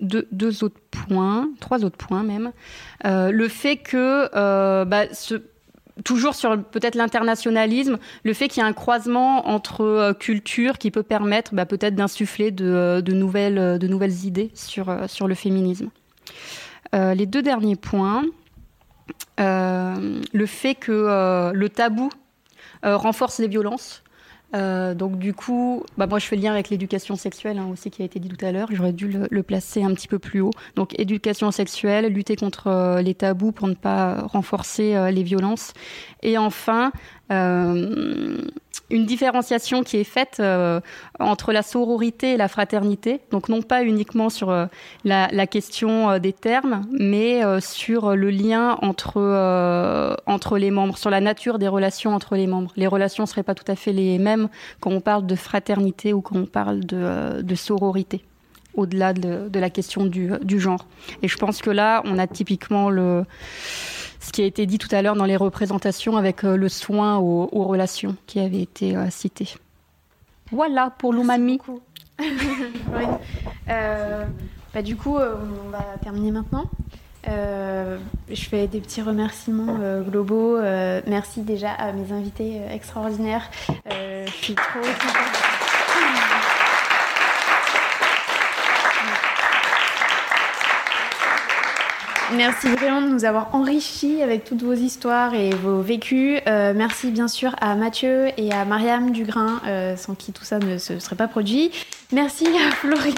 deux, 0.00 0.64
autres 0.64 0.80
points, 0.90 1.50
trois 1.60 1.84
autres 1.84 1.96
points 1.96 2.22
même. 2.22 2.52
Euh, 3.04 3.30
le 3.30 3.48
fait 3.48 3.76
que, 3.76 4.28
euh, 4.34 4.84
bah, 4.84 5.04
toujours 6.04 6.34
sur 6.34 6.62
peut-être 6.62 6.94
l'internationalisme, 6.94 7.98
le 8.24 8.34
fait 8.34 8.48
qu'il 8.48 8.62
y 8.62 8.64
a 8.64 8.66
un 8.66 8.72
croisement 8.72 9.48
entre 9.48 9.82
euh, 9.82 10.14
cultures 10.14 10.78
qui 10.78 10.90
peut 10.90 11.02
permettre 11.02 11.54
bah, 11.54 11.66
peut-être 11.66 11.94
d'insuffler 11.94 12.50
de, 12.50 13.02
nouvelles, 13.12 14.24
idées 14.24 14.50
sur, 14.54 14.88
le 14.90 15.34
féminisme. 15.34 15.90
Les 16.92 17.26
deux 17.26 17.42
derniers 17.42 17.76
points, 17.76 18.24
le 19.38 20.46
fait 20.46 20.74
que 20.74 21.52
le 21.52 21.68
tabou 21.68 22.10
renforce 22.82 23.38
les 23.38 23.48
violences. 23.48 24.02
Euh, 24.54 24.94
donc 24.94 25.18
du 25.18 25.32
coup, 25.32 25.84
bah, 25.96 26.06
moi 26.06 26.18
je 26.18 26.26
fais 26.26 26.36
le 26.36 26.42
lien 26.42 26.52
avec 26.52 26.70
l'éducation 26.70 27.16
sexuelle 27.16 27.58
hein, 27.58 27.68
aussi 27.72 27.90
qui 27.90 28.02
a 28.02 28.04
été 28.04 28.18
dit 28.18 28.28
tout 28.28 28.44
à 28.44 28.52
l'heure. 28.52 28.68
J'aurais 28.72 28.92
dû 28.92 29.08
le, 29.08 29.28
le 29.30 29.42
placer 29.42 29.82
un 29.82 29.94
petit 29.94 30.08
peu 30.08 30.18
plus 30.18 30.40
haut. 30.40 30.50
Donc 30.76 30.98
éducation 30.98 31.50
sexuelle, 31.50 32.12
lutter 32.12 32.36
contre 32.36 32.66
euh, 32.66 33.02
les 33.02 33.14
tabous 33.14 33.52
pour 33.52 33.68
ne 33.68 33.74
pas 33.74 34.22
renforcer 34.22 34.94
euh, 34.94 35.10
les 35.10 35.22
violences. 35.22 35.72
Et 36.22 36.36
enfin, 36.36 36.92
une 38.90 39.06
différenciation 39.06 39.82
qui 39.82 39.96
est 39.96 40.04
faite 40.04 40.38
euh, 40.40 40.80
entre 41.18 41.52
la 41.52 41.62
sororité 41.62 42.32
et 42.32 42.36
la 42.36 42.48
fraternité. 42.48 43.20
Donc 43.30 43.48
non 43.48 43.62
pas 43.62 43.84
uniquement 43.84 44.28
sur 44.28 44.50
euh, 44.50 44.66
la, 45.04 45.46
question 45.46 46.10
euh, 46.10 46.18
des 46.18 46.32
termes, 46.32 46.86
mais 46.90 47.40
sur 47.60 48.16
le 48.16 48.30
lien 48.30 48.76
entre, 48.82 50.18
entre 50.26 50.58
les 50.58 50.70
membres, 50.70 50.98
sur 50.98 51.10
la 51.10 51.20
nature 51.20 51.58
des 51.58 51.68
relations 51.68 52.14
entre 52.14 52.36
les 52.36 52.46
membres. 52.46 52.72
Les 52.76 52.86
relations 52.86 53.24
ne 53.24 53.28
seraient 53.28 53.42
pas 53.42 53.54
tout 53.54 53.70
à 53.70 53.76
fait 53.76 53.92
les 53.92 54.18
mêmes 54.18 54.48
quand 54.80 54.90
on 54.90 55.00
parle 55.00 55.26
de 55.26 55.34
fraternité 55.34 56.12
ou 56.12 56.20
quand 56.20 56.36
on 56.36 56.46
parle 56.46 56.80
de 56.80 57.54
sororité. 57.54 58.24
au-delà 58.74 59.12
de, 59.12 59.58
la 59.58 59.70
question 59.70 60.06
du, 60.06 60.60
genre. 60.60 60.86
Et 61.22 61.28
je 61.28 61.36
pense 61.36 61.60
que 61.62 61.70
là, 61.70 62.02
on 62.04 62.18
a 62.18 62.26
typiquement 62.26 62.90
le, 62.90 63.24
ce 64.30 64.32
qui 64.32 64.42
a 64.42 64.44
été 64.46 64.64
dit 64.64 64.78
tout 64.78 64.88
à 64.92 65.02
l'heure 65.02 65.16
dans 65.16 65.24
les 65.24 65.36
représentations 65.36 66.16
avec 66.16 66.44
le 66.44 66.68
soin 66.68 67.18
aux, 67.18 67.64
relations 67.64 68.14
qui 68.28 68.38
avait 68.38 68.62
été 68.62 68.96
cité. 69.10 69.56
Voilà 70.52 70.90
pour 70.98 71.12
l'umami. 71.12 71.58
bah, 73.66 74.82
du 74.84 74.94
coup, 74.94 75.16
on 75.16 75.70
va 75.70 75.84
terminer 76.00 76.30
maintenant. 76.30 76.70
Euh, 77.28 77.98
je 78.30 78.42
fais 78.42 78.66
des 78.66 78.80
petits 78.80 79.02
remerciements 79.02 79.78
euh, 79.80 80.02
globaux. 80.02 80.56
Euh, 80.56 81.02
merci 81.06 81.42
déjà 81.42 81.72
à 81.72 81.92
mes 81.92 82.12
invités 82.12 82.60
extraordinaires. 82.70 83.50
je 83.86 84.30
suis 84.30 84.54
trop 84.54 84.80
Merci 92.36 92.68
vraiment 92.68 93.02
de 93.02 93.08
nous 93.08 93.24
avoir 93.24 93.54
enrichis 93.54 94.22
avec 94.22 94.44
toutes 94.44 94.62
vos 94.62 94.74
histoires 94.74 95.34
et 95.34 95.50
vos 95.50 95.80
vécus. 95.80 96.40
merci 96.46 97.10
bien 97.10 97.28
sûr 97.28 97.54
à 97.60 97.74
Mathieu 97.74 98.28
et 98.36 98.52
à 98.52 98.64
Mariam 98.64 99.10
Dugrain, 99.10 99.60
sans 99.96 100.14
qui 100.14 100.32
tout 100.32 100.44
ça 100.44 100.58
ne 100.58 100.78
se 100.78 100.98
serait 100.98 101.16
pas 101.16 101.28
produit. 101.28 101.70
Merci 102.12 102.46
à 102.46 102.70
Florine. 102.74 103.14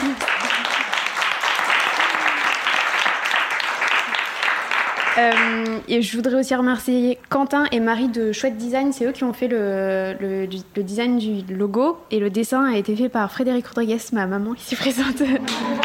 Euh, 5.18 5.78
et 5.88 6.00
je 6.00 6.16
voudrais 6.16 6.36
aussi 6.36 6.54
remercier 6.54 7.18
Quentin 7.28 7.66
et 7.70 7.80
Marie 7.80 8.08
de 8.08 8.32
Chouette 8.32 8.56
Design. 8.56 8.92
C'est 8.92 9.04
eux 9.04 9.12
qui 9.12 9.24
ont 9.24 9.32
fait 9.32 9.48
le, 9.48 10.14
le, 10.20 10.82
design 10.82 11.18
du 11.18 11.54
logo. 11.54 11.98
Et 12.10 12.18
le 12.18 12.30
dessin 12.30 12.72
a 12.72 12.76
été 12.76 12.96
fait 12.96 13.08
par 13.08 13.30
Frédéric 13.30 13.66
Rodriguez, 13.66 13.98
ma 14.12 14.26
maman, 14.26 14.54
ici 14.54 14.76
présente. 14.76 15.22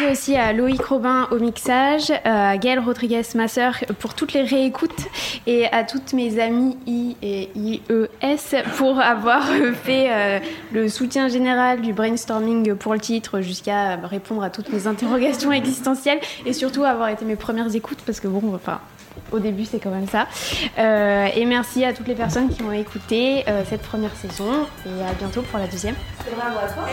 merci 0.00 0.12
aussi 0.12 0.36
à 0.36 0.52
Loïc 0.52 0.84
Robin 0.84 1.26
au 1.30 1.38
mixage, 1.38 2.12
à 2.24 2.56
Gaëlle 2.56 2.78
Rodriguez, 2.78 3.22
ma 3.34 3.46
pour 3.98 4.14
toutes 4.14 4.32
les 4.32 4.42
réécoutes 4.42 5.06
et 5.46 5.66
à 5.66 5.82
toutes 5.82 6.12
mes 6.12 6.40
amies 6.40 6.76
I 6.86 7.16
et 7.22 7.50
IES 7.56 8.62
pour 8.76 9.00
avoir 9.00 9.44
fait 9.82 10.08
euh, 10.10 10.38
le 10.72 10.88
soutien 10.88 11.28
général 11.28 11.80
du 11.80 11.92
brainstorming 11.92 12.74
pour 12.74 12.92
le 12.92 13.00
titre 13.00 13.40
jusqu'à 13.40 13.96
répondre 13.96 14.42
à 14.42 14.50
toutes 14.50 14.72
mes 14.72 14.86
interrogations 14.86 15.52
existentielles 15.52 16.20
et 16.46 16.52
surtout 16.52 16.84
avoir 16.84 17.08
été 17.08 17.24
mes 17.24 17.36
premières 17.36 17.74
écoutes 17.74 18.02
parce 18.06 18.20
que 18.20 18.28
bon, 18.28 18.54
enfin, 18.54 18.80
au 19.32 19.40
début, 19.40 19.64
c'est 19.64 19.80
quand 19.80 19.90
même 19.90 20.08
ça. 20.08 20.26
Euh, 20.78 21.26
et 21.34 21.44
merci 21.44 21.84
à 21.84 21.92
toutes 21.92 22.08
les 22.08 22.14
personnes 22.14 22.48
qui 22.48 22.62
ont 22.62 22.72
écouté 22.72 23.44
euh, 23.48 23.62
cette 23.68 23.82
première 23.82 24.14
saison. 24.14 24.66
Et 24.86 25.02
à 25.02 25.12
bientôt 25.18 25.42
pour 25.42 25.58
la 25.58 25.66
deuxième. 25.66 25.96
Bravo 26.36 26.58
à 26.58 26.68
toi. 26.68 26.84